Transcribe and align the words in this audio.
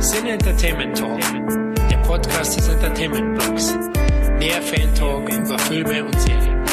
Sin 0.00 0.26
Entertainment 0.26 0.96
Talk, 0.96 1.20
der 1.90 1.98
Podcast 1.98 2.56
des 2.56 2.68
Entertainment 2.68 3.38
Blogs. 3.38 3.74
Mehr 4.38 4.62
Fan 4.62 4.94
Talk 4.94 5.28
über 5.28 5.58
Filme 5.58 6.02
und 6.02 6.18
Serien. 6.18 6.64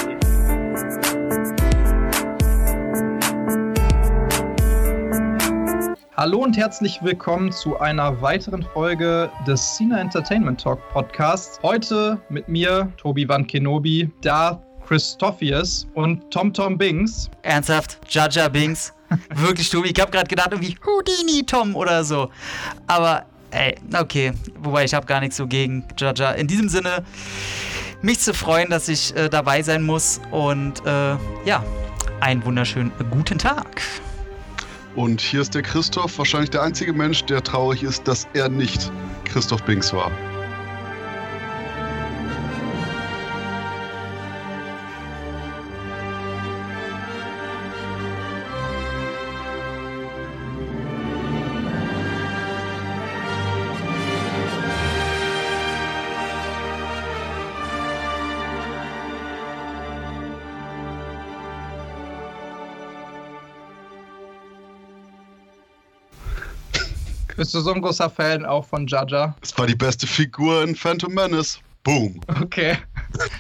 Hallo 6.16 6.38
und 6.38 6.56
herzlich 6.56 7.00
willkommen 7.04 7.52
zu 7.52 7.78
einer 7.78 8.22
weiteren 8.22 8.64
Folge 8.64 9.30
des 9.46 9.76
Cena 9.76 10.00
Entertainment 10.00 10.62
Talk 10.62 10.80
Podcasts. 10.94 11.60
Heute 11.62 12.22
mit 12.30 12.48
mir, 12.48 12.90
Tobi 12.96 13.28
Van 13.28 13.46
Kenobi, 13.46 14.10
Darth 14.22 14.62
Christophius 14.88 15.86
und 15.96 16.32
Tom 16.32 16.54
Tom 16.54 16.78
Bings. 16.78 17.30
Ernsthaft? 17.42 18.00
Jaja 18.10 18.48
Bings? 18.48 18.94
Wirklich, 19.30 19.70
Tobi? 19.70 19.92
Ich 19.96 20.00
habe 20.00 20.12
gerade 20.12 20.28
gedacht, 20.28 20.50
irgendwie 20.52 20.76
Houdini 20.86 21.46
Tom 21.46 21.76
oder 21.76 22.04
so. 22.04 22.32
Aber, 22.88 23.26
ey, 23.52 23.76
okay. 24.00 24.34
Wobei, 24.60 24.86
ich 24.86 24.94
habe 24.94 25.06
gar 25.06 25.20
nichts 25.20 25.38
so 25.38 25.48
gegen 25.48 25.86
Jaja. 25.98 26.32
In 26.32 26.48
diesem 26.48 26.70
Sinne, 26.70 27.04
mich 28.02 28.20
zu 28.20 28.34
freuen, 28.34 28.70
dass 28.70 28.88
ich 28.88 29.16
äh, 29.16 29.30
dabei 29.30 29.62
sein 29.62 29.84
muss. 29.84 30.20
Und, 30.32 30.86
äh, 30.86 31.16
ja, 31.46 31.64
einen 32.20 32.44
wunderschönen 32.46 32.92
guten 33.12 33.38
Tag. 33.38 33.82
Und 34.96 35.22
hier 35.22 35.42
ist 35.42 35.54
der 35.54 35.62
Christoph, 35.62 36.18
wahrscheinlich 36.18 36.50
der 36.50 36.64
einzige 36.64 36.92
Mensch, 36.92 37.24
der 37.26 37.44
traurig 37.44 37.84
ist, 37.84 38.08
dass 38.08 38.28
er 38.34 38.50
nicht 38.50 38.92
Christoph 39.26 39.62
Binks 39.64 39.94
war. 39.94 40.12
Bist 67.38 67.54
du 67.54 67.60
so 67.60 67.72
ein 67.72 67.84
großer 67.84 68.10
Fan 68.10 68.48
auch 68.48 68.66
von 68.66 68.88
Jaja? 68.88 69.36
Es 69.44 69.56
war 69.60 69.68
die 69.68 69.76
beste 69.76 70.08
Figur 70.08 70.64
in 70.64 70.76
Phantom 70.76 71.14
Menace. 71.14 71.60
Boom. 71.84 72.20
Okay. 72.42 72.80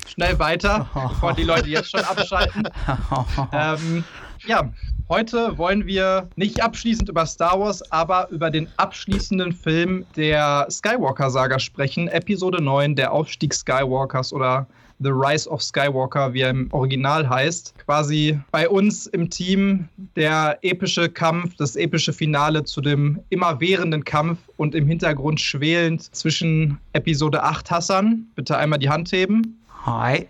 Schnell 0.08 0.38
weiter, 0.38 0.88
bevor 0.94 1.34
die 1.34 1.42
Leute 1.42 1.68
jetzt 1.68 1.90
schon 1.90 2.02
abschalten. 2.02 2.70
ähm, 3.52 4.04
ja, 4.46 4.72
heute 5.10 5.58
wollen 5.58 5.88
wir 5.88 6.30
nicht 6.36 6.62
abschließend 6.62 7.10
über 7.10 7.26
Star 7.26 7.60
Wars, 7.60 7.92
aber 7.92 8.30
über 8.30 8.52
den 8.52 8.70
abschließenden 8.78 9.52
Film 9.52 10.06
der 10.16 10.68
Skywalker-Saga 10.70 11.58
sprechen. 11.58 12.08
Episode 12.08 12.62
9, 12.62 12.96
der 12.96 13.12
Aufstieg 13.12 13.52
Skywalkers 13.52 14.32
oder 14.32 14.68
The 15.00 15.10
Rise 15.10 15.48
of 15.50 15.62
Skywalker, 15.62 16.34
wie 16.34 16.42
er 16.42 16.50
im 16.50 16.72
Original 16.72 17.30
heißt. 17.30 17.74
Quasi 17.86 18.40
bei 18.52 18.68
uns 18.68 19.06
im 19.08 19.30
Team 19.30 19.88
der 20.16 20.58
epische 20.64 21.08
Kampf, 21.10 21.56
das 21.58 21.76
epische 21.76 22.14
Finale 22.14 22.64
zu 22.64 22.82
dem 22.82 23.20
immerwährenden 23.30 24.04
Kampf 24.04 24.40
und 24.58 24.74
im 24.74 24.88
Hintergrund 24.88 25.40
schwelend 25.40 26.16
zwischen 26.16 26.80
Episode 26.94 27.44
8 27.44 27.70
Hassan. 27.70 28.26
Bitte 28.36 28.58
einmal 28.58 28.80
die 28.80 28.90
Hand 28.90 29.12
heben. 29.12 29.60
Hi. 29.86 30.28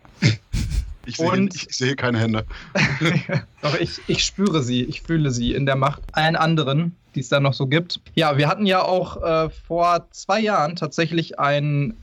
Ich 1.08 1.16
sehe, 1.16 1.50
ich 1.54 1.78
sehe 1.78 1.96
keine 1.96 2.20
Hände. 2.20 2.46
Doch, 3.62 3.80
ich, 3.80 4.02
ich 4.08 4.26
spüre 4.26 4.62
sie, 4.62 4.84
ich 4.84 5.02
fühle 5.02 5.32
sie 5.32 5.54
in 5.54 5.66
der 5.66 5.78
Macht 5.78 6.04
allen 6.12 6.36
anderen, 6.36 6.94
die 7.16 7.22
es 7.22 7.30
da 7.30 7.40
noch 7.40 7.54
so 7.54 7.66
gibt. 7.66 8.02
Ja, 8.16 8.38
wir 8.38 8.50
hatten 8.50 8.66
ja 8.66 8.82
auch 8.82 9.24
äh, 9.24 9.50
vor 9.50 10.08
zwei 10.12 10.42
Jahren 10.42 10.76
tatsächlich 10.76 11.40
einen 11.40 11.96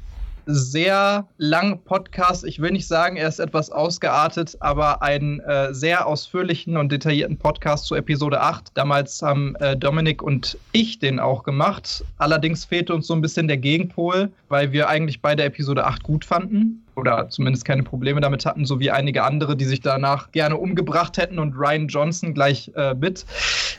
sehr 0.46 1.26
langen 1.38 1.82
Podcast. 1.82 2.44
Ich 2.44 2.60
will 2.60 2.70
nicht 2.70 2.86
sagen, 2.86 3.16
er 3.16 3.28
ist 3.28 3.38
etwas 3.38 3.70
ausgeartet, 3.70 4.56
aber 4.60 5.02
einen 5.02 5.40
äh, 5.40 5.74
sehr 5.74 6.06
ausführlichen 6.06 6.76
und 6.76 6.92
detaillierten 6.92 7.38
Podcast 7.38 7.86
zu 7.86 7.94
Episode 7.94 8.40
8. 8.40 8.72
Damals 8.74 9.22
haben 9.22 9.56
äh, 9.56 9.76
Dominik 9.76 10.22
und 10.22 10.58
ich 10.72 10.98
den 10.98 11.18
auch 11.18 11.42
gemacht. 11.42 12.04
Allerdings 12.18 12.64
fehlte 12.64 12.94
uns 12.94 13.06
so 13.06 13.14
ein 13.14 13.20
bisschen 13.20 13.48
der 13.48 13.58
Gegenpol, 13.58 14.30
weil 14.48 14.72
wir 14.72 14.88
eigentlich 14.88 15.20
beide 15.20 15.44
Episode 15.44 15.84
8 15.84 16.02
gut 16.02 16.24
fanden 16.24 16.83
oder 16.96 17.28
zumindest 17.28 17.64
keine 17.64 17.82
Probleme 17.82 18.20
damit 18.20 18.46
hatten, 18.46 18.64
so 18.64 18.80
wie 18.80 18.90
einige 18.90 19.24
andere, 19.24 19.56
die 19.56 19.64
sich 19.64 19.80
danach 19.80 20.32
gerne 20.32 20.56
umgebracht 20.56 21.18
hätten 21.18 21.38
und 21.38 21.54
Ryan 21.54 21.88
Johnson 21.88 22.34
gleich 22.34 22.70
äh, 22.76 22.94
mit. 22.94 23.24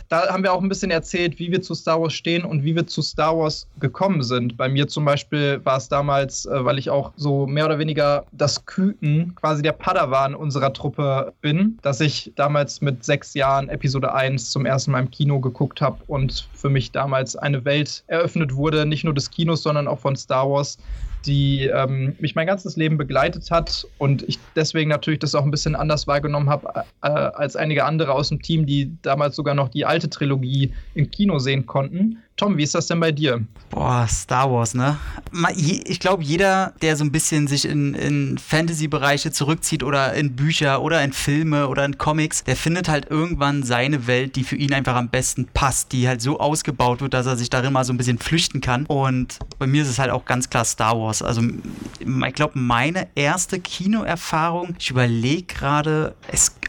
Da 0.09 0.27
haben 0.29 0.43
wir 0.43 0.53
auch 0.53 0.61
ein 0.61 0.69
bisschen 0.69 0.91
erzählt, 0.91 1.39
wie 1.39 1.51
wir 1.51 1.61
zu 1.61 1.73
Star 1.73 1.99
Wars 2.01 2.13
stehen 2.13 2.43
und 2.43 2.63
wie 2.63 2.75
wir 2.75 2.85
zu 2.85 3.01
Star 3.01 3.37
Wars 3.37 3.67
gekommen 3.79 4.21
sind. 4.21 4.55
Bei 4.55 4.69
mir 4.69 4.87
zum 4.87 5.03
Beispiel 5.05 5.59
war 5.63 5.77
es 5.77 5.89
damals, 5.89 6.45
äh, 6.45 6.63
weil 6.63 6.77
ich 6.77 6.89
auch 6.89 7.11
so 7.15 7.47
mehr 7.47 7.65
oder 7.65 7.79
weniger 7.79 8.25
das 8.31 8.65
Küken, 8.65 9.33
quasi 9.35 9.61
der 9.61 9.71
Padawan 9.71 10.35
unserer 10.35 10.73
Truppe 10.73 11.33
bin, 11.41 11.79
dass 11.81 12.01
ich 12.01 12.31
damals 12.35 12.81
mit 12.81 13.03
sechs 13.03 13.33
Jahren 13.33 13.69
Episode 13.69 14.13
1 14.13 14.51
zum 14.51 14.65
ersten 14.65 14.91
Mal 14.91 14.99
im 14.99 15.11
Kino 15.11 15.39
geguckt 15.39 15.81
habe 15.81 15.97
und 16.07 16.47
für 16.53 16.69
mich 16.69 16.91
damals 16.91 17.35
eine 17.35 17.65
Welt 17.65 18.03
eröffnet 18.07 18.55
wurde, 18.55 18.85
nicht 18.85 19.03
nur 19.03 19.13
des 19.13 19.31
Kinos, 19.31 19.63
sondern 19.63 19.87
auch 19.87 19.99
von 19.99 20.15
Star 20.15 20.49
Wars, 20.49 20.77
die 21.25 21.65
ähm, 21.65 22.15
mich 22.19 22.35
mein 22.35 22.47
ganzes 22.47 22.75
Leben 22.75 22.97
begleitet 22.97 23.51
hat 23.51 23.87
und 23.97 24.23
ich 24.23 24.39
deswegen 24.55 24.89
natürlich 24.89 25.19
das 25.19 25.35
auch 25.35 25.43
ein 25.43 25.51
bisschen 25.51 25.75
anders 25.75 26.07
wahrgenommen 26.07 26.49
habe 26.49 26.85
äh, 27.01 27.07
als 27.07 27.55
einige 27.55 27.85
andere 27.85 28.13
aus 28.13 28.29
dem 28.29 28.41
Team, 28.41 28.65
die 28.65 28.91
damals 29.01 29.35
sogar 29.35 29.55
noch 29.55 29.69
die 29.69 29.85
alte 29.85 30.09
Trilogie 30.09 30.73
im 30.93 31.11
Kino 31.11 31.39
sehen 31.39 31.65
konnten. 31.65 32.19
Tom, 32.37 32.57
wie 32.57 32.63
ist 32.63 32.75
das 32.75 32.87
denn 32.87 32.99
bei 32.99 33.13
dir? 33.13 33.45
Boah, 33.69 34.05
Star 34.09 34.51
Wars, 34.51 34.73
ne? 34.73 34.97
Ich 35.55 36.01
glaube, 36.01 36.21
jeder, 36.21 36.73
der 36.81 36.97
so 36.97 37.05
ein 37.05 37.11
bisschen 37.13 37.47
sich 37.47 37.63
in, 37.63 37.93
in 37.93 38.37
Fantasy-Bereiche 38.37 39.31
zurückzieht 39.31 39.83
oder 39.83 40.13
in 40.13 40.35
Bücher 40.35 40.81
oder 40.81 41.01
in 41.01 41.13
Filme 41.13 41.69
oder 41.69 41.85
in 41.85 41.97
Comics, 41.97 42.43
der 42.43 42.57
findet 42.57 42.89
halt 42.89 43.09
irgendwann 43.09 43.63
seine 43.63 44.05
Welt, 44.07 44.35
die 44.35 44.43
für 44.43 44.57
ihn 44.57 44.73
einfach 44.73 44.95
am 44.95 45.07
besten 45.07 45.47
passt, 45.53 45.93
die 45.93 46.09
halt 46.09 46.21
so 46.21 46.37
ausgebaut 46.37 46.99
wird, 46.99 47.13
dass 47.13 47.25
er 47.25 47.37
sich 47.37 47.49
darin 47.49 47.71
mal 47.71 47.85
so 47.85 47.93
ein 47.93 47.97
bisschen 47.97 48.19
flüchten 48.19 48.59
kann. 48.59 48.85
Und 48.85 49.39
bei 49.57 49.65
mir 49.65 49.83
ist 49.83 49.89
es 49.89 49.97
halt 49.97 50.11
auch 50.11 50.25
ganz 50.25 50.49
klar 50.49 50.65
Star 50.65 50.99
Wars. 50.99 51.21
Also, 51.21 51.41
ich 51.41 52.33
glaube, 52.33 52.59
meine 52.59 53.07
erste 53.15 53.61
Kinoerfahrung, 53.61 54.75
ich 54.77 54.89
überlege 54.89 55.45
gerade, 55.45 56.15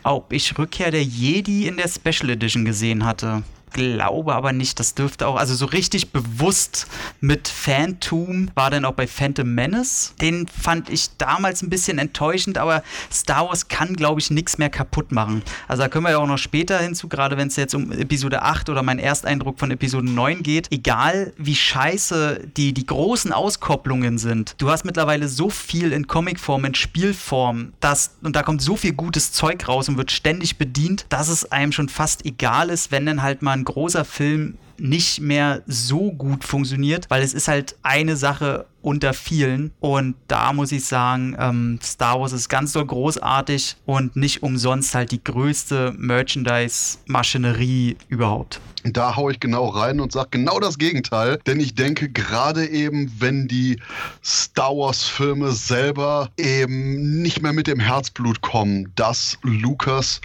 ob 0.04 0.32
ich 0.32 0.56
Rückkehr 0.56 0.92
der 0.92 1.02
Jedi 1.02 1.66
in 1.66 1.76
der 1.76 1.88
Special 1.88 2.30
Edition 2.30 2.64
gesehen 2.64 3.04
hatte 3.04 3.42
glaube 3.72 4.34
aber 4.34 4.52
nicht, 4.52 4.80
das 4.80 4.94
dürfte 4.94 5.26
auch, 5.26 5.36
also 5.36 5.54
so 5.54 5.66
richtig 5.66 6.12
bewusst 6.12 6.86
mit 7.20 7.48
Phantom 7.48 8.50
war 8.54 8.70
dann 8.70 8.84
auch 8.84 8.92
bei 8.92 9.06
Phantom 9.06 9.54
Menace. 9.54 10.14
Den 10.20 10.46
fand 10.48 10.88
ich 10.88 11.16
damals 11.18 11.62
ein 11.62 11.70
bisschen 11.70 11.98
enttäuschend, 11.98 12.58
aber 12.58 12.82
Star 13.12 13.48
Wars 13.48 13.68
kann, 13.68 13.94
glaube 13.94 14.20
ich, 14.20 14.30
nichts 14.30 14.58
mehr 14.58 14.70
kaputt 14.70 15.12
machen. 15.12 15.42
Also 15.68 15.82
da 15.82 15.88
können 15.88 16.04
wir 16.04 16.12
ja 16.12 16.18
auch 16.18 16.26
noch 16.26 16.38
später 16.38 16.78
hinzu, 16.78 17.08
gerade 17.08 17.36
wenn 17.36 17.48
es 17.48 17.56
jetzt 17.56 17.74
um 17.74 17.92
Episode 17.92 18.42
8 18.42 18.68
oder 18.68 18.82
mein 18.82 18.98
Ersteindruck 18.98 19.58
von 19.58 19.70
Episode 19.70 20.08
9 20.08 20.42
geht. 20.42 20.70
Egal 20.72 21.32
wie 21.36 21.54
scheiße 21.54 22.48
die, 22.56 22.72
die 22.72 22.86
großen 22.86 23.32
Auskopplungen 23.32 24.18
sind, 24.18 24.54
du 24.58 24.70
hast 24.70 24.84
mittlerweile 24.84 25.28
so 25.28 25.50
viel 25.50 25.92
in 25.92 26.06
Comicform, 26.06 26.64
in 26.64 26.74
Spielform, 26.74 27.72
dass, 27.80 28.16
und 28.22 28.36
da 28.36 28.42
kommt 28.42 28.62
so 28.62 28.76
viel 28.76 28.92
gutes 28.92 29.32
Zeug 29.32 29.66
raus 29.68 29.88
und 29.88 29.96
wird 29.96 30.12
ständig 30.12 30.56
bedient, 30.56 31.06
dass 31.08 31.28
es 31.28 31.50
einem 31.50 31.72
schon 31.72 31.88
fast 31.88 32.24
egal 32.24 32.70
ist, 32.70 32.90
wenn 32.90 33.06
dann 33.06 33.22
halt 33.22 33.42
mal 33.42 33.55
ein 33.56 33.64
großer 33.64 34.04
Film 34.04 34.58
nicht 34.78 35.20
mehr 35.20 35.62
so 35.66 36.12
gut 36.12 36.44
funktioniert, 36.44 37.06
weil 37.08 37.22
es 37.22 37.34
ist 37.34 37.48
halt 37.48 37.76
eine 37.82 38.16
Sache 38.16 38.66
unter 38.82 39.14
vielen. 39.14 39.72
Und 39.80 40.14
da 40.28 40.52
muss 40.52 40.72
ich 40.72 40.84
sagen, 40.84 41.36
ähm, 41.38 41.78
Star 41.82 42.20
Wars 42.20 42.32
ist 42.32 42.48
ganz 42.48 42.72
so 42.72 42.84
großartig 42.84 43.76
und 43.84 44.16
nicht 44.16 44.42
umsonst 44.42 44.94
halt 44.94 45.10
die 45.10 45.22
größte 45.22 45.94
Merchandise-Maschinerie 45.96 47.96
überhaupt. 48.08 48.60
Da 48.84 49.16
haue 49.16 49.32
ich 49.32 49.40
genau 49.40 49.66
rein 49.66 49.98
und 49.98 50.12
sage 50.12 50.28
genau 50.30 50.60
das 50.60 50.78
Gegenteil, 50.78 51.40
denn 51.46 51.58
ich 51.58 51.74
denke 51.74 52.08
gerade 52.08 52.68
eben, 52.68 53.10
wenn 53.18 53.48
die 53.48 53.80
Star 54.24 54.76
Wars-Filme 54.76 55.50
selber 55.50 56.30
eben 56.36 57.22
nicht 57.22 57.42
mehr 57.42 57.52
mit 57.52 57.66
dem 57.66 57.80
Herzblut 57.80 58.42
kommen, 58.42 58.92
dass 58.94 59.38
Lucas 59.42 60.20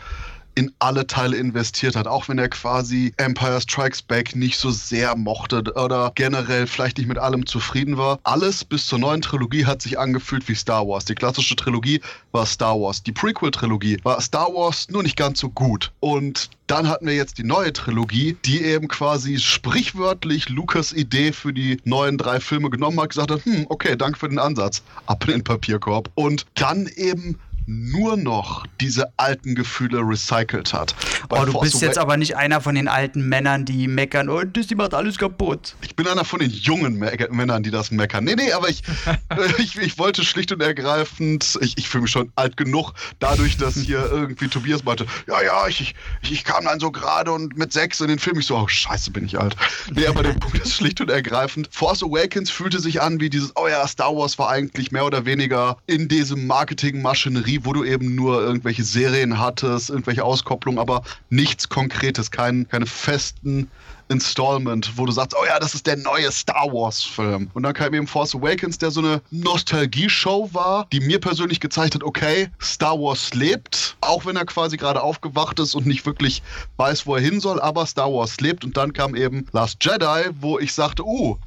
in 0.56 0.72
alle 0.80 1.08
Teile 1.08 1.38
investiert 1.38 1.96
hat, 1.96 2.08
auch 2.08 2.28
wenn 2.30 2.38
er 2.38 2.50
quasi 2.50 3.14
Empire 3.18 3.62
Strikes 3.62 4.02
Back 4.02 4.36
nicht 4.36 4.58
so 4.58 4.72
sehr 4.72 5.16
mochte 5.16 5.64
oder 5.76 6.12
generell 6.16 6.68
vielleicht 6.68 6.98
nicht 6.98 7.08
mit 7.08 7.18
allem 7.18 7.46
zufrieden 7.46 7.98
war. 7.98 8.20
Alles 8.24 8.64
bis 8.64 8.86
zur 8.88 9.00
neuen 9.00 9.22
Trilogie 9.22 9.66
hat 9.66 9.82
sich 9.82 10.00
angefühlt 10.00 10.48
wie 10.48 10.56
Star 10.56 10.88
Wars. 10.88 11.06
Die 11.06 11.16
klassische 11.16 11.56
Trilogie 11.56 12.02
war 12.32 12.46
Star 12.46 12.80
Wars. 12.80 13.04
Die 13.04 13.12
Prequel-Trilogie 13.12 13.98
war 14.04 14.20
Star 14.22 14.48
Wars 14.54 14.88
nur 14.90 15.04
nicht 15.04 15.18
ganz 15.18 15.40
so 15.40 15.50
gut. 15.50 15.92
Und 16.00 16.50
dann 16.68 16.88
hatten 16.88 17.06
wir 17.06 17.16
jetzt 17.16 17.38
die 17.38 17.44
neue 17.44 17.74
Trilogie, 17.74 18.38
die 18.46 18.64
eben 18.64 18.88
quasi 18.88 19.40
sprichwörtlich 19.40 20.50
Lukas 20.50 20.94
Idee 20.94 21.34
für 21.34 21.54
die 21.54 21.82
neuen 21.84 22.18
drei 22.18 22.40
Filme 22.40 22.70
genommen 22.70 23.00
hat, 23.00 23.10
gesagt 23.10 23.32
hat, 23.32 23.44
hm, 23.44 23.66
okay, 23.70 23.98
danke 23.98 24.18
für 24.18 24.30
den 24.30 24.40
Ansatz. 24.40 24.82
Ab 25.06 25.26
in 25.26 25.32
den 25.32 25.44
Papierkorb. 25.44 26.10
Und 26.16 26.46
dann 26.56 26.88
eben 26.96 27.38
nur 27.72 28.18
noch 28.18 28.66
diese 28.80 29.08
alten 29.18 29.56
Gefühle 29.56 30.00
recycelt 30.00 30.74
hat. 30.74 30.96
Bei 31.30 31.42
oh, 31.42 31.46
du 31.46 31.52
Force 31.54 31.72
bist 31.72 31.82
jetzt 31.82 31.98
aber 31.98 32.18
nicht 32.18 32.36
einer 32.36 32.60
von 32.62 32.76
den 32.76 32.88
alten 32.88 33.28
Männern, 33.28 33.66
die 33.66 33.88
meckern, 33.88 34.30
oh, 34.30 34.42
Disney 34.44 34.76
macht 34.76 34.94
alles 34.94 35.18
kaputt. 35.18 35.76
Ich 35.82 35.96
bin 35.96 36.08
einer 36.08 36.26
von 36.26 36.40
den 36.40 36.50
jungen 36.50 36.98
Me 37.00 37.12
Männern, 37.30 37.64
die 37.64 37.72
das 37.72 37.92
meckern. 37.92 38.24
Nee, 38.26 38.36
nee, 38.36 38.52
aber 38.52 38.70
ich, 38.70 38.84
ich, 39.58 39.78
ich, 39.78 39.98
wollte 39.98 40.26
schlicht 40.26 40.52
und 40.52 40.62
ergreifend, 40.62 41.58
ich, 41.62 41.78
ich 41.78 41.88
fühle 41.88 42.04
mich 42.04 42.12
schon 42.12 42.32
alt 42.36 42.58
genug, 42.58 42.94
dadurch, 43.20 43.58
dass 43.58 43.76
hier 43.76 44.00
irgendwie 44.12 44.48
Tobias 44.48 44.84
meinte, 44.84 45.06
ja, 45.28 45.42
ja, 45.42 45.68
ich, 45.68 45.96
ich, 46.22 46.32
ich 46.32 46.44
kam 46.44 46.66
dann 46.66 46.80
so 46.80 46.92
gerade 46.92 47.32
und 47.32 47.58
mit 47.58 47.72
sechs 47.72 48.02
in 48.02 48.08
den 48.08 48.20
Film, 48.20 48.40
ich 48.40 48.48
so, 48.48 48.58
oh, 48.58 48.68
scheiße, 48.68 49.12
bin 49.12 49.26
ich 49.26 49.40
alt. 49.40 49.56
Nee, 49.94 50.08
aber 50.08 50.24
der 50.24 50.34
Punkt 50.40 50.60
ist 50.60 50.74
schlicht 50.74 51.00
und 51.00 51.10
ergreifend, 51.10 51.70
Force 51.72 52.04
Awakens 52.04 52.50
fühlte 52.50 52.80
sich 52.80 53.02
an 53.02 53.20
wie 53.20 53.30
dieses, 53.30 53.56
oh 53.56 53.68
ja, 53.68 53.88
Star 53.88 54.16
Wars 54.16 54.38
war 54.38 54.50
eigentlich 54.50 54.92
mehr 54.92 55.06
oder 55.06 55.26
weniger 55.26 55.78
in 55.88 56.08
diesem 56.08 56.48
Marketing-Maschinerie, 56.48 57.61
wo 57.64 57.74
du 57.74 57.84
eben 57.84 58.16
nur 58.16 58.42
irgendwelche 58.42 58.84
Serien 58.84 59.40
hattest, 59.40 59.90
irgendwelche 59.90 60.24
Auskopplungen, 60.24 60.80
aber 60.80 61.04
nichts 61.30 61.70
Konkretes, 61.70 62.32
kein, 62.32 62.68
keine 62.68 62.86
festen 62.86 63.70
Installment, 64.12 64.98
wo 64.98 65.06
du 65.06 65.12
sagst, 65.12 65.36
oh 65.40 65.46
ja, 65.46 65.58
das 65.58 65.74
ist 65.74 65.88
der 65.88 65.96
neue 65.96 66.32
Star 66.32 66.68
Wars-Film. 66.68 67.50
Und 67.54 67.64
dann 67.64 67.74
kam 67.74 67.94
eben 67.94 68.06
Force 68.06 68.36
Awakens, 68.36 68.78
der 68.78 68.92
so 68.92 69.00
eine 69.00 69.22
Nostalgie-Show 69.32 70.50
war, 70.52 70.86
die 70.92 71.00
mir 71.00 71.20
persönlich 71.20 71.62
gezeigt 71.62 71.96
hat, 71.96 72.04
okay, 72.04 72.50
Star 72.62 73.00
Wars 73.00 73.34
lebt, 73.34 73.96
auch 74.02 74.26
wenn 74.26 74.36
er 74.36 74.46
quasi 74.46 74.76
gerade 74.76 75.02
aufgewacht 75.02 75.60
ist 75.60 75.76
und 75.76 75.86
nicht 75.86 76.06
wirklich 76.06 76.44
weiß, 76.76 77.08
wo 77.08 77.16
er 77.16 77.22
hin 77.22 77.40
soll, 77.40 77.62
aber 77.62 77.86
Star 77.86 78.12
Wars 78.12 78.40
lebt. 78.42 78.66
Und 78.66 78.76
dann 78.76 78.92
kam 78.92 79.16
eben 79.16 79.46
Last 79.54 79.78
Jedi, 79.82 80.30
wo 80.42 80.60
ich 80.60 80.74
sagte, 80.74 81.06
uh, 81.06 81.38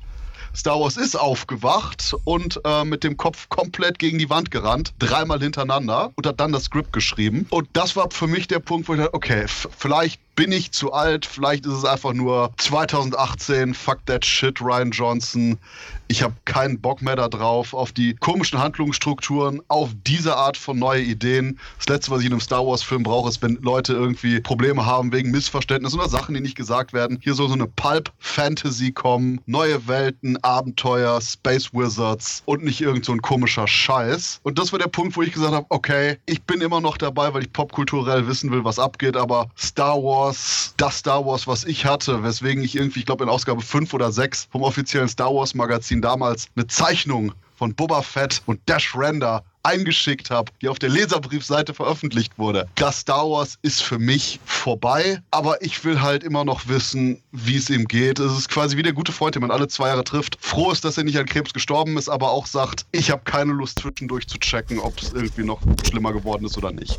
Star 0.54 0.78
Wars 0.80 0.96
ist 0.96 1.16
aufgewacht 1.16 2.14
und 2.24 2.60
äh, 2.64 2.84
mit 2.84 3.02
dem 3.04 3.16
Kopf 3.16 3.48
komplett 3.48 3.98
gegen 3.98 4.18
die 4.18 4.30
Wand 4.30 4.50
gerannt, 4.50 4.94
dreimal 4.98 5.40
hintereinander 5.40 6.12
und 6.14 6.26
hat 6.26 6.40
dann 6.40 6.52
das 6.52 6.64
Skript 6.64 6.92
geschrieben. 6.92 7.46
Und 7.50 7.68
das 7.72 7.96
war 7.96 8.10
für 8.10 8.26
mich 8.26 8.46
der 8.46 8.60
Punkt, 8.60 8.88
wo 8.88 8.94
ich 8.94 9.00
dachte, 9.00 9.14
okay, 9.14 9.46
vielleicht 9.46 10.20
bin 10.36 10.52
ich 10.52 10.72
zu 10.72 10.92
alt, 10.92 11.26
vielleicht 11.26 11.66
ist 11.66 11.74
es 11.74 11.84
einfach 11.84 12.12
nur 12.12 12.52
2018, 12.58 13.74
fuck 13.74 14.04
that 14.06 14.24
shit, 14.24 14.60
Ryan 14.60 14.90
Johnson. 14.90 15.58
Ich 16.06 16.22
habe 16.22 16.34
keinen 16.44 16.80
Bock 16.80 17.00
mehr 17.00 17.16
darauf, 17.16 17.72
auf 17.72 17.92
die 17.92 18.14
komischen 18.14 18.58
Handlungsstrukturen, 18.58 19.62
auf 19.68 19.90
diese 20.06 20.36
Art 20.36 20.56
von 20.56 20.78
neue 20.78 21.02
Ideen. 21.02 21.58
Das 21.78 21.88
Letzte, 21.88 22.10
was 22.10 22.20
ich 22.20 22.26
in 22.26 22.32
einem 22.32 22.40
Star 22.40 22.66
Wars-Film 22.66 23.02
brauche, 23.02 23.30
ist, 23.30 23.40
wenn 23.40 23.56
Leute 23.62 23.94
irgendwie 23.94 24.40
Probleme 24.40 24.84
haben 24.84 25.12
wegen 25.12 25.30
Missverständnissen 25.30 25.98
oder 25.98 26.08
Sachen, 26.08 26.34
die 26.34 26.40
nicht 26.40 26.56
gesagt 26.56 26.92
werden. 26.92 27.18
Hier 27.22 27.34
soll 27.34 27.48
so 27.48 27.54
eine 27.54 27.66
Pulp-Fantasy 27.66 28.92
kommen, 28.92 29.40
neue 29.46 29.88
Welten, 29.88 30.36
Abenteuer, 30.42 31.20
Space 31.22 31.72
Wizards 31.72 32.42
und 32.44 32.64
nicht 32.64 32.82
irgend 32.82 33.06
so 33.06 33.12
ein 33.12 33.22
komischer 33.22 33.66
Scheiß. 33.66 34.40
Und 34.42 34.58
das 34.58 34.72
war 34.72 34.78
der 34.78 34.88
Punkt, 34.88 35.16
wo 35.16 35.22
ich 35.22 35.32
gesagt 35.32 35.54
habe, 35.54 35.66
okay, 35.70 36.18
ich 36.26 36.42
bin 36.42 36.60
immer 36.60 36.80
noch 36.82 36.98
dabei, 36.98 37.32
weil 37.32 37.42
ich 37.42 37.52
popkulturell 37.52 38.26
wissen 38.26 38.50
will, 38.50 38.64
was 38.64 38.78
abgeht, 38.78 39.16
aber 39.16 39.48
Star 39.56 39.96
Wars, 39.96 40.74
das 40.76 40.98
Star 40.98 41.24
Wars, 41.24 41.46
was 41.46 41.64
ich 41.64 41.86
hatte, 41.86 42.22
weswegen 42.22 42.62
ich 42.62 42.76
irgendwie, 42.76 43.00
ich 43.00 43.06
glaube 43.06 43.24
in 43.24 43.30
Ausgabe 43.30 43.62
5 43.62 43.94
oder 43.94 44.12
6 44.12 44.48
vom 44.52 44.62
offiziellen 44.62 45.08
Star 45.08 45.34
Wars 45.34 45.54
Magazin 45.94 46.02
damals 46.02 46.48
eine 46.56 46.66
Zeichnung 46.66 47.32
von 47.56 47.74
Boba 47.74 48.02
Fett 48.02 48.42
und 48.46 48.60
Dash 48.66 48.96
Render 48.96 49.44
eingeschickt 49.62 50.30
habe, 50.30 50.50
die 50.60 50.68
auf 50.68 50.78
der 50.78 50.90
Leserbriefseite 50.90 51.72
veröffentlicht 51.72 52.36
wurde. 52.36 52.68
Das 52.74 53.00
Star 53.00 53.30
Wars 53.30 53.58
ist 53.62 53.82
für 53.82 53.98
mich 53.98 54.40
vorbei, 54.44 55.22
aber 55.30 55.62
ich 55.62 55.84
will 55.84 56.02
halt 56.02 56.24
immer 56.24 56.44
noch 56.44 56.68
wissen, 56.68 57.22
wie 57.32 57.56
es 57.56 57.70
ihm 57.70 57.86
geht. 57.86 58.18
Es 58.18 58.36
ist 58.36 58.50
quasi 58.50 58.76
wie 58.76 58.82
der 58.82 58.92
gute 58.92 59.12
Freund, 59.12 59.36
den 59.36 59.40
man 59.42 59.50
alle 59.50 59.68
zwei 59.68 59.88
Jahre 59.88 60.04
trifft. 60.04 60.36
Froh 60.40 60.72
ist, 60.72 60.84
dass 60.84 60.98
er 60.98 61.04
nicht 61.04 61.18
an 61.18 61.26
Krebs 61.26 61.54
gestorben 61.54 61.96
ist, 61.96 62.08
aber 62.08 62.30
auch 62.30 62.46
sagt, 62.46 62.84
ich 62.92 63.10
habe 63.10 63.22
keine 63.24 63.52
Lust 63.52 63.78
zwischendurch 63.78 64.26
zu 64.26 64.38
checken, 64.38 64.78
ob 64.80 65.00
es 65.00 65.12
irgendwie 65.12 65.44
noch 65.44 65.62
schlimmer 65.86 66.12
geworden 66.12 66.44
ist 66.44 66.58
oder 66.58 66.72
nicht. 66.72 66.98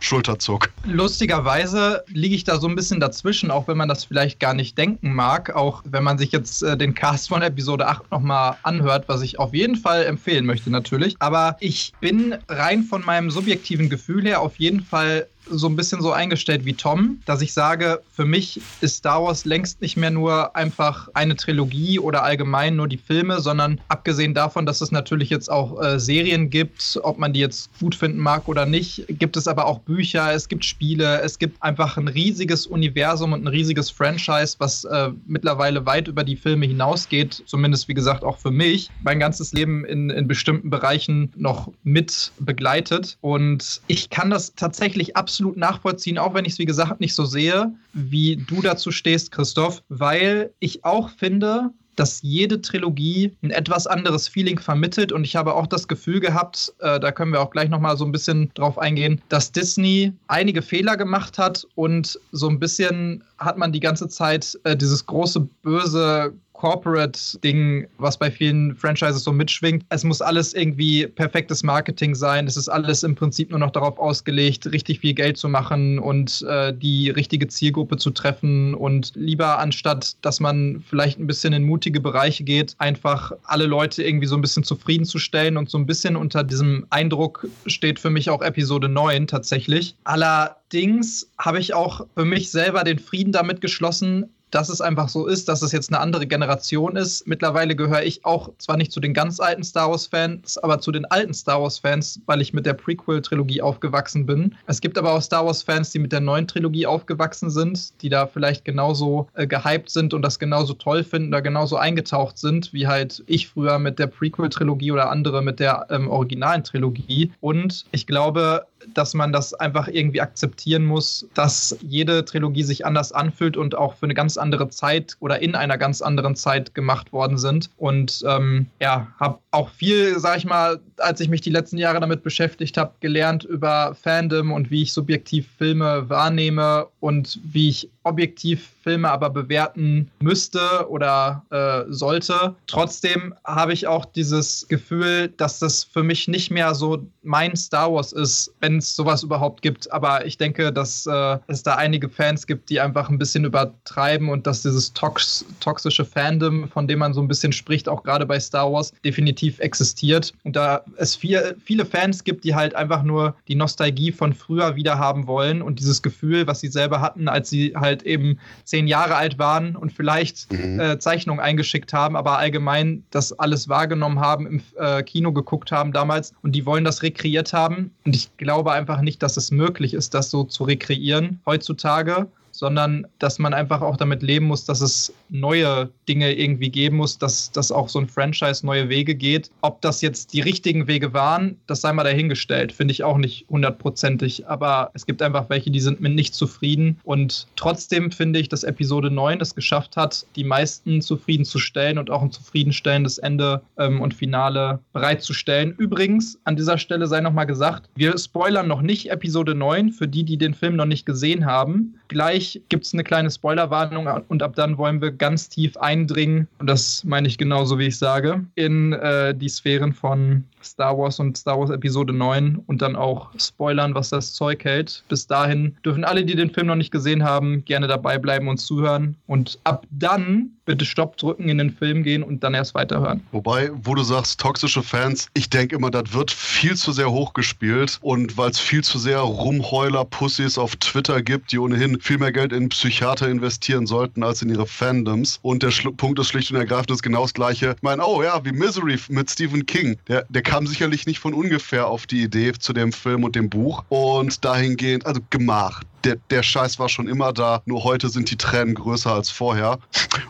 Schulterzug. 0.00 0.70
Lustigerweise 0.84 2.04
liege 2.08 2.34
ich 2.34 2.44
da 2.44 2.58
so 2.58 2.68
ein 2.68 2.74
bisschen 2.74 3.00
dazwischen, 3.00 3.50
auch 3.50 3.68
wenn 3.68 3.76
man 3.76 3.88
das 3.88 4.04
vielleicht 4.04 4.40
gar 4.40 4.54
nicht 4.54 4.76
denken 4.78 5.12
mag. 5.14 5.54
Auch 5.54 5.82
wenn 5.84 6.04
man 6.04 6.18
sich 6.18 6.32
jetzt 6.32 6.62
äh, 6.62 6.76
den 6.76 6.94
Cast 6.94 7.28
von 7.28 7.42
Episode 7.42 7.86
8 7.86 8.10
nochmal 8.10 8.56
anhört, 8.62 9.08
was 9.08 9.22
ich 9.22 9.38
auf 9.38 9.54
jeden 9.54 9.76
Fall 9.76 10.04
empfehlen 10.04 10.46
möchte 10.46 10.70
natürlich. 10.70 11.16
Aber 11.18 11.56
ich 11.60 11.92
bin 12.00 12.36
rein 12.48 12.82
von 12.82 13.04
meinem 13.04 13.30
subjektiven 13.30 13.88
Gefühl 13.88 14.24
her 14.24 14.40
auf 14.40 14.56
jeden 14.56 14.82
Fall 14.82 15.26
so 15.48 15.68
ein 15.68 15.76
bisschen 15.76 16.02
so 16.02 16.12
eingestellt 16.12 16.64
wie 16.64 16.74
Tom, 16.74 17.20
dass 17.24 17.40
ich 17.40 17.52
sage, 17.52 18.00
für 18.12 18.24
mich 18.24 18.60
ist 18.80 18.96
Star 18.96 19.22
Wars 19.22 19.44
längst 19.44 19.80
nicht 19.80 19.96
mehr 19.96 20.10
nur 20.10 20.56
einfach 20.56 21.08
eine 21.14 21.36
Trilogie 21.36 21.98
oder 21.98 22.22
allgemein 22.22 22.76
nur 22.76 22.88
die 22.88 22.98
Filme, 22.98 23.40
sondern 23.40 23.80
abgesehen 23.88 24.34
davon, 24.34 24.66
dass 24.66 24.80
es 24.80 24.90
natürlich 24.90 25.30
jetzt 25.30 25.50
auch 25.50 25.82
äh, 25.82 25.98
Serien 25.98 26.50
gibt, 26.50 26.98
ob 27.02 27.18
man 27.18 27.32
die 27.32 27.40
jetzt 27.40 27.70
gut 27.80 27.94
finden 27.94 28.18
mag 28.18 28.48
oder 28.48 28.66
nicht, 28.66 29.04
gibt 29.08 29.36
es 29.36 29.48
aber 29.48 29.66
auch 29.66 29.80
Bücher, 29.80 30.32
es 30.32 30.48
gibt 30.48 30.64
Spiele, 30.64 31.20
es 31.20 31.38
gibt 31.38 31.62
einfach 31.62 31.96
ein 31.96 32.08
riesiges 32.08 32.66
Universum 32.66 33.32
und 33.32 33.44
ein 33.44 33.48
riesiges 33.48 33.90
Franchise, 33.90 34.56
was 34.58 34.84
äh, 34.84 35.10
mittlerweile 35.26 35.86
weit 35.86 36.08
über 36.08 36.24
die 36.24 36.36
Filme 36.36 36.66
hinausgeht, 36.66 37.42
zumindest 37.46 37.88
wie 37.88 37.94
gesagt 37.94 38.24
auch 38.24 38.38
für 38.38 38.50
mich, 38.50 38.90
mein 39.02 39.20
ganzes 39.20 39.52
Leben 39.52 39.84
in, 39.84 40.10
in 40.10 40.26
bestimmten 40.26 40.70
Bereichen 40.70 41.32
noch 41.36 41.70
mit 41.84 42.32
begleitet. 42.38 43.16
Und 43.20 43.80
ich 43.86 44.10
kann 44.10 44.30
das 44.30 44.54
tatsächlich 44.54 45.16
absolut 45.16 45.35
absolut 45.36 45.58
nachvollziehen, 45.58 46.16
auch 46.16 46.32
wenn 46.32 46.46
ich 46.46 46.54
es, 46.54 46.58
wie 46.58 46.64
gesagt, 46.64 46.98
nicht 46.98 47.14
so 47.14 47.26
sehe, 47.26 47.70
wie 47.92 48.36
du 48.36 48.62
dazu 48.62 48.90
stehst, 48.90 49.32
Christoph, 49.32 49.82
weil 49.90 50.50
ich 50.60 50.82
auch 50.82 51.10
finde, 51.10 51.72
dass 51.94 52.22
jede 52.22 52.62
Trilogie 52.62 53.36
ein 53.42 53.50
etwas 53.50 53.86
anderes 53.86 54.28
Feeling 54.28 54.58
vermittelt. 54.58 55.12
Und 55.12 55.24
ich 55.24 55.36
habe 55.36 55.54
auch 55.54 55.66
das 55.66 55.88
Gefühl 55.88 56.20
gehabt, 56.20 56.72
äh, 56.78 56.98
da 56.98 57.12
können 57.12 57.32
wir 57.32 57.42
auch 57.42 57.50
gleich 57.50 57.68
nochmal 57.68 57.98
so 57.98 58.06
ein 58.06 58.12
bisschen 58.12 58.50
drauf 58.54 58.78
eingehen, 58.78 59.20
dass 59.28 59.52
Disney 59.52 60.14
einige 60.26 60.62
Fehler 60.62 60.96
gemacht 60.96 61.36
hat 61.36 61.66
und 61.74 62.18
so 62.32 62.48
ein 62.48 62.58
bisschen 62.58 63.22
hat 63.36 63.58
man 63.58 63.72
die 63.72 63.80
ganze 63.80 64.08
Zeit 64.08 64.58
äh, 64.64 64.74
dieses 64.74 65.04
große 65.04 65.40
böse 65.62 66.32
Corporate-Ding, 66.56 67.86
was 67.98 68.18
bei 68.18 68.30
vielen 68.30 68.74
Franchises 68.74 69.22
so 69.24 69.32
mitschwingt. 69.32 69.84
Es 69.90 70.04
muss 70.04 70.20
alles 70.20 70.54
irgendwie 70.54 71.06
perfektes 71.06 71.62
Marketing 71.62 72.14
sein. 72.14 72.46
Es 72.46 72.56
ist 72.56 72.68
alles 72.68 73.02
im 73.02 73.14
Prinzip 73.14 73.50
nur 73.50 73.58
noch 73.58 73.70
darauf 73.70 73.98
ausgelegt, 73.98 74.66
richtig 74.72 75.00
viel 75.00 75.14
Geld 75.14 75.36
zu 75.36 75.48
machen 75.48 75.98
und 75.98 76.42
äh, 76.48 76.72
die 76.72 77.10
richtige 77.10 77.48
Zielgruppe 77.48 77.96
zu 77.96 78.10
treffen. 78.10 78.74
Und 78.74 79.12
lieber 79.14 79.58
anstatt, 79.58 80.16
dass 80.22 80.40
man 80.40 80.82
vielleicht 80.88 81.18
ein 81.18 81.26
bisschen 81.26 81.52
in 81.52 81.64
mutige 81.64 82.00
Bereiche 82.00 82.44
geht, 82.44 82.74
einfach 82.78 83.32
alle 83.44 83.66
Leute 83.66 84.02
irgendwie 84.02 84.26
so 84.26 84.34
ein 84.34 84.42
bisschen 84.42 84.64
zufriedenzustellen. 84.64 85.56
Und 85.56 85.70
so 85.70 85.78
ein 85.78 85.86
bisschen 85.86 86.16
unter 86.16 86.42
diesem 86.42 86.86
Eindruck 86.90 87.46
steht 87.66 87.98
für 87.98 88.10
mich 88.10 88.30
auch 88.30 88.42
Episode 88.42 88.88
9 88.88 89.26
tatsächlich. 89.26 89.94
Allerdings 90.04 91.28
habe 91.38 91.58
ich 91.58 91.74
auch 91.74 92.06
für 92.14 92.24
mich 92.24 92.50
selber 92.50 92.84
den 92.84 92.98
Frieden 92.98 93.32
damit 93.32 93.60
geschlossen, 93.60 94.26
dass 94.50 94.68
es 94.68 94.80
einfach 94.80 95.08
so 95.08 95.26
ist, 95.26 95.48
dass 95.48 95.62
es 95.62 95.72
jetzt 95.72 95.92
eine 95.92 96.00
andere 96.00 96.26
Generation 96.26 96.96
ist. 96.96 97.26
Mittlerweile 97.26 97.74
gehöre 97.74 98.02
ich 98.02 98.24
auch 98.24 98.50
zwar 98.58 98.76
nicht 98.76 98.92
zu 98.92 99.00
den 99.00 99.14
ganz 99.14 99.40
alten 99.40 99.64
Star 99.64 99.90
Wars-Fans, 99.90 100.58
aber 100.58 100.80
zu 100.80 100.92
den 100.92 101.04
alten 101.06 101.34
Star 101.34 101.60
Wars-Fans, 101.60 102.20
weil 102.26 102.40
ich 102.40 102.52
mit 102.52 102.66
der 102.66 102.74
Prequel-Trilogie 102.74 103.62
aufgewachsen 103.62 104.26
bin. 104.26 104.54
Es 104.66 104.80
gibt 104.80 104.98
aber 104.98 105.12
auch 105.12 105.22
Star 105.22 105.44
Wars-Fans, 105.46 105.90
die 105.90 105.98
mit 105.98 106.12
der 106.12 106.20
neuen 106.20 106.46
Trilogie 106.46 106.86
aufgewachsen 106.86 107.50
sind, 107.50 108.00
die 108.02 108.08
da 108.08 108.26
vielleicht 108.26 108.64
genauso 108.64 109.28
äh, 109.34 109.46
gehypt 109.46 109.90
sind 109.90 110.14
und 110.14 110.22
das 110.22 110.38
genauso 110.38 110.74
toll 110.74 111.04
finden 111.04 111.28
oder 111.28 111.42
genauso 111.42 111.76
eingetaucht 111.76 112.38
sind, 112.38 112.72
wie 112.72 112.86
halt 112.86 113.24
ich 113.26 113.48
früher 113.48 113.78
mit 113.78 113.98
der 113.98 114.06
Prequel-Trilogie 114.06 114.92
oder 114.92 115.10
andere 115.10 115.42
mit 115.42 115.60
der 115.60 115.86
ähm, 115.90 116.08
originalen 116.08 116.64
Trilogie. 116.64 117.32
Und 117.40 117.86
ich 117.90 118.06
glaube, 118.06 118.66
dass 118.94 119.14
man 119.14 119.32
das 119.32 119.54
einfach 119.54 119.88
irgendwie 119.88 120.20
akzeptieren 120.20 120.84
muss, 120.84 121.26
dass 121.34 121.76
jede 121.80 122.24
Trilogie 122.24 122.62
sich 122.62 122.86
anders 122.86 123.12
anfühlt 123.12 123.56
und 123.56 123.74
auch 123.74 123.94
für 123.94 124.06
eine 124.06 124.14
ganz 124.14 124.36
andere 124.36 124.68
Zeit 124.68 125.16
oder 125.20 125.40
in 125.42 125.54
einer 125.54 125.78
ganz 125.78 126.02
anderen 126.02 126.36
Zeit 126.36 126.74
gemacht 126.74 127.12
worden 127.12 127.38
sind. 127.38 127.70
Und 127.76 128.24
ähm, 128.26 128.66
ja, 128.80 129.08
habe 129.18 129.38
auch 129.50 129.70
viel, 129.70 130.18
sag 130.18 130.38
ich 130.38 130.44
mal, 130.44 130.80
als 130.98 131.20
ich 131.20 131.28
mich 131.28 131.40
die 131.40 131.50
letzten 131.50 131.78
Jahre 131.78 132.00
damit 132.00 132.22
beschäftigt 132.22 132.76
habe, 132.76 132.92
gelernt 133.00 133.44
über 133.44 133.94
Fandom 134.00 134.52
und 134.52 134.70
wie 134.70 134.82
ich 134.82 134.92
subjektiv 134.92 135.48
Filme 135.58 136.08
wahrnehme 136.08 136.86
und 137.00 137.38
wie 137.42 137.68
ich 137.68 137.90
objektiv 138.06 138.70
Filme 138.86 139.10
aber 139.10 139.30
bewerten 139.30 140.12
müsste 140.20 140.88
oder 140.88 141.44
äh, 141.50 141.90
sollte. 141.92 142.54
Trotzdem 142.68 143.34
habe 143.44 143.72
ich 143.72 143.88
auch 143.88 144.04
dieses 144.04 144.68
Gefühl, 144.68 145.28
dass 145.36 145.58
das 145.58 145.82
für 145.82 146.04
mich 146.04 146.28
nicht 146.28 146.52
mehr 146.52 146.72
so 146.76 147.04
mein 147.24 147.56
Star 147.56 147.92
Wars 147.92 148.12
ist, 148.12 148.54
wenn 148.60 148.78
es 148.78 148.94
sowas 148.94 149.24
überhaupt 149.24 149.60
gibt. 149.60 149.92
Aber 149.92 150.24
ich 150.24 150.38
denke, 150.38 150.72
dass 150.72 151.04
äh, 151.06 151.38
es 151.48 151.64
da 151.64 151.74
einige 151.74 152.08
Fans 152.08 152.46
gibt, 152.46 152.70
die 152.70 152.80
einfach 152.80 153.10
ein 153.10 153.18
bisschen 153.18 153.44
übertreiben 153.44 154.28
und 154.28 154.46
dass 154.46 154.62
dieses 154.62 154.92
tox 154.92 155.44
toxische 155.58 156.04
Fandom, 156.04 156.68
von 156.68 156.86
dem 156.86 157.00
man 157.00 157.12
so 157.12 157.20
ein 157.20 157.26
bisschen 157.26 157.52
spricht, 157.52 157.88
auch 157.88 158.04
gerade 158.04 158.24
bei 158.24 158.38
Star 158.38 158.72
Wars, 158.72 158.92
definitiv 159.04 159.58
existiert. 159.58 160.32
Und 160.44 160.54
da 160.54 160.84
es 160.96 161.16
viel, 161.16 161.56
viele 161.64 161.84
Fans 161.84 162.22
gibt, 162.22 162.44
die 162.44 162.54
halt 162.54 162.76
einfach 162.76 163.02
nur 163.02 163.34
die 163.48 163.56
Nostalgie 163.56 164.12
von 164.12 164.32
früher 164.32 164.76
wieder 164.76 164.96
haben 164.96 165.26
wollen 165.26 165.60
und 165.60 165.80
dieses 165.80 166.02
Gefühl, 166.02 166.46
was 166.46 166.60
sie 166.60 166.68
selber 166.68 167.00
hatten, 167.00 167.26
als 167.26 167.50
sie 167.50 167.74
halt 167.74 167.95
halt 167.96 168.02
eben 168.06 168.38
zehn 168.64 168.86
Jahre 168.86 169.16
alt 169.16 169.38
waren 169.38 169.76
und 169.76 169.92
vielleicht 169.92 170.52
mhm. 170.52 170.80
äh, 170.80 170.98
Zeichnungen 170.98 171.40
eingeschickt 171.40 171.92
haben, 171.92 172.16
aber 172.16 172.38
allgemein 172.38 173.04
das 173.10 173.32
alles 173.32 173.68
wahrgenommen 173.68 174.20
haben, 174.20 174.46
im 174.46 174.62
äh, 174.78 175.02
Kino 175.02 175.32
geguckt 175.32 175.72
haben 175.72 175.92
damals 175.92 176.32
und 176.42 176.52
die 176.52 176.66
wollen 176.66 176.84
das 176.84 177.02
rekreiert 177.02 177.52
haben. 177.52 177.90
Und 178.04 178.14
ich 178.14 178.36
glaube 178.36 178.72
einfach 178.72 179.00
nicht, 179.00 179.22
dass 179.22 179.36
es 179.36 179.50
möglich 179.50 179.94
ist, 179.94 180.14
das 180.14 180.30
so 180.30 180.44
zu 180.44 180.64
rekreieren 180.64 181.40
heutzutage 181.46 182.28
sondern 182.58 183.06
dass 183.18 183.38
man 183.38 183.54
einfach 183.54 183.82
auch 183.82 183.96
damit 183.96 184.22
leben 184.22 184.46
muss, 184.46 184.64
dass 184.64 184.80
es 184.80 185.12
neue 185.28 185.90
Dinge 186.08 186.32
irgendwie 186.32 186.70
geben 186.70 186.96
muss, 186.96 187.18
dass, 187.18 187.50
dass 187.50 187.70
auch 187.70 187.88
so 187.88 187.98
ein 187.98 188.08
Franchise 188.08 188.64
neue 188.64 188.88
Wege 188.88 189.14
geht. 189.14 189.50
Ob 189.60 189.80
das 189.82 190.00
jetzt 190.00 190.32
die 190.32 190.40
richtigen 190.40 190.86
Wege 190.86 191.12
waren, 191.12 191.56
das 191.66 191.80
sei 191.80 191.92
mal 191.92 192.04
dahingestellt, 192.04 192.72
finde 192.72 192.92
ich 192.92 193.04
auch 193.04 193.18
nicht 193.18 193.46
hundertprozentig. 193.50 194.48
Aber 194.48 194.90
es 194.94 195.06
gibt 195.06 195.22
einfach 195.22 195.50
welche, 195.50 195.70
die 195.70 195.80
sind 195.80 196.00
mit 196.00 196.14
nicht 196.14 196.34
zufrieden. 196.34 196.98
Und 197.04 197.46
trotzdem 197.56 198.10
finde 198.10 198.38
ich, 198.38 198.48
dass 198.48 198.64
Episode 198.64 199.10
9 199.10 199.40
es 199.40 199.54
geschafft 199.54 199.96
hat, 199.96 200.26
die 200.36 200.44
meisten 200.44 201.02
zufriedenzustellen 201.02 201.98
und 201.98 202.10
auch 202.10 202.22
ein 202.22 202.32
zufriedenstellendes 202.32 203.18
Ende 203.18 203.62
ähm, 203.78 204.00
und 204.00 204.14
Finale 204.14 204.80
bereitzustellen. 204.92 205.74
Übrigens, 205.76 206.38
an 206.44 206.56
dieser 206.56 206.78
Stelle 206.78 207.06
sei 207.06 207.20
nochmal 207.20 207.46
gesagt, 207.46 207.88
wir 207.96 208.16
spoilern 208.18 208.68
noch 208.68 208.82
nicht 208.82 209.10
Episode 209.10 209.54
9 209.54 209.92
für 209.92 210.08
die, 210.08 210.24
die 210.24 210.38
den 210.38 210.54
Film 210.54 210.76
noch 210.76 210.86
nicht 210.86 211.06
gesehen 211.06 211.44
haben. 211.44 211.98
Gleich 212.08 212.45
gibt 212.68 212.86
es 212.86 212.92
eine 212.92 213.04
kleine 213.04 213.30
Spoilerwarnung 213.30 214.08
und 214.28 214.42
ab 214.42 214.54
dann 214.56 214.78
wollen 214.78 215.00
wir 215.00 215.10
ganz 215.10 215.48
tief 215.48 215.76
eindringen, 215.76 216.48
und 216.58 216.68
das 216.68 217.04
meine 217.04 217.28
ich 217.28 217.38
genauso, 217.38 217.78
wie 217.78 217.86
ich 217.86 217.98
sage, 217.98 218.44
in 218.54 218.92
äh, 218.92 219.34
die 219.34 219.48
Sphären 219.48 219.92
von 219.92 220.44
Star 220.62 220.96
Wars 220.98 221.20
und 221.20 221.36
Star 221.36 221.58
Wars 221.58 221.70
Episode 221.70 222.12
9 222.12 222.62
und 222.66 222.82
dann 222.82 222.96
auch 222.96 223.30
spoilern, 223.38 223.94
was 223.94 224.10
das 224.10 224.32
Zeug 224.32 224.64
hält. 224.64 225.04
Bis 225.08 225.26
dahin 225.26 225.76
dürfen 225.84 226.04
alle, 226.04 226.24
die 226.24 226.34
den 226.34 226.50
Film 226.50 226.66
noch 226.66 226.76
nicht 226.76 226.90
gesehen 226.90 227.22
haben, 227.22 227.64
gerne 227.64 227.86
dabei 227.86 228.18
bleiben 228.18 228.48
und 228.48 228.58
zuhören. 228.58 229.16
Und 229.26 229.58
ab 229.64 229.86
dann 229.90 230.55
bitte 230.66 230.84
Stopp 230.84 231.16
drücken, 231.16 231.48
in 231.48 231.58
den 231.58 231.70
Film 231.70 232.02
gehen 232.02 232.22
und 232.22 232.44
dann 232.44 232.52
erst 232.52 232.74
weiterhören. 232.74 233.22
Wobei, 233.32 233.70
wo 233.82 233.94
du 233.94 234.02
sagst, 234.02 234.38
toxische 234.38 234.82
Fans, 234.82 235.28
ich 235.32 235.48
denke 235.48 235.76
immer, 235.76 235.90
das 235.90 236.12
wird 236.12 236.30
viel 236.30 236.76
zu 236.76 236.92
sehr 236.92 237.10
hochgespielt 237.10 237.98
und 238.02 238.36
weil 238.36 238.50
es 238.50 238.58
viel 238.58 238.84
zu 238.84 238.98
sehr 238.98 239.20
Rumheuler-Pussys 239.20 240.58
auf 240.58 240.76
Twitter 240.76 241.22
gibt, 241.22 241.52
die 241.52 241.58
ohnehin 241.58 242.00
viel 242.00 242.18
mehr 242.18 242.32
Geld 242.32 242.52
in 242.52 242.68
Psychiater 242.68 243.28
investieren 243.28 243.86
sollten 243.86 244.22
als 244.22 244.42
in 244.42 244.50
ihre 244.50 244.66
Fandoms. 244.66 245.38
Und 245.42 245.62
der 245.62 245.70
Schlu 245.70 245.92
Punkt 245.92 246.18
ist 246.18 246.28
schlicht 246.28 246.50
und 246.50 246.56
ergreifend 246.56 246.90
ist 246.90 247.02
genau 247.02 247.22
das 247.22 247.32
gleiche. 247.32 247.74
Ich 247.76 247.82
meine, 247.82 248.04
oh 248.04 248.22
ja, 248.22 248.44
wie 248.44 248.52
Misery 248.52 248.98
mit 249.08 249.30
Stephen 249.30 249.64
King. 249.64 249.96
Der, 250.08 250.26
der 250.28 250.42
kam 250.42 250.66
sicherlich 250.66 251.06
nicht 251.06 251.20
von 251.20 251.32
ungefähr 251.32 251.86
auf 251.86 252.06
die 252.06 252.22
Idee 252.22 252.52
zu 252.58 252.72
dem 252.72 252.92
Film 252.92 253.24
und 253.24 253.36
dem 253.36 253.48
Buch. 253.48 253.84
Und 253.88 254.44
dahingehend, 254.44 255.06
also 255.06 255.20
gemacht 255.30 255.86
der, 256.06 256.16
der 256.30 256.42
Scheiß 256.42 256.78
war 256.78 256.88
schon 256.88 257.08
immer 257.08 257.32
da, 257.32 257.62
nur 257.66 257.82
heute 257.82 258.08
sind 258.08 258.30
die 258.30 258.36
Tränen 258.36 258.74
größer 258.74 259.12
als 259.12 259.28
vorher. 259.28 259.78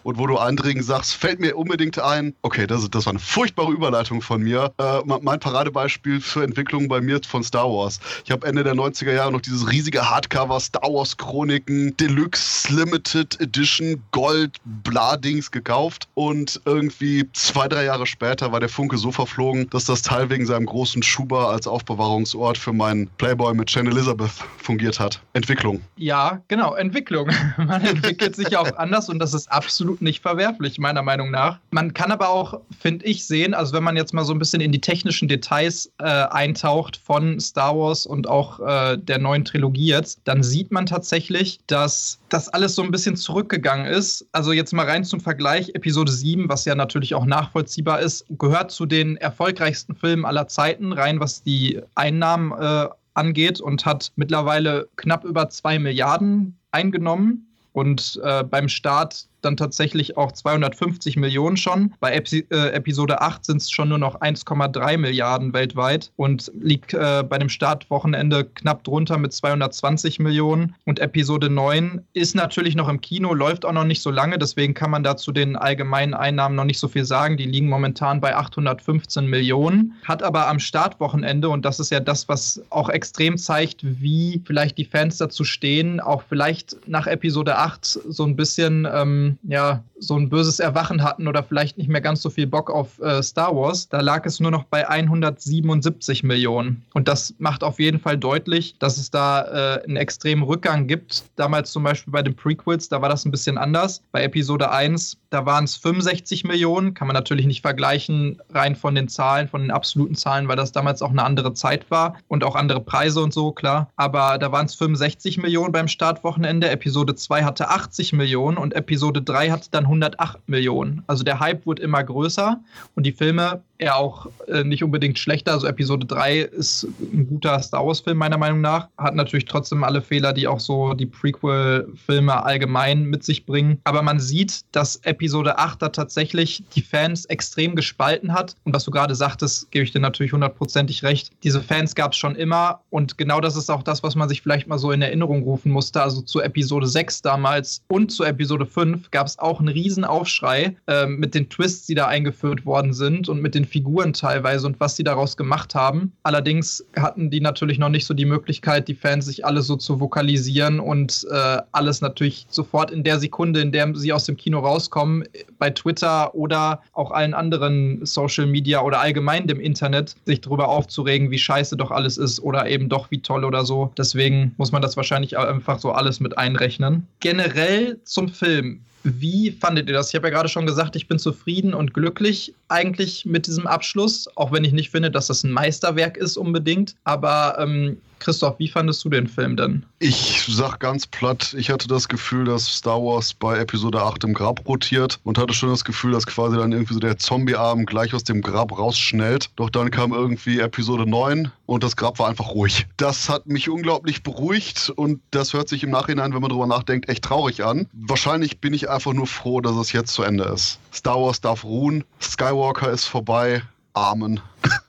Und 0.02 0.18
wo 0.18 0.26
du 0.26 0.38
Andringen 0.38 0.82
sagst, 0.82 1.14
fällt 1.14 1.38
mir 1.38 1.56
unbedingt 1.56 1.98
ein, 1.98 2.34
okay, 2.42 2.66
das, 2.66 2.88
das 2.90 3.04
war 3.06 3.12
eine 3.12 3.18
furchtbare 3.18 3.70
Überleitung 3.70 4.22
von 4.22 4.42
mir. 4.42 4.72
Äh, 4.78 5.00
mein 5.04 5.38
Paradebeispiel 5.38 6.20
für 6.20 6.42
Entwicklung 6.44 6.88
bei 6.88 7.00
mir 7.00 7.20
von 7.26 7.42
Star 7.42 7.68
Wars. 7.68 8.00
Ich 8.24 8.30
habe 8.30 8.46
Ende 8.46 8.64
der 8.64 8.74
90er 8.74 9.12
Jahre 9.12 9.32
noch 9.32 9.40
dieses 9.42 9.70
riesige 9.70 10.08
Hardcover 10.08 10.60
Star 10.60 10.90
Wars 10.90 11.16
Chroniken 11.16 11.96
Deluxe 11.96 12.72
Limited 12.72 13.38
Edition 13.40 14.02
Gold 14.12 14.58
Bladings 14.64 15.50
gekauft 15.50 16.08
und 16.14 16.60
irgendwie 16.64 17.28
zwei, 17.32 17.68
drei 17.68 17.84
Jahre 17.84 18.06
später 18.06 18.52
war 18.52 18.60
der 18.60 18.68
Funke 18.68 18.96
so 18.96 19.12
verflogen, 19.12 19.68
dass 19.70 19.84
das 19.84 20.02
Teil 20.02 20.30
wegen 20.30 20.46
seinem 20.46 20.66
großen 20.66 21.02
Schuber 21.02 21.50
als 21.50 21.66
Aufbewahrungsort 21.66 22.56
für 22.56 22.72
meinen 22.72 23.08
Playboy 23.18 23.54
mit 23.54 23.70
Jane 23.70 23.90
Elizabeth 23.90 24.30
fungiert 24.58 25.00
hat. 25.00 25.20
Entwicklung 25.32 25.65
Entwicklung. 25.66 25.88
Ja, 25.96 26.42
genau, 26.48 26.74
Entwicklung. 26.74 27.28
Man 27.56 27.82
entwickelt 27.82 28.36
sich 28.36 28.50
ja 28.50 28.60
auch 28.60 28.72
anders 28.76 29.08
und 29.08 29.18
das 29.18 29.34
ist 29.34 29.50
absolut 29.50 30.02
nicht 30.02 30.22
verwerflich, 30.22 30.78
meiner 30.78 31.02
Meinung 31.02 31.30
nach. 31.30 31.58
Man 31.70 31.94
kann 31.94 32.12
aber 32.12 32.28
auch, 32.28 32.60
finde 32.78 33.04
ich, 33.04 33.26
sehen, 33.26 33.54
also 33.54 33.74
wenn 33.74 33.84
man 33.84 33.96
jetzt 33.96 34.14
mal 34.14 34.24
so 34.24 34.32
ein 34.32 34.38
bisschen 34.38 34.60
in 34.60 34.72
die 34.72 34.80
technischen 34.80 35.28
Details 35.28 35.90
äh, 35.98 36.04
eintaucht 36.04 36.96
von 36.96 37.40
Star 37.40 37.76
Wars 37.76 38.06
und 38.06 38.28
auch 38.28 38.60
äh, 38.60 38.98
der 38.98 39.18
neuen 39.18 39.44
Trilogie 39.44 39.86
jetzt, 39.86 40.20
dann 40.24 40.42
sieht 40.42 40.70
man 40.72 40.86
tatsächlich, 40.86 41.60
dass 41.66 42.18
das 42.28 42.48
alles 42.48 42.74
so 42.74 42.82
ein 42.82 42.90
bisschen 42.90 43.16
zurückgegangen 43.16 43.86
ist. 43.86 44.26
Also 44.32 44.52
jetzt 44.52 44.72
mal 44.72 44.86
rein 44.86 45.04
zum 45.04 45.20
Vergleich, 45.20 45.70
Episode 45.74 46.12
7, 46.12 46.48
was 46.48 46.64
ja 46.64 46.74
natürlich 46.74 47.14
auch 47.14 47.24
nachvollziehbar 47.24 48.00
ist, 48.00 48.24
gehört 48.30 48.70
zu 48.70 48.86
den 48.86 49.16
erfolgreichsten 49.16 49.94
Filmen 49.94 50.24
aller 50.24 50.48
Zeiten, 50.48 50.92
rein 50.92 51.20
was 51.20 51.42
die 51.42 51.80
Einnahmen 51.94 52.52
äh, 52.52 52.88
angeht 53.16 53.60
und 53.60 53.84
hat 53.84 54.12
mittlerweile 54.16 54.88
knapp 54.96 55.24
über 55.24 55.48
zwei 55.48 55.78
Milliarden 55.78 56.56
eingenommen. 56.70 57.46
Und 57.72 58.18
äh, 58.22 58.42
beim 58.42 58.68
Start 58.68 59.26
dann 59.46 59.56
tatsächlich 59.56 60.16
auch 60.16 60.32
250 60.32 61.16
Millionen 61.16 61.56
schon. 61.56 61.94
Bei 62.00 62.12
Epi 62.12 62.46
äh, 62.50 62.70
Episode 62.72 63.22
8 63.22 63.44
sind 63.44 63.62
es 63.62 63.70
schon 63.70 63.88
nur 63.88 63.98
noch 63.98 64.20
1,3 64.20 64.98
Milliarden 64.98 65.54
weltweit 65.54 66.12
und 66.16 66.50
liegt 66.60 66.92
äh, 66.92 67.22
bei 67.22 67.38
dem 67.38 67.48
Startwochenende 67.48 68.44
knapp 68.44 68.84
drunter 68.84 69.16
mit 69.18 69.32
220 69.32 70.18
Millionen. 70.18 70.74
Und 70.84 70.98
Episode 70.98 71.48
9 71.48 72.02
ist 72.12 72.34
natürlich 72.34 72.74
noch 72.74 72.88
im 72.88 73.00
Kino, 73.00 73.32
läuft 73.32 73.64
auch 73.64 73.72
noch 73.72 73.84
nicht 73.84 74.02
so 74.02 74.10
lange, 74.10 74.38
deswegen 74.38 74.74
kann 74.74 74.90
man 74.90 75.02
dazu 75.02 75.32
den 75.32 75.56
allgemeinen 75.56 76.14
Einnahmen 76.14 76.56
noch 76.56 76.64
nicht 76.64 76.78
so 76.78 76.88
viel 76.88 77.04
sagen. 77.04 77.36
Die 77.36 77.46
liegen 77.46 77.68
momentan 77.68 78.20
bei 78.20 78.34
815 78.34 79.26
Millionen, 79.26 79.94
hat 80.04 80.22
aber 80.22 80.48
am 80.48 80.58
Startwochenende, 80.58 81.48
und 81.48 81.64
das 81.64 81.78
ist 81.80 81.90
ja 81.90 82.00
das, 82.00 82.28
was 82.28 82.60
auch 82.70 82.88
extrem 82.88 83.38
zeigt, 83.38 83.78
wie 83.82 84.42
vielleicht 84.44 84.76
die 84.78 84.84
Fans 84.84 85.18
dazu 85.18 85.44
stehen, 85.44 86.00
auch 86.00 86.22
vielleicht 86.28 86.76
nach 86.88 87.06
Episode 87.06 87.56
8 87.56 87.86
so 87.86 88.24
ein 88.24 88.34
bisschen 88.34 88.88
ähm, 88.92 89.35
ja, 89.42 89.82
so 89.98 90.16
ein 90.16 90.28
böses 90.28 90.60
Erwachen 90.60 91.02
hatten 91.02 91.28
oder 91.28 91.42
vielleicht 91.42 91.78
nicht 91.78 91.88
mehr 91.88 92.00
ganz 92.00 92.22
so 92.22 92.30
viel 92.30 92.46
Bock 92.46 92.70
auf 92.70 92.98
äh, 93.00 93.22
Star 93.22 93.54
Wars, 93.54 93.88
da 93.88 94.00
lag 94.00 94.26
es 94.26 94.40
nur 94.40 94.50
noch 94.50 94.64
bei 94.64 94.88
177 94.88 96.22
Millionen. 96.22 96.84
Und 96.94 97.08
das 97.08 97.34
macht 97.38 97.64
auf 97.64 97.78
jeden 97.78 97.98
Fall 97.98 98.18
deutlich, 98.18 98.78
dass 98.78 98.98
es 98.98 99.10
da 99.10 99.76
äh, 99.76 99.84
einen 99.84 99.96
extremen 99.96 100.42
Rückgang 100.42 100.86
gibt. 100.86 101.24
Damals 101.36 101.72
zum 101.72 101.82
Beispiel 101.82 102.12
bei 102.12 102.22
den 102.22 102.34
Prequels, 102.34 102.88
da 102.88 103.00
war 103.00 103.08
das 103.08 103.24
ein 103.24 103.30
bisschen 103.30 103.58
anders. 103.58 104.02
Bei 104.12 104.22
Episode 104.22 104.70
1, 104.70 105.16
da 105.30 105.46
waren 105.46 105.64
es 105.64 105.76
65 105.76 106.44
Millionen. 106.44 106.94
Kann 106.94 107.06
man 107.06 107.14
natürlich 107.14 107.46
nicht 107.46 107.62
vergleichen, 107.62 108.40
rein 108.50 108.76
von 108.76 108.94
den 108.94 109.08
Zahlen, 109.08 109.48
von 109.48 109.62
den 109.62 109.70
absoluten 109.70 110.14
Zahlen, 110.14 110.48
weil 110.48 110.56
das 110.56 110.72
damals 110.72 111.02
auch 111.02 111.10
eine 111.10 111.24
andere 111.24 111.54
Zeit 111.54 111.90
war 111.90 112.16
und 112.28 112.44
auch 112.44 112.56
andere 112.56 112.80
Preise 112.80 113.20
und 113.20 113.32
so, 113.32 113.52
klar. 113.52 113.90
Aber 113.96 114.38
da 114.38 114.52
waren 114.52 114.66
es 114.66 114.74
65 114.74 115.38
Millionen 115.38 115.72
beim 115.72 115.88
Startwochenende. 115.88 116.68
Episode 116.70 117.14
2 117.14 117.44
hatte 117.44 117.68
80 117.70 118.12
Millionen 118.12 118.56
und 118.56 118.74
Episode 118.74 119.15
3 119.22 119.50
hatte 119.50 119.68
dann 119.70 119.84
108 119.84 120.48
Millionen. 120.48 121.02
Also 121.06 121.24
der 121.24 121.40
Hype 121.40 121.66
wurde 121.66 121.82
immer 121.82 122.02
größer 122.02 122.60
und 122.94 123.06
die 123.06 123.12
Filme 123.12 123.62
eher 123.78 123.96
auch 123.96 124.26
äh, 124.48 124.64
nicht 124.64 124.82
unbedingt 124.82 125.18
schlechter. 125.18 125.52
Also 125.52 125.66
Episode 125.66 126.06
3 126.06 126.40
ist 126.40 126.86
ein 127.00 127.26
guter 127.28 127.60
Star 127.60 127.86
Wars-Film, 127.86 128.16
meiner 128.16 128.38
Meinung 128.38 128.60
nach. 128.60 128.88
Hat 128.96 129.14
natürlich 129.14 129.46
trotzdem 129.46 129.84
alle 129.84 130.02
Fehler, 130.02 130.32
die 130.32 130.46
auch 130.46 130.60
so 130.60 130.94
die 130.94 131.06
Prequel-Filme 131.06 132.44
allgemein 132.44 133.04
mit 133.04 133.24
sich 133.24 133.46
bringen. 133.46 133.78
Aber 133.84 134.02
man 134.02 134.20
sieht, 134.20 134.60
dass 134.72 134.96
Episode 135.04 135.58
8 135.58 135.82
da 135.82 135.88
tatsächlich 135.90 136.64
die 136.74 136.82
Fans 136.82 137.26
extrem 137.26 137.76
gespalten 137.76 138.32
hat. 138.32 138.56
Und 138.64 138.74
was 138.74 138.84
du 138.84 138.90
gerade 138.90 139.14
sagtest, 139.14 139.70
gebe 139.70 139.84
ich 139.84 139.92
dir 139.92 140.00
natürlich 140.00 140.32
hundertprozentig 140.32 141.02
recht. 141.02 141.30
Diese 141.42 141.60
Fans 141.60 141.94
gab 141.94 142.12
es 142.12 142.18
schon 142.18 142.36
immer. 142.36 142.80
Und 142.90 143.18
genau 143.18 143.40
das 143.40 143.56
ist 143.56 143.70
auch 143.70 143.82
das, 143.82 144.02
was 144.02 144.14
man 144.14 144.28
sich 144.28 144.42
vielleicht 144.42 144.66
mal 144.66 144.78
so 144.78 144.92
in 144.92 145.02
Erinnerung 145.02 145.42
rufen 145.42 145.72
musste. 145.72 146.02
Also 146.02 146.22
zu 146.22 146.40
Episode 146.40 146.86
6 146.86 147.22
damals 147.22 147.82
und 147.88 148.10
zu 148.10 148.24
Episode 148.24 148.66
5 148.66 149.05
gab 149.10 149.26
es 149.26 149.38
auch 149.38 149.60
einen 149.60 149.68
riesen 149.68 150.04
Aufschrei 150.04 150.76
äh, 150.86 151.06
mit 151.06 151.34
den 151.34 151.48
Twists, 151.48 151.86
die 151.86 151.94
da 151.94 152.06
eingeführt 152.06 152.66
worden 152.66 152.92
sind 152.92 153.28
und 153.28 153.40
mit 153.40 153.54
den 153.54 153.64
Figuren 153.64 154.12
teilweise 154.12 154.66
und 154.66 154.80
was 154.80 154.96
sie 154.96 155.04
daraus 155.04 155.36
gemacht 155.36 155.74
haben. 155.74 156.12
Allerdings 156.22 156.84
hatten 156.96 157.30
die 157.30 157.40
natürlich 157.40 157.78
noch 157.78 157.88
nicht 157.88 158.06
so 158.06 158.14
die 158.14 158.24
Möglichkeit, 158.24 158.88
die 158.88 158.94
Fans 158.94 159.26
sich 159.26 159.44
alle 159.44 159.62
so 159.62 159.76
zu 159.76 160.00
vokalisieren 160.00 160.80
und 160.80 161.26
äh, 161.30 161.58
alles 161.72 162.00
natürlich 162.00 162.46
sofort 162.48 162.90
in 162.90 163.04
der 163.04 163.18
Sekunde, 163.18 163.60
in 163.60 163.72
der 163.72 163.94
sie 163.94 164.12
aus 164.12 164.24
dem 164.24 164.36
Kino 164.36 164.58
rauskommen, 164.60 165.24
bei 165.58 165.70
Twitter 165.70 166.34
oder 166.34 166.82
auch 166.92 167.10
allen 167.10 167.34
anderen 167.34 168.04
Social 168.04 168.46
Media 168.46 168.82
oder 168.82 169.00
allgemein 169.00 169.46
dem 169.46 169.60
Internet, 169.60 170.16
sich 170.24 170.40
darüber 170.40 170.68
aufzuregen, 170.68 171.30
wie 171.30 171.38
scheiße 171.38 171.76
doch 171.76 171.90
alles 171.90 172.18
ist 172.18 172.40
oder 172.40 172.68
eben 172.68 172.88
doch 172.88 173.10
wie 173.10 173.20
toll 173.20 173.44
oder 173.44 173.64
so. 173.64 173.92
Deswegen 173.96 174.54
muss 174.56 174.72
man 174.72 174.82
das 174.82 174.96
wahrscheinlich 174.96 175.38
einfach 175.38 175.78
so 175.78 175.92
alles 175.92 176.20
mit 176.20 176.38
einrechnen. 176.38 177.06
Generell 177.20 178.00
zum 178.04 178.28
Film 178.28 178.80
Wie 179.08 179.52
fandet 179.52 179.88
ihr 179.88 179.94
das? 179.94 180.08
Ich 180.08 180.16
habe 180.16 180.26
ja 180.26 180.34
gerade 180.34 180.48
schon 180.48 180.66
gesagt, 180.66 180.96
ich 180.96 181.06
bin 181.06 181.20
zufrieden 181.20 181.74
und 181.74 181.94
glücklich 181.94 182.52
eigentlich 182.66 183.24
mit 183.24 183.46
diesem 183.46 183.68
Abschluss, 183.68 184.28
auch 184.34 184.50
wenn 184.50 184.64
ich 184.64 184.72
nicht 184.72 184.90
finde, 184.90 185.12
dass 185.12 185.28
das 185.28 185.44
ein 185.44 185.52
Meisterwerk 185.52 186.16
ist 186.16 186.36
unbedingt. 186.36 186.96
Aber 187.04 187.56
ähm, 187.60 187.98
Christoph, 188.18 188.58
wie 188.58 188.68
fandest 188.68 189.04
du 189.04 189.08
den 189.08 189.26
Film 189.26 189.56
denn? 189.56 189.84
Ich 189.98 190.44
sag 190.48 190.80
ganz 190.80 191.06
platt, 191.06 191.54
ich 191.56 191.70
hatte 191.70 191.88
das 191.88 192.08
Gefühl, 192.08 192.44
dass 192.44 192.66
Star 192.66 193.00
Wars 193.00 193.34
bei 193.34 193.58
Episode 193.58 194.02
8 194.02 194.24
im 194.24 194.34
Grab 194.34 194.66
rotiert 194.66 195.20
und 195.24 195.38
hatte 195.38 195.54
schon 195.54 195.70
das 195.70 195.84
Gefühl, 195.84 196.12
dass 196.12 196.26
quasi 196.26 196.56
dann 196.56 196.72
irgendwie 196.72 196.94
so 196.94 197.00
der 197.00 197.18
Zombie-Arm 197.18 197.86
gleich 197.86 198.14
aus 198.14 198.24
dem 198.24 198.42
Grab 198.42 198.76
rausschnellt. 198.76 199.50
Doch 199.56 199.70
dann 199.70 199.90
kam 199.90 200.12
irgendwie 200.12 200.60
Episode 200.60 201.08
9 201.08 201.50
und 201.66 201.82
das 201.82 201.96
Grab 201.96 202.18
war 202.18 202.28
einfach 202.28 202.50
ruhig. 202.50 202.86
Das 202.96 203.28
hat 203.28 203.46
mich 203.46 203.68
unglaublich 203.68 204.22
beruhigt 204.22 204.90
und 204.90 205.20
das 205.30 205.52
hört 205.52 205.68
sich 205.68 205.82
im 205.82 205.90
Nachhinein, 205.90 206.34
wenn 206.34 206.40
man 206.40 206.50
drüber 206.50 206.66
nachdenkt, 206.66 207.08
echt 207.08 207.24
traurig 207.24 207.64
an. 207.64 207.86
Wahrscheinlich 207.92 208.60
bin 208.60 208.74
ich 208.74 208.90
einfach 208.90 209.12
nur 209.12 209.26
froh, 209.26 209.60
dass 209.60 209.76
es 209.76 209.92
jetzt 209.92 210.12
zu 210.12 210.22
Ende 210.22 210.44
ist. 210.44 210.78
Star 210.92 211.20
Wars 211.20 211.40
darf 211.40 211.64
ruhen, 211.64 212.04
Skywalker 212.20 212.90
ist 212.90 213.04
vorbei. 213.04 213.62
Amen. 213.94 214.40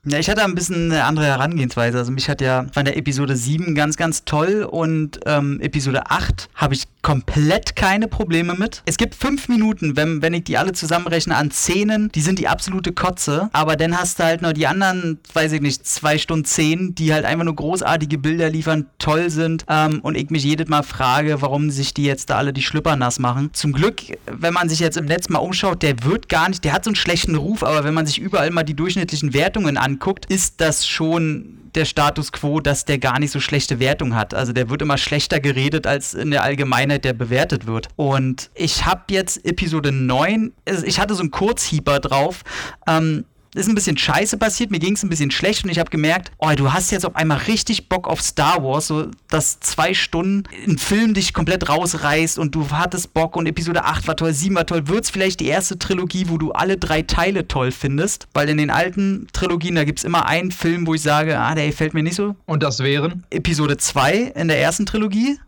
Ja, 0.09 0.19
ich 0.19 0.29
hatte 0.29 0.43
ein 0.43 0.55
bisschen 0.55 0.91
eine 0.91 1.03
andere 1.03 1.25
Herangehensweise. 1.25 1.97
Also 1.97 2.11
mich 2.11 2.29
hat 2.29 2.39
ja 2.39 2.65
von 2.71 2.85
der 2.85 2.95
Episode 2.95 3.35
7 3.35 3.75
ganz, 3.75 3.97
ganz 3.97 4.23
toll 4.23 4.63
und 4.63 5.19
ähm, 5.25 5.59
Episode 5.59 6.09
8 6.09 6.49
habe 6.55 6.73
ich 6.73 6.83
komplett 7.01 7.75
keine 7.75 8.07
Probleme 8.07 8.55
mit. 8.55 8.83
Es 8.85 8.97
gibt 8.97 9.15
fünf 9.15 9.49
Minuten, 9.49 9.95
wenn, 9.95 10.21
wenn 10.21 10.33
ich 10.33 10.45
die 10.45 10.57
alle 10.57 10.73
zusammenrechne, 10.73 11.35
an 11.35 11.51
Szenen, 11.51 12.09
die 12.13 12.21
sind 12.21 12.39
die 12.39 12.47
absolute 12.47 12.91
Kotze. 12.91 13.49
Aber 13.53 13.75
dann 13.75 13.97
hast 13.97 14.19
du 14.19 14.23
halt 14.23 14.41
noch 14.41 14.53
die 14.53 14.67
anderen, 14.67 15.19
weiß 15.33 15.51
ich 15.53 15.61
nicht, 15.61 15.85
zwei 15.85 16.17
Stunden 16.17 16.45
zehn, 16.45 16.95
die 16.95 17.13
halt 17.13 17.25
einfach 17.25 17.45
nur 17.45 17.55
großartige 17.55 18.17
Bilder 18.17 18.49
liefern, 18.49 18.87
toll 18.99 19.29
sind 19.29 19.65
ähm, 19.69 19.99
und 20.01 20.15
ich 20.15 20.29
mich 20.29 20.43
jedes 20.43 20.67
Mal 20.67 20.83
frage, 20.83 21.41
warum 21.41 21.69
sich 21.69 21.93
die 21.93 22.03
jetzt 22.03 22.29
da 22.29 22.37
alle 22.37 22.53
die 22.53 22.61
Schlüpper 22.61 22.95
nass 22.95 23.19
machen. 23.19 23.49
Zum 23.53 23.73
Glück, 23.73 24.01
wenn 24.25 24.53
man 24.53 24.69
sich 24.69 24.79
jetzt 24.79 24.97
im 24.97 25.05
Netz 25.05 25.29
mal 25.29 25.39
umschaut, 25.39 25.83
der 25.83 26.03
wird 26.03 26.29
gar 26.29 26.49
nicht, 26.49 26.63
der 26.63 26.73
hat 26.73 26.83
so 26.83 26.89
einen 26.89 26.95
schlechten 26.95 27.35
Ruf, 27.35 27.63
aber 27.63 27.83
wenn 27.83 27.93
man 27.93 28.05
sich 28.05 28.19
überall 28.19 28.51
mal 28.51 28.63
die 28.63 28.75
durchschnittlichen 28.75 29.33
Wertungen 29.33 29.66
anguckt, 29.75 29.97
anguckt, 29.97 30.25
ist 30.27 30.61
das 30.61 30.87
schon 30.87 31.57
der 31.75 31.85
Status 31.85 32.31
quo, 32.31 32.59
dass 32.59 32.85
der 32.85 32.97
gar 32.97 33.19
nicht 33.19 33.31
so 33.31 33.39
schlechte 33.39 33.79
Wertung 33.79 34.15
hat. 34.15 34.33
Also 34.33 34.53
der 34.53 34.69
wird 34.69 34.81
immer 34.81 34.97
schlechter 34.97 35.39
geredet, 35.39 35.85
als 35.85 36.13
in 36.13 36.31
der 36.31 36.43
Allgemeinheit 36.43 37.05
der 37.05 37.13
bewertet 37.13 37.67
wird. 37.67 37.89
Und 37.95 38.49
ich 38.55 38.85
habe 38.85 39.03
jetzt 39.09 39.45
Episode 39.45 39.91
9, 39.91 40.53
also 40.67 40.85
ich 40.85 40.99
hatte 40.99 41.13
so 41.13 41.21
einen 41.21 41.31
Kurzhieber 41.31 41.99
drauf. 41.99 42.43
Ähm, 42.87 43.25
ist 43.57 43.67
ein 43.67 43.75
bisschen 43.75 43.97
scheiße 43.97 44.37
passiert, 44.37 44.71
mir 44.71 44.79
ging 44.79 44.93
es 44.93 45.03
ein 45.03 45.09
bisschen 45.09 45.31
schlecht 45.31 45.63
und 45.63 45.69
ich 45.69 45.79
habe 45.79 45.89
gemerkt, 45.89 46.31
oh, 46.37 46.51
du 46.55 46.71
hast 46.71 46.91
jetzt 46.91 47.05
auf 47.05 47.15
einmal 47.15 47.39
richtig 47.39 47.89
Bock 47.89 48.07
auf 48.07 48.21
Star 48.21 48.63
Wars, 48.63 48.87
so 48.87 49.07
dass 49.29 49.59
zwei 49.59 49.93
Stunden 49.93 50.43
ein 50.67 50.77
Film 50.77 51.13
dich 51.13 51.33
komplett 51.33 51.67
rausreißt 51.69 52.39
und 52.39 52.55
du 52.55 52.69
hattest 52.71 53.13
Bock 53.13 53.35
und 53.35 53.47
Episode 53.47 53.83
8 53.83 54.07
war 54.07 54.15
toll, 54.15 54.33
7 54.33 54.55
war 54.55 54.65
toll, 54.65 54.87
wird 54.87 55.03
es 55.03 55.09
vielleicht 55.09 55.39
die 55.39 55.47
erste 55.47 55.77
Trilogie, 55.79 56.25
wo 56.29 56.37
du 56.37 56.51
alle 56.51 56.77
drei 56.77 57.01
Teile 57.01 57.47
toll 57.47 57.71
findest, 57.71 58.27
weil 58.33 58.49
in 58.49 58.57
den 58.57 58.69
alten 58.69 59.27
Trilogien, 59.33 59.75
da 59.75 59.83
gibt 59.83 59.99
es 59.99 60.05
immer 60.05 60.27
einen 60.27 60.51
Film, 60.51 60.87
wo 60.87 60.93
ich 60.93 61.01
sage, 61.01 61.39
ah, 61.39 61.55
der 61.55 61.67
gefällt 61.67 61.93
mir 61.93 62.03
nicht 62.03 62.15
so. 62.15 62.35
Und 62.45 62.63
das 62.63 62.79
wären? 62.79 63.23
Episode 63.29 63.77
2 63.77 64.33
in 64.35 64.47
der 64.47 64.59
ersten 64.59 64.85
Trilogie, 64.85 65.39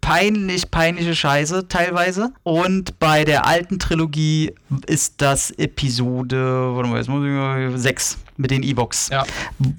peinlich, 0.00 0.70
peinliche 0.70 1.14
Scheiße 1.14 1.68
teilweise 1.68 2.32
und 2.42 2.98
bei 2.98 3.24
der 3.24 3.46
alten 3.46 3.78
Trilogie 3.78 4.52
ist 4.86 5.14
das 5.18 5.50
Episode, 5.52 6.74
warte 6.74 6.88
mal, 6.88 6.96
jetzt 6.96 7.08
muss 7.08 7.24
ich 7.24 7.30
6 7.74 8.18
mit 8.36 8.50
den 8.50 8.62
E-Box. 8.62 9.08
Ja. 9.10 9.24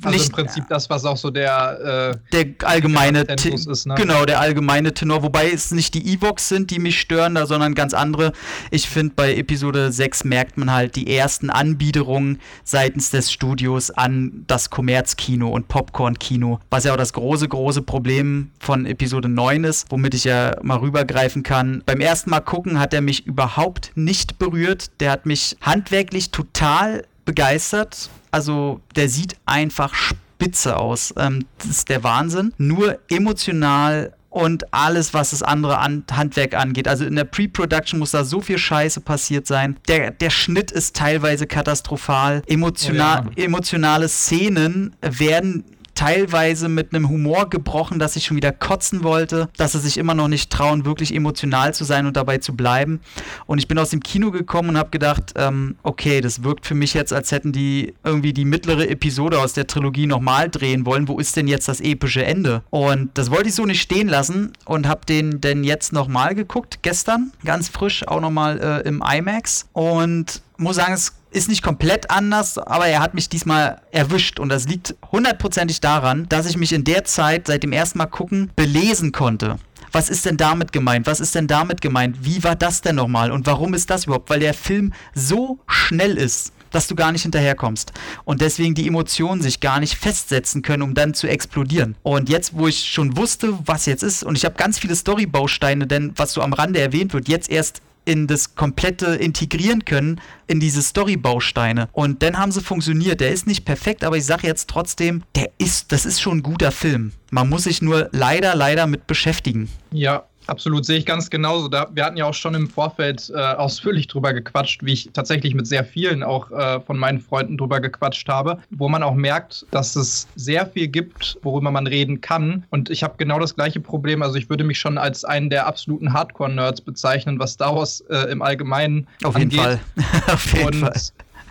Also 0.02 0.18
Nicht, 0.18 0.30
im 0.30 0.36
Prinzip 0.36 0.64
das, 0.70 0.90
was 0.90 1.06
auch 1.06 1.18
so 1.18 1.30
der, 1.30 2.14
äh, 2.14 2.18
der 2.32 2.68
allgemeine 2.68 3.26
der 3.26 3.36
ist, 3.36 3.86
ne? 3.86 3.96
Genau, 3.96 4.26
der 4.26 4.40
allgemeine 4.40 4.94
Tenor, 4.94 5.24
wobei 5.24 5.52
es 5.52 5.72
nicht 5.72 5.94
die 5.94 6.14
E-Box 6.14 6.50
sind, 6.50 6.72
die 6.72 6.80
mich 6.80 7.00
stören, 7.00 7.38
sondern 7.46 7.76
ganz 7.76 7.94
andere. 7.94 8.32
Ich 8.72 8.88
finde, 8.88 9.14
bei 9.16 9.36
Episode 9.36 9.92
6 9.92 10.24
merkt 10.24 10.58
man 10.58 10.72
halt 10.72 10.96
die 10.96 11.16
ersten 11.16 11.50
Anbiederungen 11.50 12.40
seitens 12.64 13.10
des 13.10 13.32
Studios 13.32 13.92
an 13.92 14.44
das 14.48 14.70
Kommerzkino 14.70 15.50
und 15.50 15.68
Popcorn-Kino, 15.68 16.60
was 16.70 16.86
ja 16.86 16.94
auch 16.94 16.98
das 16.98 17.14
große, 17.14 17.48
große 17.48 17.82
Problem 17.82 18.52
von 18.60 18.86
Episode 18.86 19.30
9 19.30 19.64
ist, 19.64 19.88
womit 19.90 20.14
ich 20.14 20.24
ja 20.24 20.56
mal 20.62 20.78
rübergreifen 20.78 21.44
kann. 21.44 21.84
Beim 21.86 22.00
ersten 22.00 22.30
Mal 22.30 22.42
gucken 22.42 22.80
hat 22.80 22.94
er 22.94 23.02
mich 23.02 23.26
überhaupt 23.26 23.92
nicht 23.96 24.40
berührt. 24.40 24.92
Der 25.00 25.12
hat 25.12 25.26
mich 25.26 25.58
handwerklich 25.62 26.32
total 26.32 27.04
begeistert. 27.26 28.10
Also 28.32 28.82
der 28.96 29.10
sieht 29.10 29.36
einfach 29.46 29.94
spitze 29.94 30.78
aus. 30.78 31.14
Ähm, 31.18 31.46
das 31.58 31.68
ist 31.68 31.90
der 31.90 32.04
Wahnsinn. 32.04 32.54
Nur 32.58 33.00
emotional 33.10 34.14
und 34.30 34.74
alles, 34.74 35.14
was 35.14 35.30
das 35.30 35.44
andere 35.44 35.78
an 35.78 36.04
Handwerk 36.12 36.56
angeht. 36.56 36.88
Also 36.88 37.06
in 37.06 37.16
der 37.16 37.24
Pre-Production 37.24 38.00
muss 38.00 38.12
da 38.12 38.24
so 38.24 38.42
viel 38.42 38.58
Scheiße 38.58 39.02
passiert 39.02 39.46
sein. 39.46 39.78
Der, 39.88 40.10
der 40.10 40.32
Schnitt 40.32 40.72
ist 40.72 40.96
teilweise 40.96 41.46
katastrophal. 41.46 42.42
Emotional, 42.48 43.26
oh 43.28 43.32
ja. 43.38 43.46
Emotionale 43.46 44.10
Szenen 44.10 44.96
werden 45.02 45.64
teilweise 45.96 46.70
mit 46.70 46.94
einem 46.94 47.10
Humor 47.10 47.50
gebrochen, 47.50 48.00
dass 48.00 48.16
ich 48.16 48.26
schon 48.26 48.38
wieder 48.38 48.52
kotzen 48.52 49.04
wollte, 49.04 49.50
dass 49.58 49.74
sie 49.74 49.80
sich 49.80 49.98
immer 49.98 50.14
noch 50.14 50.28
nicht 50.28 50.52
trauen, 50.52 50.86
wirklich 50.86 51.14
emotional 51.14 51.74
zu 51.74 51.84
sein 51.84 52.06
und 52.06 52.18
dabei 52.18 52.38
zu 52.38 52.56
bleiben. 52.56 53.00
Und 53.46 53.60
ich 53.60 53.68
bin 53.68 53.78
aus 53.78 53.90
dem 53.90 54.02
Kino 54.02 54.32
gekommen 54.32 54.70
und 54.70 54.78
habe 54.78 54.90
gedacht, 54.90 55.34
ähm, 55.36 55.76
okay, 55.84 56.22
das 56.22 56.44
wirkt 56.44 56.66
für 56.66 56.76
mich 56.76 56.94
jetzt, 56.94 57.14
als 57.14 57.32
hätten 57.32 57.52
die 57.52 57.94
irgendwie 58.04 58.34
die 58.34 58.46
mittlere 58.46 58.90
Episode 58.90 59.40
aus 59.40 59.54
der 59.54 59.68
Trilogie 59.68 60.08
nochmal 60.08 60.50
drehen 60.50 60.86
wollen. 60.86 61.08
Wo 61.08 61.20
ist 61.20 61.36
denn 61.36 61.48
jetzt 61.48 61.68
das 61.68 61.82
epische 61.82 62.26
Ende? 62.26 62.64
Und 62.70 63.12
das 63.18 63.32
wollte 63.32 63.50
ich 63.50 63.56
so 63.56 63.66
nicht 63.66 63.82
stehen 63.82 64.08
lassen 64.08 64.54
und 64.66 64.88
habe 64.88 65.06
den 65.06 65.42
denn 65.42 65.64
jetzt 65.64 65.94
nochmal 65.94 66.36
geguckt, 66.36 66.80
gestern, 66.82 67.32
ganz 67.44 67.70
frisch, 67.70 68.08
auch 68.08 68.22
nochmal 68.22 68.60
äh, 68.60 68.88
im 68.88 69.04
IMAX. 69.04 69.68
Und 69.74 70.42
muss 70.58 70.78
sagen, 70.78 70.94
es 70.94 71.14
ist 71.34 71.50
nicht 71.50 71.64
komplett 71.64 72.10
anders, 72.12 72.58
aber 72.58 72.88
er 72.88 73.02
hat 73.02 73.14
mich 73.14 73.30
diesmal 73.30 73.82
erwischt 73.92 74.40
und 74.40 74.50
das 74.50 74.68
liegt 74.68 74.96
hundertprozentig 75.12 75.82
daran, 75.82 76.28
dass 76.30 76.46
ich 76.46 76.58
mich 76.58 76.74
in 76.74 76.84
der 76.84 77.04
Zeit 77.06 77.48
seit 77.48 77.64
dem 77.64 77.72
ersten 77.72 77.98
Mal 77.98 78.06
gucken 78.06 78.52
belesen 78.56 79.12
konnte. 79.12 79.58
Was 79.92 80.10
ist 80.10 80.26
denn 80.26 80.38
damit 80.38 80.72
gemeint? 80.72 81.06
Was 81.06 81.20
ist 81.20 81.36
denn 81.36 81.48
damit 81.48 81.82
gemeint? 81.82 82.18
Wie 82.22 82.44
war 82.44 82.56
das 82.56 82.82
denn 82.82 82.96
nochmal? 82.96 83.32
Und 83.32 83.46
warum 83.46 83.74
ist 83.74 83.90
das 83.90 84.06
überhaupt? 84.06 84.30
Weil 84.30 84.40
der 84.40 84.56
Film 84.56 84.92
so 85.14 85.60
schnell 85.68 86.18
ist, 86.18 86.52
dass 86.72 86.88
du 86.88 86.96
gar 86.96 87.12
nicht 87.12 87.22
hinterherkommst. 87.22 87.94
Und 88.26 88.42
deswegen 88.42 88.74
die 88.74 88.88
Emotionen 88.88 89.42
sich 89.42 89.60
gar 89.60 89.80
nicht 89.80 89.96
festsetzen 89.96 90.64
können, 90.64 90.82
um 90.82 90.96
dann 90.96 91.14
zu 91.14 91.28
explodieren. 91.28 91.96
Und 92.02 92.30
jetzt, 92.30 92.56
wo 92.56 92.68
ich 92.68 92.90
schon 92.90 93.16
wusste, 93.16 93.60
was 93.66 93.86
jetzt 93.86 94.04
ist, 94.04 94.24
und 94.24 94.36
ich 94.36 94.46
habe 94.46 94.56
ganz 94.56 94.80
viele 94.80 94.96
Storybausteine, 94.96 95.86
denn 95.86 96.14
was 96.16 96.34
so 96.34 96.42
am 96.42 96.54
Rande 96.54 96.80
erwähnt 96.82 97.14
wird, 97.14 97.28
jetzt 97.28 97.50
erst 97.50 97.82
in 98.06 98.28
das 98.28 98.56
komplette 98.56 99.08
integrieren 99.16 99.86
können, 99.86 100.20
in 100.48 100.60
diese 100.60 100.82
Story-Bausteine. 100.82 101.90
Und 101.92 102.24
dann 102.24 102.38
haben 102.38 102.52
sie 102.52 102.62
funktioniert. 102.62 103.22
Der 103.22 103.32
ist 103.32 103.48
nicht 103.48 103.66
perfekt, 103.66 104.04
aber 104.04 104.18
ich 104.18 104.26
sage 104.26 104.48
jetzt 104.48 104.70
trotzdem, 104.70 105.24
der 105.36 105.50
ist, 105.58 105.92
das 105.92 106.06
ist 106.06 106.22
schon 106.22 106.40
ein 106.40 106.44
guter 106.44 106.72
Film. 106.72 107.14
Man 107.32 107.50
muss 107.50 107.64
sich 107.64 107.82
nur 107.82 108.10
leider, 108.12 108.56
leider 108.56 108.88
mit 108.88 109.08
beschäftigen. 109.08 109.70
Ja, 109.92 110.26
Absolut, 110.48 110.86
sehe 110.86 110.98
ich 110.98 111.06
ganz 111.06 111.30
genauso. 111.30 111.68
Da, 111.68 111.88
wir 111.94 112.06
hatten 112.06 112.18
ja 112.18 112.26
auch 112.26 112.34
schon 112.34 112.54
im 112.54 112.70
Vorfeld 112.70 113.32
äh, 113.34 113.40
ausführlich 113.40 114.08
drüber 114.08 114.34
gequatscht, 114.34 114.84
wie 114.84 114.94
ich 114.94 115.10
tatsächlich 115.14 115.56
mit 115.56 115.68
sehr 115.68 115.84
vielen 115.84 116.24
auch 116.24 116.52
äh, 116.52 116.80
von 116.82 116.98
meinen 116.98 117.20
Freunden 117.20 117.58
drüber 117.58 117.80
gequatscht 117.80 118.28
habe, 118.28 118.60
wo 118.70 118.90
man 118.90 119.04
auch 119.04 119.16
merkt, 119.16 119.66
dass 119.72 119.96
es 119.96 120.28
sehr 120.36 120.66
viel 120.66 120.88
gibt, 120.88 121.38
worüber 121.42 121.72
man 121.72 121.88
reden 121.88 122.22
kann. 122.22 122.66
Und 122.70 122.90
ich 122.90 123.04
habe 123.04 123.16
genau 123.18 123.40
das 123.40 123.56
gleiche 123.56 123.80
Problem. 123.80 124.22
Also 124.22 124.36
ich 124.36 124.50
würde 124.50 124.64
mich 124.64 124.80
schon 124.80 124.98
als 124.98 125.24
einen 125.24 125.50
der 125.50 125.68
absoluten 125.68 126.14
Hardcore-Nerds 126.14 126.82
bezeichnen, 126.82 127.40
was 127.40 127.54
Star 127.54 127.76
Wars 127.76 128.02
äh, 128.10 128.32
im 128.32 128.42
Allgemeinen 128.42 129.08
Auf 129.24 129.38
jeden 129.38 129.52
Fall. 129.52 129.80
Auf 130.28 130.54
jeden 130.54 130.66
Und 130.66 130.76
Fall. 130.76 131.02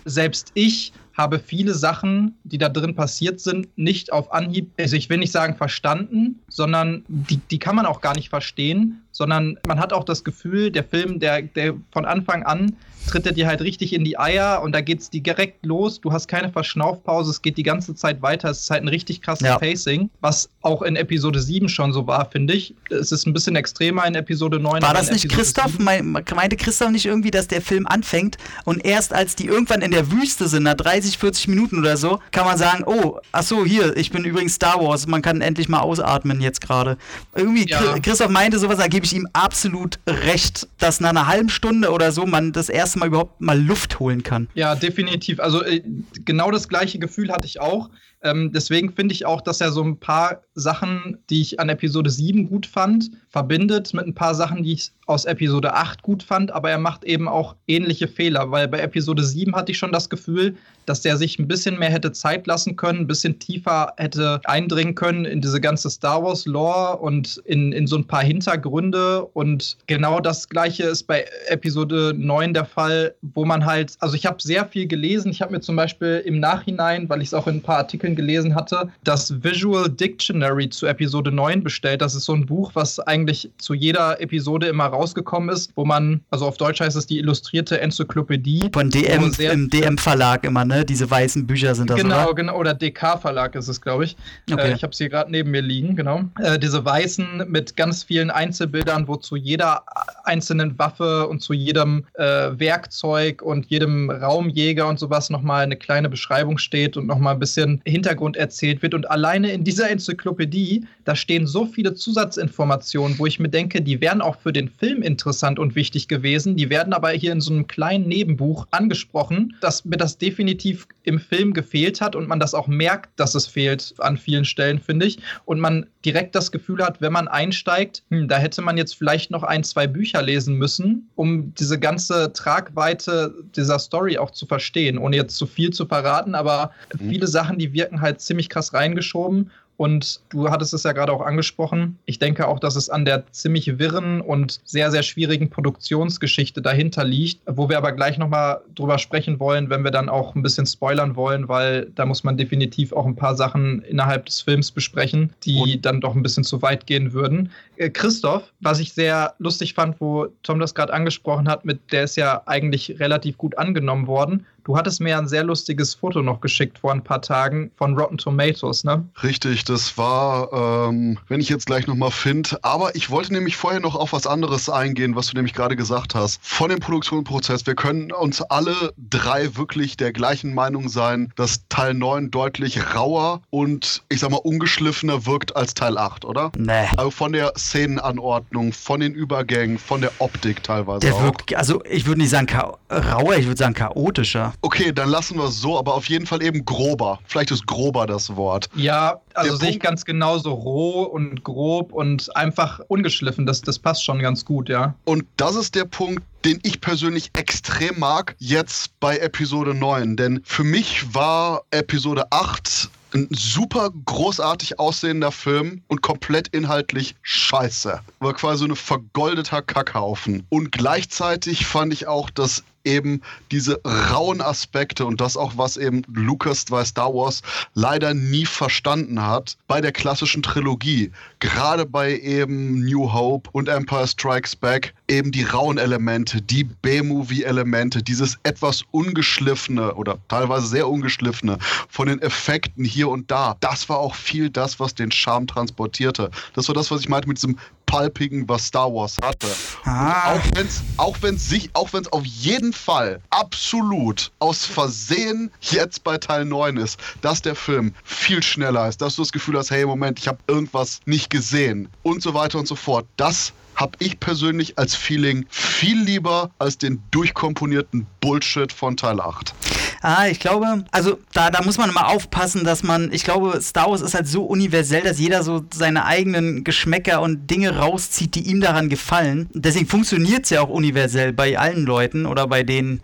Selbst 0.05 0.51
ich 0.53 0.93
habe 1.13 1.39
viele 1.39 1.73
Sachen, 1.73 2.35
die 2.43 2.57
da 2.57 2.69
drin 2.69 2.95
passiert 2.95 3.39
sind, 3.39 3.67
nicht 3.77 4.11
auf 4.11 4.31
Anhieb, 4.33 4.71
also 4.79 4.95
ich 4.95 5.09
will 5.09 5.19
nicht 5.19 5.31
sagen 5.31 5.55
verstanden, 5.55 6.39
sondern 6.53 7.03
die, 7.07 7.37
die 7.37 7.57
kann 7.57 7.75
man 7.75 7.87
auch 7.87 7.99
gar 7.99 8.15
nicht 8.15 8.29
verstehen, 8.29 9.01
sondern 9.11 9.57
man 9.65 9.79
hat 9.79 9.91
auch 9.91 10.03
das 10.03 10.23
Gefühl, 10.23 10.69
der 10.69 10.83
Film, 10.83 11.19
der, 11.19 11.41
der 11.41 11.73
von 11.91 12.05
Anfang 12.05 12.43
an 12.43 12.75
tritt 13.07 13.25
er 13.25 13.33
dir 13.33 13.47
halt 13.47 13.61
richtig 13.61 13.93
in 13.93 14.03
die 14.03 14.17
Eier 14.17 14.61
und 14.63 14.73
da 14.73 14.81
geht 14.81 15.01
es 15.01 15.09
direkt 15.09 15.65
los. 15.65 15.99
Du 15.99 16.11
hast 16.11 16.27
keine 16.27 16.49
Verschnaufpause, 16.49 17.31
es 17.31 17.41
geht 17.41 17.57
die 17.57 17.63
ganze 17.63 17.95
Zeit 17.95 18.21
weiter. 18.21 18.49
Es 18.49 18.61
ist 18.61 18.69
halt 18.69 18.83
ein 18.83 18.87
richtig 18.87 19.21
krasses 19.21 19.47
ja. 19.47 19.57
Pacing, 19.57 20.09
was 20.21 20.49
auch 20.61 20.81
in 20.81 20.95
Episode 20.95 21.41
7 21.41 21.69
schon 21.69 21.93
so 21.93 22.07
war, 22.07 22.29
finde 22.29 22.53
ich. 22.53 22.75
Es 22.89 23.11
ist 23.11 23.25
ein 23.27 23.33
bisschen 23.33 23.55
extremer 23.55 24.05
in 24.05 24.15
Episode 24.15 24.59
9. 24.59 24.81
War 24.81 24.93
das 24.93 25.11
nicht 25.11 25.25
Episode 25.25 25.63
Christoph? 25.63 25.79
meinte 25.79 26.55
Christoph 26.55 26.91
nicht 26.91 27.05
irgendwie, 27.05 27.31
dass 27.31 27.47
der 27.47 27.61
Film 27.61 27.87
anfängt 27.87 28.37
und 28.65 28.85
erst 28.85 29.13
als 29.13 29.35
die 29.35 29.45
irgendwann 29.45 29.81
in 29.81 29.91
der 29.91 30.11
Wüste 30.11 30.47
sind, 30.47 30.63
nach 30.63 30.75
30, 30.75 31.17
40 31.17 31.47
Minuten 31.49 31.79
oder 31.79 31.97
so, 31.97 32.19
kann 32.31 32.45
man 32.45 32.57
sagen, 32.57 32.83
oh, 32.85 33.19
ach 33.31 33.43
so, 33.43 33.65
hier, 33.65 33.95
ich 33.97 34.11
bin 34.11 34.23
übrigens 34.23 34.55
Star 34.55 34.81
Wars, 34.81 35.07
man 35.07 35.21
kann 35.21 35.41
endlich 35.41 35.69
mal 35.69 35.79
ausatmen 35.79 36.39
jetzt 36.43 36.61
gerade. 36.61 36.97
Irgendwie, 37.35 37.67
ja. 37.67 37.99
Christoph 37.99 38.29
meinte 38.29 38.59
sowas, 38.59 38.77
da 38.77 38.87
gebe 38.87 39.05
ich 39.05 39.13
ihm 39.13 39.27
absolut 39.33 39.99
recht, 40.07 40.67
dass 40.77 40.99
nach 40.99 41.09
einer 41.09 41.27
halben 41.27 41.49
Stunde 41.49 41.91
oder 41.91 42.11
so 42.11 42.25
man 42.25 42.51
das 42.51 42.69
erste 42.69 42.99
Mal 42.99 43.07
überhaupt 43.07 43.41
mal 43.41 43.59
Luft 43.59 43.99
holen 43.99 44.23
kann. 44.23 44.47
Ja, 44.53 44.75
definitiv. 44.75 45.39
Also 45.39 45.63
äh, 45.63 45.81
genau 46.25 46.51
das 46.51 46.67
gleiche 46.67 46.99
Gefühl 46.99 47.31
hatte 47.31 47.47
ich 47.47 47.59
auch. 47.59 47.89
Ähm, 48.23 48.51
deswegen 48.53 48.91
finde 48.91 49.13
ich 49.13 49.25
auch, 49.25 49.41
dass 49.41 49.61
er 49.61 49.71
so 49.71 49.83
ein 49.83 49.97
paar 49.97 50.41
Sachen, 50.55 51.17
die 51.29 51.41
ich 51.41 51.59
an 51.59 51.69
Episode 51.69 52.09
7 52.09 52.49
gut 52.49 52.65
fand, 52.65 53.11
verbindet 53.29 53.93
mit 53.93 54.05
ein 54.05 54.15
paar 54.15 54.35
Sachen, 54.35 54.63
die 54.63 54.73
ich 54.73 54.91
aus 55.05 55.25
Episode 55.25 55.73
8 55.73 56.01
gut 56.01 56.23
fand, 56.23 56.51
aber 56.51 56.69
er 56.69 56.77
macht 56.77 57.03
eben 57.03 57.27
auch 57.27 57.55
ähnliche 57.67 58.07
Fehler, 58.07 58.51
weil 58.51 58.67
bei 58.67 58.79
Episode 58.79 59.23
7 59.23 59.55
hatte 59.55 59.71
ich 59.71 59.77
schon 59.77 59.91
das 59.91 60.09
Gefühl, 60.09 60.55
dass 60.85 61.01
der 61.01 61.17
sich 61.17 61.39
ein 61.39 61.47
bisschen 61.47 61.79
mehr 61.79 61.89
hätte 61.89 62.11
Zeit 62.11 62.47
lassen 62.47 62.75
können, 62.75 62.99
ein 62.99 63.07
bisschen 63.07 63.39
tiefer 63.39 63.93
hätte 63.97 64.41
eindringen 64.45 64.95
können 64.95 65.25
in 65.25 65.41
diese 65.41 65.59
ganze 65.59 65.89
Star 65.89 66.23
Wars 66.23 66.45
Lore 66.45 66.97
und 66.97 67.41
in, 67.45 67.71
in 67.71 67.87
so 67.87 67.97
ein 67.97 68.05
paar 68.05 68.23
Hintergründe. 68.23 69.25
Und 69.25 69.77
genau 69.87 70.19
das 70.19 70.49
gleiche 70.49 70.83
ist 70.83 71.03
bei 71.03 71.25
Episode 71.47 72.13
9 72.15 72.53
der 72.53 72.65
Fall, 72.65 73.15
wo 73.21 73.45
man 73.45 73.65
halt, 73.65 73.95
also 73.99 74.15
ich 74.15 74.25
habe 74.25 74.41
sehr 74.41 74.65
viel 74.65 74.87
gelesen. 74.87 75.31
Ich 75.31 75.41
habe 75.41 75.53
mir 75.53 75.61
zum 75.61 75.75
Beispiel 75.75 76.21
im 76.25 76.39
Nachhinein, 76.39 77.09
weil 77.09 77.21
ich 77.21 77.29
es 77.29 77.33
auch 77.33 77.47
in 77.47 77.55
ein 77.55 77.61
paar 77.61 77.77
Artikeln 77.77 78.12
gelesen 78.15 78.55
hatte, 78.55 78.89
das 79.03 79.43
Visual 79.43 79.89
Dictionary 79.89 80.69
zu 80.69 80.85
Episode 80.85 81.31
9 81.31 81.63
bestellt. 81.63 82.01
Das 82.01 82.15
ist 82.15 82.25
so 82.25 82.33
ein 82.33 82.45
Buch, 82.45 82.71
was 82.73 82.99
eigentlich 82.99 83.49
zu 83.57 83.73
jeder 83.73 84.19
Episode 84.21 84.67
immer 84.67 84.85
rausgekommen 84.85 85.49
ist, 85.49 85.71
wo 85.75 85.85
man, 85.85 86.21
also 86.29 86.45
auf 86.45 86.57
Deutsch 86.57 86.79
heißt 86.79 86.95
es 86.95 87.05
die 87.05 87.19
illustrierte 87.19 87.79
Enzyklopädie. 87.79 88.69
Von 88.73 88.89
DM, 88.89 89.31
im 89.39 89.69
DM-Verlag 89.69 90.43
immer, 90.45 90.65
ne? 90.65 90.85
Diese 90.85 91.09
weißen 91.09 91.45
Bücher 91.47 91.75
sind 91.75 91.89
das, 91.89 91.97
Genau, 91.97 92.25
oder? 92.25 92.35
genau. 92.35 92.57
Oder 92.57 92.73
DK-Verlag 92.73 93.55
ist 93.55 93.67
es, 93.67 93.81
glaube 93.81 94.05
ich. 94.05 94.15
Okay. 94.51 94.71
Äh, 94.71 94.75
ich 94.75 94.83
habe 94.83 94.91
es 94.91 94.97
hier 94.97 95.09
gerade 95.09 95.31
neben 95.31 95.51
mir 95.51 95.61
liegen, 95.61 95.95
genau. 95.95 96.23
Äh, 96.39 96.59
diese 96.59 96.83
weißen 96.83 97.45
mit 97.47 97.75
ganz 97.75 98.03
vielen 98.03 98.31
Einzelbildern, 98.31 99.07
wo 99.07 99.15
zu 99.15 99.35
jeder 99.35 99.83
einzelnen 100.23 100.77
Waffe 100.79 101.27
und 101.27 101.41
zu 101.41 101.53
jedem 101.53 102.05
äh, 102.13 102.23
Werkzeug 102.23 103.41
und 103.41 103.65
jedem 103.67 104.09
Raumjäger 104.09 104.87
und 104.87 104.99
sowas 104.99 105.29
nochmal 105.29 105.63
eine 105.63 105.75
kleine 105.75 106.09
Beschreibung 106.09 106.57
steht 106.57 106.97
und 106.97 107.07
nochmal 107.07 107.33
ein 107.33 107.39
bisschen 107.39 107.81
Hintergrund 108.03 108.35
erzählt 108.35 108.81
wird. 108.81 108.93
Und 108.93 109.09
alleine 109.09 109.51
in 109.53 109.63
dieser 109.63 109.89
Enzyklopädie, 109.89 110.85
da 111.05 111.15
stehen 111.15 111.47
so 111.47 111.65
viele 111.65 111.93
Zusatzinformationen, 111.93 113.17
wo 113.17 113.25
ich 113.25 113.39
mir 113.39 113.47
denke, 113.49 113.81
die 113.81 114.01
wären 114.01 114.21
auch 114.21 114.37
für 114.41 114.51
den 114.51 114.67
Film 114.67 115.01
interessant 115.01 115.57
und 115.57 115.75
wichtig 115.75 116.07
gewesen. 116.09 116.57
Die 116.57 116.69
werden 116.69 116.91
aber 116.93 117.11
hier 117.11 117.31
in 117.31 117.39
so 117.39 117.53
einem 117.53 117.67
kleinen 117.67 118.07
Nebenbuch 118.07 118.67
angesprochen, 118.71 119.55
dass 119.61 119.85
mir 119.85 119.95
das 119.97 120.17
definitiv 120.17 120.85
im 121.03 121.19
Film 121.19 121.53
gefehlt 121.53 122.01
hat 122.01 122.15
und 122.15 122.27
man 122.27 122.39
das 122.39 122.53
auch 122.53 122.67
merkt, 122.67 123.17
dass 123.17 123.35
es 123.35 123.47
fehlt 123.47 123.93
an 123.99 124.17
vielen 124.17 124.43
Stellen, 124.45 124.79
finde 124.79 125.05
ich. 125.05 125.19
Und 125.45 125.59
man 125.59 125.85
direkt 126.03 126.35
das 126.35 126.51
Gefühl 126.51 126.83
hat, 126.83 126.99
wenn 127.01 127.13
man 127.13 127.29
einsteigt, 127.29 128.03
hm, 128.09 128.27
da 128.27 128.37
hätte 128.37 128.61
man 128.61 128.77
jetzt 128.77 128.95
vielleicht 128.95 129.31
noch 129.31 129.43
ein, 129.43 129.63
zwei 129.63 129.87
Bücher 129.87 130.21
lesen 130.21 130.57
müssen, 130.57 131.09
um 131.15 131.53
diese 131.55 131.79
ganze 131.79 132.33
Tragweite 132.33 133.33
dieser 133.55 133.79
Story 133.79 134.17
auch 134.17 134.31
zu 134.31 134.45
verstehen, 134.45 134.97
ohne 134.97 135.15
jetzt 135.15 135.37
zu 135.37 135.45
viel 135.45 135.71
zu 135.71 135.85
verraten. 135.85 136.35
Aber 136.35 136.71
Mhm. 136.99 137.09
viele 137.09 137.27
Sachen, 137.27 137.57
die 137.57 137.73
wirken 137.73 137.92
halt 138.01 138.21
ziemlich 138.21 138.49
krass 138.49 138.73
reingeschoben. 138.73 139.51
Und 139.75 140.21
du 140.29 140.51
hattest 140.51 140.75
es 140.75 140.83
ja 140.83 140.91
gerade 140.91 141.11
auch 141.11 141.21
angesprochen. 141.21 141.97
Ich 142.05 142.19
denke 142.19 142.47
auch, 142.47 142.59
dass 142.59 142.75
es 142.75 142.91
an 142.91 143.05
der 143.05 143.23
ziemlich 143.31 143.79
wirren 143.79 144.21
und 144.21 144.61
sehr, 144.65 144.91
sehr 144.91 145.01
schwierigen 145.01 145.49
Produktionsgeschichte 145.49 146.61
dahinter 146.61 147.03
liegt, 147.03 147.41
wo 147.47 147.69
wir 147.69 147.77
aber 147.79 147.91
gleich 147.91 148.19
nochmal 148.19 148.61
drüber 148.75 148.99
sprechen 148.99 149.39
wollen, 149.39 149.71
wenn 149.71 149.83
wir 149.83 149.89
dann 149.89 150.09
auch 150.09 150.35
ein 150.35 150.43
bisschen 150.43 150.67
spoilern 150.67 151.15
wollen, 151.15 151.47
weil 151.47 151.87
da 151.95 152.05
muss 152.05 152.23
man 152.23 152.37
definitiv 152.37 152.93
auch 152.93 153.07
ein 153.07 153.15
paar 153.15 153.35
Sachen 153.35 153.81
innerhalb 153.81 154.27
des 154.27 154.41
Films 154.41 154.71
besprechen, 154.71 155.33
die 155.43 155.59
Und- 155.59 155.85
dann 155.85 156.01
doch 156.01 156.15
ein 156.15 156.21
bisschen 156.21 156.43
zu 156.43 156.61
weit 156.61 156.85
gehen 156.85 157.11
würden. 157.11 157.49
Äh, 157.77 157.89
Christoph, 157.89 158.43
was 158.59 158.79
ich 158.79 158.93
sehr 158.93 159.33
lustig 159.39 159.73
fand, 159.73 159.99
wo 159.99 160.27
Tom 160.43 160.59
das 160.59 160.75
gerade 160.75 160.93
angesprochen 160.93 161.49
hat, 161.49 161.65
mit 161.65 161.91
der 161.91 162.03
ist 162.03 162.15
ja 162.15 162.43
eigentlich 162.45 162.99
relativ 162.99 163.37
gut 163.39 163.57
angenommen 163.57 164.05
worden. 164.05 164.45
Du 164.65 164.77
hattest 164.77 165.01
mir 165.01 165.17
ein 165.17 165.27
sehr 165.27 165.43
lustiges 165.43 165.93
Foto 165.93 166.21
noch 166.21 166.39
geschickt 166.39 166.79
vor 166.79 166.93
ein 166.93 167.03
paar 167.03 167.21
Tagen 167.21 167.71
von 167.75 167.97
Rotten 167.97 168.17
Tomatoes, 168.17 168.85
ne? 168.85 169.05
Richtig, 169.21 169.65
das 169.65 169.97
war, 169.97 170.87
ähm, 170.89 171.19
wenn 171.27 171.41
ich 171.41 171.49
jetzt 171.49 171.65
gleich 171.65 171.85
nochmal 171.85 172.11
finde. 172.11 172.57
Aber 172.61 172.95
ich 172.95 173.09
wollte 173.09 173.33
nämlich 173.33 173.57
vorher 173.57 173.81
noch 173.81 173.95
auf 173.95 174.13
was 174.13 174.25
anderes 174.25 174.69
eingehen, 174.69 175.17
was 175.17 175.27
du 175.27 175.35
nämlich 175.35 175.53
gerade 175.53 175.75
gesagt 175.75 176.15
hast. 176.15 176.39
Von 176.41 176.69
dem 176.69 176.79
Produktionsprozess. 176.79 177.65
Wir 177.67 177.75
können 177.75 178.13
uns 178.13 178.41
alle 178.41 178.93
drei 179.09 179.55
wirklich 179.57 179.97
der 179.97 180.13
gleichen 180.13 180.53
Meinung 180.53 180.87
sein, 180.87 181.33
dass 181.35 181.67
Teil 181.67 181.93
9 181.93 182.31
deutlich 182.31 182.95
rauer 182.95 183.41
und, 183.49 184.03
ich 184.07 184.21
sag 184.21 184.31
mal, 184.31 184.37
ungeschliffener 184.37 185.25
wirkt 185.25 185.55
als 185.57 185.73
Teil 185.73 185.97
8, 185.97 186.23
oder? 186.23 186.51
Nee. 186.57 186.87
Also 186.95 187.11
von 187.11 187.33
der 187.33 187.51
Szenenanordnung, 187.57 188.71
von 188.71 189.01
den 189.01 189.13
Übergängen, 189.13 189.77
von 189.77 189.99
der 189.99 190.11
Optik 190.19 190.63
teilweise 190.63 190.99
Der 191.01 191.15
auch. 191.15 191.23
wirkt, 191.23 191.53
also 191.53 191.83
ich 191.83 192.05
würde 192.05 192.21
nicht 192.21 192.29
sagen 192.29 192.47
rauer, 192.89 193.35
ich 193.35 193.45
würde 193.45 193.57
sagen 193.57 193.73
chaotischer. 193.73 194.52
Okay, 194.61 194.91
dann 194.91 195.09
lassen 195.09 195.37
wir 195.37 195.45
es 195.45 195.59
so, 195.59 195.77
aber 195.77 195.93
auf 195.93 196.07
jeden 196.09 196.25
Fall 196.25 196.41
eben 196.43 196.65
grober. 196.65 197.19
Vielleicht 197.25 197.51
ist 197.51 197.65
grober 197.67 198.07
das 198.07 198.35
Wort. 198.35 198.69
Ja, 198.75 199.19
also 199.33 199.55
sehe 199.55 199.71
ich 199.71 199.79
ganz 199.79 200.05
genauso 200.05 200.51
roh 200.53 201.03
und 201.03 201.43
grob 201.43 201.91
und 201.91 202.35
einfach 202.35 202.79
ungeschliffen. 202.87 203.45
Das, 203.45 203.61
das 203.61 203.79
passt 203.79 204.03
schon 204.03 204.19
ganz 204.19 204.45
gut, 204.45 204.69
ja. 204.69 204.95
Und 205.05 205.25
das 205.37 205.55
ist 205.55 205.75
der 205.75 205.85
Punkt, 205.85 206.23
den 206.45 206.59
ich 206.63 206.81
persönlich 206.81 207.31
extrem 207.33 207.99
mag, 207.99 208.35
jetzt 208.39 208.99
bei 208.99 209.17
Episode 209.17 209.73
9. 209.73 210.17
Denn 210.17 210.41
für 210.43 210.63
mich 210.63 211.13
war 211.13 211.63
Episode 211.71 212.31
8 212.31 212.89
ein 213.13 213.27
super 213.31 213.91
großartig 214.05 214.79
aussehender 214.79 215.31
Film 215.31 215.83
und 215.87 216.01
komplett 216.01 216.47
inhaltlich 216.49 217.15
scheiße. 217.21 217.99
War 218.19 218.33
quasi 218.33 218.65
eine 218.65 218.75
vergoldeter 218.75 219.61
Kackhaufen. 219.61 220.45
Und 220.49 220.71
gleichzeitig 220.71 221.65
fand 221.65 221.93
ich 221.93 222.07
auch, 222.07 222.29
dass 222.29 222.63
eben 222.83 223.21
diese 223.51 223.79
rauen 223.85 224.41
Aspekte 224.41 225.05
und 225.05 225.21
das 225.21 225.37
auch, 225.37 225.53
was 225.57 225.77
eben 225.77 226.03
Lucas 226.13 226.65
bei 226.65 226.83
Star 226.83 227.13
Wars 227.13 227.41
leider 227.73 228.13
nie 228.13 228.45
verstanden 228.45 229.21
hat, 229.21 229.57
bei 229.67 229.81
der 229.81 229.91
klassischen 229.91 230.43
Trilogie, 230.43 231.11
gerade 231.39 231.85
bei 231.85 232.17
eben 232.19 232.85
New 232.85 233.11
Hope 233.11 233.49
und 233.53 233.69
Empire 233.69 234.07
Strikes 234.07 234.55
Back, 234.55 234.93
eben 235.07 235.31
die 235.31 235.43
rauen 235.43 235.77
Elemente, 235.77 236.41
die 236.41 236.63
B-Movie-Elemente, 236.63 238.03
dieses 238.03 238.37
etwas 238.43 238.83
ungeschliffene 238.91 239.93
oder 239.95 240.17
teilweise 240.27 240.67
sehr 240.67 240.87
ungeschliffene 240.87 241.57
von 241.89 242.07
den 242.07 242.21
Effekten 242.21 242.83
hier 242.83 243.09
und 243.09 243.29
da, 243.29 243.55
das 243.59 243.89
war 243.89 243.99
auch 243.99 244.15
viel 244.15 244.49
das, 244.49 244.79
was 244.79 244.95
den 244.95 245.11
Charme 245.11 245.47
transportierte. 245.47 246.31
Das 246.53 246.67
war 246.67 246.75
das, 246.75 246.91
was 246.91 247.01
ich 247.01 247.09
meinte 247.09 247.27
mit 247.27 247.37
diesem 247.37 247.57
Palpigen, 247.85 248.47
was 248.47 248.67
Star 248.67 248.93
Wars 248.93 249.17
hatte. 249.21 249.47
Ah. 249.85 250.33
Auch 250.33 250.41
wenn 250.55 250.67
es 250.67 250.81
auch 250.97 251.17
wenn's 251.21 251.49
sich, 251.49 251.69
auch 251.73 251.93
wenn 251.93 252.01
es 252.01 252.11
auf 252.11 252.25
jeden 252.25 252.73
Fall 252.73 253.21
absolut 253.29 254.31
aus 254.39 254.65
Versehen 254.65 255.51
jetzt 255.61 256.03
bei 256.03 256.17
Teil 256.17 256.45
9 256.45 256.77
ist, 256.77 256.99
dass 257.21 257.41
der 257.41 257.55
Film 257.55 257.93
viel 258.03 258.41
schneller 258.41 258.87
ist, 258.87 259.01
dass 259.01 259.15
du 259.15 259.21
das 259.21 259.31
Gefühl 259.31 259.57
hast, 259.57 259.71
hey, 259.71 259.85
Moment, 259.85 260.19
ich 260.19 260.27
habe 260.27 260.39
irgendwas 260.47 261.01
nicht 261.05 261.29
gesehen 261.29 261.89
und 262.03 262.21
so 262.21 262.33
weiter 262.33 262.59
und 262.59 262.67
so 262.67 262.75
fort. 262.75 263.05
Das 263.17 263.53
habe 263.75 263.97
ich 263.99 264.19
persönlich 264.19 264.77
als 264.77 264.95
Feeling 264.95 265.45
viel 265.49 266.01
lieber 266.01 266.51
als 266.59 266.77
den 266.77 267.01
durchkomponierten 267.11 268.07
Bullshit 268.21 268.71
von 268.71 268.97
Teil 268.97 269.19
8. 269.19 269.53
Ah, 270.01 270.27
ich 270.27 270.41
glaube, 270.41 270.83
also 270.91 271.17
da, 271.31 271.49
da 271.49 271.63
muss 271.63 271.77
man 271.77 271.89
immer 271.89 272.09
aufpassen, 272.09 272.65
dass 272.65 272.83
man, 272.83 273.13
ich 273.13 273.23
glaube, 273.23 273.59
Star 273.61 273.89
Wars 273.89 274.01
ist 274.01 274.13
halt 274.13 274.27
so 274.27 274.43
universell, 274.43 275.01
dass 275.01 275.17
jeder 275.17 275.43
so 275.43 275.63
seine 275.73 276.03
eigenen 276.05 276.65
Geschmäcker 276.65 277.21
und 277.21 277.49
Dinge 277.49 277.77
rauszieht, 277.77 278.35
die 278.35 278.41
ihm 278.41 278.59
daran 278.59 278.89
gefallen. 278.89 279.49
Deswegen 279.53 279.87
funktioniert 279.87 280.43
es 280.43 280.49
ja 280.49 280.61
auch 280.61 280.67
universell 280.67 281.31
bei 281.31 281.57
allen 281.57 281.85
Leuten 281.85 282.25
oder 282.25 282.47
bei 282.47 282.63
den 282.63 282.99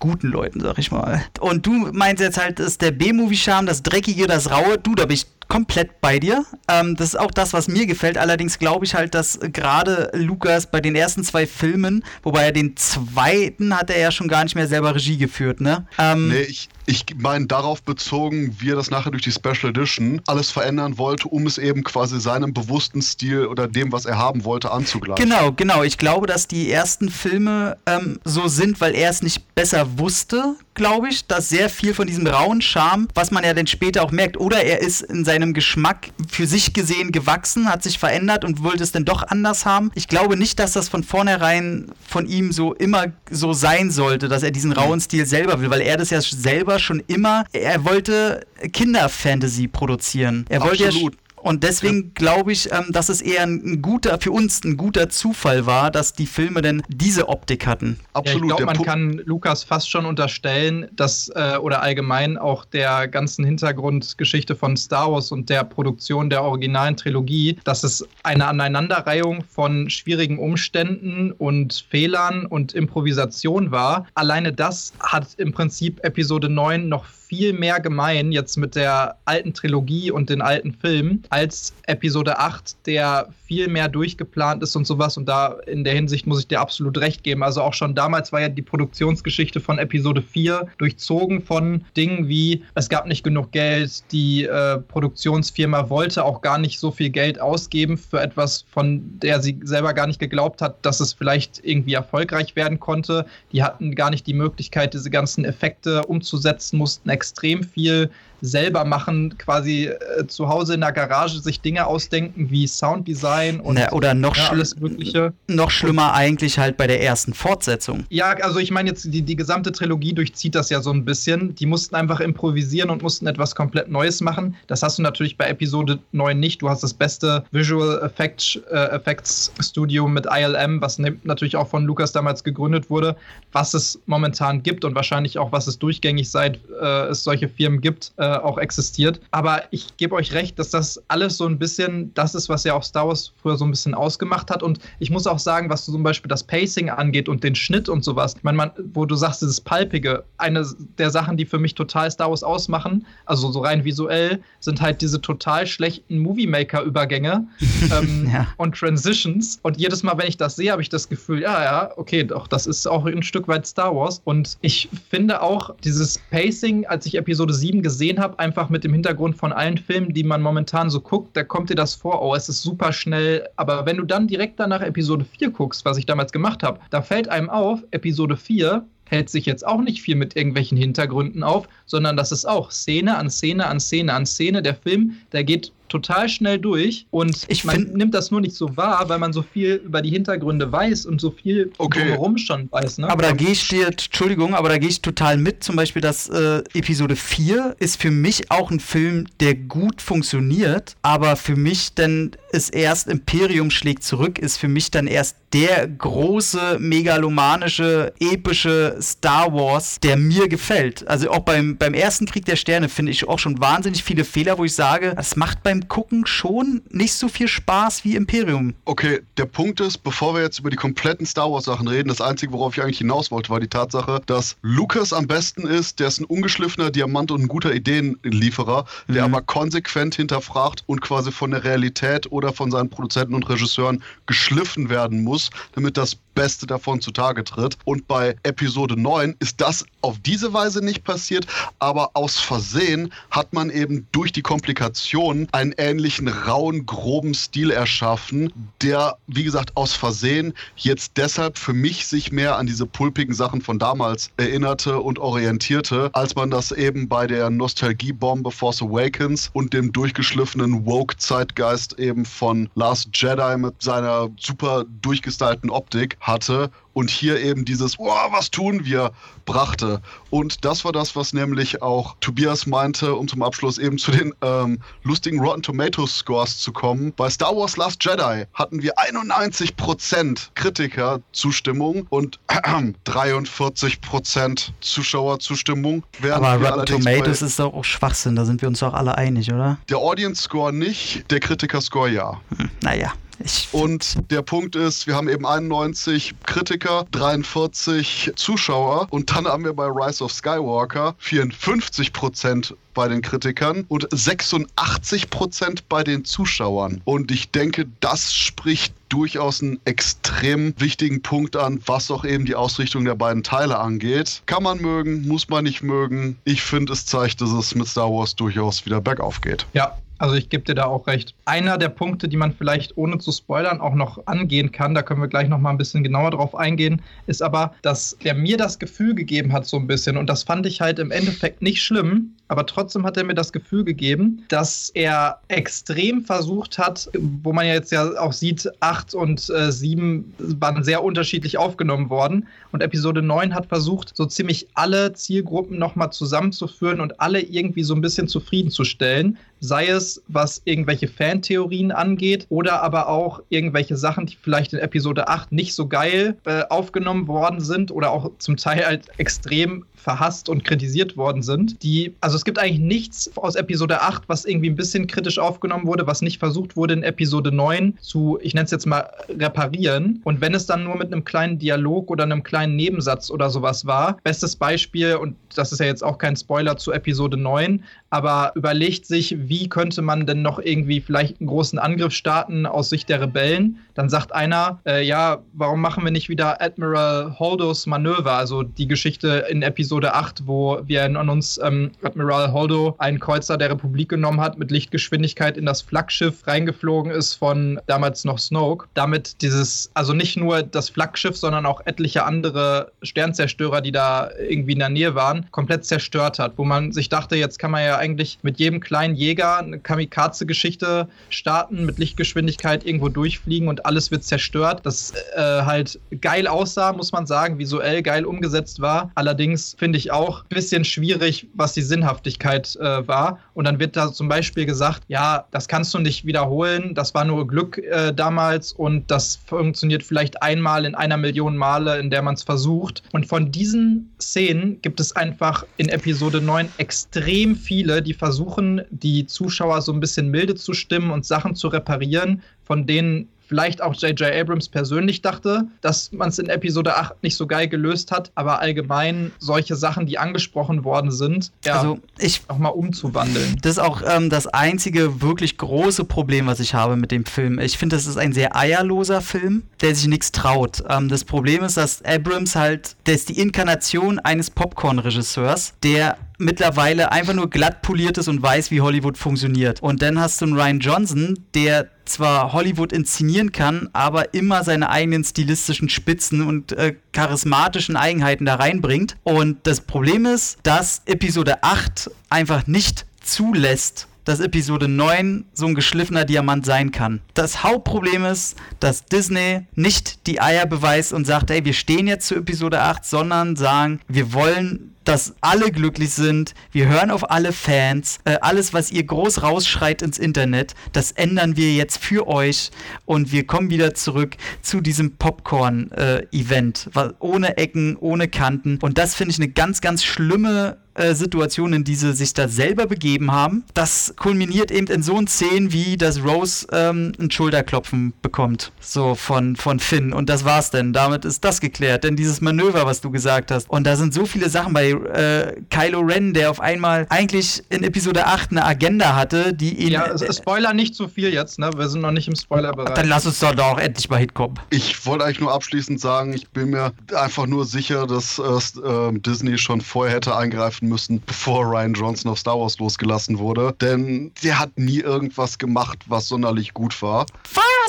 guten 0.00 0.26
Leuten, 0.26 0.58
sag 0.60 0.78
ich 0.78 0.90
mal. 0.90 1.22
Und 1.38 1.66
du 1.66 1.90
meinst 1.92 2.20
jetzt 2.20 2.38
halt, 2.38 2.58
ist 2.58 2.82
der 2.82 2.90
B-Movie-Charme, 2.90 3.66
das 3.66 3.84
Dreckige, 3.84 4.26
das 4.26 4.50
Raue, 4.50 4.76
du, 4.76 4.96
da 4.96 5.06
bin 5.06 5.14
ich 5.14 5.26
komplett 5.50 6.00
bei 6.00 6.18
dir. 6.18 6.46
Ähm, 6.68 6.96
das 6.96 7.08
ist 7.08 7.16
auch 7.16 7.30
das, 7.30 7.52
was 7.52 7.68
mir 7.68 7.84
gefällt. 7.84 8.16
Allerdings 8.16 8.58
glaube 8.58 8.86
ich 8.86 8.94
halt, 8.94 9.14
dass 9.14 9.38
gerade 9.40 10.09
Lukas 10.14 10.66
bei 10.70 10.80
den 10.80 10.94
ersten 10.94 11.24
zwei 11.24 11.46
Filmen, 11.46 12.04
wobei 12.22 12.44
er 12.44 12.52
den 12.52 12.76
zweiten 12.76 13.76
hat 13.76 13.90
er 13.90 13.98
ja 13.98 14.10
schon 14.10 14.28
gar 14.28 14.44
nicht 14.44 14.54
mehr 14.54 14.66
selber 14.68 14.94
Regie 14.94 15.16
geführt, 15.16 15.60
ne? 15.60 15.86
Ähm, 15.98 16.28
Nee, 16.28 16.42
ich, 16.42 16.68
ich 16.90 17.06
meine 17.16 17.46
darauf 17.46 17.82
bezogen, 17.82 18.56
wie 18.58 18.70
er 18.70 18.76
das 18.76 18.90
nachher 18.90 19.10
durch 19.10 19.22
die 19.22 19.30
Special 19.30 19.70
Edition 19.70 20.20
alles 20.26 20.50
verändern 20.50 20.98
wollte, 20.98 21.28
um 21.28 21.46
es 21.46 21.56
eben 21.56 21.84
quasi 21.84 22.20
seinem 22.20 22.52
bewussten 22.52 23.00
Stil 23.00 23.46
oder 23.46 23.68
dem, 23.68 23.92
was 23.92 24.06
er 24.06 24.18
haben 24.18 24.44
wollte, 24.44 24.72
anzugleichen. 24.72 25.24
Genau, 25.24 25.52
genau. 25.52 25.84
Ich 25.84 25.98
glaube, 25.98 26.26
dass 26.26 26.48
die 26.48 26.70
ersten 26.70 27.08
Filme 27.08 27.76
ähm, 27.86 28.18
so 28.24 28.48
sind, 28.48 28.80
weil 28.80 28.96
er 28.96 29.10
es 29.10 29.22
nicht 29.22 29.54
besser 29.54 29.98
wusste, 29.98 30.56
glaube 30.74 31.08
ich, 31.08 31.26
dass 31.26 31.48
sehr 31.48 31.68
viel 31.68 31.94
von 31.94 32.06
diesem 32.06 32.26
rauen 32.26 32.60
Charme, 32.60 33.06
was 33.14 33.30
man 33.30 33.44
ja 33.44 33.54
dann 33.54 33.66
später 33.66 34.02
auch 34.02 34.10
merkt, 34.10 34.38
oder 34.38 34.64
er 34.64 34.80
ist 34.80 35.02
in 35.02 35.24
seinem 35.24 35.52
Geschmack 35.52 36.08
für 36.28 36.46
sich 36.46 36.72
gesehen 36.72 37.12
gewachsen, 37.12 37.68
hat 37.68 37.82
sich 37.82 37.98
verändert 37.98 38.44
und 38.44 38.64
wollte 38.64 38.82
es 38.82 38.90
dann 38.90 39.04
doch 39.04 39.22
anders 39.28 39.64
haben. 39.64 39.92
Ich 39.94 40.08
glaube 40.08 40.36
nicht, 40.36 40.58
dass 40.58 40.72
das 40.72 40.88
von 40.88 41.04
vornherein 41.04 41.92
von 42.08 42.26
ihm 42.26 42.50
so 42.50 42.74
immer 42.74 43.06
so 43.30 43.52
sein 43.52 43.90
sollte, 43.90 44.28
dass 44.28 44.42
er 44.42 44.50
diesen 44.50 44.72
rauen 44.72 45.00
Stil 45.00 45.26
selber 45.26 45.60
will, 45.60 45.70
weil 45.70 45.82
er 45.82 45.96
das 45.96 46.10
ja 46.10 46.20
selber 46.20 46.79
schon 46.80 47.02
immer, 47.06 47.44
er 47.52 47.84
wollte 47.84 48.46
Kinder-Fantasy 48.72 49.68
produzieren. 49.68 50.44
Er 50.48 50.62
wollte 50.62 50.82
ja 50.82 50.88
Absolut. 50.88 51.16
Und 51.42 51.64
deswegen 51.64 52.12
glaube 52.14 52.52
ich, 52.52 52.70
ähm, 52.72 52.86
dass 52.90 53.08
es 53.08 53.20
eher 53.22 53.42
ein 53.42 53.82
guter, 53.82 54.18
für 54.20 54.30
uns 54.30 54.62
ein 54.64 54.76
guter 54.76 55.08
Zufall 55.08 55.66
war, 55.66 55.90
dass 55.90 56.12
die 56.12 56.26
Filme 56.26 56.62
denn 56.62 56.82
diese 56.88 57.28
Optik 57.28 57.66
hatten. 57.66 57.98
Absolut. 58.12 58.42
Ja, 58.42 58.50
ich 58.50 58.56
glaube, 58.56 58.66
man 58.66 58.76
Pu 58.76 58.84
kann 58.84 59.22
Lukas 59.24 59.64
fast 59.64 59.90
schon 59.90 60.06
unterstellen, 60.06 60.88
dass 60.92 61.30
äh, 61.34 61.56
oder 61.56 61.82
allgemein 61.82 62.38
auch 62.38 62.64
der 62.64 63.08
ganzen 63.08 63.44
Hintergrundgeschichte 63.44 64.54
von 64.54 64.76
Star 64.76 65.12
Wars 65.12 65.32
und 65.32 65.48
der 65.48 65.64
Produktion 65.64 66.30
der 66.30 66.42
originalen 66.42 66.96
Trilogie, 66.96 67.58
dass 67.64 67.84
es 67.84 68.06
eine 68.22 68.46
Aneinanderreihung 68.46 69.44
von 69.48 69.88
schwierigen 69.90 70.38
Umständen 70.38 71.32
und 71.32 71.84
Fehlern 71.88 72.46
und 72.46 72.74
Improvisation 72.74 73.70
war. 73.70 74.06
Alleine 74.14 74.52
das 74.52 74.92
hat 75.00 75.28
im 75.38 75.52
Prinzip 75.52 76.00
Episode 76.04 76.48
9 76.48 76.88
noch 76.88 77.04
viel 77.30 77.52
mehr 77.52 77.78
gemein 77.78 78.32
jetzt 78.32 78.56
mit 78.56 78.74
der 78.74 79.14
alten 79.24 79.54
Trilogie 79.54 80.10
und 80.10 80.30
den 80.30 80.42
alten 80.42 80.72
Filmen 80.72 81.22
als 81.30 81.72
Episode 81.86 82.40
8, 82.40 82.74
der 82.86 83.28
viel 83.46 83.68
mehr 83.68 83.88
durchgeplant 83.88 84.64
ist 84.64 84.74
und 84.74 84.84
sowas. 84.84 85.16
Und 85.16 85.28
da 85.28 85.56
in 85.66 85.84
der 85.84 85.94
Hinsicht 85.94 86.26
muss 86.26 86.40
ich 86.40 86.48
dir 86.48 86.60
absolut 86.60 86.98
recht 86.98 87.22
geben. 87.22 87.44
Also 87.44 87.62
auch 87.62 87.74
schon 87.74 87.94
damals 87.94 88.32
war 88.32 88.40
ja 88.40 88.48
die 88.48 88.62
Produktionsgeschichte 88.62 89.60
von 89.60 89.78
Episode 89.78 90.22
4 90.22 90.66
durchzogen 90.78 91.40
von 91.40 91.84
Dingen 91.96 92.26
wie, 92.26 92.64
es 92.74 92.88
gab 92.88 93.06
nicht 93.06 93.22
genug 93.22 93.52
Geld, 93.52 94.02
die 94.10 94.44
äh, 94.46 94.78
Produktionsfirma 94.78 95.88
wollte 95.88 96.24
auch 96.24 96.42
gar 96.42 96.58
nicht 96.58 96.80
so 96.80 96.90
viel 96.90 97.10
Geld 97.10 97.40
ausgeben 97.40 97.96
für 97.96 98.20
etwas, 98.20 98.64
von 98.72 99.20
der 99.20 99.40
sie 99.40 99.60
selber 99.62 99.94
gar 99.94 100.08
nicht 100.08 100.18
geglaubt 100.18 100.62
hat, 100.62 100.84
dass 100.84 100.98
es 100.98 101.12
vielleicht 101.12 101.60
irgendwie 101.62 101.94
erfolgreich 101.94 102.56
werden 102.56 102.80
konnte. 102.80 103.24
Die 103.52 103.62
hatten 103.62 103.94
gar 103.94 104.10
nicht 104.10 104.26
die 104.26 104.34
Möglichkeit, 104.34 104.94
diese 104.94 105.10
ganzen 105.10 105.44
Effekte 105.44 106.02
umzusetzen, 106.06 106.76
mussten 106.76 107.08
extrem 107.20 107.62
viel 107.62 108.10
selber 108.40 108.84
machen, 108.84 109.36
quasi 109.38 109.86
äh, 109.86 110.26
zu 110.26 110.48
Hause 110.48 110.74
in 110.74 110.80
der 110.80 110.92
Garage 110.92 111.40
sich 111.40 111.60
Dinge 111.60 111.86
ausdenken 111.86 112.50
wie 112.50 112.66
Sounddesign 112.66 113.60
und 113.60 113.74
Na, 113.74 113.92
oder 113.92 114.14
noch 114.14 114.36
ja, 114.36 114.48
alles 114.50 114.78
Mögliche. 114.78 115.32
Noch 115.48 115.70
schlimmer 115.70 116.14
eigentlich 116.14 116.58
halt 116.58 116.76
bei 116.76 116.86
der 116.86 117.02
ersten 117.02 117.34
Fortsetzung. 117.34 118.04
Ja, 118.08 118.30
also 118.30 118.58
ich 118.58 118.70
meine 118.70 118.90
jetzt, 118.90 119.12
die, 119.12 119.22
die 119.22 119.36
gesamte 119.36 119.72
Trilogie 119.72 120.12
durchzieht 120.12 120.54
das 120.54 120.70
ja 120.70 120.80
so 120.80 120.90
ein 120.90 121.04
bisschen. 121.04 121.54
Die 121.54 121.66
mussten 121.66 121.94
einfach 121.94 122.20
improvisieren 122.20 122.90
und 122.90 123.02
mussten 123.02 123.26
etwas 123.26 123.54
komplett 123.54 123.88
Neues 123.88 124.20
machen. 124.20 124.56
Das 124.66 124.82
hast 124.82 124.98
du 124.98 125.02
natürlich 125.02 125.36
bei 125.36 125.46
Episode 125.46 125.98
9 126.12 126.38
nicht. 126.38 126.62
Du 126.62 126.68
hast 126.68 126.82
das 126.82 126.94
beste 126.94 127.44
Visual 127.52 128.02
Effect, 128.02 128.60
äh, 128.70 128.96
Effects 128.96 129.52
Studio 129.60 130.08
mit 130.08 130.26
ILM, 130.30 130.80
was 130.80 130.98
ne 130.98 131.16
natürlich 131.24 131.56
auch 131.56 131.68
von 131.68 131.84
Lukas 131.84 132.12
damals 132.12 132.44
gegründet 132.44 132.90
wurde, 132.90 133.16
was 133.52 133.74
es 133.74 134.00
momentan 134.06 134.62
gibt 134.62 134.84
und 134.84 134.94
wahrscheinlich 134.94 135.38
auch, 135.38 135.52
was 135.52 135.66
es 135.66 135.78
durchgängig 135.78 136.30
seit 136.30 136.60
äh, 136.80 137.08
es 137.08 137.24
solche 137.24 137.48
Firmen 137.48 137.80
gibt. 137.80 138.12
Äh, 138.16 138.24
auch 138.38 138.58
existiert. 138.58 139.20
Aber 139.30 139.62
ich 139.70 139.96
gebe 139.96 140.14
euch 140.14 140.32
recht, 140.32 140.58
dass 140.58 140.70
das 140.70 141.02
alles 141.08 141.36
so 141.36 141.46
ein 141.46 141.58
bisschen 141.58 142.12
das 142.14 142.34
ist, 142.34 142.48
was 142.48 142.64
ja 142.64 142.74
auch 142.74 142.82
Star 142.82 143.08
Wars 143.08 143.32
früher 143.40 143.56
so 143.56 143.64
ein 143.64 143.70
bisschen 143.70 143.94
ausgemacht 143.94 144.50
hat. 144.50 144.62
Und 144.62 144.78
ich 144.98 145.10
muss 145.10 145.26
auch 145.26 145.38
sagen, 145.38 145.70
was 145.70 145.84
zum 145.84 146.02
Beispiel 146.02 146.28
das 146.28 146.44
Pacing 146.44 146.90
angeht 146.90 147.28
und 147.28 147.44
den 147.44 147.54
Schnitt 147.54 147.88
und 147.88 148.04
sowas, 148.04 148.36
man, 148.42 148.56
man, 148.56 148.70
wo 148.92 149.04
du 149.04 149.14
sagst, 149.16 149.42
dieses 149.42 149.60
Palpige, 149.60 150.24
eine 150.38 150.66
der 150.98 151.10
Sachen, 151.10 151.36
die 151.36 151.46
für 151.46 151.58
mich 151.58 151.74
total 151.74 152.10
Star 152.10 152.30
Wars 152.30 152.42
ausmachen, 152.42 153.06
also 153.26 153.50
so 153.50 153.60
rein 153.60 153.84
visuell, 153.84 154.40
sind 154.60 154.80
halt 154.80 155.00
diese 155.00 155.20
total 155.20 155.66
schlechten 155.66 156.18
Movie-Maker-Übergänge 156.18 157.46
ähm, 157.92 158.30
ja. 158.32 158.48
und 158.56 158.76
Transitions. 158.76 159.58
Und 159.62 159.78
jedes 159.78 160.02
Mal, 160.02 160.16
wenn 160.18 160.28
ich 160.28 160.36
das 160.36 160.56
sehe, 160.56 160.72
habe 160.72 160.82
ich 160.82 160.88
das 160.88 161.08
Gefühl, 161.08 161.42
ja, 161.42 161.62
ja, 161.62 161.90
okay, 161.96 162.24
doch, 162.24 162.46
das 162.46 162.66
ist 162.66 162.86
auch 162.86 163.06
ein 163.06 163.22
Stück 163.22 163.48
weit 163.48 163.66
Star 163.66 163.94
Wars. 163.94 164.20
Und 164.24 164.58
ich 164.60 164.88
finde 165.08 165.42
auch 165.42 165.74
dieses 165.82 166.18
Pacing, 166.30 166.86
als 166.86 167.06
ich 167.06 167.16
Episode 167.16 167.54
7 167.54 167.82
gesehen 167.82 168.19
habe, 168.20 168.38
einfach 168.38 168.68
mit 168.68 168.84
dem 168.84 168.92
Hintergrund 168.92 169.36
von 169.36 169.52
allen 169.52 169.78
Filmen, 169.78 170.14
die 170.14 170.22
man 170.22 170.42
momentan 170.42 170.90
so 170.90 171.00
guckt, 171.00 171.36
da 171.36 171.42
kommt 171.42 171.70
dir 171.70 171.74
das 171.74 171.94
vor, 171.94 172.22
oh, 172.22 172.34
es 172.34 172.48
ist 172.48 172.62
super 172.62 172.92
schnell. 172.92 173.48
Aber 173.56 173.86
wenn 173.86 173.96
du 173.96 174.04
dann 174.04 174.28
direkt 174.28 174.60
danach 174.60 174.82
Episode 174.82 175.24
4 175.24 175.50
guckst, 175.50 175.84
was 175.84 175.98
ich 175.98 176.06
damals 176.06 176.32
gemacht 176.32 176.62
habe, 176.62 176.80
da 176.90 177.02
fällt 177.02 177.28
einem 177.28 177.50
auf, 177.50 177.82
Episode 177.90 178.36
4 178.36 178.86
hält 179.10 179.28
sich 179.28 179.44
jetzt 179.44 179.66
auch 179.66 179.80
nicht 179.80 180.02
viel 180.02 180.14
mit 180.14 180.36
irgendwelchen 180.36 180.78
Hintergründen 180.78 181.42
auf, 181.42 181.68
sondern 181.90 182.16
das 182.16 182.30
ist 182.30 182.46
auch 182.46 182.70
Szene 182.70 183.16
an 183.16 183.28
Szene 183.28 183.66
an 183.66 183.80
Szene 183.80 184.14
an 184.14 184.24
Szene. 184.24 184.62
Der 184.62 184.76
Film, 184.76 185.16
der 185.32 185.42
geht 185.44 185.72
total 185.88 186.28
schnell 186.28 186.58
durch 186.58 187.06
und 187.10 187.44
ich 187.48 187.64
man 187.64 187.82
nimmt 187.94 188.14
das 188.14 188.30
nur 188.30 188.40
nicht 188.40 188.54
so 188.54 188.76
wahr, 188.76 189.08
weil 189.08 189.18
man 189.18 189.32
so 189.32 189.42
viel 189.42 189.82
über 189.84 190.00
die 190.00 190.10
Hintergründe 190.10 190.70
weiß 190.70 191.04
und 191.04 191.20
so 191.20 191.32
viel 191.32 191.72
okay. 191.78 192.00
drumherum 192.00 192.38
schon 192.38 192.70
weiß. 192.70 192.98
Ne? 192.98 193.10
Aber 193.10 193.22
da 193.22 193.32
gehe 193.32 193.50
ich 193.50 193.66
dir, 193.68 193.88
Entschuldigung, 193.88 194.54
aber 194.54 194.68
da 194.68 194.78
gehe 194.78 194.88
ich 194.88 195.02
total 195.02 195.36
mit. 195.36 195.64
Zum 195.64 195.76
Beispiel 195.76 196.00
das 196.00 196.28
äh, 196.28 196.62
Episode 196.74 197.16
4 197.16 197.76
ist 197.80 198.00
für 198.00 198.12
mich 198.12 198.50
auch 198.50 198.70
ein 198.70 198.80
Film, 198.80 199.26
der 199.40 199.54
gut 199.54 200.00
funktioniert, 200.00 200.94
aber 201.02 201.34
für 201.34 201.56
mich 201.56 201.94
dann 201.94 202.30
ist 202.52 202.72
erst 202.74 203.08
Imperium 203.08 203.70
schlägt 203.70 204.04
zurück, 204.04 204.38
ist 204.38 204.56
für 204.56 204.68
mich 204.68 204.90
dann 204.90 205.06
erst 205.06 205.36
der 205.52 205.88
große, 205.88 206.78
megalomanische, 206.78 208.12
epische 208.20 208.96
Star 209.00 209.52
Wars, 209.52 209.98
der 210.00 210.16
mir 210.16 210.48
gefällt. 210.48 211.06
Also 211.08 211.30
auch 211.30 211.40
beim, 211.40 211.76
beim 211.80 211.94
ersten 211.94 212.26
Krieg 212.26 212.44
der 212.44 212.56
Sterne 212.56 212.88
finde 212.88 213.10
ich 213.10 213.26
auch 213.26 213.38
schon 213.38 213.58
wahnsinnig 213.58 214.04
viele 214.04 214.24
Fehler, 214.24 214.58
wo 214.58 214.64
ich 214.64 214.74
sage, 214.74 215.14
es 215.16 215.34
macht 215.34 215.62
beim 215.62 215.88
Gucken 215.88 216.26
schon 216.26 216.82
nicht 216.90 217.14
so 217.14 217.28
viel 217.28 217.48
Spaß 217.48 218.04
wie 218.04 218.16
Imperium. 218.16 218.74
Okay, 218.84 219.20
der 219.38 219.46
Punkt 219.46 219.80
ist, 219.80 219.98
bevor 219.98 220.34
wir 220.34 220.42
jetzt 220.42 220.58
über 220.58 220.68
die 220.68 220.76
kompletten 220.76 221.24
Star 221.24 221.50
Wars 221.50 221.64
Sachen 221.64 221.88
reden, 221.88 222.08
das 222.08 222.20
Einzige, 222.20 222.52
worauf 222.52 222.76
ich 222.76 222.82
eigentlich 222.82 222.98
hinaus 222.98 223.30
wollte, 223.30 223.48
war 223.48 223.60
die 223.60 223.68
Tatsache, 223.68 224.20
dass 224.26 224.56
Lucas 224.60 225.14
am 225.14 225.26
besten 225.26 225.66
ist, 225.66 226.00
der 226.00 226.08
ist 226.08 226.20
ein 226.20 226.26
ungeschliffener 226.26 226.90
Diamant 226.90 227.30
und 227.30 227.40
ein 227.42 227.48
guter 227.48 227.74
Ideenlieferer, 227.74 228.84
mhm. 229.06 229.14
der 229.14 229.24
aber 229.24 229.40
konsequent 229.40 230.14
hinterfragt 230.14 230.84
und 230.86 231.00
quasi 231.00 231.32
von 231.32 231.50
der 231.50 231.64
Realität 231.64 232.30
oder 232.30 232.52
von 232.52 232.70
seinen 232.70 232.90
Produzenten 232.90 233.34
und 233.34 233.48
Regisseuren 233.48 234.02
geschliffen 234.26 234.90
werden 234.90 235.24
muss, 235.24 235.48
damit 235.72 235.96
das 235.96 236.18
Beste 236.34 236.66
davon 236.66 237.00
zutage 237.00 237.44
tritt. 237.44 237.76
Und 237.84 238.08
bei 238.08 238.36
Episode 238.42 239.00
9 239.00 239.36
ist 239.38 239.60
das 239.60 239.84
auf 240.02 240.18
diese 240.18 240.52
Weise 240.52 240.84
nicht 240.84 241.04
passiert, 241.04 241.46
aber 241.78 242.10
aus 242.14 242.38
Versehen 242.38 243.12
hat 243.30 243.52
man 243.52 243.70
eben 243.70 244.06
durch 244.12 244.32
die 244.32 244.42
Komplikationen 244.42 245.48
einen 245.52 245.74
ähnlichen 245.76 246.28
rauen, 246.28 246.86
groben 246.86 247.34
Stil 247.34 247.70
erschaffen, 247.70 248.52
der, 248.80 249.16
wie 249.26 249.44
gesagt, 249.44 249.76
aus 249.76 249.92
Versehen 249.92 250.54
jetzt 250.76 251.12
deshalb 251.16 251.58
für 251.58 251.72
mich 251.72 252.06
sich 252.06 252.32
mehr 252.32 252.56
an 252.56 252.66
diese 252.66 252.86
pulpigen 252.86 253.34
Sachen 253.34 253.60
von 253.60 253.78
damals 253.78 254.30
erinnerte 254.36 255.00
und 255.00 255.18
orientierte, 255.18 256.10
als 256.12 256.34
man 256.34 256.50
das 256.50 256.72
eben 256.72 257.08
bei 257.08 257.26
der 257.26 257.50
Nostalgiebombe 257.50 258.50
Force 258.50 258.82
Awakens 258.82 259.50
und 259.52 259.72
dem 259.72 259.92
durchgeschliffenen 259.92 260.86
Woke-Zeitgeist 260.86 261.98
eben 261.98 262.24
von 262.24 262.68
Last 262.74 263.10
Jedi 263.14 263.56
mit 263.58 263.82
seiner 263.82 264.28
super 264.38 264.84
durchgestylten 265.02 265.70
Optik 265.70 266.16
hatte 266.20 266.70
und 266.92 267.10
hier 267.10 267.40
eben 267.40 267.64
dieses, 267.64 267.98
oh, 267.98 268.08
was 268.30 268.50
tun 268.50 268.84
wir, 268.84 269.12
brachte. 269.44 270.00
Und 270.30 270.64
das 270.64 270.84
war 270.84 270.92
das, 270.92 271.16
was 271.16 271.32
nämlich 271.32 271.82
auch 271.82 272.16
Tobias 272.20 272.66
meinte, 272.66 273.14
um 273.14 273.26
zum 273.28 273.42
Abschluss 273.42 273.78
eben 273.78 273.98
zu 273.98 274.10
den 274.12 274.32
ähm, 274.42 274.80
lustigen 275.02 275.40
Rotten 275.40 275.62
Tomatoes 275.62 276.18
Scores 276.18 276.58
zu 276.58 276.72
kommen. 276.72 277.12
Bei 277.16 277.28
Star 277.28 277.56
Wars 277.56 277.76
Last 277.76 278.04
Jedi 278.04 278.44
hatten 278.54 278.82
wir 278.82 278.94
91% 278.96 280.48
Kritiker-Zustimmung 280.54 282.06
und 282.10 282.38
äh, 282.48 282.92
43% 283.06 284.68
Zuschauerzustimmung. 284.80 286.04
Aber 286.30 286.54
Rotten 286.54 286.86
Tomatoes 286.86 287.42
ist 287.42 287.58
doch 287.58 287.72
auch 287.72 287.84
Schwachsinn, 287.84 288.36
da 288.36 288.44
sind 288.44 288.60
wir 288.62 288.68
uns 288.68 288.80
doch 288.80 288.94
alle 288.94 289.16
einig, 289.16 289.52
oder? 289.52 289.78
Der 289.88 289.98
Audience 289.98 290.42
Score 290.42 290.72
nicht, 290.72 291.30
der 291.30 291.40
Kritiker-Score 291.40 292.10
ja. 292.10 292.40
Hm, 292.56 292.70
naja. 292.82 293.12
Ich 293.42 293.68
und 293.72 294.30
der 294.30 294.42
Punkt 294.42 294.76
ist, 294.76 295.06
wir 295.06 295.14
haben 295.14 295.28
eben 295.28 295.46
91 295.46 296.34
Kritiker, 296.44 296.79
43 296.80 298.32
Zuschauer 298.36 299.06
und 299.10 299.30
dann 299.30 299.46
haben 299.46 299.64
wir 299.64 299.72
bei 299.72 299.86
Rise 299.86 300.24
of 300.24 300.32
Skywalker 300.32 301.14
54 301.18 302.12
Prozent 302.12 302.74
bei 302.94 303.08
den 303.08 303.22
Kritikern 303.22 303.84
und 303.88 304.06
86 304.10 305.30
Prozent 305.30 305.88
bei 305.88 306.02
den 306.02 306.24
Zuschauern. 306.24 307.00
Und 307.04 307.30
ich 307.30 307.50
denke, 307.50 307.86
das 308.00 308.34
spricht 308.34 308.94
durchaus 309.08 309.62
einen 309.62 309.80
extrem 309.84 310.74
wichtigen 310.78 311.22
Punkt 311.22 311.56
an, 311.56 311.80
was 311.86 312.10
auch 312.10 312.24
eben 312.24 312.44
die 312.44 312.54
Ausrichtung 312.54 313.04
der 313.04 313.14
beiden 313.14 313.42
Teile 313.42 313.78
angeht. 313.78 314.42
Kann 314.46 314.62
man 314.62 314.80
mögen, 314.80 315.26
muss 315.26 315.48
man 315.48 315.64
nicht 315.64 315.82
mögen. 315.82 316.38
Ich 316.44 316.62
finde, 316.62 316.92
es 316.92 317.06
zeigt, 317.06 317.40
dass 317.40 317.50
es 317.50 317.74
mit 317.74 317.88
Star 317.88 318.10
Wars 318.10 318.34
durchaus 318.36 318.86
wieder 318.86 319.00
bergauf 319.00 319.40
geht. 319.40 319.66
Ja, 319.72 319.96
also 320.20 320.34
ich 320.34 320.50
gebe 320.50 320.64
dir 320.64 320.74
da 320.74 320.84
auch 320.84 321.06
recht. 321.06 321.34
Einer 321.46 321.78
der 321.78 321.88
Punkte, 321.88 322.28
die 322.28 322.36
man 322.36 322.52
vielleicht 322.52 322.96
ohne 322.96 323.18
zu 323.18 323.32
spoilern 323.32 323.80
auch 323.80 323.94
noch 323.94 324.26
angehen 324.26 324.70
kann, 324.70 324.94
da 324.94 325.02
können 325.02 325.22
wir 325.22 325.28
gleich 325.28 325.48
noch 325.48 325.58
mal 325.58 325.70
ein 325.70 325.78
bisschen 325.78 326.04
genauer 326.04 326.32
drauf 326.32 326.54
eingehen, 326.54 327.00
ist 327.26 327.42
aber, 327.42 327.74
dass 327.82 328.16
der 328.22 328.34
mir 328.34 328.58
das 328.58 328.78
Gefühl 328.78 329.14
gegeben 329.14 329.52
hat 329.52 329.66
so 329.66 329.78
ein 329.78 329.86
bisschen 329.86 330.18
und 330.18 330.28
das 330.28 330.42
fand 330.42 330.66
ich 330.66 330.82
halt 330.82 330.98
im 330.98 331.10
Endeffekt 331.10 331.62
nicht 331.62 331.82
schlimm, 331.82 332.34
aber 332.48 332.66
trotzdem 332.66 333.06
hat 333.06 333.16
er 333.16 333.24
mir 333.24 333.34
das 333.34 333.52
Gefühl 333.52 333.84
gegeben, 333.84 334.44
dass 334.48 334.90
er 334.90 335.40
extrem 335.48 336.22
versucht 336.22 336.78
hat, 336.78 337.08
wo 337.14 337.52
man 337.52 337.66
ja 337.66 337.74
jetzt 337.74 337.92
ja 337.92 338.20
auch 338.20 338.32
sieht, 338.32 338.68
8 338.80 339.14
und 339.14 339.48
äh, 339.50 339.72
7 339.72 340.34
waren 340.38 340.84
sehr 340.84 341.02
unterschiedlich 341.02 341.56
aufgenommen 341.56 342.10
worden 342.10 342.46
und 342.72 342.82
Episode 342.82 343.22
9 343.22 343.54
hat 343.54 343.66
versucht, 343.66 344.14
so 344.14 344.26
ziemlich 344.26 344.68
alle 344.74 345.14
Zielgruppen 345.14 345.78
nochmal 345.78 346.12
zusammenzuführen 346.12 347.00
und 347.00 347.20
alle 347.20 347.40
irgendwie 347.40 347.84
so 347.84 347.94
ein 347.94 348.00
bisschen 348.00 348.28
zufriedenzustellen, 348.28 349.38
sei 349.60 349.86
es 349.88 350.22
was 350.28 350.62
irgendwelche 350.64 351.08
Fantheorien 351.08 351.92
angeht 351.92 352.46
oder 352.48 352.82
aber 352.82 353.08
auch 353.08 353.42
irgendwelche 353.50 353.96
Sachen, 353.96 354.26
die 354.26 354.36
vielleicht 354.40 354.72
in 354.72 354.78
Episode 354.78 355.28
8 355.28 355.52
nicht 355.52 355.74
so 355.74 355.86
geil 355.86 356.36
äh, 356.44 356.62
aufgenommen 356.68 357.28
worden 357.28 357.60
sind 357.60 357.92
oder 357.92 358.10
auch 358.10 358.30
zum 358.38 358.56
Teil 358.56 358.84
halt 358.84 359.06
extrem 359.18 359.84
verhasst 360.00 360.48
und 360.48 360.64
kritisiert 360.64 361.16
worden 361.16 361.42
sind. 361.42 361.82
Die, 361.82 362.14
also 362.20 362.36
es 362.36 362.44
gibt 362.44 362.58
eigentlich 362.58 362.80
nichts 362.80 363.30
aus 363.36 363.54
Episode 363.54 364.00
8, 364.00 364.24
was 364.28 364.44
irgendwie 364.44 364.70
ein 364.70 364.76
bisschen 364.76 365.06
kritisch 365.06 365.38
aufgenommen 365.38 365.86
wurde, 365.86 366.06
was 366.06 366.22
nicht 366.22 366.38
versucht 366.38 366.76
wurde 366.76 366.94
in 366.94 367.02
Episode 367.02 367.52
9 367.52 367.98
zu, 368.00 368.38
ich 368.40 368.54
nenne 368.54 368.64
es 368.64 368.70
jetzt 368.70 368.86
mal, 368.86 369.10
reparieren. 369.28 370.20
Und 370.24 370.40
wenn 370.40 370.54
es 370.54 370.66
dann 370.66 370.84
nur 370.84 370.96
mit 370.96 371.12
einem 371.12 371.24
kleinen 371.24 371.58
Dialog 371.58 372.10
oder 372.10 372.24
einem 372.24 372.42
kleinen 372.42 372.76
Nebensatz 372.76 373.30
oder 373.30 373.50
sowas 373.50 373.84
war, 373.84 374.16
bestes 374.24 374.56
Beispiel, 374.56 375.16
und 375.16 375.36
das 375.54 375.72
ist 375.72 375.80
ja 375.80 375.86
jetzt 375.86 376.02
auch 376.02 376.18
kein 376.18 376.36
Spoiler 376.36 376.76
zu 376.76 376.92
Episode 376.92 377.36
9, 377.36 377.84
aber 378.08 378.52
überlegt 378.54 379.06
sich, 379.06 379.36
wie 379.50 379.68
könnte 379.68 380.00
man 380.00 380.26
denn 380.26 380.42
noch 380.42 380.60
irgendwie 380.60 381.00
vielleicht 381.00 381.40
einen 381.40 381.48
großen 381.48 381.80
Angriff 381.80 382.12
starten 382.12 382.66
aus 382.66 382.88
Sicht 382.88 383.08
der 383.08 383.20
Rebellen. 383.20 383.80
Dann 383.94 384.08
sagt 384.08 384.32
einer, 384.32 384.78
äh, 384.86 385.04
ja, 385.04 385.38
warum 385.54 385.80
machen 385.80 386.04
wir 386.04 386.12
nicht 386.12 386.28
wieder 386.28 386.62
Admiral 386.62 387.36
Holdos 387.36 387.86
Manöver, 387.86 388.34
also 388.34 388.62
die 388.62 388.86
Geschichte 388.86 389.46
in 389.50 389.62
Episode 389.62 390.14
8, 390.14 390.46
wo 390.46 390.80
wir 390.84 391.00
erinnern 391.00 391.28
uns, 391.28 391.58
ähm, 391.64 391.90
Admiral 392.04 392.52
Holdo 392.52 392.94
einen 392.98 393.18
Kreuzer 393.18 393.58
der 393.58 393.70
Republik 393.70 394.10
genommen 394.10 394.40
hat, 394.40 394.56
mit 394.56 394.70
Lichtgeschwindigkeit 394.70 395.56
in 395.56 395.66
das 395.66 395.82
Flaggschiff 395.82 396.46
reingeflogen 396.46 397.10
ist 397.10 397.34
von 397.34 397.80
damals 397.88 398.24
noch 398.24 398.38
Snoke. 398.38 398.86
Damit 398.94 399.42
dieses, 399.42 399.90
also 399.94 400.12
nicht 400.12 400.36
nur 400.36 400.62
das 400.62 400.90
Flaggschiff, 400.90 401.36
sondern 401.36 401.66
auch 401.66 401.84
etliche 401.86 402.24
andere 402.24 402.92
Sternzerstörer, 403.02 403.80
die 403.80 403.90
da 403.90 404.30
irgendwie 404.48 404.74
in 404.74 404.78
der 404.78 404.90
Nähe 404.90 405.16
waren, 405.16 405.50
komplett 405.50 405.84
zerstört 405.84 406.38
hat, 406.38 406.52
wo 406.54 406.64
man 406.64 406.92
sich 406.92 407.08
dachte, 407.08 407.34
jetzt 407.34 407.58
kann 407.58 407.72
man 407.72 407.82
ja 407.82 407.96
eigentlich 407.96 408.38
mit 408.42 408.60
jedem 408.60 408.78
kleinen 408.78 409.16
Jäger 409.16 409.39
eine 409.42 409.78
Kamikaze-Geschichte 409.78 411.08
starten, 411.28 411.84
mit 411.84 411.98
Lichtgeschwindigkeit 411.98 412.84
irgendwo 412.84 413.08
durchfliegen 413.08 413.68
und 413.68 413.86
alles 413.86 414.10
wird 414.10 414.24
zerstört. 414.24 414.80
Das 414.84 415.12
äh, 415.34 415.40
halt 415.40 415.98
geil 416.20 416.46
aussah, 416.46 416.92
muss 416.92 417.12
man 417.12 417.26
sagen, 417.26 417.58
visuell 417.58 418.02
geil 418.02 418.24
umgesetzt 418.24 418.80
war. 418.80 419.10
Allerdings 419.14 419.74
finde 419.78 419.98
ich 419.98 420.12
auch 420.12 420.42
ein 420.42 420.48
bisschen 420.48 420.84
schwierig, 420.84 421.46
was 421.54 421.72
die 421.72 421.82
Sinnhaftigkeit 421.82 422.76
äh, 422.76 423.06
war. 423.06 423.38
Und 423.54 423.64
dann 423.64 423.78
wird 423.78 423.96
da 423.96 424.12
zum 424.12 424.28
Beispiel 424.28 424.66
gesagt, 424.66 425.02
ja, 425.08 425.44
das 425.50 425.68
kannst 425.68 425.94
du 425.94 425.98
nicht 425.98 426.24
wiederholen, 426.24 426.94
das 426.94 427.14
war 427.14 427.24
nur 427.24 427.46
Glück 427.46 427.78
äh, 427.78 428.12
damals 428.12 428.72
und 428.72 429.10
das 429.10 429.38
funktioniert 429.46 430.02
vielleicht 430.02 430.42
einmal 430.42 430.84
in 430.84 430.94
einer 430.94 431.16
Million 431.16 431.56
Male, 431.56 431.98
in 431.98 432.10
der 432.10 432.22
man 432.22 432.34
es 432.34 432.42
versucht. 432.42 433.02
Und 433.12 433.26
von 433.26 433.52
diesen 433.52 434.12
Szenen 434.20 434.80
gibt 434.82 435.00
es 435.00 435.14
einfach 435.14 435.64
in 435.76 435.88
Episode 435.88 436.40
9 436.40 436.68
extrem 436.78 437.56
viele 437.56 438.00
die 438.02 438.14
versuchen, 438.14 438.82
die 438.90 439.26
Zuschauer 439.30 439.82
so 439.82 439.92
ein 439.92 440.00
bisschen 440.00 440.28
milde 440.28 440.54
zu 440.54 440.74
stimmen 440.74 441.10
und 441.10 441.24
Sachen 441.24 441.54
zu 441.54 441.68
reparieren, 441.68 442.42
von 442.64 442.86
denen 442.86 443.28
vielleicht 443.50 443.82
auch 443.82 443.96
J.J. 443.96 444.32
Abrams 444.32 444.68
persönlich 444.68 445.22
dachte, 445.22 445.66
dass 445.80 446.12
man 446.12 446.28
es 446.28 446.38
in 446.38 446.48
Episode 446.48 446.96
8 446.96 447.20
nicht 447.24 447.36
so 447.36 447.48
geil 447.48 447.66
gelöst 447.66 448.12
hat, 448.12 448.30
aber 448.36 448.60
allgemein 448.60 449.32
solche 449.40 449.74
Sachen, 449.74 450.06
die 450.06 450.18
angesprochen 450.18 450.84
worden 450.84 451.10
sind, 451.10 451.50
ja, 451.64 451.80
Also 451.80 451.98
ich 452.18 452.42
auch 452.46 452.58
mal 452.58 452.68
umzuwandeln. 452.68 453.56
Das 453.60 453.72
ist 453.72 453.78
auch 453.80 454.02
ähm, 454.06 454.30
das 454.30 454.46
einzige 454.46 455.20
wirklich 455.20 455.58
große 455.58 456.04
Problem, 456.04 456.46
was 456.46 456.60
ich 456.60 456.74
habe 456.74 456.94
mit 456.94 457.10
dem 457.10 457.24
Film. 457.24 457.58
Ich 457.58 457.76
finde, 457.76 457.96
das 457.96 458.06
ist 458.06 458.18
ein 458.18 458.32
sehr 458.32 458.54
eierloser 458.54 459.20
Film, 459.20 459.64
der 459.80 459.96
sich 459.96 460.06
nichts 460.06 460.30
traut. 460.30 460.84
Ähm, 460.88 461.08
das 461.08 461.24
Problem 461.24 461.64
ist, 461.64 461.76
dass 461.76 462.04
Abrams 462.04 462.54
halt, 462.54 462.94
der 463.06 463.16
ist 463.16 463.30
die 463.30 463.40
Inkarnation 463.40 464.20
eines 464.20 464.48
Popcorn-Regisseurs, 464.52 465.74
der 465.82 466.16
mittlerweile 466.40 467.12
einfach 467.12 467.34
nur 467.34 467.50
glatt 467.50 467.82
poliert 467.82 468.18
ist 468.18 468.28
und 468.28 468.42
weiß, 468.42 468.70
wie 468.70 468.80
Hollywood 468.80 469.18
funktioniert. 469.18 469.82
Und 469.82 470.02
dann 470.02 470.18
hast 470.18 470.40
du 470.40 470.46
einen 470.46 470.54
Ryan 470.54 470.80
Johnson, 470.80 471.38
der 471.54 471.88
zwar 472.04 472.52
Hollywood 472.52 472.92
inszenieren 472.92 473.52
kann, 473.52 473.88
aber 473.92 474.34
immer 474.34 474.64
seine 474.64 474.90
eigenen 474.90 475.22
stilistischen 475.22 475.88
Spitzen 475.88 476.42
und 476.42 476.72
äh, 476.72 476.96
charismatischen 477.12 477.96
Eigenheiten 477.96 478.46
da 478.46 478.56
reinbringt. 478.56 479.16
Und 479.22 479.58
das 479.64 479.82
Problem 479.82 480.26
ist, 480.26 480.58
dass 480.64 481.02
Episode 481.06 481.62
8 481.62 482.10
einfach 482.28 482.66
nicht 482.66 483.06
zulässt, 483.22 484.08
dass 484.24 484.40
Episode 484.40 484.88
9 484.88 485.44
so 485.54 485.66
ein 485.66 485.74
geschliffener 485.74 486.24
Diamant 486.24 486.66
sein 486.66 486.92
kann. 486.92 487.20
Das 487.34 487.62
Hauptproblem 487.62 488.24
ist, 488.24 488.56
dass 488.78 489.04
Disney 489.04 489.66
nicht 489.74 490.26
die 490.26 490.40
Eier 490.40 490.66
beweist 490.66 491.12
und 491.12 491.26
sagt, 491.26 491.50
ey, 491.50 491.64
wir 491.64 491.72
stehen 491.72 492.06
jetzt 492.06 492.26
zu 492.26 492.36
Episode 492.36 492.80
8, 492.80 493.04
sondern 493.04 493.56
sagen, 493.56 494.00
wir 494.08 494.32
wollen 494.32 494.94
dass 495.04 495.34
alle 495.40 495.70
glücklich 495.70 496.10
sind. 496.10 496.54
Wir 496.72 496.88
hören 496.88 497.10
auf 497.10 497.30
alle 497.30 497.52
Fans. 497.52 498.18
Äh, 498.24 498.36
alles, 498.40 498.72
was 498.72 498.90
ihr 498.90 499.04
groß 499.04 499.42
rausschreit 499.42 500.02
ins 500.02 500.18
Internet, 500.18 500.74
das 500.92 501.12
ändern 501.12 501.56
wir 501.56 501.72
jetzt 501.72 501.98
für 501.98 502.26
euch. 502.28 502.70
Und 503.06 503.32
wir 503.32 503.46
kommen 503.46 503.70
wieder 503.70 503.94
zurück 503.94 504.36
zu 504.62 504.80
diesem 504.80 505.16
Popcorn-Event. 505.16 506.90
Äh, 506.94 507.08
ohne 507.18 507.56
Ecken, 507.56 507.96
ohne 507.96 508.28
Kanten. 508.28 508.78
Und 508.82 508.98
das 508.98 509.14
finde 509.14 509.32
ich 509.32 509.38
eine 509.38 509.48
ganz, 509.48 509.80
ganz 509.80 510.04
schlimme 510.04 510.78
äh, 510.94 511.14
Situation, 511.14 511.72
in 511.72 511.84
die 511.84 511.94
sie 511.94 512.12
sich 512.12 512.34
da 512.34 512.48
selber 512.48 512.86
begeben 512.86 513.30
haben. 513.30 513.64
Das 513.74 514.14
kulminiert 514.16 514.70
eben 514.70 514.88
in 514.88 515.02
so 515.02 515.16
einen 515.16 515.28
Szenen 515.28 515.72
wie, 515.72 515.96
dass 515.96 516.24
Rose 516.24 516.66
ähm, 516.72 517.12
ein 517.18 517.30
Schulterklopfen 517.30 518.12
bekommt. 518.22 518.72
So 518.80 519.14
von, 519.14 519.56
von 519.56 519.78
Finn. 519.78 520.12
Und 520.12 520.28
das 520.28 520.44
war's 520.44 520.70
denn. 520.70 520.92
Damit 520.92 521.24
ist 521.24 521.44
das 521.44 521.60
geklärt. 521.60 522.04
Denn 522.04 522.16
dieses 522.16 522.40
Manöver, 522.40 522.86
was 522.86 523.00
du 523.00 523.10
gesagt 523.10 523.50
hast. 523.50 523.70
Und 523.70 523.86
da 523.86 523.96
sind 523.96 524.12
so 524.12 524.26
viele 524.26 524.50
Sachen 524.50 524.74
bei 524.74 524.89
äh, 524.90 525.60
Kylo 525.70 526.00
Ren, 526.00 526.34
der 526.34 526.50
auf 526.50 526.60
einmal 526.60 527.06
eigentlich 527.10 527.62
in 527.70 527.82
Episode 527.82 528.26
8 528.26 528.50
eine 528.50 528.64
Agenda 528.64 529.14
hatte, 529.16 529.52
die 529.54 529.74
ihn. 529.74 529.92
Ja, 529.92 530.06
es- 530.06 530.36
Spoiler 530.38 530.72
nicht 530.74 530.94
zu 530.94 531.08
viel 531.08 531.32
jetzt, 531.32 531.58
ne? 531.58 531.70
Wir 531.76 531.88
sind 531.88 532.00
noch 532.00 532.10
nicht 532.12 532.28
im 532.28 532.36
Spoilerbereich. 532.36 532.94
dann 532.94 533.08
lass 533.08 533.26
uns 533.26 533.38
doch 533.40 533.54
da 533.54 533.70
auch 533.72 533.78
endlich 533.78 534.08
mal 534.10 534.18
hinkommen. 534.18 534.58
Ich 534.70 535.04
wollte 535.06 535.24
eigentlich 535.24 535.40
nur 535.40 535.52
abschließend 535.52 536.00
sagen, 536.00 536.32
ich 536.32 536.48
bin 536.50 536.70
mir 536.70 536.92
einfach 537.14 537.46
nur 537.46 537.64
sicher, 537.64 538.06
dass 538.06 538.38
äh, 538.38 538.80
ähm, 538.86 539.22
Disney 539.22 539.58
schon 539.58 539.80
vorher 539.80 540.16
hätte 540.16 540.36
eingreifen 540.36 540.88
müssen, 540.88 541.22
bevor 541.24 541.64
Ryan 541.64 541.94
Johnson 541.94 542.30
auf 542.30 542.38
Star 542.38 542.58
Wars 542.58 542.78
losgelassen 542.78 543.38
wurde. 543.38 543.74
Denn 543.80 544.32
der 544.42 544.58
hat 544.58 544.78
nie 544.78 545.00
irgendwas 545.00 545.58
gemacht, 545.58 545.98
was 546.06 546.28
sonderlich 546.28 546.74
gut 546.74 547.00
war. 547.02 547.26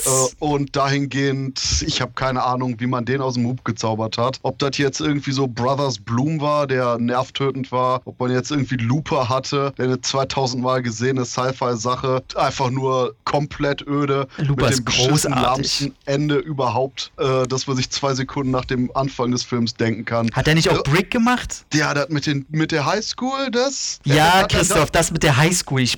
Äh, 0.05 0.09
und 0.39 0.75
dahingehend, 0.75 1.83
ich 1.85 2.01
habe 2.01 2.11
keine 2.15 2.43
Ahnung, 2.43 2.75
wie 2.79 2.87
man 2.87 3.05
den 3.05 3.21
aus 3.21 3.35
dem 3.35 3.45
Hub 3.47 3.63
gezaubert 3.65 4.17
hat. 4.17 4.39
Ob 4.43 4.57
das 4.59 4.77
jetzt 4.77 4.99
irgendwie 5.01 5.31
so 5.31 5.47
Brothers 5.47 5.99
Bloom 5.99 6.41
war, 6.41 6.65
der 6.67 6.90
nervtötend 6.99 7.71
war, 7.71 8.01
ob 8.05 8.19
man 8.19 8.31
jetzt 8.31 8.51
irgendwie 8.51 8.75
Looper 8.75 9.29
hatte, 9.29 9.73
der 9.77 9.85
eine 9.85 10.01
2000 10.01 10.61
Mal 10.63 10.81
gesehene 10.81 11.25
Sci-Fi-Sache, 11.25 12.23
einfach 12.35 12.69
nur 12.69 13.15
komplett 13.23 13.85
öde. 13.87 14.27
Looper 14.37 14.65
mit 14.65 14.71
ist 14.71 14.79
dem 14.79 14.85
großartig. 14.85 15.91
Ende 16.05 16.35
überhaupt, 16.37 17.11
äh, 17.17 17.47
dass 17.47 17.67
man 17.67 17.77
sich 17.77 17.89
zwei 17.89 18.13
Sekunden 18.13 18.51
nach 18.51 18.65
dem 18.65 18.91
Anfang 18.95 19.31
des 19.31 19.43
Films 19.43 19.75
denken 19.75 20.05
kann. 20.05 20.29
Hat 20.33 20.47
er 20.47 20.55
nicht 20.55 20.69
auch 20.69 20.75
Ja. 20.75 20.81
Brick 20.83 21.11
gemacht? 21.11 21.65
Der 21.73 21.89
hat 21.89 22.09
mit, 22.09 22.25
den, 22.25 22.45
mit 22.49 22.71
der 22.71 22.85
Highschool 22.85 23.49
das? 23.51 23.99
Ja, 24.05 24.45
Christoph, 24.47 24.91
das 24.91 25.11
mit 25.11 25.23
der 25.23 25.37
Highschool. 25.37 25.81
Ich. 25.81 25.97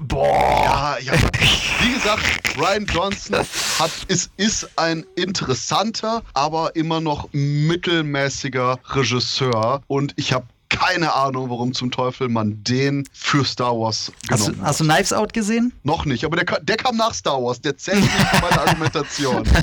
Boah. 0.00 0.64
Ja, 0.64 0.98
ja. 1.00 1.12
Wie 1.80 1.92
gesagt, 1.94 2.22
Ryan 2.56 2.86
Johnson 2.86 3.36
hat, 3.78 3.90
ist, 4.08 4.30
ist 4.36 4.68
ein 4.78 5.04
interessanter, 5.16 6.22
aber 6.34 6.76
immer 6.76 7.00
noch 7.00 7.28
mittelmäßiger 7.32 8.78
Regisseur. 8.90 9.82
Und 9.86 10.14
ich 10.16 10.32
habe 10.32 10.46
keine 10.74 11.14
Ahnung, 11.14 11.50
warum 11.50 11.72
zum 11.72 11.90
Teufel 11.90 12.28
man 12.28 12.62
den 12.64 13.06
für 13.12 13.44
Star 13.44 13.78
Wars 13.78 14.12
Hast 14.30 14.46
genommen 14.46 14.60
du, 14.60 14.66
hast 14.66 14.80
du 14.80 14.84
Knives 14.84 15.12
Out 15.12 15.32
gesehen? 15.32 15.72
Noch 15.82 16.04
nicht, 16.04 16.24
aber 16.24 16.36
der, 16.36 16.60
der 16.60 16.76
kam 16.76 16.96
nach 16.96 17.14
Star 17.14 17.42
Wars. 17.42 17.60
Der 17.60 17.76
zählt 17.76 18.00
nicht 18.00 18.10
für 18.10 18.40
meine 18.40 18.60
Argumentation. 18.60 19.44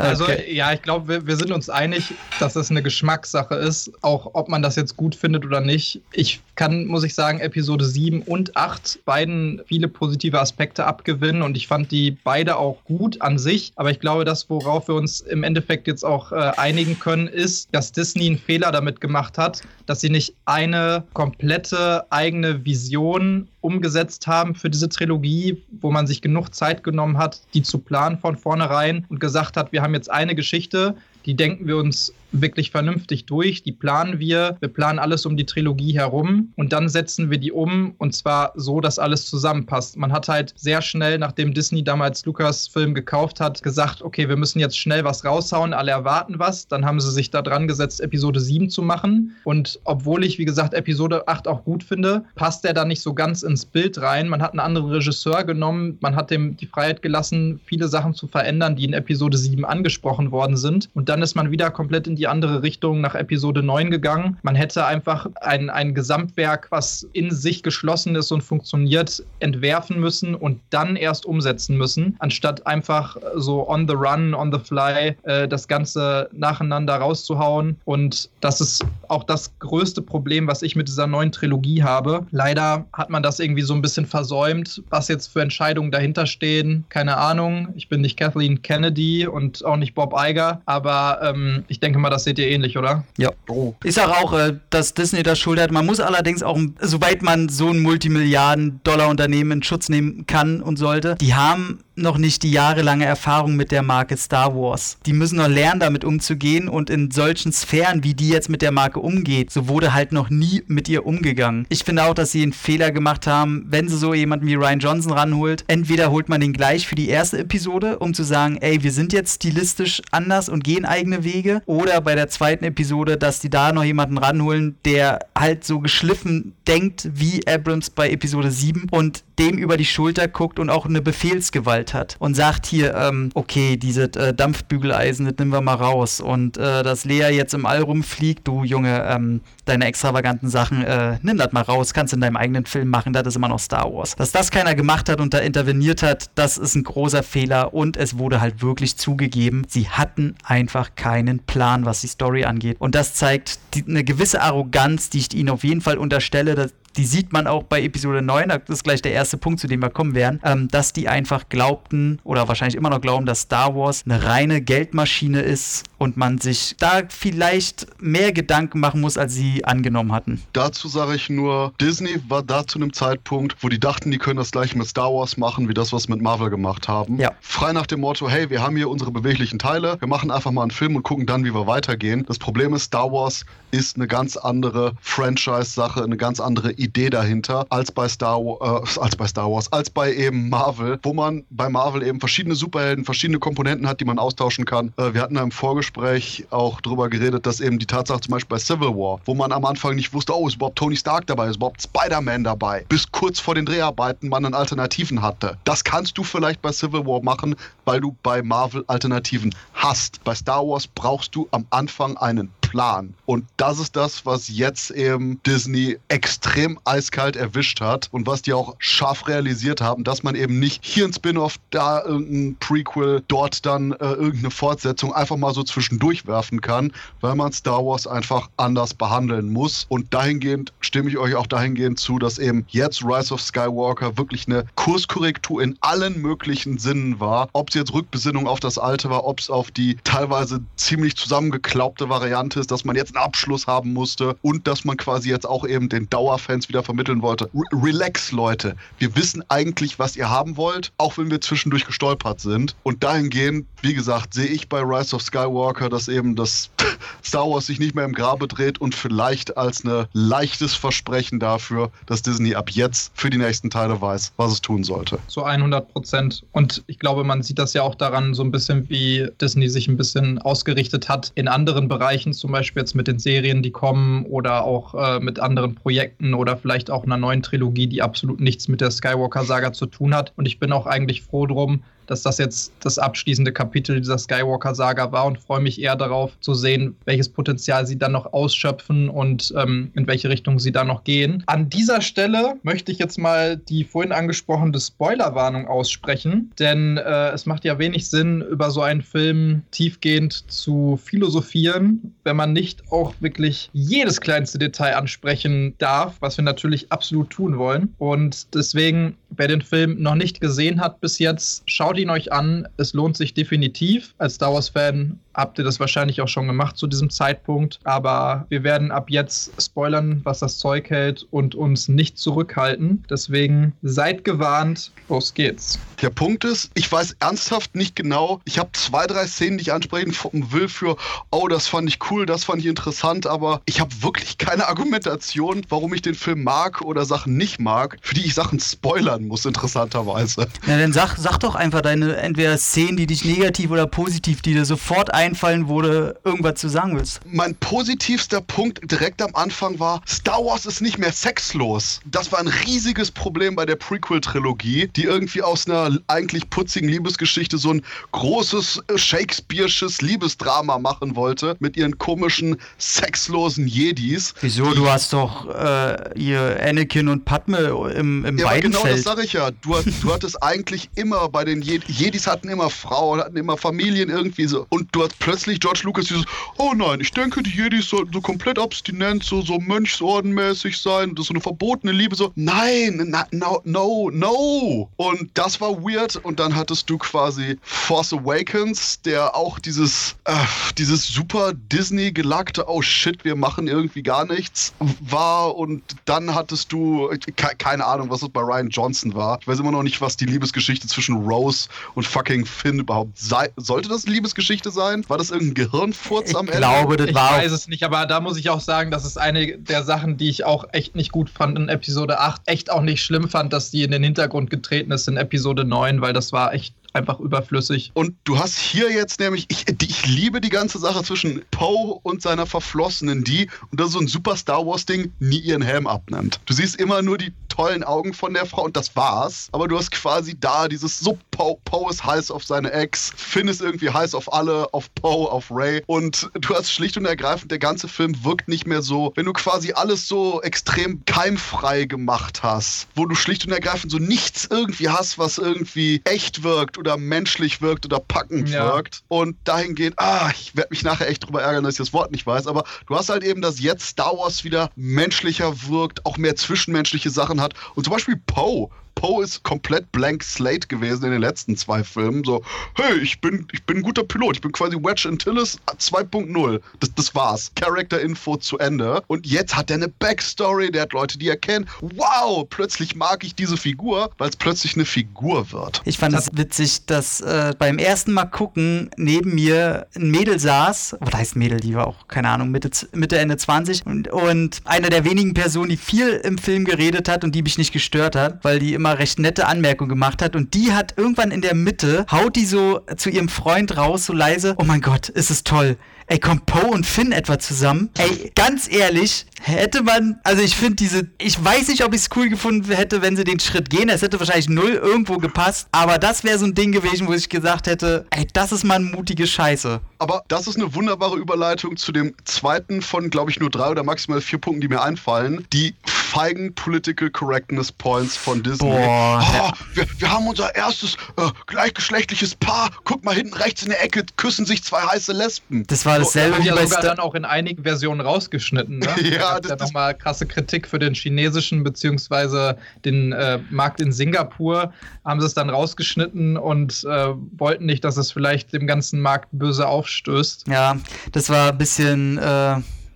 Also 0.00 0.24
Okay. 0.24 0.54
ja, 0.54 0.72
ich 0.72 0.80
glaube, 0.80 1.08
wir, 1.08 1.26
wir 1.26 1.36
sind 1.36 1.52
uns 1.52 1.68
einig, 1.68 2.14
dass 2.38 2.56
es 2.56 2.70
eine 2.70 2.82
Geschmackssache 2.82 3.54
ist, 3.54 3.92
auch 4.02 4.30
ob 4.32 4.48
man 4.48 4.62
das 4.62 4.76
jetzt 4.76 4.96
gut 4.96 5.14
findet 5.14 5.44
oder 5.44 5.60
nicht. 5.60 6.00
Ich 6.12 6.40
kann, 6.54 6.86
muss 6.86 7.04
ich 7.04 7.14
sagen, 7.14 7.40
Episode 7.40 7.84
7 7.84 8.22
und 8.22 8.56
8 8.56 9.04
beiden 9.04 9.60
viele 9.66 9.88
positive 9.88 10.40
Aspekte 10.40 10.86
abgewinnen 10.86 11.42
und 11.42 11.56
ich 11.56 11.66
fand 11.66 11.90
die 11.90 12.16
beide 12.24 12.56
auch 12.56 12.82
gut 12.84 13.20
an 13.20 13.38
sich. 13.38 13.72
Aber 13.76 13.90
ich 13.90 14.00
glaube, 14.00 14.24
das, 14.24 14.48
worauf 14.48 14.88
wir 14.88 14.94
uns 14.94 15.20
im 15.20 15.42
Endeffekt 15.42 15.86
jetzt 15.86 16.04
auch 16.04 16.32
äh, 16.32 16.52
einigen 16.56 16.98
können, 16.98 17.26
ist, 17.26 17.68
dass 17.72 17.92
Disney 17.92 18.26
einen 18.26 18.38
Fehler 18.38 18.72
damit 18.72 19.00
gemacht 19.00 19.36
hat, 19.36 19.59
dass 19.86 20.00
sie 20.00 20.10
nicht 20.10 20.34
eine 20.44 21.04
komplette 21.12 22.04
eigene 22.10 22.64
Vision 22.64 23.48
umgesetzt 23.60 24.26
haben 24.26 24.54
für 24.54 24.70
diese 24.70 24.88
Trilogie, 24.88 25.62
wo 25.80 25.90
man 25.90 26.06
sich 26.06 26.22
genug 26.22 26.54
Zeit 26.54 26.84
genommen 26.84 27.18
hat, 27.18 27.40
die 27.54 27.62
zu 27.62 27.78
planen 27.78 28.18
von 28.18 28.36
vornherein 28.36 29.04
und 29.08 29.20
gesagt 29.20 29.56
hat, 29.56 29.72
wir 29.72 29.82
haben 29.82 29.94
jetzt 29.94 30.10
eine 30.10 30.34
Geschichte, 30.34 30.94
die 31.26 31.34
denken 31.34 31.66
wir 31.66 31.76
uns 31.76 32.12
wirklich 32.32 32.70
vernünftig 32.70 33.26
durch. 33.26 33.62
Die 33.62 33.72
planen 33.72 34.18
wir. 34.18 34.56
Wir 34.60 34.68
planen 34.68 34.98
alles 34.98 35.26
um 35.26 35.36
die 35.36 35.46
Trilogie 35.46 35.92
herum 35.94 36.52
und 36.56 36.72
dann 36.72 36.88
setzen 36.88 37.30
wir 37.30 37.38
die 37.38 37.52
um 37.52 37.94
und 37.98 38.14
zwar 38.14 38.52
so, 38.56 38.80
dass 38.80 38.98
alles 38.98 39.26
zusammenpasst. 39.26 39.96
Man 39.96 40.12
hat 40.12 40.28
halt 40.28 40.52
sehr 40.56 40.82
schnell, 40.82 41.18
nachdem 41.18 41.54
Disney 41.54 41.82
damals 41.82 42.24
Lukas-Film 42.24 42.94
gekauft 42.94 43.40
hat, 43.40 43.62
gesagt, 43.62 44.02
okay, 44.02 44.28
wir 44.28 44.36
müssen 44.36 44.60
jetzt 44.60 44.78
schnell 44.78 45.04
was 45.04 45.24
raushauen, 45.24 45.72
alle 45.72 45.90
erwarten 45.90 46.38
was. 46.38 46.68
Dann 46.68 46.84
haben 46.84 47.00
sie 47.00 47.10
sich 47.10 47.30
da 47.30 47.42
dran 47.42 47.68
gesetzt, 47.68 48.00
Episode 48.00 48.40
7 48.40 48.70
zu 48.70 48.82
machen. 48.82 49.36
Und 49.44 49.80
obwohl 49.84 50.24
ich, 50.24 50.38
wie 50.38 50.44
gesagt, 50.44 50.74
Episode 50.74 51.26
8 51.28 51.48
auch 51.48 51.64
gut 51.64 51.82
finde, 51.82 52.24
passt 52.34 52.64
der 52.64 52.74
da 52.74 52.84
nicht 52.84 53.02
so 53.02 53.14
ganz 53.14 53.42
ins 53.42 53.64
Bild 53.64 54.00
rein. 54.00 54.28
Man 54.28 54.42
hat 54.42 54.52
einen 54.52 54.60
anderen 54.60 54.90
Regisseur 54.90 55.44
genommen, 55.44 55.98
man 56.00 56.16
hat 56.16 56.30
dem 56.30 56.56
die 56.56 56.66
Freiheit 56.66 57.02
gelassen, 57.02 57.60
viele 57.64 57.88
Sachen 57.88 58.14
zu 58.14 58.26
verändern, 58.26 58.76
die 58.76 58.84
in 58.84 58.92
Episode 58.92 59.36
7 59.36 59.64
angesprochen 59.64 60.30
worden 60.30 60.56
sind. 60.56 60.88
Und 60.94 61.08
dann 61.08 61.22
ist 61.22 61.34
man 61.34 61.50
wieder 61.50 61.70
komplett 61.70 62.06
in 62.06 62.16
die 62.16 62.19
andere 62.26 62.62
Richtung 62.62 63.00
nach 63.00 63.14
Episode 63.14 63.62
9 63.62 63.90
gegangen. 63.90 64.38
Man 64.42 64.54
hätte 64.54 64.84
einfach 64.84 65.26
ein, 65.40 65.70
ein 65.70 65.94
Gesamtwerk, 65.94 66.68
was 66.70 67.06
in 67.12 67.30
sich 67.30 67.62
geschlossen 67.62 68.14
ist 68.16 68.32
und 68.32 68.42
funktioniert, 68.42 69.22
entwerfen 69.40 70.00
müssen 70.00 70.34
und 70.34 70.60
dann 70.70 70.96
erst 70.96 71.26
umsetzen 71.26 71.76
müssen, 71.76 72.16
anstatt 72.18 72.66
einfach 72.66 73.16
so 73.36 73.68
on 73.68 73.88
the 73.88 73.94
run, 73.94 74.34
on 74.34 74.52
the 74.52 74.58
fly 74.58 75.16
äh, 75.22 75.48
das 75.48 75.68
Ganze 75.68 76.28
nacheinander 76.32 76.96
rauszuhauen. 76.96 77.76
Und 77.84 78.30
das 78.40 78.60
ist 78.60 78.84
auch 79.08 79.24
das 79.24 79.58
größte 79.58 80.02
Problem, 80.02 80.46
was 80.46 80.62
ich 80.62 80.76
mit 80.76 80.88
dieser 80.88 81.06
neuen 81.06 81.32
Trilogie 81.32 81.82
habe. 81.82 82.26
Leider 82.30 82.86
hat 82.92 83.10
man 83.10 83.22
das 83.22 83.40
irgendwie 83.40 83.62
so 83.62 83.74
ein 83.74 83.82
bisschen 83.82 84.06
versäumt, 84.06 84.82
was 84.90 85.08
jetzt 85.08 85.28
für 85.28 85.42
Entscheidungen 85.42 85.90
dahinter 85.90 86.26
stehen. 86.26 86.84
Keine 86.88 87.16
Ahnung. 87.16 87.68
Ich 87.76 87.88
bin 87.88 88.00
nicht 88.00 88.16
Kathleen 88.16 88.62
Kennedy 88.62 89.26
und 89.26 89.64
auch 89.64 89.76
nicht 89.76 89.94
Bob 89.94 90.14
Iger, 90.16 90.60
aber 90.66 91.20
ähm, 91.22 91.64
ich 91.68 91.80
denke 91.80 91.98
mal, 91.98 92.09
das 92.10 92.24
seht 92.24 92.38
ihr 92.38 92.48
ähnlich, 92.48 92.76
oder? 92.76 93.04
Ja. 93.16 93.30
Oh. 93.48 93.74
Ich 93.84 93.94
sage 93.94 94.12
auch, 94.12 94.32
äh, 94.32 94.54
dass 94.70 94.94
Disney 94.94 95.22
das 95.22 95.38
Schuld 95.38 95.60
hat. 95.60 95.70
Man 95.70 95.86
muss 95.86 96.00
allerdings 96.00 96.42
auch, 96.42 96.58
soweit 96.80 97.22
man 97.22 97.48
so 97.48 97.68
ein 97.68 97.80
Multimilliarden-Dollar-Unternehmen 97.80 99.52
in 99.52 99.62
Schutz 99.62 99.88
nehmen 99.88 100.26
kann 100.26 100.60
und 100.60 100.76
sollte, 100.76 101.16
die 101.20 101.34
haben 101.34 101.80
noch 102.02 102.18
nicht 102.18 102.42
die 102.42 102.50
jahrelange 102.50 103.04
Erfahrung 103.04 103.56
mit 103.56 103.70
der 103.70 103.82
Marke 103.82 104.16
Star 104.16 104.54
Wars. 104.54 104.98
Die 105.06 105.12
müssen 105.12 105.36
noch 105.36 105.48
lernen, 105.48 105.80
damit 105.80 106.04
umzugehen 106.04 106.68
und 106.68 106.90
in 106.90 107.10
solchen 107.10 107.52
Sphären, 107.52 108.04
wie 108.04 108.14
die 108.14 108.28
jetzt 108.28 108.48
mit 108.48 108.62
der 108.62 108.72
Marke 108.72 109.00
umgeht, 109.00 109.50
so 109.50 109.68
wurde 109.68 109.94
halt 109.94 110.12
noch 110.12 110.30
nie 110.30 110.62
mit 110.66 110.88
ihr 110.88 111.06
umgegangen. 111.06 111.66
Ich 111.68 111.84
finde 111.84 112.04
auch, 112.04 112.14
dass 112.14 112.32
sie 112.32 112.42
einen 112.42 112.52
Fehler 112.52 112.90
gemacht 112.90 113.26
haben, 113.26 113.66
wenn 113.68 113.88
sie 113.88 113.96
so 113.96 114.14
jemanden 114.14 114.46
wie 114.46 114.54
Ryan 114.54 114.80
Johnson 114.80 115.12
ranholt. 115.12 115.64
Entweder 115.68 116.10
holt 116.10 116.28
man 116.28 116.40
den 116.40 116.52
gleich 116.52 116.86
für 116.86 116.94
die 116.94 117.08
erste 117.08 117.38
Episode, 117.38 117.98
um 117.98 118.14
zu 118.14 118.22
sagen, 118.22 118.58
ey, 118.60 118.82
wir 118.82 118.92
sind 118.92 119.12
jetzt 119.12 119.36
stilistisch 119.36 120.02
anders 120.10 120.48
und 120.48 120.64
gehen 120.64 120.84
eigene 120.84 121.24
Wege, 121.24 121.62
oder 121.66 122.00
bei 122.00 122.14
der 122.14 122.28
zweiten 122.28 122.64
Episode, 122.64 123.16
dass 123.16 123.40
die 123.40 123.50
da 123.50 123.72
noch 123.72 123.84
jemanden 123.84 124.18
ranholen, 124.18 124.76
der 124.84 125.20
halt 125.36 125.64
so 125.64 125.80
geschliffen 125.80 126.54
denkt 126.66 127.08
wie 127.12 127.46
Abrams 127.46 127.90
bei 127.90 128.10
Episode 128.10 128.50
7 128.50 128.86
und 128.90 129.24
dem 129.38 129.58
über 129.58 129.76
die 129.76 129.84
Schulter 129.84 130.28
guckt 130.28 130.58
und 130.58 130.70
auch 130.70 130.86
eine 130.86 131.00
Befehlsgewalt 131.00 131.89
hat 131.94 132.16
und 132.18 132.34
sagt 132.34 132.66
hier, 132.66 132.94
ähm, 132.94 133.30
okay, 133.34 133.76
diese 133.76 134.04
äh, 134.14 134.34
Dampfbügeleisen, 134.34 135.26
das 135.26 135.34
nehmen 135.38 135.52
wir 135.52 135.60
mal 135.60 135.74
raus 135.74 136.20
und 136.20 136.56
äh, 136.56 136.82
dass 136.82 137.04
Lea 137.04 137.30
jetzt 137.30 137.54
im 137.54 137.66
All 137.66 137.82
rumfliegt, 137.82 138.46
du 138.46 138.64
Junge, 138.64 139.04
ähm, 139.08 139.40
deine 139.64 139.86
extravaganten 139.86 140.48
Sachen, 140.48 140.82
äh, 140.84 141.18
nimm 141.22 141.36
das 141.36 141.52
mal 141.52 141.62
raus, 141.62 141.94
kannst 141.94 142.12
in 142.12 142.20
deinem 142.20 142.36
eigenen 142.36 142.66
Film 142.66 142.88
machen, 142.88 143.12
das 143.12 143.26
ist 143.26 143.36
immer 143.36 143.48
noch 143.48 143.60
Star 143.60 143.92
Wars. 143.92 144.16
Dass 144.16 144.32
das 144.32 144.50
keiner 144.50 144.74
gemacht 144.74 145.08
hat 145.08 145.20
und 145.20 145.34
da 145.34 145.38
interveniert 145.38 146.02
hat, 146.02 146.30
das 146.34 146.58
ist 146.58 146.74
ein 146.74 146.84
großer 146.84 147.22
Fehler 147.22 147.74
und 147.74 147.96
es 147.96 148.18
wurde 148.18 148.40
halt 148.40 148.62
wirklich 148.62 148.96
zugegeben, 148.96 149.64
sie 149.68 149.88
hatten 149.88 150.34
einfach 150.44 150.94
keinen 150.96 151.40
Plan, 151.40 151.84
was 151.84 152.00
die 152.00 152.08
Story 152.08 152.44
angeht. 152.44 152.76
Und 152.80 152.94
das 152.94 153.14
zeigt 153.14 153.58
die, 153.74 153.84
eine 153.86 154.04
gewisse 154.04 154.42
Arroganz, 154.42 155.10
die 155.10 155.18
ich 155.18 155.34
ihnen 155.34 155.50
auf 155.50 155.64
jeden 155.64 155.80
Fall 155.80 155.98
unterstelle, 155.98 156.54
dass 156.54 156.72
die 156.96 157.04
sieht 157.04 157.32
man 157.32 157.46
auch 157.46 157.62
bei 157.64 157.82
Episode 157.82 158.22
9, 158.22 158.48
das 158.48 158.60
ist 158.68 158.84
gleich 158.84 159.02
der 159.02 159.12
erste 159.12 159.36
Punkt, 159.36 159.60
zu 159.60 159.66
dem 159.66 159.80
wir 159.80 159.90
kommen 159.90 160.14
werden, 160.14 160.40
ähm, 160.44 160.68
dass 160.68 160.92
die 160.92 161.08
einfach 161.08 161.48
glaubten 161.48 162.18
oder 162.24 162.48
wahrscheinlich 162.48 162.76
immer 162.76 162.90
noch 162.90 163.00
glauben, 163.00 163.26
dass 163.26 163.42
Star 163.42 163.74
Wars 163.74 164.02
eine 164.04 164.24
reine 164.24 164.60
Geldmaschine 164.60 165.40
ist 165.40 165.84
und 165.98 166.16
man 166.16 166.38
sich 166.38 166.74
da 166.78 167.02
vielleicht 167.08 167.86
mehr 168.00 168.32
Gedanken 168.32 168.80
machen 168.80 169.00
muss, 169.00 169.18
als 169.18 169.34
sie 169.34 169.64
angenommen 169.64 170.12
hatten. 170.12 170.42
Dazu 170.52 170.88
sage 170.88 171.14
ich 171.14 171.28
nur, 171.28 171.72
Disney 171.80 172.16
war 172.28 172.42
da 172.42 172.66
zu 172.66 172.78
einem 172.78 172.92
Zeitpunkt, 172.92 173.56
wo 173.60 173.68
die 173.68 173.78
dachten, 173.78 174.10
die 174.10 174.18
können 174.18 174.38
das 174.38 174.50
gleiche 174.50 174.76
mit 174.76 174.88
Star 174.88 175.12
Wars 175.12 175.36
machen, 175.36 175.68
wie 175.68 175.74
das, 175.74 175.92
was 175.92 176.08
mit 176.08 176.20
Marvel 176.20 176.50
gemacht 176.50 176.88
haben. 176.88 177.18
Ja. 177.18 177.32
Frei 177.40 177.72
nach 177.72 177.86
dem 177.86 178.00
Motto, 178.00 178.28
hey, 178.28 178.48
wir 178.50 178.62
haben 178.62 178.76
hier 178.76 178.88
unsere 178.88 179.10
beweglichen 179.10 179.58
Teile, 179.58 179.96
wir 180.00 180.08
machen 180.08 180.30
einfach 180.30 180.50
mal 180.50 180.62
einen 180.62 180.70
Film 180.70 180.96
und 180.96 181.02
gucken 181.02 181.26
dann, 181.26 181.44
wie 181.44 181.54
wir 181.54 181.66
weitergehen. 181.66 182.24
Das 182.26 182.38
Problem 182.38 182.74
ist, 182.74 182.84
Star 182.84 183.12
Wars 183.12 183.44
ist 183.70 183.96
eine 183.96 184.06
ganz 184.06 184.36
andere 184.36 184.94
Franchise-Sache, 185.02 186.02
eine 186.02 186.16
ganz 186.16 186.40
andere 186.40 186.72
Idee 186.80 187.10
dahinter 187.10 187.66
als 187.70 187.92
bei 187.92 188.08
Star 188.08 188.38
Wars, 188.38 188.96
äh, 188.96 189.00
als 189.00 189.16
bei 189.16 189.26
Star 189.26 189.50
Wars, 189.50 189.72
als 189.72 189.90
bei 189.90 190.12
eben 190.12 190.48
Marvel, 190.48 190.98
wo 191.02 191.12
man 191.12 191.44
bei 191.50 191.68
Marvel 191.68 192.02
eben 192.02 192.20
verschiedene 192.20 192.54
Superhelden, 192.54 193.04
verschiedene 193.04 193.38
Komponenten 193.38 193.86
hat, 193.86 194.00
die 194.00 194.04
man 194.04 194.18
austauschen 194.18 194.64
kann. 194.64 194.92
Äh, 194.96 195.14
wir 195.14 195.22
hatten 195.22 195.34
da 195.34 195.42
im 195.42 195.50
Vorgespräch 195.50 196.46
auch 196.50 196.80
drüber 196.80 197.08
geredet, 197.08 197.46
dass 197.46 197.60
eben 197.60 197.78
die 197.78 197.86
Tatsache 197.86 198.20
zum 198.20 198.32
Beispiel 198.32 198.56
bei 198.56 198.58
Civil 198.58 198.88
War, 198.88 199.20
wo 199.24 199.34
man 199.34 199.52
am 199.52 199.64
Anfang 199.64 199.94
nicht 199.94 200.12
wusste, 200.12 200.36
oh, 200.36 200.48
ist 200.48 200.56
überhaupt 200.56 200.76
Tony 200.76 200.96
Stark 200.96 201.26
dabei, 201.26 201.48
ist 201.48 201.56
überhaupt 201.56 201.82
Spider-Man 201.82 202.44
dabei, 202.44 202.84
bis 202.88 203.10
kurz 203.12 203.38
vor 203.38 203.54
den 203.54 203.66
Dreharbeiten 203.66 204.28
man 204.28 204.42
dann 204.42 204.54
Alternativen 204.54 205.22
hatte. 205.22 205.56
Das 205.64 205.84
kannst 205.84 206.16
du 206.18 206.24
vielleicht 206.24 206.62
bei 206.62 206.72
Civil 206.72 207.06
War 207.06 207.22
machen, 207.22 207.54
weil 207.84 208.00
du 208.00 208.16
bei 208.22 208.42
Marvel 208.42 208.84
Alternativen 208.86 209.54
hast. 209.74 210.22
Bei 210.24 210.34
Star 210.34 210.66
Wars 210.66 210.86
brauchst 210.86 211.34
du 211.34 211.48
am 211.50 211.66
Anfang 211.70 212.16
einen 212.16 212.50
Plan. 212.70 213.14
Und 213.26 213.44
das 213.56 213.80
ist 213.80 213.96
das, 213.96 214.24
was 214.24 214.48
jetzt 214.48 214.92
eben 214.92 215.42
Disney 215.42 215.98
extrem 216.06 216.78
eiskalt 216.84 217.34
erwischt 217.34 217.80
hat 217.80 218.08
und 218.12 218.28
was 218.28 218.42
die 218.42 218.52
auch 218.52 218.76
scharf 218.78 219.26
realisiert 219.26 219.80
haben, 219.80 220.04
dass 220.04 220.22
man 220.22 220.36
eben 220.36 220.60
nicht 220.60 220.84
hier 220.84 221.04
ein 221.04 221.12
Spin-off, 221.12 221.56
da 221.70 222.00
irgendein 222.04 222.56
Prequel, 222.60 223.24
dort 223.26 223.66
dann 223.66 223.90
äh, 223.90 224.12
irgendeine 224.12 224.52
Fortsetzung 224.52 225.12
einfach 225.12 225.36
mal 225.36 225.52
so 225.52 225.64
zwischendurch 225.64 226.28
werfen 226.28 226.60
kann, 226.60 226.92
weil 227.20 227.34
man 227.34 227.52
Star 227.52 227.84
Wars 227.84 228.06
einfach 228.06 228.48
anders 228.56 228.94
behandeln 228.94 229.52
muss. 229.52 229.86
Und 229.88 230.14
dahingehend 230.14 230.72
stimme 230.80 231.10
ich 231.10 231.18
euch 231.18 231.34
auch 231.34 231.48
dahingehend 231.48 231.98
zu, 231.98 232.20
dass 232.20 232.38
eben 232.38 232.66
jetzt 232.68 233.04
Rise 233.04 233.34
of 233.34 233.40
Skywalker 233.40 234.16
wirklich 234.16 234.46
eine 234.46 234.64
Kurskorrektur 234.76 235.60
in 235.60 235.76
allen 235.80 236.22
möglichen 236.22 236.78
Sinnen 236.78 237.18
war. 237.18 237.48
Ob 237.52 237.70
es 237.70 237.74
jetzt 237.74 237.92
Rückbesinnung 237.92 238.46
auf 238.46 238.60
das 238.60 238.78
Alte 238.78 239.10
war, 239.10 239.24
ob 239.24 239.40
es 239.40 239.50
auf 239.50 239.72
die 239.72 239.96
teilweise 240.04 240.60
ziemlich 240.76 241.16
zusammengeklaubte 241.16 242.08
Variante 242.08 242.59
ist, 242.60 242.70
dass 242.70 242.84
man 242.84 242.96
jetzt 242.96 243.16
einen 243.16 243.24
Abschluss 243.24 243.66
haben 243.66 243.92
musste 243.92 244.36
und 244.42 244.66
dass 244.66 244.84
man 244.84 244.96
quasi 244.96 245.30
jetzt 245.30 245.46
auch 245.46 245.66
eben 245.66 245.88
den 245.88 246.08
Dauerfans 246.08 246.68
wieder 246.68 246.82
vermitteln 246.82 247.22
wollte. 247.22 247.50
R 247.54 247.82
relax, 247.82 248.32
Leute. 248.32 248.76
Wir 248.98 249.14
wissen 249.16 249.42
eigentlich, 249.48 249.98
was 249.98 250.16
ihr 250.16 250.30
haben 250.30 250.56
wollt, 250.56 250.92
auch 250.98 251.18
wenn 251.18 251.30
wir 251.30 251.40
zwischendurch 251.40 251.84
gestolpert 251.86 252.40
sind. 252.40 252.76
Und 252.82 253.02
dahingehend, 253.02 253.66
wie 253.82 253.94
gesagt, 253.94 254.34
sehe 254.34 254.46
ich 254.46 254.68
bei 254.68 254.80
Rise 254.80 255.16
of 255.16 255.22
Skywalker, 255.22 255.88
dass 255.88 256.08
eben 256.08 256.36
das 256.36 256.70
Star 257.24 257.48
Wars 257.48 257.66
sich 257.66 257.78
nicht 257.78 257.94
mehr 257.94 258.04
im 258.04 258.12
Grabe 258.12 258.46
dreht 258.46 258.80
und 258.80 258.94
vielleicht 258.94 259.56
als 259.56 259.84
ein 259.84 260.06
leichtes 260.12 260.74
Versprechen 260.74 261.40
dafür, 261.40 261.90
dass 262.06 262.22
Disney 262.22 262.54
ab 262.54 262.70
jetzt 262.70 263.12
für 263.14 263.30
die 263.30 263.38
nächsten 263.38 263.70
Teile 263.70 264.00
weiß, 264.00 264.32
was 264.36 264.52
es 264.52 264.60
tun 264.60 264.84
sollte. 264.84 265.18
So 265.26 265.42
100 265.42 265.92
Prozent. 265.92 266.44
Und 266.52 266.82
ich 266.86 266.98
glaube, 266.98 267.24
man 267.24 267.42
sieht 267.42 267.58
das 267.58 267.72
ja 267.72 267.82
auch 267.82 267.94
daran, 267.94 268.34
so 268.34 268.42
ein 268.42 268.50
bisschen, 268.50 268.88
wie 268.88 269.28
Disney 269.40 269.68
sich 269.68 269.88
ein 269.88 269.96
bisschen 269.96 270.38
ausgerichtet 270.38 271.08
hat 271.08 271.32
in 271.34 271.48
anderen 271.48 271.88
Bereichen, 271.88 272.32
zum 272.32 272.49
Beispiel 272.52 272.82
jetzt 272.82 272.94
mit 272.94 273.08
den 273.08 273.18
Serien, 273.18 273.62
die 273.62 273.70
kommen 273.70 274.24
oder 274.26 274.64
auch 274.64 274.94
äh, 274.94 275.20
mit 275.20 275.40
anderen 275.40 275.74
Projekten 275.74 276.34
oder 276.34 276.56
vielleicht 276.56 276.90
auch 276.90 277.04
einer 277.04 277.16
neuen 277.16 277.42
Trilogie, 277.42 277.86
die 277.86 278.02
absolut 278.02 278.40
nichts 278.40 278.68
mit 278.68 278.80
der 278.80 278.90
Skywalker-Saga 278.90 279.72
zu 279.72 279.86
tun 279.86 280.14
hat. 280.14 280.32
Und 280.36 280.46
ich 280.46 280.58
bin 280.58 280.72
auch 280.72 280.86
eigentlich 280.86 281.22
froh 281.22 281.46
drum, 281.46 281.82
dass 282.10 282.22
das 282.22 282.38
jetzt 282.38 282.72
das 282.80 282.98
abschließende 282.98 283.52
Kapitel 283.52 284.00
dieser 284.00 284.18
Skywalker-Saga 284.18 285.12
war 285.12 285.26
und 285.26 285.38
freue 285.38 285.60
mich 285.60 285.80
eher 285.80 285.94
darauf 285.94 286.32
zu 286.40 286.54
sehen, 286.54 286.96
welches 287.04 287.28
Potenzial 287.28 287.86
sie 287.86 287.96
dann 287.96 288.12
noch 288.12 288.32
ausschöpfen 288.32 289.08
und 289.08 289.54
ähm, 289.56 289.92
in 289.94 290.08
welche 290.08 290.28
Richtung 290.28 290.58
sie 290.58 290.72
dann 290.72 290.88
noch 290.88 291.04
gehen. 291.04 291.44
An 291.46 291.70
dieser 291.70 292.00
Stelle 292.00 292.54
möchte 292.64 292.90
ich 292.90 292.98
jetzt 292.98 293.16
mal 293.16 293.56
die 293.56 293.84
vorhin 293.84 294.10
angesprochene 294.10 294.78
Spoilerwarnung 294.80 295.68
aussprechen, 295.68 296.50
denn 296.58 296.96
äh, 296.96 297.30
es 297.30 297.46
macht 297.46 297.64
ja 297.64 297.78
wenig 297.78 298.10
Sinn, 298.10 298.40
über 298.40 298.72
so 298.72 298.82
einen 298.82 299.02
Film 299.02 299.62
tiefgehend 299.70 300.50
zu 300.50 300.98
philosophieren, 301.02 302.14
wenn 302.24 302.34
man 302.34 302.52
nicht 302.52 302.90
auch 302.90 303.14
wirklich 303.20 303.70
jedes 303.72 304.20
kleinste 304.20 304.58
Detail 304.58 304.96
ansprechen 304.96 305.74
darf, 305.78 306.16
was 306.18 306.36
wir 306.36 306.44
natürlich 306.44 306.90
absolut 306.90 307.30
tun 307.30 307.56
wollen. 307.56 307.94
Und 307.98 308.52
deswegen, 308.54 309.16
wer 309.30 309.46
den 309.46 309.62
Film 309.62 310.02
noch 310.02 310.16
nicht 310.16 310.40
gesehen 310.40 310.80
hat 310.80 311.00
bis 311.00 311.20
jetzt, 311.20 311.62
schaut 311.66 311.99
ihn 312.00 312.10
euch 312.10 312.32
an. 312.32 312.68
Es 312.76 312.92
lohnt 312.92 313.16
sich 313.16 313.34
definitiv. 313.34 314.14
Als 314.18 314.34
Star 314.34 314.52
Wars-Fan 314.54 315.18
habt 315.34 315.58
ihr 315.58 315.64
das 315.64 315.80
wahrscheinlich 315.80 316.20
auch 316.20 316.28
schon 316.28 316.46
gemacht 316.46 316.76
zu 316.76 316.86
diesem 316.86 317.10
Zeitpunkt. 317.10 317.80
Aber 317.84 318.46
wir 318.48 318.62
werden 318.62 318.90
ab 318.90 319.10
jetzt 319.10 319.52
spoilern, 319.60 320.20
was 320.24 320.40
das 320.40 320.58
Zeug 320.58 320.90
hält 320.90 321.26
und 321.30 321.54
uns 321.54 321.88
nicht 321.88 322.18
zurückhalten. 322.18 323.04
Deswegen 323.08 323.72
seid 323.82 324.24
gewarnt. 324.24 324.92
Los 325.08 325.34
geht's. 325.34 325.78
Der 326.02 326.10
Punkt 326.10 326.44
ist, 326.44 326.70
ich 326.74 326.90
weiß 326.90 327.16
ernsthaft 327.20 327.74
nicht 327.74 327.94
genau. 327.94 328.40
Ich 328.44 328.58
habe 328.58 328.70
zwei, 328.72 329.06
drei 329.06 329.26
Szenen, 329.26 329.58
die 329.58 329.62
ich 329.62 329.72
ansprechen 329.72 330.14
will 330.52 330.68
für, 330.68 330.96
oh, 331.30 331.48
das 331.48 331.68
fand 331.68 331.88
ich 331.88 331.98
cool, 332.10 332.26
das 332.26 332.44
fand 332.44 332.60
ich 332.60 332.66
interessant, 332.66 333.26
aber 333.26 333.60
ich 333.66 333.80
habe 333.80 333.90
wirklich 334.02 334.38
keine 334.38 334.66
Argumentation, 334.68 335.62
warum 335.68 335.92
ich 335.92 336.02
den 336.02 336.14
Film 336.14 336.42
mag 336.42 336.80
oder 336.80 337.04
Sachen 337.04 337.36
nicht 337.36 337.60
mag, 337.60 337.98
für 338.00 338.14
die 338.14 338.24
ich 338.24 338.34
Sachen 338.34 338.60
spoilern 338.60 339.26
muss, 339.26 339.44
interessanterweise. 339.44 340.48
Na, 340.66 340.78
dann 340.78 340.92
sag, 340.92 341.16
sag 341.16 341.38
doch 341.38 341.54
einfach 341.54 341.82
deine 341.82 342.16
entweder 342.16 342.56
Szenen, 342.56 342.96
die 342.96 343.06
dich 343.06 343.24
negativ 343.24 343.70
oder 343.70 343.86
positiv, 343.86 344.42
die 344.42 344.54
dir 344.54 344.64
sofort 344.64 345.12
einfallen, 345.20 345.68
wo 345.68 345.82
du 345.82 346.16
irgendwas 346.24 346.54
zu 346.54 346.68
sagen 346.68 346.96
willst. 346.96 347.20
Mein 347.26 347.54
positivster 347.56 348.40
Punkt 348.40 348.90
direkt 348.90 349.20
am 349.20 349.34
Anfang 349.34 349.78
war, 349.78 350.00
Star 350.08 350.38
Wars 350.38 350.64
ist 350.64 350.80
nicht 350.80 350.98
mehr 350.98 351.12
sexlos. 351.12 352.00
Das 352.06 352.32
war 352.32 352.38
ein 352.38 352.48
riesiges 352.48 353.10
Problem 353.10 353.54
bei 353.54 353.66
der 353.66 353.76
Prequel-Trilogie, 353.76 354.88
die 354.96 355.04
irgendwie 355.04 355.42
aus 355.42 355.68
einer 355.68 355.98
eigentlich 356.06 356.48
putzigen 356.48 356.88
Liebesgeschichte 356.88 357.58
so 357.58 357.70
ein 357.70 357.82
großes 358.12 358.82
äh, 358.88 358.94
Shakespeare'sches 358.94 360.02
Liebesdrama 360.02 360.78
machen 360.78 361.16
wollte 361.16 361.54
mit 361.60 361.76
ihren 361.76 361.98
komischen 361.98 362.56
sexlosen 362.78 363.66
Jedis. 363.66 364.32
Wieso? 364.40 364.72
Du 364.72 364.88
hast 364.88 365.12
doch 365.12 365.48
äh, 365.54 366.18
ihr 366.18 366.58
Anakin 366.62 367.08
und 367.08 367.26
Padme 367.26 367.58
im, 367.94 368.24
im 368.24 368.38
ja, 368.38 368.46
aber 368.46 368.60
genau 368.60 368.78
Weidenfeld. 368.78 368.98
das 368.98 369.04
sage 369.04 369.24
ich 369.24 369.34
ja. 369.34 369.50
Du, 369.50 369.74
du 370.02 370.12
hattest 370.12 370.42
eigentlich 370.42 370.88
immer 370.94 371.28
bei 371.28 371.44
den 371.44 371.60
Jed 371.60 371.84
Jedis 371.88 372.26
hatten 372.26 372.48
immer 372.48 372.70
Frauen, 372.70 373.20
hatten 373.20 373.36
immer 373.36 373.58
Familien 373.58 374.08
irgendwie 374.08 374.46
so. 374.46 374.66
Und 374.70 374.88
du 374.92 375.02
hast 375.02 375.09
plötzlich 375.18 375.60
George 375.60 375.80
Lucas 375.84 376.06
dieses, 376.06 376.24
oh 376.58 376.72
nein, 376.74 377.00
ich 377.00 377.10
denke, 377.10 377.42
die 377.42 377.50
Jedis 377.50 377.88
sollten 377.88 378.12
so 378.12 378.20
komplett 378.20 378.58
abstinent, 378.58 379.24
so, 379.24 379.42
so 379.42 379.58
mönchsordenmäßig 379.58 380.78
sein. 380.78 381.14
Das 381.14 381.24
ist 381.24 381.28
so 381.28 381.34
eine 381.34 381.40
verbotene 381.40 381.92
Liebe. 381.92 382.14
So, 382.16 382.32
nein, 382.34 383.02
na, 383.08 383.26
no, 383.32 383.60
no, 383.64 384.10
no. 384.12 384.88
Und 384.96 385.30
das 385.34 385.60
war 385.60 385.82
weird. 385.82 386.16
Und 386.16 386.40
dann 386.40 386.54
hattest 386.54 386.88
du 386.88 386.98
quasi 386.98 387.58
Force 387.62 388.12
Awakens, 388.12 389.00
der 389.02 389.34
auch 389.34 389.58
dieses, 389.58 390.16
äh, 390.24 390.34
dieses 390.78 391.06
super 391.06 391.52
Disney 391.54 392.12
gelackte, 392.12 392.68
oh 392.68 392.82
shit, 392.82 393.24
wir 393.24 393.36
machen 393.36 393.68
irgendwie 393.68 394.02
gar 394.02 394.24
nichts 394.24 394.72
war. 395.00 395.56
Und 395.56 395.82
dann 396.04 396.34
hattest 396.34 396.72
du, 396.72 397.08
ke 397.36 397.50
keine 397.58 397.84
Ahnung, 397.84 398.10
was 398.10 398.22
es 398.22 398.28
bei 398.28 398.40
Ryan 398.40 398.68
Johnson 398.68 399.14
war. 399.14 399.38
Ich 399.40 399.48
weiß 399.48 399.60
immer 399.60 399.72
noch 399.72 399.82
nicht, 399.82 400.00
was 400.00 400.16
die 400.16 400.26
Liebesgeschichte 400.26 400.86
zwischen 400.86 401.16
Rose 401.16 401.68
und 401.94 402.06
fucking 402.06 402.46
Finn 402.46 402.78
überhaupt 402.78 403.18
sei. 403.18 403.50
Sollte 403.56 403.88
das 403.88 404.06
Liebesgeschichte 404.06 404.70
sein? 404.70 404.99
War 405.08 405.18
das 405.18 405.30
irgendein 405.30 405.54
Gehirnfurz 405.54 406.30
ich 406.30 406.36
am 406.36 406.46
Ende? 406.46 406.58
glaube, 406.58 406.96
das 406.96 407.08
Ich 407.08 407.14
war 407.14 407.38
weiß 407.38 407.52
es 407.52 407.68
nicht, 407.68 407.82
aber 407.82 408.06
da 408.06 408.20
muss 408.20 408.36
ich 408.36 408.50
auch 408.50 408.60
sagen, 408.60 408.90
das 408.90 409.04
ist 409.04 409.16
eine 409.16 409.58
der 409.58 409.82
Sachen, 409.84 410.16
die 410.16 410.28
ich 410.28 410.44
auch 410.44 410.64
echt 410.72 410.96
nicht 410.96 411.12
gut 411.12 411.30
fand 411.30 411.58
in 411.58 411.68
Episode 411.68 412.20
8. 412.20 412.42
Echt 412.46 412.70
auch 412.70 412.82
nicht 412.82 413.02
schlimm 413.02 413.28
fand, 413.28 413.52
dass 413.52 413.70
die 413.70 413.82
in 413.82 413.90
den 413.90 414.02
Hintergrund 414.02 414.50
getreten 414.50 414.90
ist 414.92 415.08
in 415.08 415.16
Episode 415.16 415.64
9, 415.64 416.00
weil 416.00 416.12
das 416.12 416.32
war 416.32 416.52
echt 416.52 416.74
einfach 416.92 417.20
überflüssig. 417.20 417.90
Und 417.94 418.16
du 418.24 418.38
hast 418.38 418.58
hier 418.58 418.90
jetzt 418.90 419.20
nämlich, 419.20 419.46
ich, 419.48 419.66
ich 419.82 420.06
liebe 420.06 420.40
die 420.40 420.48
ganze 420.48 420.78
Sache 420.78 421.02
zwischen 421.02 421.42
Poe 421.50 421.98
und 422.02 422.22
seiner 422.22 422.46
Verflossenen, 422.46 423.24
die, 423.24 423.48
und 423.70 423.80
das 423.80 423.88
ist 423.88 423.92
so 423.94 424.00
ein 424.00 424.08
super 424.08 424.36
Star 424.36 424.66
Wars-Ding, 424.66 425.12
nie 425.18 425.38
ihren 425.38 425.62
Helm 425.62 425.86
abnimmt. 425.86 426.40
Du 426.46 426.54
siehst 426.54 426.76
immer 426.76 427.02
nur 427.02 427.18
die 427.18 427.32
tollen 427.48 427.84
Augen 427.84 428.14
von 428.14 428.32
der 428.32 428.46
Frau 428.46 428.64
und 428.64 428.76
das 428.76 428.96
war's. 428.96 429.48
Aber 429.52 429.68
du 429.68 429.76
hast 429.76 429.90
quasi 429.90 430.38
da 430.38 430.68
dieses 430.68 430.98
so 430.98 431.18
Poe, 431.30 431.56
Poe 431.64 431.90
ist 431.90 432.04
heiß 432.04 432.30
auf 432.30 432.44
seine 432.44 432.72
Ex, 432.72 433.12
Finn 433.16 433.48
ist 433.48 433.60
irgendwie 433.60 433.90
heiß 433.90 434.14
auf 434.14 434.32
alle, 434.32 434.72
auf 434.72 434.92
Poe, 434.94 435.30
auf 435.30 435.50
Ray. 435.50 435.82
Und 435.86 436.30
du 436.34 436.54
hast 436.54 436.72
schlicht 436.72 436.96
und 436.96 437.04
ergreifend, 437.04 437.50
der 437.50 437.58
ganze 437.58 437.88
Film 437.88 438.24
wirkt 438.24 438.48
nicht 438.48 438.66
mehr 438.66 438.80
so, 438.80 439.12
wenn 439.14 439.26
du 439.26 439.32
quasi 439.32 439.72
alles 439.72 440.08
so 440.08 440.40
extrem 440.42 441.04
keimfrei 441.04 441.84
gemacht 441.84 442.42
hast, 442.42 442.88
wo 442.94 443.04
du 443.04 443.14
schlicht 443.14 443.46
und 443.46 443.52
ergreifend 443.52 443.92
so 443.92 443.98
nichts 443.98 444.48
irgendwie 444.50 444.88
hast, 444.88 445.18
was 445.18 445.38
irgendwie 445.38 446.00
echt 446.04 446.42
wirkt 446.42 446.78
oder 446.80 446.96
menschlich 446.96 447.62
wirkt 447.62 447.84
oder 447.84 448.00
packend 448.00 448.48
Ja. 448.48 448.74
wirkt. 448.74 449.02
Und 449.08 449.36
dahingehend, 449.44 449.98
ah, 449.98 450.30
ich 450.32 450.56
werde 450.56 450.70
mich 450.70 450.82
nachher 450.82 451.08
echt 451.08 451.24
drüber 451.24 451.42
ärgern, 451.42 451.62
dass 451.64 451.74
ich 451.74 451.78
das 451.78 451.92
Wort 451.92 452.10
nicht 452.10 452.26
weiß, 452.26 452.46
aber 452.46 452.64
du 452.86 452.96
hast 452.96 453.08
halt 453.08 453.22
eben, 453.22 453.40
dass 453.42 453.60
jetzt 453.60 453.86
Star 453.86 454.16
Wars 454.18 454.42
wieder 454.44 454.70
menschlicher 454.76 455.68
wirkt, 455.68 456.04
auch 456.06 456.16
mehr 456.16 456.34
zwischenmenschliche 456.36 457.10
Sachen 457.10 457.40
hat. 457.40 457.54
Und 457.74 457.84
zum 457.84 457.92
Beispiel 457.92 458.16
Poe. 458.26 458.68
Poe 459.00 459.24
ist 459.24 459.42
komplett 459.44 459.90
blank 459.92 460.22
slate 460.22 460.68
gewesen 460.68 461.06
in 461.06 461.12
den 461.12 461.22
letzten 461.22 461.56
zwei 461.56 461.82
Filmen. 461.82 462.22
So, 462.22 462.42
hey, 462.74 462.98
ich 462.98 463.18
bin, 463.22 463.48
ich 463.50 463.64
bin 463.64 463.78
ein 463.78 463.82
guter 463.82 464.04
Pilot. 464.04 464.36
Ich 464.36 464.42
bin 464.42 464.52
quasi 464.52 464.76
Wedge 464.76 465.08
Antilles 465.08 465.58
2.0. 465.78 466.60
Das, 466.80 466.94
das 466.94 467.14
war's. 467.14 467.50
Character-Info 467.56 468.36
zu 468.36 468.58
Ende. 468.58 469.02
Und 469.06 469.26
jetzt 469.26 469.56
hat 469.56 469.70
er 469.70 469.76
eine 469.76 469.88
Backstory. 469.88 470.70
Der 470.70 470.82
hat 470.82 470.92
Leute, 470.92 471.16
die 471.16 471.28
er 471.28 471.38
kennt. 471.38 471.66
Wow, 471.80 472.46
plötzlich 472.50 472.94
mag 472.94 473.24
ich 473.24 473.34
diese 473.34 473.56
Figur, 473.56 474.10
weil 474.18 474.28
es 474.28 474.36
plötzlich 474.36 474.74
eine 474.74 474.84
Figur 474.84 475.50
wird. 475.50 475.80
Ich 475.86 475.96
fand 475.96 476.14
es 476.14 476.28
witzig, 476.34 476.84
dass 476.84 477.22
äh, 477.22 477.54
beim 477.58 477.78
ersten 477.78 478.12
Mal 478.12 478.26
gucken 478.26 478.90
neben 478.98 479.34
mir 479.34 479.86
ein 479.96 480.10
Mädel 480.10 480.38
saß, 480.38 480.98
was 481.00 481.14
heißt 481.14 481.36
Mädel, 481.36 481.60
die 481.60 481.74
war 481.74 481.86
auch, 481.86 482.06
keine 482.06 482.28
Ahnung, 482.28 482.50
Mitte, 482.50 482.70
Mitte 482.92 483.18
Ende 483.18 483.38
20 483.38 483.86
und, 483.86 484.08
und 484.08 484.60
eine 484.66 484.90
der 484.90 485.06
wenigen 485.06 485.32
Personen, 485.32 485.70
die 485.70 485.78
viel 485.78 486.20
im 486.22 486.36
Film 486.36 486.66
geredet 486.66 487.08
hat 487.08 487.24
und 487.24 487.34
die 487.34 487.42
mich 487.42 487.56
nicht 487.56 487.72
gestört 487.72 488.14
hat, 488.14 488.44
weil 488.44 488.58
die 488.58 488.74
immer 488.74 488.89
recht 488.94 489.18
nette 489.18 489.46
Anmerkungen 489.46 489.88
gemacht 489.88 490.22
hat 490.22 490.36
und 490.36 490.54
die 490.54 490.72
hat 490.72 490.94
irgendwann 490.96 491.30
in 491.30 491.40
der 491.40 491.54
Mitte, 491.54 492.06
haut 492.10 492.36
die 492.36 492.46
so 492.46 492.80
zu 492.96 493.10
ihrem 493.10 493.28
Freund 493.28 493.76
raus, 493.76 494.06
so 494.06 494.12
leise, 494.12 494.54
oh 494.58 494.64
mein 494.64 494.80
Gott, 494.80 495.08
ist 495.08 495.30
es 495.30 495.44
toll. 495.44 495.76
Ey, 496.10 496.18
kommt 496.18 496.44
Poe 496.44 496.66
und 496.66 496.84
Finn 496.84 497.12
etwa 497.12 497.38
zusammen? 497.38 497.88
Ey, 497.96 498.32
ganz 498.34 498.68
ehrlich, 498.68 499.26
hätte 499.40 499.84
man, 499.84 500.18
also 500.24 500.42
ich 500.42 500.56
finde 500.56 500.74
diese, 500.74 501.08
ich 501.18 501.42
weiß 501.42 501.68
nicht, 501.68 501.84
ob 501.84 501.94
ich 501.94 502.00
es 502.00 502.08
cool 502.16 502.28
gefunden 502.28 502.72
hätte, 502.72 503.00
wenn 503.00 503.14
sie 503.16 503.22
den 503.22 503.38
Schritt 503.38 503.70
gehen. 503.70 503.88
Es 503.88 504.02
hätte 504.02 504.18
wahrscheinlich 504.18 504.48
null 504.48 504.72
irgendwo 504.72 505.18
gepasst. 505.18 505.68
Aber 505.70 505.98
das 505.98 506.24
wäre 506.24 506.36
so 506.36 506.46
ein 506.46 506.54
Ding 506.56 506.72
gewesen, 506.72 507.06
wo 507.06 507.12
ich 507.12 507.28
gesagt 507.28 507.68
hätte, 507.68 508.06
ey, 508.10 508.26
das 508.32 508.50
ist 508.50 508.64
mal 508.64 508.74
eine 508.74 508.86
mutige 508.86 509.28
Scheiße. 509.28 509.80
Aber 510.00 510.24
das 510.26 510.48
ist 510.48 510.56
eine 510.56 510.74
wunderbare 510.74 511.16
Überleitung 511.16 511.76
zu 511.76 511.92
dem 511.92 512.12
zweiten 512.24 512.82
von, 512.82 513.10
glaube 513.10 513.30
ich, 513.30 513.38
nur 513.38 513.50
drei 513.50 513.68
oder 513.68 513.84
maximal 513.84 514.20
vier 514.20 514.40
Punkten, 514.40 514.62
die 514.62 514.68
mir 514.68 514.82
einfallen. 514.82 515.46
Die 515.52 515.76
feigen 516.10 516.54
Political 516.54 517.10
Correctness 517.10 517.70
Points 517.70 518.16
von 518.16 518.42
Disney. 518.42 518.68
Boah. 518.68 519.24
Oh, 519.42 519.50
wir, 519.74 519.86
wir 519.98 520.10
haben 520.10 520.26
unser 520.26 520.54
erstes 520.54 520.94
äh, 521.16 521.28
gleichgeschlechtliches 521.46 522.34
Paar. 522.34 522.70
Guck 522.84 523.04
mal 523.04 523.14
hinten 523.14 523.34
rechts 523.34 523.62
in 523.62 523.68
der 523.70 523.82
Ecke, 523.82 524.04
küssen 524.16 524.44
sich 524.44 524.62
zwei 524.64 524.80
heiße 524.82 525.12
Lesben. 525.12 525.64
Das 525.68 525.86
war 525.86 525.98
dasselbe 525.98 526.36
Wird 526.36 526.42
wie 526.44 526.48
ja 526.48 526.54
bei 526.54 526.64
sogar 526.64 526.80
Star 526.82 526.96
dann 526.96 527.04
auch 527.04 527.14
in 527.14 527.24
einigen 527.24 527.62
Versionen 527.62 528.00
rausgeschnitten. 528.00 528.78
Ne? 528.80 528.88
Ja, 529.10 529.34
Da 529.34 529.40
das- 529.40 529.50
ja 529.50 529.56
nochmal 529.66 529.94
krasse 529.96 530.26
Kritik 530.26 530.66
für 530.68 530.78
den 530.78 530.94
chinesischen 530.94 531.62
beziehungsweise 531.64 532.56
den 532.84 533.12
äh, 533.12 533.38
Markt 533.50 533.80
in 533.80 533.92
Singapur. 533.92 534.72
Haben 535.04 535.20
sie 535.20 535.26
es 535.26 535.34
dann 535.34 535.48
rausgeschnitten 535.50 536.36
und 536.36 536.84
äh, 536.84 537.06
wollten 537.38 537.66
nicht, 537.66 537.84
dass 537.84 537.96
es 537.96 538.10
vielleicht 538.12 538.52
dem 538.52 538.66
ganzen 538.66 539.00
Markt 539.00 539.28
böse 539.32 539.66
aufstößt. 539.68 540.46
Ja, 540.48 540.76
das 541.12 541.28
war 541.30 541.50
ein 541.52 541.58
bisschen 541.58 542.18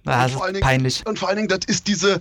ja, 0.07 0.25
Und 0.25 0.31
vor 0.33 0.45
allen 0.45 0.55
Dingen- 0.55 0.63
peinlich. 0.65 1.07
Und 1.07 1.19
vor 1.19 1.29
allen 1.29 1.37
Dingen, 1.37 1.49
das 1.49 1.61
ist 1.67 1.87
diese 1.89 2.21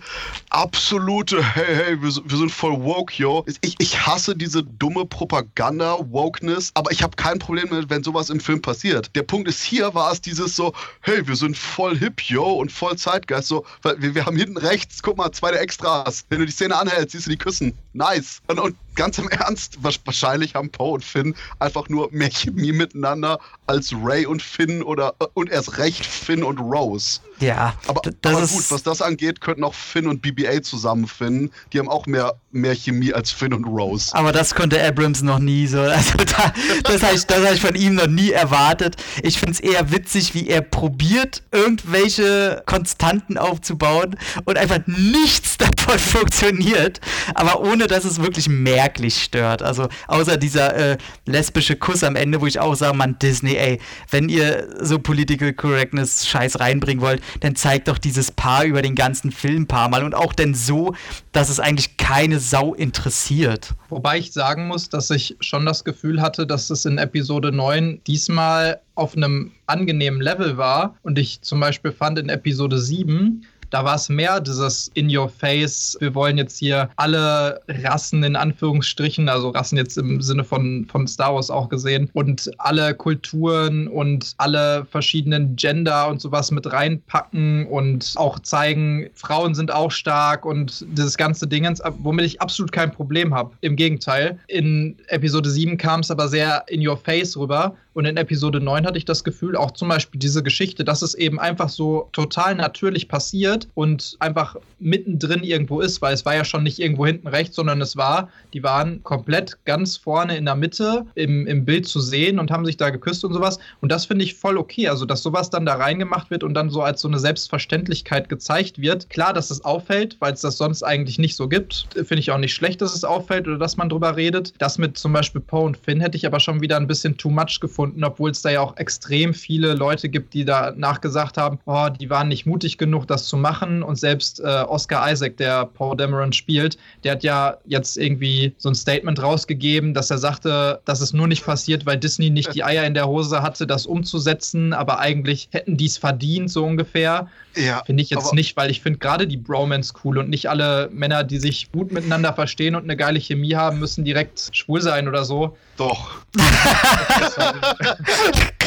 absolute, 0.50 1.44
hey, 1.44 1.76
hey, 1.76 2.02
wir, 2.02 2.12
sind- 2.12 2.30
wir 2.30 2.38
sind 2.38 2.52
voll 2.52 2.82
woke, 2.84 3.14
yo. 3.16 3.46
Ich, 3.62 3.76
ich 3.80 4.06
hasse 4.06 4.36
diese 4.36 4.64
dumme 4.64 5.06
Propaganda, 5.06 5.98
Wokeness, 6.12 6.72
aber 6.76 6.92
ich 6.92 7.02
habe 7.04 7.16
kein 7.16 7.40
Problem 7.40 7.68
damit, 7.70 7.90
wenn 7.90 8.04
sowas 8.04 8.30
im 8.30 8.40
Film 8.40 8.62
passiert. 8.62 9.16
Der 9.16 9.24
Punkt 9.24 9.48
ist, 9.48 9.64
hier 9.64 9.94
war 9.94 10.12
es 10.12 10.22
dieses 10.22 10.56
so, 10.56 10.74
hey, 11.02 11.26
wir 11.28 11.36
sind 11.36 11.58
voll 11.58 11.98
hip, 11.98 12.22
yo, 12.22 12.44
und 12.54 12.72
voll 12.72 12.98
Zeitgeist, 12.98 13.48
so, 13.48 13.66
weil 13.82 14.02
wir, 14.02 14.16
wir 14.16 14.26
haben 14.26 14.38
hinten 14.38 14.58
rechts, 14.58 15.02
guck 15.02 15.18
mal, 15.18 15.32
zwei 15.32 15.52
der 15.52 15.62
Extras. 15.62 16.26
Wenn 16.30 16.40
du 16.40 16.46
die 16.46 16.52
Szene 16.52 16.76
anhältst, 16.78 17.12
siehst 17.14 17.26
du 17.26 17.32
die 17.32 17.38
küssen. 17.38 17.78
Nice. 17.94 18.42
Und, 18.48 18.60
und 18.60 18.76
ganz 18.96 19.18
im 19.18 19.28
Ernst, 19.30 19.84
wa- 19.84 19.90
wahrscheinlich 20.06 20.56
haben 20.56 20.70
Poe 20.70 20.92
und 20.94 21.04
Finn 21.06 21.36
einfach 21.60 21.90
nur 21.90 22.10
mehr 22.12 22.30
Chemie 22.30 22.72
miteinander 22.72 23.40
als 23.68 23.94
Ray 24.04 24.26
und 24.26 24.42
Finn 24.42 24.84
oder, 24.84 25.16
äh, 25.20 25.26
und 25.34 25.50
erst 25.50 25.78
recht 25.78 26.06
Finn 26.06 26.44
und 26.44 26.60
Rose. 26.60 27.20
Ja, 27.40 27.74
Aber, 27.88 28.02
aber 28.24 28.42
gut, 28.42 28.72
was 28.72 28.84
das 28.84 29.02
angeht, 29.02 29.42
könnten 29.42 29.64
auch 29.64 29.74
Finn 29.74 30.08
und 30.08 30.22
BBA 30.22 30.62
zusammenfinden. 30.62 31.52
Die 31.74 31.80
haben 31.80 31.90
auch 31.90 32.06
mehr, 32.06 32.36
mehr 32.52 32.74
Chemie 32.76 33.14
als 33.14 33.32
Finn 33.32 33.54
und 33.54 33.66
Rose. 33.66 34.14
Aber 34.14 34.32
das 34.32 34.54
konnte 34.56 34.82
Abrams 34.86 35.22
noch 35.22 35.40
nie 35.40 35.68
so. 35.68 35.80
Also 35.94 36.18
da, 36.18 36.54
das 36.84 37.04
habe 37.04 37.16
ich, 37.16 37.26
das 37.26 37.46
hab 37.46 37.54
ich 37.54 37.62
von 37.62 37.76
ihm 37.76 37.96
noch 37.96 38.08
nie 38.08 38.32
erwartet. 38.32 38.96
Ich 39.22 39.38
finde 39.40 39.54
es 39.54 39.60
eher 39.60 39.92
witzig, 39.92 40.34
wie 40.34 40.48
er 40.48 40.62
probiert, 40.62 41.44
irgendwelche 41.52 42.64
Konstanten 42.66 43.38
aufzubauen 43.38 44.16
und 44.46 44.58
einfach 44.58 44.80
nichts 44.88 45.58
davon 45.58 46.00
funktioniert. 46.00 47.00
Aber 47.36 47.62
ohne, 47.62 47.88
dass 47.88 48.06
es 48.06 48.22
wirklich 48.22 48.48
merklich 48.84 49.24
stört. 49.24 49.62
Also 49.64 49.88
außer 50.08 50.36
dieser 50.38 50.76
äh, 50.76 50.98
lesbische 51.26 51.78
Kuss 51.78 52.04
am 52.04 52.18
Ende, 52.18 52.42
wo 52.42 52.48
ich 52.48 52.60
auch 52.60 52.76
sage, 52.76 52.98
man, 52.98 53.18
Disney, 53.20 53.56
ey, 53.56 53.80
wenn 54.10 54.28
ihr 54.28 54.68
so 54.82 55.00
Political 55.00 55.54
Correctness 55.54 56.28
Scheiß 56.28 56.60
reinbringen 56.60 57.02
wollt, 57.02 57.22
dann 57.40 57.56
zeigt 57.56 57.88
doch 57.88 57.98
dieses 57.98 58.32
Paar 58.32 58.66
über 58.66 58.82
den 58.82 58.96
ganzen 58.96 59.32
Film 59.32 59.68
paar 59.68 59.88
Mal 59.88 60.04
und 60.04 60.16
auch 60.16 60.34
denn 60.34 60.54
so, 60.54 60.94
dass 61.32 61.50
es 61.50 61.62
eigentlich 61.62 61.96
keine 61.98 62.40
Sau 62.40 62.74
interessiert. 62.74 63.74
Wobei 63.90 64.18
ich 64.18 64.34
sagen 64.34 64.68
muss, 64.68 64.90
dass 64.90 65.10
ich 65.12 65.38
schon 65.40 65.66
das 65.66 65.86
Gefühl 65.86 66.22
hatte, 66.22 66.46
dass 66.46 66.70
es 66.70 66.86
in 66.86 66.98
Episode 66.98 67.52
9 67.52 68.02
diesmal 68.06 68.82
auf 68.96 69.16
einem 69.16 69.52
angenehmen 69.66 70.22
Level 70.22 70.58
war 70.58 70.96
und 71.04 71.18
ich 71.18 71.42
zum 71.42 71.60
Beispiel 71.60 71.92
fand 71.92 72.20
in 72.20 72.30
Episode 72.30 72.80
7, 72.80 73.46
da 73.74 73.84
war 73.84 73.96
es 73.96 74.08
mehr 74.08 74.40
dieses 74.40 74.92
in 74.94 75.16
your 75.16 75.28
face, 75.28 75.98
wir 76.00 76.14
wollen 76.14 76.38
jetzt 76.38 76.60
hier 76.60 76.90
alle 76.96 77.60
Rassen 77.68 78.24
in 78.24 78.36
Anführungsstrichen, 78.36 79.28
also 79.28 79.50
Rassen 79.50 79.78
jetzt 79.78 79.98
im 79.98 80.22
Sinne 80.22 80.44
von, 80.44 80.86
von 80.86 81.08
Star 81.08 81.34
Wars 81.34 81.50
auch 81.50 81.70
gesehen, 81.70 82.08
und 82.14 82.52
alle 82.60 82.94
Kulturen 82.94 83.88
und 83.88 84.36
alle 84.38 84.86
verschiedenen 84.86 85.56
Gender 85.56 86.08
und 86.08 86.22
sowas 86.22 86.52
mit 86.52 86.72
reinpacken 86.72 87.66
und 87.66 88.14
auch 88.16 88.38
zeigen, 88.40 89.10
Frauen 89.16 89.56
sind 89.56 89.72
auch 89.72 89.90
stark 89.90 90.46
und 90.46 90.86
dieses 90.90 91.18
ganze 91.18 91.48
Dingens, 91.48 91.82
womit 92.00 92.26
ich 92.26 92.42
absolut 92.42 92.72
kein 92.72 92.92
Problem 92.92 93.34
habe. 93.34 93.56
Im 93.62 93.76
Gegenteil, 93.76 94.38
in 94.48 94.98
Episode 95.08 95.50
7 95.50 95.78
kam 95.78 96.02
es 96.02 96.12
aber 96.12 96.28
sehr 96.28 96.64
in 96.68 96.88
your 96.88 96.98
face 96.98 97.36
rüber 97.36 97.76
und 97.94 98.06
in 98.06 98.18
Episode 98.18 98.60
9 98.60 98.86
hatte 98.86 98.98
ich 98.98 99.06
das 99.06 99.24
Gefühl, 99.24 99.56
auch 99.56 99.72
zum 99.72 99.90
Beispiel 99.90 100.20
diese 100.20 100.44
Geschichte, 100.44 100.84
dass 100.84 101.02
es 101.02 101.14
eben 101.14 101.40
einfach 101.40 101.70
so 101.70 102.10
total 102.12 102.56
natürlich 102.56 103.08
passiert 103.08 103.68
und 103.76 104.16
einfach 104.20 104.56
mittendrin 104.80 105.44
irgendwo 105.44 105.80
ist, 105.80 106.02
weil 106.02 106.14
es 106.14 106.26
war 106.26 106.36
ja 106.36 106.46
schon 106.46 106.64
nicht 106.64 106.80
irgendwo 106.80 107.06
hinten 107.06 107.28
rechts, 107.28 107.56
sondern 107.56 107.82
es 107.82 107.96
war, 107.96 108.30
die 108.54 108.64
waren 108.64 109.04
komplett 109.04 109.58
ganz 109.66 109.98
vorne 109.98 110.38
in 110.38 110.46
der 110.46 110.56
Mitte 110.56 111.06
im, 111.16 111.48
im 111.48 111.66
Bild 111.66 111.88
zu 111.88 112.00
sehen 112.00 112.40
und 112.40 112.52
haben 112.52 112.66
sich 112.66 112.78
da 112.78 112.90
geküsst 112.90 113.24
und 113.24 113.34
sowas. 113.34 113.60
Und 113.82 113.92
das 113.92 114.06
finde 114.06 114.26
ich 114.26 114.36
voll 114.36 114.58
okay. 114.58 114.88
Also, 114.88 115.06
dass 115.06 115.22
sowas 115.22 115.50
dann 115.50 115.66
da 115.66 115.76
reingemacht 115.76 116.30
wird 116.32 116.44
und 116.44 116.54
dann 116.54 116.70
so 116.70 116.82
als 116.82 117.02
so 117.02 117.08
eine 117.08 117.20
Selbstverständlichkeit 117.20 118.30
gezeigt 118.30 118.82
wird. 118.82 119.10
Klar, 119.10 119.34
dass 119.34 119.52
es 119.52 119.64
auffällt, 119.64 120.18
weil 120.20 120.34
es 120.34 120.42
das 120.42 120.58
sonst 120.58 120.84
eigentlich 120.84 121.20
nicht 121.20 121.36
so 121.36 121.48
gibt. 121.48 121.88
Finde 121.94 122.20
ich 122.20 122.32
auch 122.32 122.38
nicht 122.38 122.54
schlecht, 122.54 122.82
dass 122.82 122.96
es 122.96 123.04
auffällt 123.04 123.48
oder 123.48 123.58
dass 123.58 123.78
man 123.78 123.90
drüber 123.90 124.16
redet. 124.16 124.54
Das 124.58 124.78
mit 124.78 124.98
zum 124.98 125.14
Beispiel 125.14 125.42
Poe 125.42 125.62
und 125.66 125.78
Finn 125.78 126.02
hätte 126.02 126.18
ich 126.18 126.26
aber 126.26 126.40
schon 126.40 126.62
wieder 126.62 126.78
ein 126.78 126.88
bisschen 126.88 127.18
too 127.18 127.30
much 127.30 127.60
gefunden, 127.60 127.83
obwohl 128.02 128.32
es 128.32 128.42
da 128.42 128.50
ja 128.50 128.62
auch 128.62 128.78
extrem 128.78 129.34
viele 129.34 129.74
Leute 129.74 130.10
gibt, 130.10 130.34
die 130.34 130.46
da 130.46 130.72
nachgesagt 130.76 131.38
haben, 131.38 131.60
oh, 131.66 131.88
die 131.90 132.10
waren 132.10 132.28
nicht 132.28 132.46
mutig 132.46 132.78
genug, 132.78 133.08
das 133.08 133.28
zu 133.28 133.38
machen. 133.38 133.84
Und 133.84 133.98
selbst 133.98 134.40
äh, 134.40 134.44
Oscar 134.68 135.12
Isaac, 135.12 135.38
der 135.38 135.66
Paul 135.66 135.98
Dameron 135.98 136.34
spielt, 136.34 136.78
der 137.04 137.14
hat 137.14 137.24
ja 137.24 137.58
jetzt 137.66 137.98
irgendwie 137.98 138.54
so 138.58 138.70
ein 138.70 138.76
Statement 138.76 139.22
rausgegeben, 139.22 139.94
dass 139.94 140.12
er 140.12 140.18
sagte, 140.18 140.82
dass 140.86 141.02
es 141.02 141.14
nur 141.14 141.28
nicht 141.28 141.46
passiert, 141.46 141.86
weil 141.86 141.98
Disney 141.98 142.30
nicht 142.30 142.54
die 142.54 142.64
Eier 142.64 142.86
in 142.86 142.94
der 142.94 143.08
Hose 143.08 143.42
hatte, 143.42 143.68
das 143.68 143.86
umzusetzen, 143.86 144.74
aber 144.74 145.00
eigentlich 145.00 145.50
hätten 145.52 145.78
die 145.78 145.86
es 145.86 145.98
verdient, 145.98 146.50
so 146.50 146.66
ungefähr. 146.66 147.28
Ja, 147.56 147.84
finde 147.86 148.04
ich 148.04 148.10
jetzt 148.10 148.34
nicht, 148.34 148.58
weil 148.58 148.72
ich 148.72 148.82
finde 148.82 149.00
gerade 149.00 149.28
die 149.28 149.38
Bromance 149.38 149.94
cool 150.04 150.18
und 150.18 150.30
nicht 150.30 150.50
alle 150.50 150.90
Männer, 150.92 151.24
die 151.24 151.38
sich 151.38 151.72
gut 151.72 151.92
miteinander 151.92 152.34
verstehen 152.34 152.76
und 152.76 152.84
eine 152.84 152.98
geile 152.98 153.20
Chemie 153.20 153.56
haben, 153.56 153.80
müssen 153.80 154.04
direkt 154.04 154.50
schwul 154.54 154.82
sein 154.82 155.08
oder 155.08 155.26
so. 155.26 155.56
Doch. 155.78 156.24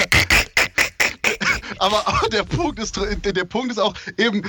aber, 1.78 2.06
aber, 2.08 2.28
der 2.28 2.44
Punkt 2.44 2.78
ist 2.78 2.96
der 2.96 3.44
Punkt 3.44 3.72
ist 3.72 3.78
auch 3.78 3.94
eben 4.16 4.42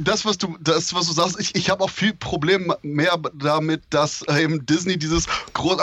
das 0.00 0.24
was 0.24 0.38
du 0.38 0.56
das 0.60 0.94
was 0.94 1.06
du 1.06 1.12
sagst. 1.12 1.38
Ich, 1.38 1.54
ich 1.54 1.70
habe 1.70 1.84
auch 1.84 1.90
viel 1.90 2.14
Problem 2.14 2.72
mehr 2.82 3.18
damit 3.34 3.82
dass 3.90 4.22
eben 4.28 4.64
Disney 4.66 4.98
dieses 4.98 5.26
groß 5.52 5.76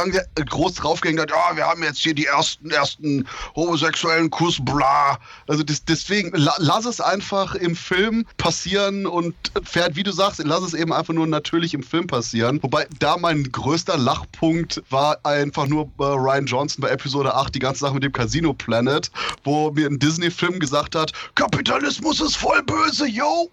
groß 0.49 0.73
draufgehängt 0.75 1.19
hat 1.19 1.29
ja 1.29 1.55
wir 1.55 1.65
haben 1.65 1.83
jetzt 1.83 1.99
hier 1.99 2.13
die 2.13 2.25
ersten 2.25 2.71
ersten 2.71 3.27
homosexuellen 3.55 4.29
Kuss 4.29 4.63
bla. 4.63 5.19
Also 5.47 5.63
das, 5.63 5.85
deswegen 5.85 6.31
la, 6.35 6.53
lass 6.57 6.85
es 6.85 6.99
einfach 6.99 7.55
im 7.55 7.75
Film 7.75 8.25
passieren 8.37 9.05
und 9.05 9.35
fährt 9.63 9.95
wie 9.95 10.03
du 10.03 10.11
sagst 10.11 10.41
lass 10.43 10.63
es 10.63 10.73
eben 10.73 10.93
einfach 10.93 11.13
nur 11.13 11.27
natürlich 11.27 11.73
im 11.73 11.83
Film 11.83 12.07
passieren. 12.07 12.61
Wobei 12.61 12.87
da 12.99 13.17
mein 13.17 13.51
größter 13.51 13.97
Lachpunkt 13.97 14.81
war 14.89 15.19
einfach 15.23 15.67
nur 15.67 15.87
bei 15.87 16.13
Ryan 16.13 16.45
Johnson 16.45 16.81
bei 16.81 16.89
Episode 16.89 17.33
8 17.35 17.53
die 17.53 17.59
ganze 17.59 17.81
Sache 17.81 17.93
mit 17.93 18.03
dem 18.03 18.11
Casino 18.11 18.53
Planet 18.53 19.11
wo 19.43 19.71
mir 19.71 19.87
ein 19.87 19.99
Disney 19.99 20.31
Film 20.31 20.59
gesagt 20.59 20.70
gesagt 20.71 20.95
hat, 20.95 21.11
Kapitalismus 21.35 22.21
ist 22.21 22.37
voll 22.37 22.63
böse, 22.63 23.05
yo. 23.05 23.49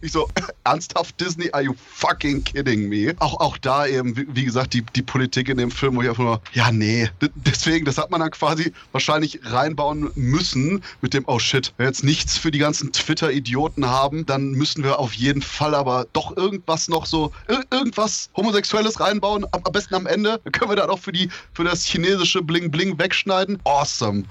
Ich 0.00 0.12
so, 0.12 0.28
ernsthaft 0.64 1.20
Disney, 1.20 1.50
are 1.52 1.62
you 1.62 1.74
fucking 1.94 2.44
kidding 2.44 2.88
me? 2.88 3.16
Auch, 3.18 3.40
auch 3.40 3.58
da 3.58 3.84
eben, 3.84 4.16
wie, 4.16 4.26
wie 4.30 4.44
gesagt, 4.44 4.72
die, 4.72 4.82
die 4.94 5.02
Politik 5.02 5.48
in 5.48 5.56
dem 5.56 5.72
Film, 5.72 5.96
wo 5.96 6.02
ich 6.02 6.08
einfach 6.08 6.22
nur, 6.22 6.40
ja, 6.52 6.70
nee. 6.70 7.10
Deswegen, 7.34 7.84
das 7.84 7.98
hat 7.98 8.12
man 8.12 8.20
dann 8.20 8.30
quasi 8.30 8.72
wahrscheinlich 8.92 9.40
reinbauen 9.42 10.12
müssen 10.14 10.84
mit 11.00 11.14
dem, 11.14 11.24
oh 11.26 11.40
shit, 11.40 11.72
wenn 11.78 11.86
wir 11.86 11.88
jetzt 11.88 12.04
nichts 12.04 12.38
für 12.38 12.52
die 12.52 12.60
ganzen 12.60 12.92
Twitter-Idioten 12.92 13.86
haben, 13.86 14.24
dann 14.24 14.52
müssen 14.52 14.84
wir 14.84 15.00
auf 15.00 15.14
jeden 15.14 15.42
Fall 15.42 15.74
aber 15.74 16.06
doch 16.12 16.36
irgendwas 16.36 16.86
noch 16.86 17.06
so, 17.06 17.32
ir 17.48 17.64
irgendwas 17.72 18.30
Homosexuelles 18.36 19.00
reinbauen, 19.00 19.44
am, 19.50 19.62
am 19.64 19.72
besten 19.72 19.96
am 19.96 20.06
Ende. 20.06 20.40
Dann 20.44 20.52
können 20.52 20.70
wir 20.70 20.76
dann 20.76 20.90
auch 20.90 21.00
für, 21.00 21.12
die, 21.12 21.28
für 21.54 21.64
das 21.64 21.84
chinesische 21.84 22.40
Bling-Bling 22.40 23.00
wegschneiden. 23.00 23.58
Awesome. 23.64 24.22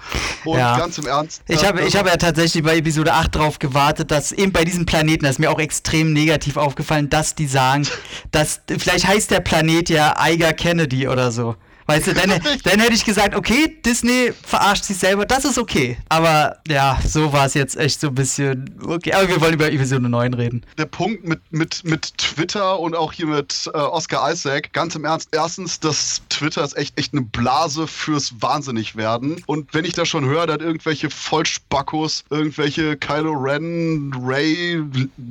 Und 0.45 0.59
ja. 0.59 0.77
ganz 0.77 0.97
im 0.97 1.07
Ernst. 1.07 1.41
Ich 1.49 1.65
habe, 1.65 1.81
ich 1.81 2.04
habe 2.05 2.11
ja 2.11 2.17
tatsächlich 2.17 2.63
bei 2.63 2.77
Episode 2.77 3.13
8 3.13 3.35
drauf 3.35 3.57
gewartet, 3.57 4.11
dass 4.11 4.31
eben 4.31 4.51
bei 4.51 4.63
diesem 4.63 4.85
Planeten, 4.85 5.23
das 5.23 5.35
ist 5.35 5.39
mir 5.39 5.49
auch 5.49 5.57
extrem 5.57 6.13
negativ 6.13 6.55
aufgefallen, 6.55 7.09
dass 7.09 7.33
die 7.33 7.47
sagen, 7.47 7.87
dass 8.29 8.61
vielleicht 8.67 9.07
heißt 9.07 9.31
der 9.31 9.39
Planet 9.39 9.89
ja 9.89 10.13
Eiger 10.15 10.53
Kennedy 10.53 11.07
oder 11.07 11.31
so. 11.31 11.55
Weißt 11.87 12.07
du, 12.07 12.13
dann, 12.13 12.29
dann 12.63 12.79
hätte 12.79 12.93
ich 12.93 13.05
gesagt, 13.05 13.35
okay, 13.35 13.77
Disney 13.85 14.31
verarscht 14.43 14.85
sich 14.85 14.97
selber, 14.97 15.25
das 15.25 15.45
ist 15.45 15.57
okay. 15.57 15.97
Aber 16.09 16.57
ja, 16.67 16.99
so 17.05 17.31
war 17.31 17.45
es 17.45 17.53
jetzt 17.53 17.77
echt 17.77 18.01
so 18.01 18.07
ein 18.07 18.15
bisschen 18.15 18.75
okay. 18.85 19.13
Aber 19.13 19.27
wir 19.29 19.39
wollen 19.41 19.53
über 19.53 19.71
Episode 19.71 20.09
9 20.09 20.33
reden. 20.33 20.65
Der 20.77 20.85
Punkt 20.85 21.23
mit, 21.25 21.41
mit, 21.51 21.83
mit 21.83 22.17
Twitter 22.17 22.79
und 22.79 22.95
auch 22.95 23.13
hier 23.13 23.27
mit 23.27 23.69
äh, 23.73 23.77
Oscar 23.77 24.31
Isaac, 24.31 24.73
ganz 24.73 24.95
im 24.95 25.05
Ernst, 25.05 25.29
erstens, 25.31 25.79
das 25.79 26.21
Twitter 26.29 26.63
ist 26.63 26.75
echt, 26.75 26.97
echt 26.97 27.13
eine 27.13 27.21
Blase 27.21 27.87
fürs 27.87 28.33
Wahnsinnigwerden. 28.41 29.43
Und 29.45 29.73
wenn 29.73 29.85
ich 29.85 29.93
da 29.93 30.05
schon 30.05 30.25
höre, 30.25 30.47
dass 30.47 30.57
irgendwelche 30.57 31.09
Vollspackos, 31.09 32.23
irgendwelche 32.29 32.97
Kylo 32.97 33.33
Ren, 33.33 34.11
Ray 34.23 34.83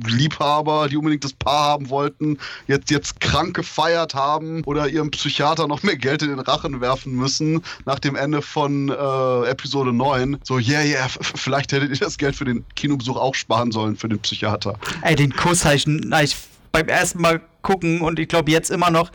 Liebhaber, 0.07 0.87
die 0.87 0.97
unbedingt 0.97 1.23
das 1.23 1.33
Paar 1.33 1.65
haben 1.69 1.89
wollten, 1.89 2.37
jetzt, 2.67 2.89
jetzt 2.91 3.19
krank 3.19 3.55
gefeiert 3.55 4.15
haben 4.15 4.63
oder 4.63 4.87
ihrem 4.87 5.11
Psychiater 5.11 5.67
noch 5.67 5.83
mehr 5.83 5.97
Geld 5.97 6.21
in 6.21 6.29
den 6.29 6.44
Rachen 6.47 6.81
werfen 6.81 7.13
müssen 7.13 7.61
nach 7.85 7.99
dem 7.99 8.15
Ende 8.15 8.41
von 8.41 8.89
äh, 8.89 9.49
Episode 9.49 9.93
9. 9.93 10.37
So, 10.43 10.57
yeah, 10.57 10.83
yeah, 10.83 11.07
vielleicht 11.07 11.71
hättet 11.71 11.91
ihr 11.91 11.97
das 11.97 12.17
Geld 12.17 12.35
für 12.35 12.45
den 12.45 12.65
Kinobesuch 12.75 13.17
auch 13.17 13.35
sparen 13.35 13.71
sollen 13.71 13.95
für 13.95 14.09
den 14.09 14.19
Psychiater. 14.19 14.77
Ey, 15.01 15.15
den 15.15 15.35
Kuss 15.35 15.65
habe 15.65 15.75
ich, 15.75 15.87
ich 15.87 16.35
beim 16.71 16.87
ersten 16.87 17.21
Mal 17.21 17.41
gucken 17.65 17.99
und 18.01 18.19
ich 18.19 18.29
glaube 18.29 18.51
jetzt 18.51 18.69
immer 18.69 18.91
noch, 18.91 19.11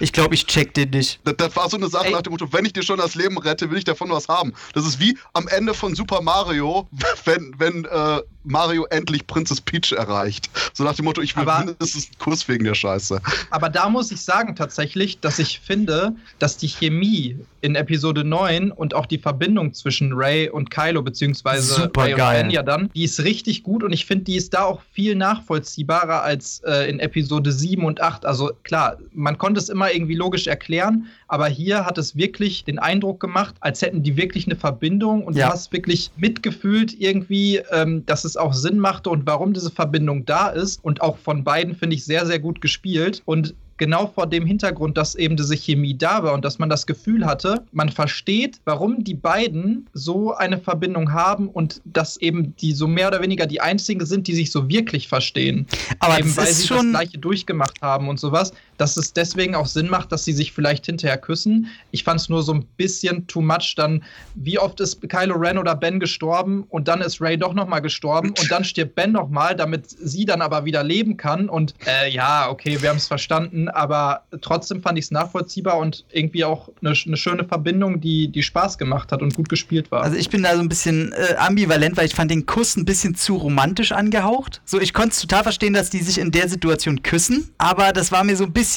ich 0.00 0.12
glaube, 0.12 0.34
ich 0.34 0.46
check 0.46 0.74
den 0.74 0.90
nicht. 0.90 1.20
Das, 1.24 1.36
das 1.36 1.54
war 1.54 1.68
so 1.68 1.76
eine 1.76 1.88
Sache 1.88 2.06
Ey. 2.06 2.12
nach 2.12 2.22
dem 2.22 2.32
Motto, 2.32 2.52
wenn 2.52 2.64
ich 2.64 2.72
dir 2.72 2.82
schon 2.82 2.98
das 2.98 3.14
Leben 3.14 3.38
rette, 3.38 3.70
will 3.70 3.78
ich 3.78 3.84
davon 3.84 4.10
was 4.10 4.28
haben. 4.28 4.54
Das 4.74 4.86
ist 4.86 4.98
wie 4.98 5.16
am 5.34 5.46
Ende 5.48 5.74
von 5.74 5.94
Super 5.94 6.22
Mario, 6.22 6.88
wenn, 7.24 7.54
wenn 7.58 7.84
äh, 7.84 8.22
Mario 8.44 8.86
endlich 8.90 9.26
Princess 9.26 9.60
Peach 9.60 9.92
erreicht. 9.92 10.50
So 10.72 10.84
nach 10.84 10.94
dem 10.94 11.04
Motto, 11.04 11.20
ich 11.20 11.36
will 11.36 11.48
aber, 11.48 11.66
mindestens 11.66 12.06
einen 12.06 12.18
Kurs 12.18 12.48
wegen 12.48 12.64
der 12.64 12.74
Scheiße. 12.74 13.20
Aber 13.50 13.68
da 13.68 13.88
muss 13.88 14.10
ich 14.10 14.20
sagen 14.20 14.56
tatsächlich, 14.56 15.20
dass 15.20 15.38
ich 15.38 15.60
finde, 15.60 16.14
dass 16.38 16.56
die 16.56 16.68
Chemie 16.68 17.38
in 17.60 17.76
Episode 17.76 18.24
9 18.24 18.72
und 18.72 18.94
auch 18.94 19.06
die 19.06 19.18
Verbindung 19.18 19.74
zwischen 19.74 20.12
Ray 20.12 20.48
und 20.48 20.70
Kylo, 20.70 21.02
beziehungsweise 21.02 21.74
Super 21.74 22.02
Ray 22.02 22.14
geil. 22.14 22.36
und 22.36 22.42
Ben 22.42 22.50
ja 22.50 22.62
dann, 22.62 22.90
die 22.94 23.04
ist 23.04 23.22
richtig 23.22 23.62
gut 23.62 23.84
und 23.84 23.92
ich 23.92 24.06
finde, 24.06 24.24
die 24.24 24.36
ist 24.36 24.54
da 24.54 24.64
auch 24.64 24.82
viel 24.92 25.14
nachvollziehbarer 25.14 26.22
als 26.22 26.60
äh, 26.66 26.90
in 26.90 26.98
Episode 26.98 27.52
7 27.52 27.81
und 27.84 28.00
8. 28.00 28.24
Also 28.24 28.50
klar, 28.62 28.98
man 29.12 29.38
konnte 29.38 29.60
es 29.60 29.68
immer 29.68 29.92
irgendwie 29.92 30.14
logisch 30.14 30.46
erklären, 30.46 31.06
aber 31.28 31.46
hier 31.48 31.84
hat 31.84 31.98
es 31.98 32.16
wirklich 32.16 32.64
den 32.64 32.78
Eindruck 32.78 33.20
gemacht, 33.20 33.54
als 33.60 33.82
hätten 33.82 34.02
die 34.02 34.16
wirklich 34.16 34.46
eine 34.46 34.56
Verbindung 34.56 35.24
und 35.24 35.36
ja. 35.36 35.46
du 35.46 35.52
hast 35.52 35.72
wirklich 35.72 36.10
mitgefühlt 36.16 36.98
irgendwie, 36.98 37.60
ähm, 37.70 38.04
dass 38.06 38.24
es 38.24 38.36
auch 38.36 38.54
Sinn 38.54 38.78
machte 38.78 39.10
und 39.10 39.26
warum 39.26 39.52
diese 39.52 39.70
Verbindung 39.70 40.24
da 40.24 40.48
ist. 40.48 40.84
Und 40.84 41.00
auch 41.00 41.18
von 41.18 41.44
beiden 41.44 41.74
finde 41.74 41.96
ich 41.96 42.04
sehr, 42.04 42.26
sehr 42.26 42.38
gut 42.38 42.60
gespielt. 42.60 43.22
Und 43.24 43.54
genau 43.82 44.06
vor 44.06 44.28
dem 44.28 44.46
Hintergrund, 44.46 44.96
dass 44.96 45.16
eben 45.16 45.36
diese 45.36 45.56
Chemie 45.56 45.98
da 45.98 46.22
war 46.22 46.34
und 46.34 46.44
dass 46.44 46.60
man 46.60 46.68
das 46.68 46.86
Gefühl 46.86 47.26
hatte, 47.26 47.64
man 47.72 47.88
versteht, 47.88 48.60
warum 48.64 49.02
die 49.02 49.14
beiden 49.14 49.88
so 49.92 50.32
eine 50.32 50.58
Verbindung 50.58 51.12
haben 51.12 51.48
und 51.48 51.80
dass 51.84 52.16
eben 52.16 52.54
die 52.54 52.74
so 52.74 52.86
mehr 52.86 53.08
oder 53.08 53.20
weniger 53.20 53.44
die 53.48 53.60
einzigen 53.60 54.06
sind, 54.06 54.28
die 54.28 54.36
sich 54.36 54.52
so 54.52 54.68
wirklich 54.68 55.08
verstehen. 55.08 55.66
Aber 55.98 56.16
eben, 56.16 56.36
weil 56.36 56.46
sie 56.46 56.64
schon 56.64 56.92
das 56.92 57.00
gleiche 57.00 57.18
durchgemacht 57.18 57.82
haben 57.82 58.08
und 58.08 58.20
sowas. 58.20 58.52
Dass 58.82 58.96
es 58.96 59.12
deswegen 59.12 59.54
auch 59.54 59.66
Sinn 59.66 59.88
macht, 59.88 60.10
dass 60.10 60.24
sie 60.24 60.32
sich 60.32 60.50
vielleicht 60.50 60.86
hinterher 60.86 61.16
küssen. 61.16 61.68
Ich 61.92 62.02
fand 62.02 62.18
es 62.18 62.28
nur 62.28 62.42
so 62.42 62.52
ein 62.52 62.64
bisschen 62.76 63.28
too 63.28 63.40
much. 63.40 63.74
Dann, 63.76 64.02
wie 64.34 64.58
oft 64.58 64.80
ist 64.80 65.08
Kylo 65.08 65.36
Ren 65.36 65.56
oder 65.56 65.76
Ben 65.76 66.00
gestorben 66.00 66.64
und 66.68 66.88
dann 66.88 67.00
ist 67.00 67.20
Ray 67.20 67.38
doch 67.38 67.54
nochmal 67.54 67.80
gestorben 67.80 68.30
und 68.30 68.50
dann 68.50 68.64
stirbt 68.64 68.96
Ben 68.96 69.12
nochmal, 69.12 69.54
damit 69.54 69.88
sie 69.88 70.24
dann 70.24 70.42
aber 70.42 70.64
wieder 70.64 70.82
leben 70.82 71.16
kann. 71.16 71.48
Und 71.48 71.74
äh, 71.86 72.10
ja, 72.10 72.50
okay, 72.50 72.82
wir 72.82 72.88
haben 72.88 72.96
es 72.96 73.06
verstanden, 73.06 73.68
aber 73.68 74.24
trotzdem 74.40 74.82
fand 74.82 74.98
ich 74.98 75.04
es 75.04 75.10
nachvollziehbar 75.12 75.78
und 75.78 76.04
irgendwie 76.10 76.44
auch 76.44 76.68
eine, 76.80 76.92
eine, 77.06 77.16
schöne 77.16 77.44
Verbindung, 77.44 78.00
die, 78.00 78.26
die 78.26 78.42
Spaß 78.42 78.78
gemacht 78.78 79.12
hat 79.12 79.22
und 79.22 79.36
gut 79.36 79.48
gespielt 79.48 79.92
war. 79.92 80.02
Also 80.02 80.16
ich 80.16 80.28
bin 80.28 80.42
da 80.42 80.56
so 80.56 80.60
ein 80.60 80.68
bisschen 80.68 81.12
äh, 81.12 81.36
ambivalent, 81.36 81.96
weil 81.96 82.06
ich 82.06 82.16
fand 82.16 82.32
den 82.32 82.46
Kuss 82.46 82.76
ein 82.76 82.84
bisschen 82.84 83.14
zu 83.14 83.36
romantisch 83.36 83.92
angehaucht. 83.92 84.60
So, 84.64 84.80
ich 84.80 84.92
konnte 84.92 85.10
es 85.10 85.20
total 85.20 85.44
verstehen, 85.44 85.72
dass 85.72 85.88
die 85.88 86.00
sich 86.00 86.18
in 86.18 86.32
der 86.32 86.48
Situation 86.48 87.04
küssen, 87.04 87.48
aber 87.58 87.92
das 87.92 88.10
war 88.10 88.24
mir 88.24 88.36
so 88.36 88.42
ein 88.42 88.52
bisschen 88.52 88.71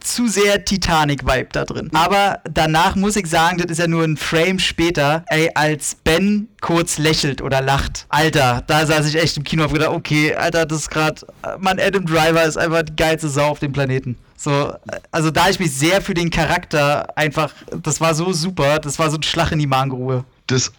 zu 0.00 0.28
sehr 0.28 0.64
Titanic-Vibe 0.64 1.48
da 1.52 1.64
drin. 1.64 1.90
Aber 1.94 2.40
danach 2.50 2.94
muss 2.94 3.16
ich 3.16 3.26
sagen, 3.26 3.58
das 3.58 3.70
ist 3.70 3.78
ja 3.78 3.86
nur 3.86 4.04
ein 4.04 4.16
Frame 4.16 4.58
später, 4.58 5.24
ey, 5.28 5.50
als 5.54 5.96
Ben 6.04 6.48
kurz 6.60 6.98
lächelt 6.98 7.40
oder 7.40 7.62
lacht. 7.62 8.06
Alter, 8.10 8.62
da 8.66 8.86
saß 8.86 9.06
ich 9.06 9.16
echt 9.16 9.36
im 9.36 9.44
Kino 9.44 9.64
und 9.64 9.72
gedacht, 9.72 9.90
okay, 9.90 10.34
Alter, 10.34 10.66
das 10.66 10.80
ist 10.80 10.90
gerade, 10.90 11.26
Mann, 11.58 11.80
Adam 11.80 12.04
Driver 12.04 12.44
ist 12.44 12.58
einfach 12.58 12.82
die 12.82 12.94
geilste 12.94 13.28
Sau 13.28 13.48
auf 13.48 13.58
dem 13.58 13.72
Planeten. 13.72 14.16
So, 14.36 14.74
also 15.10 15.30
da 15.30 15.48
ich 15.48 15.58
mich 15.58 15.72
sehr 15.72 16.02
für 16.02 16.12
den 16.12 16.28
Charakter 16.28 17.16
einfach, 17.16 17.52
das 17.82 18.00
war 18.00 18.14
so 18.14 18.32
super, 18.32 18.78
das 18.78 18.98
war 18.98 19.10
so 19.10 19.16
ein 19.16 19.22
Schlag 19.22 19.52
in 19.52 19.58
die 19.58 19.66
Magengrube. 19.66 20.24
Das 20.46 20.70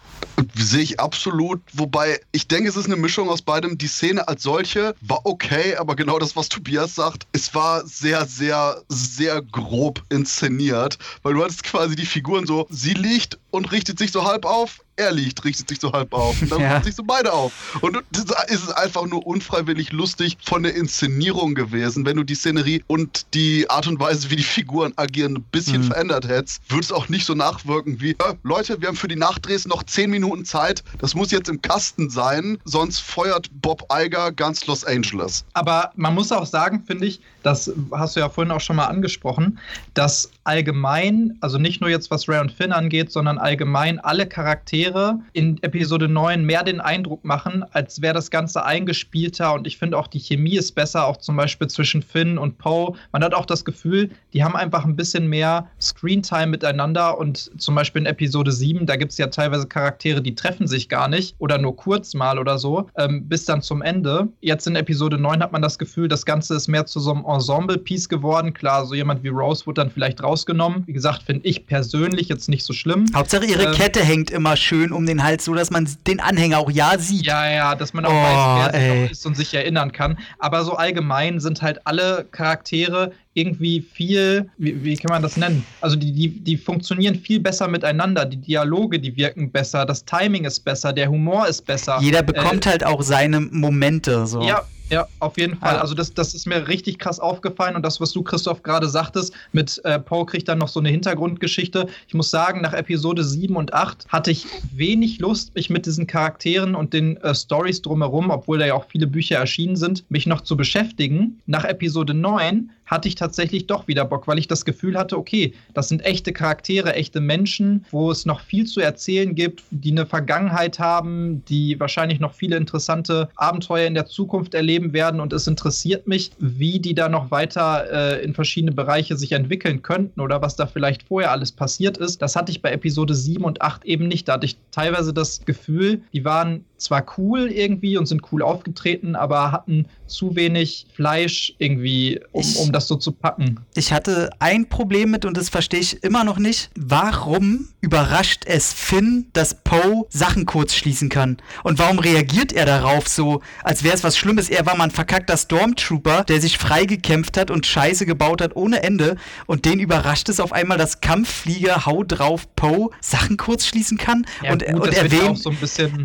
sehe 0.54 0.82
ich 0.82 1.00
absolut. 1.00 1.60
Wobei, 1.72 2.20
ich 2.32 2.48
denke, 2.48 2.68
es 2.68 2.76
ist 2.76 2.86
eine 2.86 2.96
Mischung 2.96 3.28
aus 3.28 3.42
beidem. 3.42 3.78
Die 3.78 3.86
Szene 3.86 4.28
als 4.28 4.42
solche 4.42 4.94
war 5.00 5.24
okay, 5.24 5.76
aber 5.76 5.96
genau 5.96 6.18
das, 6.18 6.36
was 6.36 6.48
Tobias 6.48 6.94
sagt, 6.94 7.26
es 7.32 7.54
war 7.54 7.86
sehr, 7.86 8.26
sehr, 8.26 8.82
sehr 8.88 9.42
grob 9.42 10.02
inszeniert, 10.08 10.98
weil 11.22 11.34
du 11.34 11.42
hattest 11.42 11.64
quasi 11.64 11.96
die 11.96 12.06
Figuren 12.06 12.46
so, 12.46 12.66
sie 12.70 12.94
liegt 12.94 13.38
und 13.50 13.72
richtet 13.72 13.98
sich 13.98 14.12
so 14.12 14.24
halb 14.24 14.44
auf, 14.44 14.80
er 14.96 15.12
liegt, 15.12 15.44
richtet 15.44 15.68
sich 15.68 15.80
so 15.80 15.92
halb 15.92 16.12
auf. 16.12 16.40
Und 16.40 16.50
dann 16.50 16.60
ja. 16.62 16.82
sich 16.82 16.94
so 16.94 17.04
beide 17.04 17.32
auf. 17.32 17.52
Und 17.82 17.98
das 18.10 18.24
ist 18.48 18.70
einfach 18.70 19.06
nur 19.06 19.26
unfreiwillig 19.26 19.92
lustig 19.92 20.38
von 20.44 20.62
der 20.62 20.74
Inszenierung 20.74 21.54
gewesen. 21.54 22.04
Wenn 22.06 22.16
du 22.16 22.24
die 22.24 22.34
Szenerie 22.34 22.82
und 22.86 23.26
die 23.34 23.68
Art 23.70 23.86
und 23.86 24.00
Weise, 24.00 24.30
wie 24.30 24.36
die 24.36 24.42
Figuren 24.42 24.92
agieren, 24.96 25.36
ein 25.36 25.42
bisschen 25.52 25.82
mhm. 25.82 25.84
verändert 25.84 26.28
hättest, 26.28 26.62
würde 26.68 26.82
es 26.82 26.92
auch 26.92 27.08
nicht 27.08 27.26
so 27.26 27.34
nachwirken 27.34 28.00
wie, 28.00 28.12
äh, 28.12 28.34
Leute, 28.42 28.80
wir 28.80 28.88
haben 28.88 28.96
für 28.96 29.08
die 29.08 29.16
Nachdrehs 29.16 29.66
noch 29.66 29.82
10 29.82 30.10
Minuten 30.10 30.44
Zeit. 30.44 30.82
Das 30.98 31.14
muss 31.14 31.30
jetzt 31.30 31.48
im 31.48 31.60
Kasten 31.60 32.10
sein, 32.10 32.58
sonst 32.64 33.00
feuert 33.00 33.48
Bob 33.52 33.86
Iger 33.92 34.32
ganz 34.32 34.66
Los 34.66 34.84
Angeles. 34.84 35.44
Aber 35.52 35.92
man 35.96 36.14
muss 36.14 36.32
auch 36.32 36.46
sagen, 36.46 36.82
finde 36.86 37.06
ich, 37.06 37.20
das 37.42 37.70
hast 37.92 38.16
du 38.16 38.20
ja 38.20 38.28
vorhin 38.28 38.50
auch 38.50 38.60
schon 38.60 38.76
mal 38.76 38.86
angesprochen, 38.86 39.58
dass 39.94 40.30
allgemein, 40.44 41.36
also 41.40 41.58
nicht 41.58 41.80
nur 41.80 41.90
jetzt 41.90 42.10
was 42.10 42.28
Ray 42.28 42.40
und 42.40 42.50
Finn 42.52 42.72
angeht, 42.72 43.12
sondern 43.12 43.38
allgemein 43.38 44.00
alle 44.00 44.26
Charaktere 44.26 44.85
in 45.32 45.62
Episode 45.62 46.08
9 46.08 46.44
mehr 46.44 46.62
den 46.62 46.80
Eindruck 46.80 47.24
machen, 47.24 47.64
als 47.72 48.02
wäre 48.02 48.14
das 48.14 48.30
Ganze 48.30 48.64
eingespielter 48.64 49.54
und 49.54 49.66
ich 49.66 49.78
finde 49.78 49.98
auch 49.98 50.06
die 50.06 50.20
Chemie 50.20 50.56
ist 50.56 50.74
besser, 50.74 51.06
auch 51.06 51.16
zum 51.16 51.36
Beispiel 51.36 51.68
zwischen 51.68 52.02
Finn 52.02 52.38
und 52.38 52.58
Poe. 52.58 52.94
Man 53.12 53.22
hat 53.22 53.34
auch 53.34 53.46
das 53.46 53.64
Gefühl, 53.64 54.10
die 54.32 54.44
haben 54.44 54.56
einfach 54.56 54.84
ein 54.84 54.96
bisschen 54.96 55.28
mehr 55.28 55.68
Screentime 55.80 56.46
miteinander 56.48 57.18
und 57.18 57.50
zum 57.60 57.74
Beispiel 57.74 58.02
in 58.02 58.06
Episode 58.06 58.52
7, 58.52 58.86
da 58.86 58.96
gibt 58.96 59.12
es 59.12 59.18
ja 59.18 59.28
teilweise 59.28 59.66
Charaktere, 59.66 60.22
die 60.22 60.34
treffen 60.34 60.66
sich 60.66 60.88
gar 60.88 61.08
nicht 61.08 61.34
oder 61.38 61.58
nur 61.58 61.76
kurz 61.76 62.14
mal 62.14 62.38
oder 62.38 62.58
so, 62.58 62.88
ähm, 62.96 63.28
bis 63.28 63.44
dann 63.44 63.62
zum 63.62 63.82
Ende. 63.82 64.28
Jetzt 64.40 64.66
in 64.66 64.76
Episode 64.76 65.18
9 65.18 65.42
hat 65.42 65.52
man 65.52 65.62
das 65.62 65.78
Gefühl, 65.78 66.08
das 66.08 66.24
Ganze 66.24 66.54
ist 66.54 66.68
mehr 66.68 66.86
zu 66.86 67.00
so 67.00 67.12
einem 67.12 67.24
Ensemble-Piece 67.24 68.08
geworden. 68.08 68.54
Klar, 68.54 68.86
so 68.86 68.94
jemand 68.94 69.22
wie 69.22 69.28
Rose 69.28 69.66
wird 69.66 69.78
dann 69.78 69.90
vielleicht 69.90 70.22
rausgenommen. 70.22 70.84
Wie 70.86 70.92
gesagt, 70.92 71.22
finde 71.22 71.46
ich 71.46 71.66
persönlich 71.66 72.28
jetzt 72.28 72.48
nicht 72.48 72.64
so 72.64 72.72
schlimm. 72.72 73.06
Hauptsache 73.14 73.44
ihre 73.44 73.64
ähm, 73.64 73.72
Kette 73.72 74.00
hängt 74.00 74.30
immer 74.30 74.56
schön 74.56 74.75
um 74.92 75.06
den 75.06 75.22
Hals, 75.22 75.44
so 75.44 75.54
dass 75.54 75.70
man 75.70 75.88
den 76.06 76.20
Anhänger 76.20 76.58
auch 76.58 76.70
ja 76.70 76.98
sieht. 76.98 77.26
Ja, 77.26 77.48
ja, 77.48 77.74
dass 77.74 77.92
man 77.92 78.04
auch 78.04 78.10
oh, 78.10 78.14
weiß, 78.14 78.72
wer 78.72 79.04
es 79.04 79.10
ist 79.12 79.26
und 79.26 79.36
sich 79.36 79.52
erinnern 79.54 79.92
kann. 79.92 80.18
Aber 80.38 80.64
so 80.64 80.74
allgemein 80.74 81.40
sind 81.40 81.62
halt 81.62 81.86
alle 81.86 82.26
Charaktere 82.30 83.12
irgendwie 83.36 83.80
viel, 83.80 84.48
wie, 84.58 84.82
wie, 84.82 84.96
kann 84.96 85.10
man 85.10 85.22
das 85.22 85.36
nennen? 85.36 85.64
Also 85.80 85.96
die, 85.96 86.12
die, 86.12 86.28
die 86.28 86.56
funktionieren 86.56 87.14
viel 87.14 87.38
besser 87.38 87.68
miteinander, 87.68 88.24
die 88.24 88.38
Dialoge, 88.38 88.98
die 88.98 89.14
wirken 89.16 89.50
besser, 89.50 89.84
das 89.84 90.04
Timing 90.04 90.44
ist 90.44 90.60
besser, 90.60 90.92
der 90.92 91.10
Humor 91.10 91.46
ist 91.46 91.64
besser. 91.66 91.98
Jeder 92.00 92.22
bekommt 92.22 92.66
äh, 92.66 92.70
halt 92.70 92.84
auch 92.84 93.02
seine 93.02 93.40
Momente. 93.40 94.26
So. 94.26 94.40
Ja, 94.42 94.64
ja, 94.88 95.08
auf 95.18 95.36
jeden 95.36 95.56
Fall. 95.56 95.78
Also 95.78 95.94
das, 95.94 96.14
das 96.14 96.32
ist 96.34 96.46
mir 96.46 96.68
richtig 96.68 96.98
krass 96.98 97.18
aufgefallen 97.18 97.74
und 97.74 97.84
das, 97.84 98.00
was 98.00 98.12
du, 98.12 98.22
Christoph, 98.22 98.62
gerade 98.62 98.88
sagtest, 98.88 99.32
mit 99.52 99.80
äh, 99.84 99.98
Paul 99.98 100.26
kriegt 100.26 100.48
dann 100.48 100.58
noch 100.58 100.68
so 100.68 100.78
eine 100.78 100.90
Hintergrundgeschichte. 100.90 101.88
Ich 102.06 102.14
muss 102.14 102.30
sagen, 102.30 102.60
nach 102.60 102.72
Episode 102.72 103.24
7 103.24 103.56
und 103.56 103.74
8 103.74 104.06
hatte 104.08 104.30
ich 104.30 104.46
wenig 104.72 105.18
Lust, 105.18 105.54
mich 105.56 105.70
mit 105.70 105.86
diesen 105.86 106.06
Charakteren 106.06 106.76
und 106.76 106.92
den 106.92 107.16
äh, 107.18 107.34
Stories 107.34 107.82
drumherum, 107.82 108.30
obwohl 108.30 108.58
da 108.58 108.66
ja 108.66 108.74
auch 108.74 108.86
viele 108.88 109.08
Bücher 109.08 109.38
erschienen 109.38 109.76
sind, 109.76 110.08
mich 110.08 110.26
noch 110.26 110.42
zu 110.42 110.56
beschäftigen. 110.56 111.40
Nach 111.46 111.64
Episode 111.64 112.14
9 112.14 112.70
hatte 112.86 113.08
ich 113.08 113.14
tatsächlich 113.16 113.66
doch 113.66 113.88
wieder 113.88 114.04
Bock, 114.04 114.26
weil 114.26 114.38
ich 114.38 114.48
das 114.48 114.64
Gefühl 114.64 114.96
hatte, 114.96 115.18
okay, 115.18 115.52
das 115.74 115.88
sind 115.88 116.04
echte 116.04 116.32
Charaktere, 116.32 116.94
echte 116.94 117.20
Menschen, 117.20 117.84
wo 117.90 118.10
es 118.10 118.24
noch 118.26 118.40
viel 118.40 118.64
zu 118.64 118.80
erzählen 118.80 119.34
gibt, 119.34 119.64
die 119.70 119.90
eine 119.90 120.06
Vergangenheit 120.06 120.78
haben, 120.78 121.44
die 121.46 121.78
wahrscheinlich 121.78 122.20
noch 122.20 122.34
viele 122.34 122.56
interessante 122.56 123.28
Abenteuer 123.36 123.86
in 123.86 123.94
der 123.94 124.06
Zukunft 124.06 124.54
erleben 124.54 124.92
werden. 124.92 125.20
Und 125.20 125.32
es 125.32 125.46
interessiert 125.46 126.06
mich, 126.06 126.30
wie 126.38 126.78
die 126.78 126.94
da 126.94 127.08
noch 127.08 127.30
weiter 127.30 127.86
äh, 127.90 128.24
in 128.24 128.34
verschiedene 128.34 128.72
Bereiche 128.72 129.16
sich 129.16 129.32
entwickeln 129.32 129.82
könnten 129.82 130.20
oder 130.20 130.40
was 130.40 130.56
da 130.56 130.66
vielleicht 130.66 131.02
vorher 131.02 131.32
alles 131.32 131.52
passiert 131.52 131.98
ist. 131.98 132.22
Das 132.22 132.36
hatte 132.36 132.52
ich 132.52 132.62
bei 132.62 132.70
Episode 132.70 133.14
7 133.14 133.44
und 133.44 133.62
8 133.62 133.84
eben 133.84 134.08
nicht. 134.08 134.28
Da 134.28 134.34
hatte 134.34 134.46
ich 134.46 134.56
teilweise 134.70 135.12
das 135.12 135.44
Gefühl, 135.44 136.02
die 136.12 136.24
waren 136.24 136.64
zwar 136.78 137.04
cool 137.16 137.50
irgendwie 137.50 137.96
und 137.96 138.06
sind 138.06 138.22
cool 138.32 138.42
aufgetreten, 138.42 139.16
aber 139.16 139.52
hatten 139.52 139.86
zu 140.06 140.36
wenig 140.36 140.86
Fleisch 140.94 141.54
irgendwie, 141.58 142.20
um, 142.32 142.44
um 142.56 142.72
das 142.72 142.86
so 142.86 142.96
zu 142.96 143.12
packen. 143.12 143.60
Ich 143.74 143.92
hatte 143.92 144.30
ein 144.38 144.68
Problem 144.68 145.10
mit 145.10 145.24
und 145.24 145.36
das 145.36 145.48
verstehe 145.48 145.80
ich 145.80 146.02
immer 146.04 146.24
noch 146.24 146.38
nicht. 146.38 146.70
Warum 146.76 147.68
überrascht 147.80 148.44
es 148.46 148.72
Finn, 148.72 149.26
dass 149.32 149.62
Poe 149.62 150.06
Sachen 150.10 150.46
kurz 150.46 150.74
schließen 150.74 151.08
kann? 151.08 151.38
Und 151.64 151.78
warum 151.78 151.98
reagiert 151.98 152.52
er 152.52 152.66
darauf 152.66 153.08
so, 153.08 153.42
als 153.64 153.82
wäre 153.82 153.94
es 153.94 154.04
was 154.04 154.16
Schlimmes? 154.16 154.48
Er 154.48 154.66
war 154.66 154.76
mal 154.76 154.84
ein 154.84 154.90
verkackter 154.90 155.36
Stormtrooper, 155.36 156.24
der 156.24 156.40
sich 156.40 156.58
freigekämpft 156.58 157.36
hat 157.36 157.50
und 157.50 157.66
Scheiße 157.66 158.06
gebaut 158.06 158.40
hat 158.40 158.54
ohne 158.54 158.82
Ende. 158.82 159.16
Und 159.46 159.64
den 159.64 159.80
überrascht 159.80 160.28
es 160.28 160.40
auf 160.40 160.52
einmal, 160.52 160.78
dass 160.78 161.00
Kampfflieger, 161.00 161.86
hau 161.86 162.04
drauf, 162.04 162.46
Poe 162.54 162.90
Sachen 163.00 163.36
kurz 163.36 163.66
schließen 163.66 163.98
kann. 163.98 164.26
Ja, 164.42 164.52
und, 164.52 164.64
gut, 164.64 164.88
und 164.88 164.94
erwähnt, 164.94 165.38
so 165.38 165.52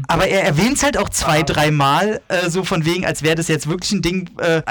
aber 0.08 0.28
er 0.28 0.44
erwähnt 0.44 0.61
es 0.74 0.84
halt 0.84 0.98
auch 0.98 1.10
zwei, 1.10 1.38
ja. 1.40 1.44
dreimal, 1.44 2.22
äh, 2.28 2.50
so 2.50 2.64
von 2.64 2.86
wegen, 2.86 3.06
als 3.06 3.24
wäre 3.24 3.36
das 3.36 3.48
jetzt 3.48 3.68
wirklich 3.68 3.92
ein 3.92 4.02
Ding, 4.02 4.30
äh, 4.40 4.62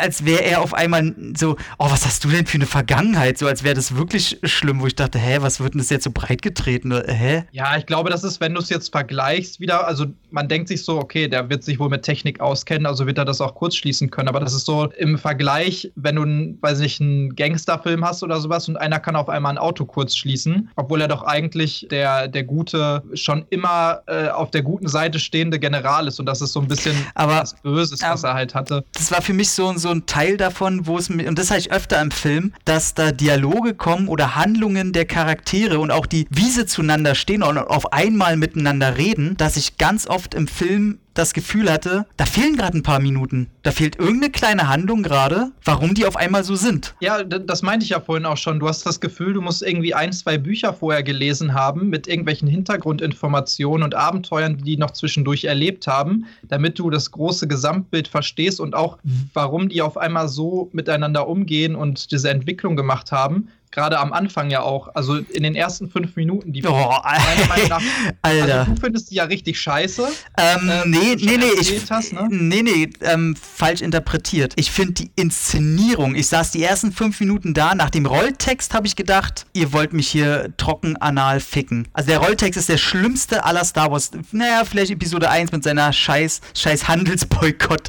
als 0.00 0.24
wäre 0.24 0.44
er 0.44 0.62
auf 0.62 0.74
einmal 0.74 1.14
so, 1.36 1.56
oh, 1.78 1.90
was 1.90 2.04
hast 2.06 2.24
du 2.24 2.28
denn 2.28 2.46
für 2.46 2.56
eine 2.56 2.66
Vergangenheit? 2.66 3.38
So 3.38 3.46
als 3.46 3.62
wäre 3.62 3.74
das 3.74 3.96
wirklich 3.96 4.38
schlimm, 4.44 4.80
wo 4.80 4.86
ich 4.86 4.94
dachte, 4.94 5.18
hä, 5.18 5.38
was 5.40 5.60
wird 5.60 5.74
denn 5.74 5.78
das 5.78 5.90
jetzt 5.90 6.04
so 6.04 6.10
breit 6.12 6.42
getreten? 6.42 6.92
Hä? 7.06 7.44
Ja, 7.52 7.76
ich 7.76 7.86
glaube, 7.86 8.10
das 8.10 8.24
ist, 8.24 8.40
wenn 8.40 8.54
du 8.54 8.60
es 8.60 8.68
jetzt 8.68 8.90
vergleichst 8.92 9.60
wieder, 9.60 9.86
also 9.86 10.06
man 10.30 10.48
denkt 10.48 10.68
sich 10.68 10.84
so, 10.84 10.98
okay, 10.98 11.28
der 11.28 11.48
wird 11.48 11.64
sich 11.64 11.78
wohl 11.78 11.88
mit 11.88 12.02
Technik 12.02 12.40
auskennen, 12.40 12.86
also 12.86 13.06
wird 13.06 13.18
er 13.18 13.24
das 13.24 13.40
auch 13.40 13.54
kurz 13.54 13.76
schließen 13.76 14.10
können. 14.10 14.28
Aber 14.28 14.40
das 14.40 14.54
ist 14.54 14.66
so 14.66 14.86
im 14.98 15.18
Vergleich, 15.18 15.90
wenn 15.96 16.16
du, 16.16 16.22
einen, 16.22 16.58
weiß 16.60 16.80
nicht, 16.80 17.00
einen 17.00 17.34
Gangsterfilm 17.34 18.04
hast 18.04 18.22
oder 18.22 18.40
sowas 18.40 18.68
und 18.68 18.76
einer 18.76 19.00
kann 19.00 19.16
auf 19.16 19.28
einmal 19.28 19.52
ein 19.52 19.58
Auto 19.58 19.84
kurz 19.84 20.16
schließen, 20.16 20.70
obwohl 20.76 21.00
er 21.00 21.08
doch 21.08 21.22
eigentlich 21.22 21.86
der, 21.90 22.28
der 22.28 22.44
gute, 22.44 23.02
schon 23.14 23.46
immer 23.50 24.02
äh, 24.06 24.28
auf 24.28 24.50
der 24.50 24.62
guten 24.62 24.88
Seite 24.88 25.18
stehende 25.38 25.60
General 25.60 26.08
ist 26.08 26.18
und 26.18 26.26
das 26.26 26.40
ist 26.40 26.52
so 26.52 26.60
ein 26.60 26.66
bisschen 26.66 26.96
aber, 27.14 27.42
was 27.42 27.54
Böses, 27.62 28.02
was 28.02 28.24
er 28.24 28.34
halt 28.34 28.56
hatte. 28.56 28.84
Das 28.94 29.12
war 29.12 29.22
für 29.22 29.32
mich 29.32 29.50
so, 29.50 29.72
so 29.76 29.90
ein 29.90 30.04
Teil 30.06 30.36
davon, 30.36 30.86
wo 30.88 30.98
es, 30.98 31.08
und 31.10 31.38
das 31.38 31.50
habe 31.50 31.60
ich 31.60 31.70
öfter 31.70 32.02
im 32.02 32.10
Film, 32.10 32.52
dass 32.64 32.94
da 32.94 33.12
Dialoge 33.12 33.74
kommen 33.74 34.08
oder 34.08 34.34
Handlungen 34.34 34.92
der 34.92 35.04
Charaktere 35.04 35.78
und 35.78 35.92
auch 35.92 36.06
die, 36.06 36.26
wie 36.30 36.50
sie 36.50 36.66
zueinander 36.66 37.14
stehen 37.14 37.44
und 37.44 37.56
auf 37.56 37.92
einmal 37.92 38.36
miteinander 38.36 38.96
reden, 38.96 39.36
dass 39.36 39.56
ich 39.56 39.78
ganz 39.78 40.08
oft 40.08 40.34
im 40.34 40.48
Film 40.48 40.98
das 41.18 41.34
Gefühl 41.34 41.70
hatte, 41.70 42.06
da 42.16 42.24
fehlen 42.24 42.56
gerade 42.56 42.78
ein 42.78 42.82
paar 42.82 43.00
Minuten. 43.00 43.48
Da 43.62 43.72
fehlt 43.72 43.98
irgendeine 43.98 44.30
kleine 44.30 44.68
Handlung 44.68 45.02
gerade, 45.02 45.50
warum 45.64 45.94
die 45.94 46.06
auf 46.06 46.16
einmal 46.16 46.44
so 46.44 46.54
sind. 46.54 46.94
Ja, 47.00 47.24
das 47.24 47.62
meinte 47.62 47.84
ich 47.84 47.90
ja 47.90 48.00
vorhin 48.00 48.24
auch 48.24 48.36
schon. 48.36 48.60
Du 48.60 48.68
hast 48.68 48.86
das 48.86 49.00
Gefühl, 49.00 49.32
du 49.32 49.40
musst 49.40 49.62
irgendwie 49.62 49.94
ein, 49.94 50.12
zwei 50.12 50.38
Bücher 50.38 50.72
vorher 50.72 51.02
gelesen 51.02 51.54
haben 51.54 51.88
mit 51.88 52.06
irgendwelchen 52.06 52.48
Hintergrundinformationen 52.48 53.82
und 53.82 53.94
Abenteuern, 53.94 54.56
die 54.58 54.62
die 54.64 54.76
noch 54.76 54.92
zwischendurch 54.92 55.44
erlebt 55.44 55.86
haben, 55.86 56.26
damit 56.46 56.78
du 56.78 56.90
das 56.90 57.10
große 57.10 57.48
Gesamtbild 57.48 58.06
verstehst 58.06 58.60
und 58.60 58.74
auch, 58.74 58.98
warum 59.34 59.68
die 59.68 59.82
auf 59.82 59.96
einmal 59.96 60.28
so 60.28 60.68
miteinander 60.72 61.26
umgehen 61.26 61.74
und 61.74 62.12
diese 62.12 62.30
Entwicklung 62.30 62.76
gemacht 62.76 63.12
haben 63.12 63.48
gerade 63.70 63.98
am 63.98 64.12
Anfang 64.12 64.50
ja 64.50 64.62
auch, 64.62 64.88
also 64.94 65.16
in 65.16 65.42
den 65.42 65.54
ersten 65.54 65.90
fünf 65.90 66.16
Minuten, 66.16 66.52
die 66.52 66.64
Oh, 66.66 66.70
meiner 66.72 67.46
Meinung 67.48 67.68
nach, 67.68 67.82
Alter. 68.22 68.58
also 68.60 68.72
du 68.72 68.80
findest 68.80 69.10
die 69.10 69.16
ja 69.16 69.24
richtig 69.24 69.60
scheiße. 69.60 70.08
Ähm, 70.38 70.70
ähm, 70.70 70.90
nee, 70.90 71.16
nee, 71.16 71.36
nee, 71.36 71.44
ich, 71.60 71.90
hast, 71.90 72.12
ne? 72.12 72.26
nee, 72.30 72.62
nee, 72.62 72.90
ähm, 73.02 73.36
falsch 73.36 73.80
interpretiert. 73.82 74.54
Ich 74.56 74.70
finde 74.70 74.94
die 74.94 75.10
Inszenierung, 75.16 76.14
ich 76.14 76.28
saß 76.28 76.50
die 76.50 76.62
ersten 76.62 76.92
fünf 76.92 77.20
Minuten 77.20 77.54
da, 77.54 77.74
nach 77.74 77.90
dem 77.90 78.06
Rolltext 78.06 78.74
habe 78.74 78.86
ich 78.86 78.96
gedacht, 78.96 79.46
ihr 79.52 79.72
wollt 79.72 79.92
mich 79.92 80.08
hier 80.08 80.50
trocken 80.56 80.96
anal 80.96 81.40
ficken. 81.40 81.88
Also 81.92 82.08
der 82.10 82.18
Rolltext 82.18 82.58
ist 82.58 82.68
der 82.68 82.78
schlimmste 82.78 83.44
aller 83.44 83.64
Star 83.64 83.90
Wars, 83.92 84.10
naja, 84.32 84.64
vielleicht 84.64 84.90
Episode 84.90 85.30
1 85.30 85.52
mit 85.52 85.62
seiner 85.62 85.92
scheiß, 85.92 86.40
scheiß 86.54 86.88
Handelsboykott, 86.88 87.88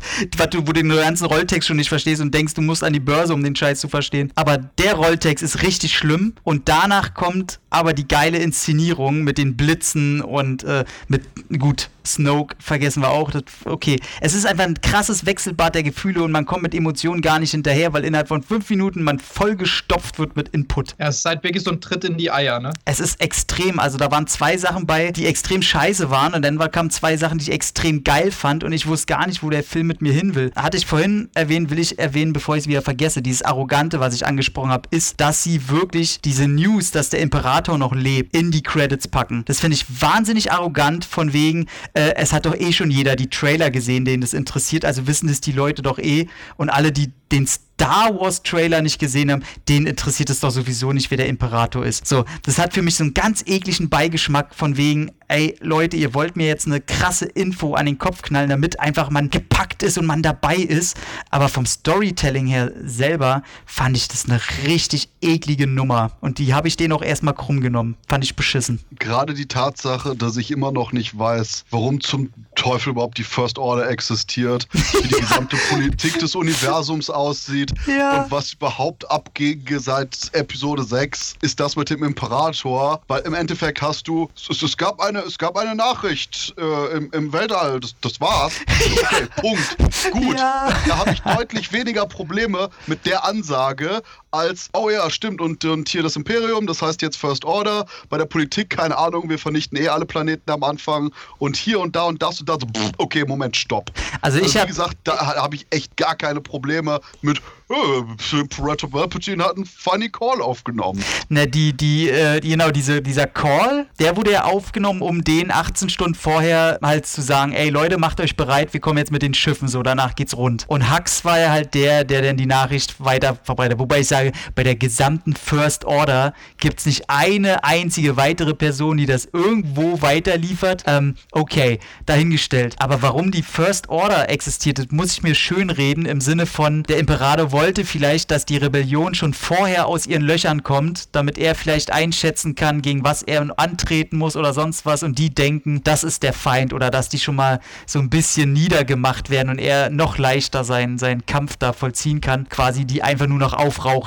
wo 0.55 0.61
du 0.61 0.73
den 0.73 0.89
ganzen 0.89 1.25
Rolltext 1.25 1.67
schon 1.67 1.77
nicht 1.77 1.89
verstehst 1.89 2.21
und 2.21 2.34
denkst, 2.34 2.53
du 2.53 2.61
musst 2.61 2.84
an 2.84 2.93
die 2.93 2.99
Börse, 2.99 3.34
um 3.34 3.43
den 3.43 3.55
Scheiß 3.55 3.80
zu 3.80 3.88
verstehen. 3.88 4.32
Aber 4.36 4.57
der 4.57 4.95
Rolltext 4.95 5.43
ist 5.43 5.61
richtig 5.61 5.68
schlimm. 5.72 6.34
Und 6.43 6.70
danach 6.70 7.13
kommt 7.13 7.59
aber 7.70 7.93
die 7.93 8.07
geile 8.07 8.39
Inszenierung 8.39 9.24
mit 9.24 9.38
den 9.38 9.57
Blitzen 9.57 10.22
und 10.22 10.63
äh, 10.63 10.86
mit, 11.07 11.24
gut, 11.59 11.89
Snoke 12.14 12.55
vergessen 12.60 13.01
wir 13.01 13.10
auch. 13.10 13.32
Das, 13.32 13.43
okay, 13.66 13.99
es 14.22 14.34
ist 14.34 14.45
einfach 14.45 14.66
ein 14.66 14.80
krasses 14.82 15.26
Wechselbad 15.26 15.76
der 15.76 15.84
Gefühle 15.84 16.24
und 16.24 16.32
man 16.32 16.45
kommt 16.45 16.64
mit 16.64 16.74
Emotionen 16.74 17.22
gar 17.22 17.39
nicht 17.39 17.51
hinterher, 17.51 17.93
weil 17.93 18.05
innerhalb 18.05 18.28
von 18.28 18.43
fünf 18.43 18.70
Minuten 18.70 19.03
man 19.03 19.20
vollgestopft 19.20 20.20
wird 20.20 20.36
mit 20.36 20.49
Input. 20.49 20.95
Ja, 20.99 21.07
es 21.07 21.18
ist 21.20 21.26
halt 21.26 21.43
wirklich 21.43 21.64
so 21.64 21.72
ein 21.72 21.82
Tritt 21.82 22.03
in 22.03 22.18
die 22.18 22.32
Eier, 22.32 22.60
ne? 22.60 22.72
Es 22.86 22.99
ist 22.99 23.22
extrem. 23.22 23.80
Also 23.80 23.97
da 23.97 24.12
waren 24.12 24.28
zwei 24.28 24.57
Sachen 24.57 24.86
bei, 24.86 25.12
die 25.12 25.26
extrem 25.26 25.62
scheiße 25.62 26.10
waren 26.10 26.34
und 26.34 26.41
dann 26.43 26.57
kamen 26.72 26.89
zwei 26.89 27.18
Sachen, 27.18 27.38
die 27.38 27.43
ich 27.43 27.51
extrem 27.51 28.03
geil 28.03 28.32
fand 28.32 28.64
und 28.64 28.74
ich 28.74 28.88
wusste 28.88 29.07
gar 29.07 29.28
nicht, 29.28 29.43
wo 29.43 29.49
der 29.49 29.64
Film 29.64 29.88
mit 29.88 30.01
mir 30.01 30.14
hin 30.14 30.36
will. 30.36 30.51
Hatte 30.55 30.78
ich 30.78 30.86
vorhin 30.86 31.30
erwähnt, 31.34 31.70
will 31.70 31.80
ich 31.80 31.99
erwähnen, 31.99 32.34
bevor 32.34 32.55
ich 32.55 32.64
es 32.64 32.68
wieder 32.68 32.82
vergesse. 32.82 33.22
Dieses 33.22 33.41
Arrogante, 33.41 33.99
was 33.99 34.14
ich 34.14 34.26
angesprochen 34.26 34.72
habe, 34.72 34.89
ist, 34.91 35.20
dass 35.20 35.43
sie 35.43 35.70
wirklich 35.70 36.22
diese 36.22 36.47
News, 36.47 36.91
dass 36.91 37.10
der 37.10 37.22
Imperator 37.22 37.78
noch 37.78 37.93
lebt, 37.93 38.36
in 38.36 38.51
die 38.51 38.64
Credits 38.64 39.07
packen. 39.07 39.43
Das 39.45 39.60
finde 39.60 39.76
ich 39.76 40.01
wahnsinnig 40.01 40.51
arrogant, 40.51 41.05
von 41.05 41.34
wegen, 41.34 41.68
äh, 42.00 42.16
es 42.16 42.32
hat 42.32 42.45
doch 42.45 42.56
eh 42.56 42.72
schon 42.72 42.91
jeder 42.91 43.16
die 43.16 43.30
Trailer 43.30 43.72
gesehen, 43.72 44.06
den 44.06 44.22
das 44.22 44.34
interessiert, 44.34 44.86
also 44.86 45.06
wissen 45.08 45.28
das 45.28 45.41
die 45.41 45.52
Leute 45.52 45.82
doch 45.82 46.00
eh. 46.00 46.28
Und 46.58 46.70
alle, 46.70 46.91
die 46.91 47.12
den 47.32 47.47
Star 47.80 48.13
Wars 48.19 48.43
Trailer 48.43 48.82
nicht 48.82 48.99
gesehen 48.99 49.32
haben, 49.32 49.41
denen 49.69 49.88
interessiert 49.88 50.30
es 50.30 50.41
doch 50.41 50.51
sowieso 50.51 50.91
nicht, 50.91 51.09
wer 51.11 51.17
der 51.17 51.27
Imperator 51.27 51.86
ist. 51.86 52.05
So, 52.05 52.25
das 52.43 52.59
hat 52.59 52.73
für 52.73 52.82
mich 52.82 52.95
so 52.95 53.05
einen 53.05 53.13
ganz 53.13 53.41
ekligen 53.45 53.88
Beigeschmack 53.88 54.53
von 54.53 54.75
wegen, 54.75 55.11
ey 55.30 55.55
Leute, 55.61 55.95
ihr 55.95 56.13
wollt 56.13 56.36
mir 56.36 56.47
jetzt 56.47 56.67
eine 56.67 56.82
krasse 56.82 57.25
Info 57.25 57.75
an 57.75 57.86
den 57.86 57.97
Kopf 57.97 58.21
knallen, 58.21 58.49
damit 58.49 58.82
einfach 58.82 59.09
man 59.09 59.30
gepackt 59.30 59.82
ist 59.82 59.97
und 59.97 60.05
man 60.05 60.21
dabei 60.21 60.57
ist. 60.57 60.97
Aber 61.30 61.47
vom 61.47 61.65
Storytelling 61.65 62.47
her 62.47 62.73
selber 62.84 63.43
fand 63.65 63.95
ich 63.95 64.09
das 64.09 64.25
eine 64.25 64.41
richtig 64.65 65.07
eklige 65.21 65.65
Nummer. 65.65 66.11
Und 66.19 66.38
die 66.38 66.53
habe 66.53 66.67
ich 66.67 66.75
denen 66.75 66.91
auch 66.91 67.01
erstmal 67.01 67.34
krumm 67.34 67.61
genommen. 67.61 67.95
Fand 68.09 68.25
ich 68.25 68.36
beschissen. 68.36 68.82
Gerade 68.99 69.34
die 69.34 69.47
Tatsache, 69.47 70.17
dass 70.17 70.36
ich 70.36 70.51
immer 70.51 70.73
noch 70.73 70.91
nicht 70.91 71.17
weiß, 71.17 71.63
warum 71.69 72.01
zum 72.01 72.34
Teufel 72.55 72.89
überhaupt 72.89 73.17
die 73.17 73.23
First 73.23 73.57
Order 73.57 73.89
existiert, 73.89 74.67
wie 74.73 75.07
die 75.07 75.15
gesamte 75.21 75.55
Politik 75.69 76.19
des 76.19 76.36
Universums 76.36 77.09
aussieht 77.09 77.68
Ja. 77.88 78.24
und 78.24 78.32
was 78.32 78.53
überhaupt 78.53 79.09
abging 79.09 79.65
seit 79.80 80.30
Episode 80.34 80.84
6, 80.84 81.36
ist 81.41 81.59
das 81.59 81.76
mit 81.76 81.89
dem 81.89 82.03
Imperator. 82.03 83.01
Weil 83.07 83.22
im 83.22 83.34
Endeffekt 83.34 83.82
hast 83.82 84.07
du, 84.07 84.30
es, 84.49 84.61
es 84.61 84.78
gab 84.78 84.99
eine, 84.99 85.20
es 85.20 85.38
gab 85.38 85.57
eine 85.57 85.76
Nachricht 85.76 86.53
äh, 86.57 86.97
im, 86.97 87.11
im 87.11 87.34
Weltall, 87.34 87.80
das, 87.80 87.95
das 88.01 88.20
war's. 88.20 88.53
Okay, 88.99 89.28
Punkt. 89.36 89.78
Gut. 90.11 90.38
Ja. 90.38 90.70
Da 90.88 90.97
habe 90.97 91.11
ich 91.11 91.22
deutlich 91.22 91.72
weniger 91.72 92.05
Probleme 92.05 92.70
mit 92.88 93.05
der 93.05 93.24
Ansage, 93.24 94.01
als, 94.32 94.69
oh 94.73 94.89
ja, 94.89 95.09
stimmt, 95.09 95.41
und, 95.41 95.63
und 95.65 95.89
hier 95.89 96.03
das 96.03 96.15
Imperium, 96.15 96.67
das 96.67 96.82
heißt 96.82 97.01
jetzt 97.01 97.17
First 97.17 97.45
Order, 97.45 97.86
bei 98.09 98.17
der 98.17 98.25
Politik, 98.25 98.69
keine 98.71 98.97
Ahnung, 98.97 99.30
wir 99.30 99.39
vernichten 99.39 99.77
eh 99.77 99.88
alle 99.88 100.05
Planeten 100.05 100.49
am 100.51 100.63
Anfang 100.63 101.11
und 101.38 101.57
hier 101.57 101.80
und 101.80 101.95
da 101.95 102.03
und 102.03 102.21
das 102.21 102.39
und 102.39 102.49
das, 102.49 102.57
so, 102.61 102.67
pff, 102.67 102.91
okay, 102.97 103.25
Moment, 103.25 103.55
stopp. 103.55 103.91
Also 104.21 104.38
ich 104.38 104.43
Also, 104.43 104.55
wie 104.55 104.59
habe 104.59 104.67
gesagt, 104.67 104.97
da 105.03 105.36
habe 105.36 105.55
ich 105.55 105.65
echt 105.69 105.95
gar 105.97 106.15
keine 106.15 106.41
Probleme 106.41 106.99
mit, 107.21 107.41
äh, 107.69 108.38
Imperator 108.39 108.89
Palpatine 108.89 109.43
hat 109.43 109.55
einen 109.55 109.65
funny 109.65 110.09
Call 110.09 110.41
aufgenommen. 110.41 111.03
Ne, 111.30 111.47
die, 111.47 111.73
die, 111.73 112.09
äh, 112.09 112.39
genau, 112.39 112.71
diese, 112.71 113.01
dieser 113.01 113.27
Call, 113.27 113.88
der 113.99 114.17
wurde 114.17 114.32
ja 114.32 114.45
aufgenommen, 114.45 115.01
um 115.01 115.23
den 115.23 115.51
18 115.51 115.89
Stunden 115.89 116.15
vorher 116.15 116.80
halt 116.82 117.05
zu 117.05 117.21
sagen, 117.21 117.53
ey 117.53 117.69
Leute, 117.69 117.97
macht 117.97 118.21
euch 118.21 118.36
bereit, 118.36 118.73
wir 118.73 118.80
kommen 118.80 118.97
jetzt 118.97 119.11
mit 119.11 119.21
den 119.21 119.34
Schiffen, 119.34 119.67
so, 119.67 119.84
danach 119.84 120.15
geht's 120.15 120.36
rund. 120.36 120.65
Und 120.67 120.91
Hux 120.91 121.23
war 121.25 121.39
ja 121.39 121.49
halt 121.49 121.73
der, 121.73 122.03
der 122.03 122.21
dann 122.21 122.38
die 122.38 122.45
Nachricht 122.45 122.95
weiter 123.03 123.38
verbreitet. 123.43 123.77
Wobei 123.80 123.99
ich 123.99 124.07
sage, 124.07 124.18
bei 124.55 124.63
der 124.63 124.76
gesamten 124.76 125.34
First 125.36 125.86
Order 125.86 126.34
gibt's 126.57 126.86
nicht 126.86 127.09
eine 127.09 127.63
einzige 127.63 128.17
weitere 128.17 128.53
Person, 128.53 128.97
die 128.97 129.05
das 129.05 129.28
irgendwo 129.32 130.01
weiterliefert. 130.01 130.84
Ähm, 130.88 131.15
okay, 131.32 131.80
dahingestellt. 132.05 132.76
Aber 132.80 133.01
warum 133.01 133.32
die 133.32 133.43
First 133.43 133.89
Order 133.89 134.30
existiert, 134.30 134.91
muss 134.91 135.13
ich 135.13 135.24
mir 135.24 135.36
schön 135.36 135.70
reden 135.70 136.05
im 136.05 136.22
Sinne 136.22 136.45
von, 136.45 136.84
der 136.84 136.97
Imperator 136.97 137.51
wollte 137.51 137.86
vielleicht, 137.86 138.32
dass 138.32 138.45
die 138.45 138.57
Rebellion 138.57 139.15
schon 139.15 139.34
vorher 139.34 139.88
aus 139.88 140.05
ihren 140.05 140.24
Löchern 140.24 140.63
kommt, 140.63 141.15
damit 141.15 141.38
er 141.38 141.55
vielleicht 141.55 141.91
einschätzen 141.91 142.55
kann, 142.55 142.82
gegen 142.82 143.03
was 143.03 143.24
er 143.24 143.47
antreten 143.57 144.17
muss 144.17 144.36
oder 144.36 144.53
sonst 144.53 144.86
was 144.86 145.03
und 145.03 145.17
die 145.17 145.34
denken, 145.34 145.82
das 145.84 146.03
ist 146.03 146.24
der 146.24 146.34
Feind 146.34 146.74
oder 146.74 146.89
dass 146.89 147.09
die 147.09 147.20
schon 147.20 147.36
mal 147.36 147.59
so 147.86 147.99
ein 147.99 148.09
bisschen 148.09 148.53
niedergemacht 148.53 149.30
werden 149.30 149.49
und 149.49 149.59
er 149.59 149.89
noch 149.89 150.17
leichter 150.17 150.63
seinen, 150.63 150.97
seinen 150.97 151.26
Kampf 151.26 151.57
da 151.57 151.74
vollziehen 151.74 152.22
kann, 152.22 152.49
quasi 152.49 152.86
die 152.86 153.03
einfach 153.03 153.28
nur 153.28 153.39
noch 153.39 153.53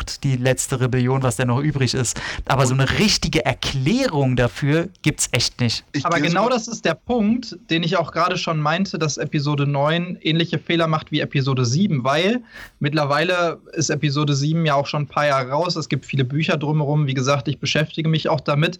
aufraucht, 0.02 0.24
die 0.24 0.36
letzte 0.36 0.80
Rebellion, 0.80 1.22
was 1.22 1.36
da 1.36 1.44
noch 1.44 1.60
übrig 1.60 1.94
ist. 1.94 2.20
Aber 2.46 2.66
so 2.66 2.74
eine 2.74 2.98
richtige 2.98 3.44
Erklärung 3.44 4.36
dafür 4.36 4.88
gibt's 5.02 5.28
echt 5.32 5.60
nicht. 5.60 5.84
Ich 5.92 6.04
Aber 6.04 6.20
genau 6.20 6.48
das 6.48 6.68
ist 6.68 6.84
der 6.84 6.94
Punkt, 6.94 7.56
den 7.70 7.82
ich 7.82 7.96
auch 7.96 8.12
gerade 8.12 8.36
schon 8.36 8.60
meinte, 8.60 8.98
dass 8.98 9.16
Episode 9.16 9.66
9 9.66 10.18
ähnliche 10.20 10.58
Fehler 10.58 10.86
macht 10.86 11.12
wie 11.12 11.20
Episode 11.20 11.64
7, 11.64 12.04
weil 12.04 12.42
mittlerweile 12.80 13.60
ist 13.72 13.90
Episode 13.90 14.34
7 14.34 14.64
ja 14.66 14.74
auch 14.74 14.86
schon 14.86 15.02
ein 15.02 15.08
paar 15.08 15.26
Jahre 15.26 15.50
raus. 15.50 15.76
Es 15.76 15.88
gibt 15.88 16.06
viele 16.06 16.24
Bücher 16.24 16.56
drumherum. 16.56 17.06
Wie 17.06 17.14
gesagt, 17.14 17.48
ich 17.48 17.58
beschäftige 17.58 18.08
mich 18.08 18.28
auch 18.28 18.40
damit. 18.40 18.78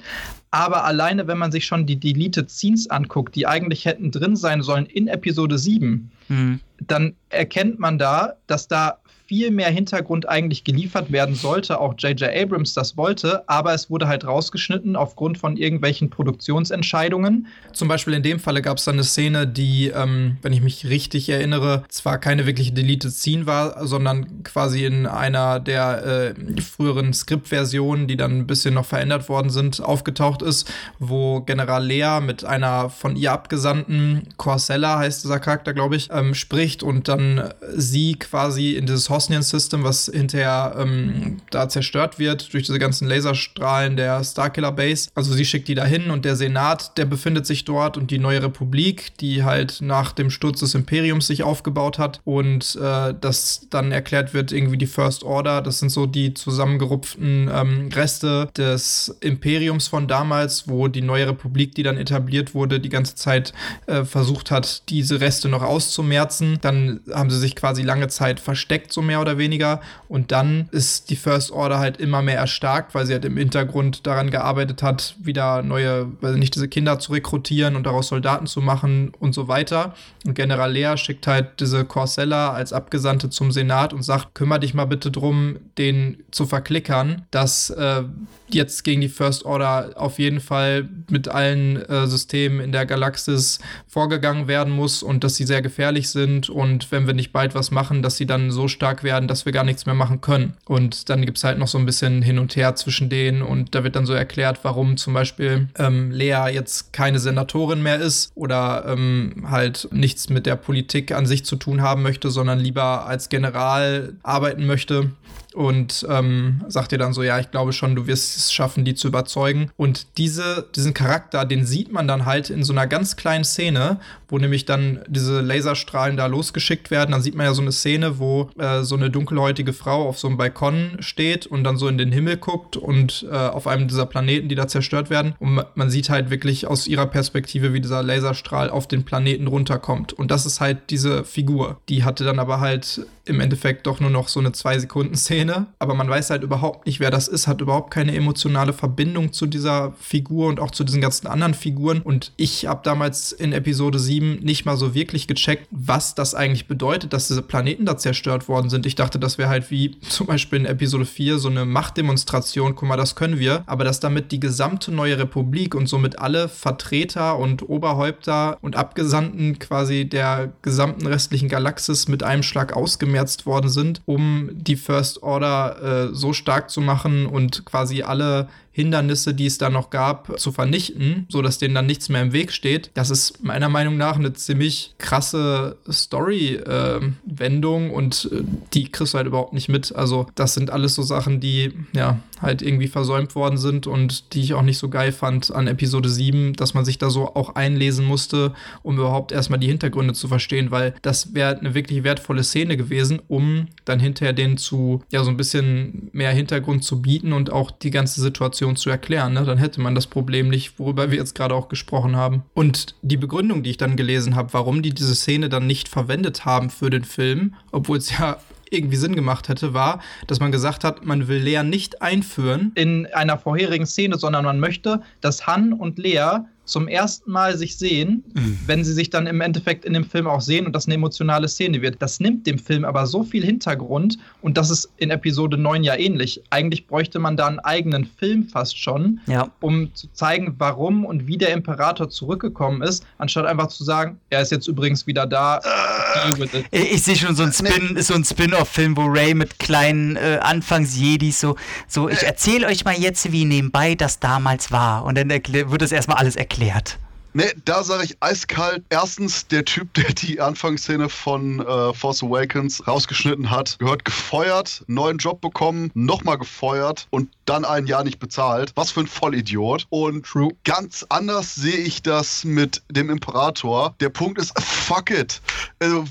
Aber 0.51 0.85
alleine, 0.85 1.27
wenn 1.27 1.39
man 1.39 1.53
sich 1.53 1.64
schon 1.64 1.87
die 1.87 1.99
Deleted 1.99 2.51
Scenes 2.51 2.91
anguckt, 2.91 3.35
die 3.35 3.47
eigentlich 3.47 3.85
hätten 3.85 4.11
drin 4.11 4.37
sein 4.37 4.62
sollen 4.62 4.87
in 4.87 5.09
Episode 5.09 5.59
7, 5.59 6.11
Hm. 6.29 6.61
dann 6.87 7.14
erkennt 7.29 7.79
man 7.79 7.99
da, 7.99 8.35
dass 8.47 8.68
da 8.68 8.99
viel 9.33 9.51
mehr 9.51 9.70
Hintergrund 9.70 10.28
eigentlich 10.28 10.62
geliefert 10.62 11.11
werden 11.11 11.35
sollte. 11.35 11.80
Auch 11.80 11.95
J.J. 11.97 12.28
Abrams 12.37 12.74
das 12.74 12.99
wollte, 12.99 13.49
aber 13.49 13.72
es 13.72 13.89
wurde 13.89 14.07
halt 14.07 14.26
rausgeschnitten 14.26 14.95
aufgrund 14.95 15.39
von 15.39 15.57
irgendwelchen 15.57 16.11
Produktionsentscheidungen. 16.11 17.47
Zum 17.72 17.89
Beispiel 17.89 18.12
in 18.12 18.22
dem 18.22 18.39
Falle 18.39 18.61
gab 18.61 18.76
es 18.76 18.85
dann 18.85 18.97
eine 18.97 19.05
Szene, 19.05 19.47
die, 19.47 19.89
ähm, 19.89 20.37
wenn 20.43 20.53
ich 20.53 20.61
mich 20.61 20.87
richtig 20.87 21.30
erinnere, 21.30 21.83
zwar 21.89 22.18
keine 22.18 22.45
wirkliche 22.45 22.72
Deleted 22.72 23.11
Scene 23.11 23.47
war, 23.47 23.87
sondern 23.87 24.43
quasi 24.43 24.85
in 24.85 25.07
einer 25.07 25.61
der 25.61 26.35
äh, 26.37 26.61
früheren 26.61 27.14
Skriptversionen, 27.14 28.09
die 28.09 28.18
dann 28.18 28.41
ein 28.41 28.47
bisschen 28.47 28.74
noch 28.74 28.85
verändert 28.85 29.30
worden 29.30 29.49
sind, 29.49 29.83
aufgetaucht 29.83 30.43
ist, 30.43 30.70
wo 30.99 31.41
General 31.41 31.83
Lea 31.83 32.20
mit 32.20 32.45
einer 32.45 32.91
von 32.91 33.16
ihr 33.16 33.33
abgesandten 33.33 34.28
Corsella 34.37 34.99
heißt 34.99 35.24
dieser 35.24 35.41
Charakter, 35.41 35.72
glaube 35.72 35.97
ich, 35.97 36.11
ähm, 36.12 36.35
spricht 36.35 36.83
und 36.83 37.09
dann 37.09 37.49
sie 37.74 38.16
quasi 38.16 38.72
in 38.72 38.85
dieses 38.85 39.09
Hosnian-System, 39.23 39.85
was 39.85 40.11
hinterher 40.12 40.75
ähm, 40.79 41.39
da 41.51 41.68
zerstört 41.68 42.18
wird 42.18 42.53
durch 42.53 42.64
diese 42.64 42.79
ganzen 42.79 43.09
Laserstrahlen 43.09 43.97
der 43.97 44.23
Starkiller 44.25 44.73
Base. 44.73 45.11
Also 45.14 45.33
sie 45.33 45.45
schickt 45.45 45.68
die 45.68 45.75
dahin 45.75 46.11
und 46.11 46.25
der 46.25 46.37
Senat, 46.37 46.99
der 46.99 47.05
befindet 47.05 47.47
sich 47.47 47.64
dort 47.64 47.97
und 47.97 48.11
die 48.11 48.18
neue 48.18 48.43
Republik, 48.43 49.16
die 49.18 49.45
halt 49.45 49.79
nach 49.81 50.12
dem 50.12 50.31
Sturz 50.31 50.61
des 50.61 50.75
Imperiums 50.75 51.27
sich 51.27 51.43
aufgebaut 51.43 51.99
hat 51.99 52.20
und 52.25 52.77
äh, 52.77 53.14
das 53.20 53.66
dann 53.70 53.93
erklärt 53.93 54.35
wird, 54.35 54.53
irgendwie 54.53 54.79
die 54.79 54.87
First 54.87 55.23
Order, 55.25 55.62
das 55.62 55.79
sind 55.79 55.91
so 55.91 56.07
die 56.07 56.35
zusammengerupften 56.35 57.51
ähm, 57.53 57.89
Reste 57.95 58.49
des 58.57 59.16
Imperiums 59.20 59.89
von 59.89 60.09
damals, 60.09 60.68
wo 60.68 60.89
die 60.89 61.03
neue 61.03 61.29
Republik, 61.29 61.75
die 61.75 61.83
dann 61.83 61.97
etabliert 61.97 62.55
wurde, 62.55 62.81
die 62.81 62.89
ganze 62.89 63.14
Zeit 63.14 63.53
äh, 63.87 64.05
versucht 64.05 64.51
hat, 64.51 64.89
diese 64.89 65.20
Reste 65.20 65.49
noch 65.49 65.62
auszumerzen. 65.62 66.59
Dann 66.61 67.01
haben 67.12 67.31
sie 67.31 67.39
sich 67.39 67.55
quasi 67.55 67.83
lange 67.83 68.09
Zeit 68.09 68.41
versteckt, 68.41 68.93
so 68.93 69.03
mehr 69.03 69.12
oder 69.21 69.39
weniger. 69.39 69.81
Und 70.09 70.33
dann 70.33 70.69
ist 70.73 71.11
die 71.11 71.17
First 71.17 71.51
Order 71.51 71.79
halt 71.79 71.99
immer 71.99 72.23
mehr 72.23 72.37
erstarkt, 72.37 72.95
weil 72.95 73.07
sie 73.07 73.13
halt 73.13 73.25
im 73.25 73.37
Hintergrund 73.37 74.07
daran 74.07 74.31
gearbeitet 74.31 74.83
hat, 74.83 75.17
wieder 75.23 75.63
neue, 75.63 76.09
weil 76.21 76.37
nicht 76.37 76.55
diese 76.55 76.69
Kinder 76.69 76.99
zu 76.99 77.13
rekrutieren 77.13 77.77
und 77.77 77.85
daraus 77.85 78.09
Soldaten 78.09 78.47
zu 78.47 78.61
machen 78.61 79.13
und 79.19 79.35
so 79.35 79.49
weiter. 79.49 79.95
Und 80.25 80.35
General 80.35 80.73
Lea 80.73 80.97
schickt 80.97 81.27
halt 81.27 81.61
diese 81.61 81.85
Corsella 81.85 82.53
als 82.53 82.73
Abgesandte 82.73 83.31
zum 83.31 83.53
Senat 83.53 83.93
und 83.93 84.03
sagt, 84.03 84.35
kümmere 84.35 84.61
dich 84.61 84.75
mal 84.75 84.87
bitte 84.87 85.11
drum, 85.11 85.57
den 85.79 86.23
zu 86.31 86.47
verklickern, 86.47 87.23
dass 87.31 87.71
äh, 87.71 88.03
jetzt 88.49 88.85
gegen 88.85 89.01
die 89.01 89.09
First 89.09 89.45
Order 89.45 89.93
auf 89.97 90.19
jeden 90.19 90.41
Fall 90.41 90.89
mit 91.11 91.29
allen 91.29 91.77
äh, 91.77 92.07
Systemen 92.07 92.61
in 92.61 92.73
der 92.73 92.87
Galaxis 92.87 93.59
vorgegangen 93.87 94.49
werden 94.49 94.73
muss 94.73 95.03
und 95.03 95.25
dass 95.25 95.37
sie 95.37 95.45
sehr 95.45 95.63
gefährlich 95.63 96.11
sind 96.11 96.49
und 96.51 96.91
wenn 96.93 97.07
wir 97.07 97.15
nicht 97.15 97.33
bald 97.33 97.55
was 97.55 97.71
machen, 97.71 98.03
dass 98.03 98.17
sie 98.17 98.27
dann 98.27 98.51
so 98.51 98.69
stark 98.69 99.02
stark 99.03 99.05
werden, 99.05 99.29
dass 99.29 99.45
wir 99.45 99.53
gar 99.53 99.65
nichts 99.65 99.87
mehr 99.87 99.95
machen 99.95 100.21
können. 100.21 100.55
Und 100.65 101.09
dann 101.09 101.25
gibt 101.25 101.39
es 101.39 101.45
halt 101.45 101.59
noch 101.59 101.69
so 101.69 101.79
ein 101.79 101.87
bisschen 101.87 102.23
hin 102.23 102.39
und 102.39 102.57
her 102.57 102.75
zwischen 102.75 103.09
denen 103.09 103.43
und 103.43 103.75
da 103.75 103.85
wird 103.85 103.97
dann 103.97 104.07
so 104.07 104.13
erklärt, 104.13 104.61
warum 104.63 104.97
zum 104.97 105.15
Beispiel 105.15 105.69
ähm, 105.79 106.11
Lea 106.11 106.53
jetzt 106.53 106.93
keine 106.93 107.19
Senatorin 107.19 107.83
mehr 107.83 108.01
ist 108.01 108.33
oder 108.35 108.85
ähm, 108.87 109.47
halt 109.51 109.89
nichts 109.91 110.29
mit 110.29 110.47
der 110.47 110.57
Politik 110.57 111.13
an 111.13 111.27
sich 111.27 111.45
zu 111.45 111.57
tun 111.57 111.83
haben 111.83 112.03
möchte, 112.03 112.31
sondern 112.31 112.59
lieber 112.59 113.07
als 113.07 113.29
General 113.29 114.15
arbeiten 114.23 114.67
möchte 114.67 115.11
und 115.55 116.07
ähm, 116.09 116.65
sagt 116.69 116.93
ihr 116.93 116.99
dann 116.99 117.13
so, 117.13 117.23
ja, 117.23 117.39
ich 117.39 117.51
glaube 117.51 117.73
schon, 117.73 117.95
du 117.95 118.07
wirst 118.07 118.37
es 118.37 118.53
schaffen, 118.53 118.85
die 118.85 118.95
zu 118.95 119.09
überzeugen. 119.09 119.71
Und 119.77 120.19
diese, 120.19 120.67
diesen 120.75 120.95
Charakter, 120.95 121.45
den 121.45 121.67
sieht 121.67 121.93
man 121.93 122.09
dann 122.09 122.27
halt 122.27 122.51
in 122.51 122.65
so 122.65 122.73
einer 122.73 122.87
ganz 122.87 123.17
kleinen 123.17 123.45
Szene, 123.45 124.01
wo 124.29 124.39
nämlich 124.39 124.65
dann 124.65 125.01
diese 125.09 125.41
Laserstrahlen 125.41 126.17
da 126.17 126.27
losgeschickt 126.27 126.91
werden. 126.91 127.13
Dann 127.13 127.23
sieht 127.23 127.35
man 127.35 127.47
ja 127.47 127.55
so 127.55 127.63
eine 127.63 127.73
Szene, 127.73 128.19
wo 128.19 128.51
äh, 128.59 128.83
so 128.83 128.97
eine 128.97 129.11
dunkelhäutige 129.11 129.73
Frau 129.73 130.09
auf 130.09 130.19
so 130.19 130.29
einem 130.29 130.37
Balkon 130.37 130.97
steht 131.01 131.47
und 131.47 131.65
dann 131.65 131.77
so 131.77 131.89
in 131.89 131.99
den 131.99 132.13
Himmel 132.13 132.37
guckt 132.37 132.77
und 132.77 133.27
äh, 133.31 133.35
auf 133.35 133.67
einem 133.67 133.89
dieser 133.89 134.07
Planeten, 134.07 134.49
die 134.49 134.55
da 134.55 134.69
zerstört 134.69 135.11
werden. 135.11 135.35
Und 135.39 135.65
man 135.75 135.91
sieht 135.91 136.09
halt 136.09 136.31
wirklich 136.31 136.67
aus 136.67 136.87
ihrer 136.87 137.07
Perspektive, 137.07 137.73
wie 137.73 137.81
dieser 137.81 138.03
Laserstrahl 138.03 138.71
auf 138.71 138.89
den 138.89 139.05
Planeten 139.05 139.47
runterkommt. 139.47 140.13
Und 140.13 140.31
das 140.31 140.47
ist 140.47 140.61
halt 140.61 140.91
diese 140.91 141.25
Figur. 141.25 141.81
Die 141.89 142.05
hatte 142.05 142.25
dann 142.25 142.39
aber 142.39 142.61
halt 142.61 143.07
im 143.25 143.41
Endeffekt 143.41 143.87
doch 143.87 144.01
nur 144.01 144.11
noch 144.11 144.29
so 144.29 144.41
eine 144.41 144.53
zwei 144.53 144.79
Sekunden 144.79 145.15
Szene, 145.15 145.41
aber 145.78 145.95
man 145.95 146.09
weiß 146.09 146.30
halt 146.30 146.43
überhaupt 146.43 146.86
nicht, 146.86 147.01
wer 147.01 147.11
das 147.11 147.28
ist, 147.28 147.47
hat 147.47 147.61
überhaupt 147.61 147.90
keine 147.90 148.14
emotionale 148.14 148.72
Verbindung 148.72 149.32
zu 149.32 149.47
dieser 149.47 149.93
Figur 150.01 150.49
und 150.49 150.61
auch 150.61 150.70
zu 150.70 150.84
diesen 150.84 151.01
ganzen 151.01 151.26
anderen 151.26 151.55
Figuren. 151.55 152.01
Und 152.03 152.32
ich 152.36 152.66
habe 152.66 152.80
damals 152.84 153.32
in 153.32 153.53
Episode 153.53 153.99
7 153.99 154.40
nicht 154.43 154.64
mal 154.64 154.76
so 154.76 154.95
wirklich 154.95 155.26
gecheckt, 155.26 155.68
was 155.70 156.14
das 156.14 156.34
eigentlich 156.34 156.66
bedeutet, 156.66 157.12
dass 157.12 157.28
diese 157.28 157.43
Planeten 157.43 157.86
da 157.86 157.97
zerstört 157.97 158.49
worden 158.49 158.70
sind. 158.70 158.86
Ich 158.86 158.95
dachte, 158.95 159.18
das 159.18 159.38
wäre 159.38 159.49
halt 159.49 159.70
wie 159.70 159.99
zum 160.09 160.26
Beispiel 160.26 160.61
in 160.61 160.66
Episode 160.66 161.07
4 161.07 161.38
so 161.38 161.49
eine 161.49 161.64
Machtdemonstration, 161.64 162.74
guck 162.74 162.88
mal, 162.88 162.97
das 162.97 163.14
können 163.14 163.38
wir, 163.38 163.62
aber 163.66 163.84
dass 163.84 164.01
damit 164.01 164.32
die 164.32 164.40
gesamte 164.40 164.93
neue 164.93 165.18
Republik 165.18 165.74
und 165.74 165.88
somit 165.88 166.18
alle 166.18 166.49
Vertreter 166.49 167.38
und 167.38 167.68
Oberhäupter 167.68 168.59
und 168.61 168.76
Abgesandten 168.76 169.59
quasi 169.59 170.05
der 170.05 170.53
gesamten 170.62 171.07
restlichen 171.07 171.49
Galaxis 171.49 172.09
mit 172.09 172.22
einem 172.22 172.43
Schlag 172.43 172.74
ausgemerzt 172.74 173.47
worden 173.47 173.68
sind, 173.68 174.03
um 174.07 174.51
die 174.53 174.76
First 174.76 175.22
Order 175.33 176.11
äh, 176.11 176.14
so 176.14 176.33
stark 176.33 176.70
zu 176.70 176.80
machen 176.80 177.26
und 177.26 177.64
quasi 177.64 178.03
alle 178.03 178.49
Hindernisse, 178.73 179.35
die 179.35 179.47
es 179.47 179.59
da 179.59 179.70
noch 179.70 179.91
gab, 179.91 180.39
zu 180.41 180.51
vernichten, 180.51 181.27
sodass 181.29 181.59
denen 181.59 181.75
dann 181.75 181.87
nichts 181.87 182.09
mehr 182.09 182.23
im 182.23 182.33
Weg 182.33 182.53
steht. 182.53 182.91
Das 182.95 183.11
ist 183.11 183.45
meiner 183.45 183.68
Meinung 183.68 183.97
nach 183.97 184.16
eine 184.16 184.33
ziemlich 184.33 184.95
krasse 184.99 185.77
Story-Wendung 185.91 187.91
äh, 187.91 187.93
und 187.93 188.31
äh, 188.33 188.43
die 188.73 188.91
kriegst 188.91 189.14
du 189.14 189.18
halt 189.18 189.27
überhaupt 189.27 189.53
nicht 189.53 189.68
mit. 189.68 189.95
Also, 189.95 190.27
das 190.35 190.55
sind 190.55 190.70
alles 190.70 190.95
so 190.95 191.03
Sachen, 191.03 191.41
die 191.41 191.73
ja 191.93 192.18
halt 192.41 192.61
irgendwie 192.61 192.89
versäumt 192.89 193.35
worden 193.35 193.57
sind 193.57 193.87
und 193.87 194.35
die 194.35 194.41
ich 194.41 194.55
auch 194.55 194.62
nicht 194.62 194.79
so 194.79 194.89
geil 194.89 195.12
fand 195.12 195.55
an 195.55 195.68
Episode 195.68 196.09
7, 196.09 196.55
dass 196.55 196.75
man 196.75 196.85
sich 196.85 196.99
da 196.99 197.09
so 197.09 197.35
auch 197.35 197.55
einlesen 197.55 198.05
musste, 198.05 198.53
um 198.83 198.99
überhaupt 198.99 199.33
erstmal 199.33 199.61
die 199.61 199.68
Hintergründe 199.68 200.14
zu 200.14 200.29
verstehen, 200.29 200.70
weil 200.70 200.95
das 201.03 201.35
wäre 201.35 201.59
eine 201.59 201.75
wirklich 201.75 202.05
wertvolle 202.05 202.43
Szene 202.43 202.77
gewesen, 202.77 203.20
um 203.29 203.68
dann 203.85 204.01
hinterher 204.01 204.33
den 204.33 204.57
zu, 204.57 205.03
ja, 205.11 205.23
so 205.23 205.31
ein 205.31 205.37
bisschen 205.37 206.11
mehr 206.12 206.33
Hintergrund 206.33 206.85
zu 206.85 207.01
bieten 207.01 207.33
und 207.33 207.53
auch 207.53 207.70
die 207.70 207.91
ganze 207.91 208.20
Situation 208.20 208.62
Situation 208.63 208.77
zu 208.77 208.91
erklären. 208.91 209.33
Ne? 209.33 209.45
Dann 209.45 209.59
hätte 209.59 209.81
man 209.81 209.95
das 209.95 210.07
Problem 210.07 210.49
nicht, 210.49 210.79
worüber 210.79 211.11
wir 211.11 211.19
jetzt 211.19 211.35
gerade 211.35 211.55
auch 211.55 211.69
gesprochen 211.69 212.17
haben. 212.17 212.45
Und 212.55 212.95
die 213.03 213.17
Begründung, 213.17 213.63
die 213.63 213.71
ich 213.71 213.77
dann 213.77 213.97
gelesen 213.97 214.37
habe, 214.37 214.53
warum 214.53 214.83
die 214.83 214.95
diese 214.95 215.15
Szene 215.15 215.49
dann 215.49 215.67
nicht 215.67 215.89
verwendet 215.89 216.45
haben 216.45 216.71
für 216.71 216.91
den 216.91 217.05
Film, 217.05 217.55
obwohl 217.73 217.99
es 217.99 218.17
ja 218.17 218.39
irgendwie 218.71 218.97
Sinn 218.97 219.15
gemacht 219.15 219.49
hätte, 219.49 219.75
war, 219.75 220.01
dass 220.29 220.41
man 220.41 220.53
gesagt 220.53 220.85
hat, 220.85 221.05
man 221.05 221.29
will 221.29 221.39
Lea 221.39 221.63
nicht 221.63 222.01
einführen 222.01 222.73
in 222.75 223.07
einer 223.13 223.37
vorherigen 223.37 223.87
Szene, 223.87 224.17
sondern 224.17 224.45
man 224.45 224.61
möchte, 224.61 225.03
dass 225.21 225.47
Han 225.47 225.73
und 225.75 225.99
Lea 225.99 226.39
zum 226.65 226.89
ersten 226.89 227.31
Mal 227.31 227.57
sich 227.59 227.77
sehen, 227.77 228.25
mhm. 228.35 228.59
wenn 228.67 228.85
sie 228.85 228.93
sich 228.93 229.11
dann 229.11 229.27
im 229.27 229.41
Endeffekt 229.41 229.85
in 229.85 229.93
dem 229.93 230.05
Film 230.05 230.27
auch 230.27 230.41
sehen 230.41 230.67
und 230.67 230.75
das 230.75 230.87
eine 230.87 230.95
emotionale 230.95 231.49
Szene 231.49 231.83
wird. 231.83 232.01
Das 232.01 232.21
nimmt 232.21 232.47
dem 232.47 232.59
Film 232.59 232.85
aber 232.85 233.07
so 233.07 233.25
viel 233.25 233.45
Hintergrund 233.45 234.19
und 234.43 234.57
das 234.57 234.71
ist 234.71 234.91
in 234.97 235.11
Episode 235.11 235.59
9 235.59 235.83
ja 235.83 235.97
ähnlich. 235.97 236.43
Eigentlich 236.51 236.87
bräuchte 236.87 237.19
man 237.19 237.37
da 237.37 237.49
einen 237.49 237.59
eigenen 237.61 238.05
Film 238.05 238.49
fast 238.49 238.79
schon, 238.79 239.21
ja. 239.27 239.51
um 239.61 239.95
zu 239.95 240.09
zeigen, 240.13 240.55
warum 240.59 241.05
und 241.05 241.27
wie 241.27 241.37
der 241.37 241.53
Imperator 241.53 242.09
zurückgekommen 242.09 242.83
ist, 242.83 243.05
anstatt 243.19 243.47
einfach 243.47 243.69
zu 243.69 243.85
sagen, 243.85 244.19
er 244.31 244.43
ist 244.43 244.53
jetzt 244.53 244.69
übrigens 244.69 245.07
wieder 245.07 245.27
da. 245.27 245.59
Äh, 245.59 246.31
ich, 246.71 246.93
ich 246.93 247.03
sehe 247.03 247.17
schon 247.17 247.35
so 247.35 247.43
einen 247.43 247.53
Spin, 247.53 248.01
so 248.01 248.15
einen 248.15 248.25
Spin-off-Film, 248.25 248.97
wo 248.97 249.07
Ray 249.07 249.35
mit 249.35 249.59
kleinen 249.59 250.17
äh, 250.17 250.39
Anfangs-Jedis 250.41 251.41
so, 251.41 251.57
so, 251.89 252.09
ich 252.09 252.23
äh. 252.23 252.27
erzähle 252.27 252.67
euch 252.69 252.85
mal 252.85 252.95
jetzt, 252.95 253.33
wie 253.33 253.45
nebenbei 253.45 253.95
das 253.95 254.21
damals 254.21 254.71
war. 254.71 255.05
Und 255.05 255.19
dann 255.19 255.29
wird 255.29 255.83
das 255.83 255.93
erstmal 255.93 256.19
alles 256.19 256.37
erklärt 256.37 256.62
erklärt. 256.63 256.99
Ne, 257.35 257.51
da 257.64 257.83
sage 257.83 258.05
ich 258.05 258.16
eiskalt. 258.20 258.85
Erstens, 258.91 259.47
der 259.47 259.64
Typ, 259.64 259.95
der 259.95 260.12
die 260.12 260.41
Anfangsszene 260.41 261.09
von 261.09 261.61
äh, 261.61 261.95
Force 261.95 262.22
Awakens 262.22 262.87
rausgeschnitten 262.87 263.51
hat, 263.51 263.78
gehört 263.78 264.05
gefeuert, 264.05 264.85
neuen 264.87 265.16
Job 265.16 265.41
bekommen, 265.41 265.91
nochmal 265.95 266.37
gefeuert 266.37 267.07
und 267.09 267.30
dann 267.47 267.64
ein 267.64 267.87
Jahr 267.87 268.05
nicht 268.05 268.18
bezahlt. 268.18 268.72
Was 268.74 268.91
für 268.91 269.01
ein 269.01 269.07
Vollidiot. 269.07 269.87
Und 269.89 270.26
True. 270.26 270.51
ganz 270.64 271.07
anders 271.09 271.55
sehe 271.55 271.78
ich 271.78 272.03
das 272.03 272.45
mit 272.45 272.83
dem 272.91 273.09
Imperator. 273.09 273.95
Der 274.01 274.11
Punkt 274.11 274.39
ist, 274.39 274.53
fuck 274.61 275.11
it. 275.11 275.41
Also, 275.78 276.05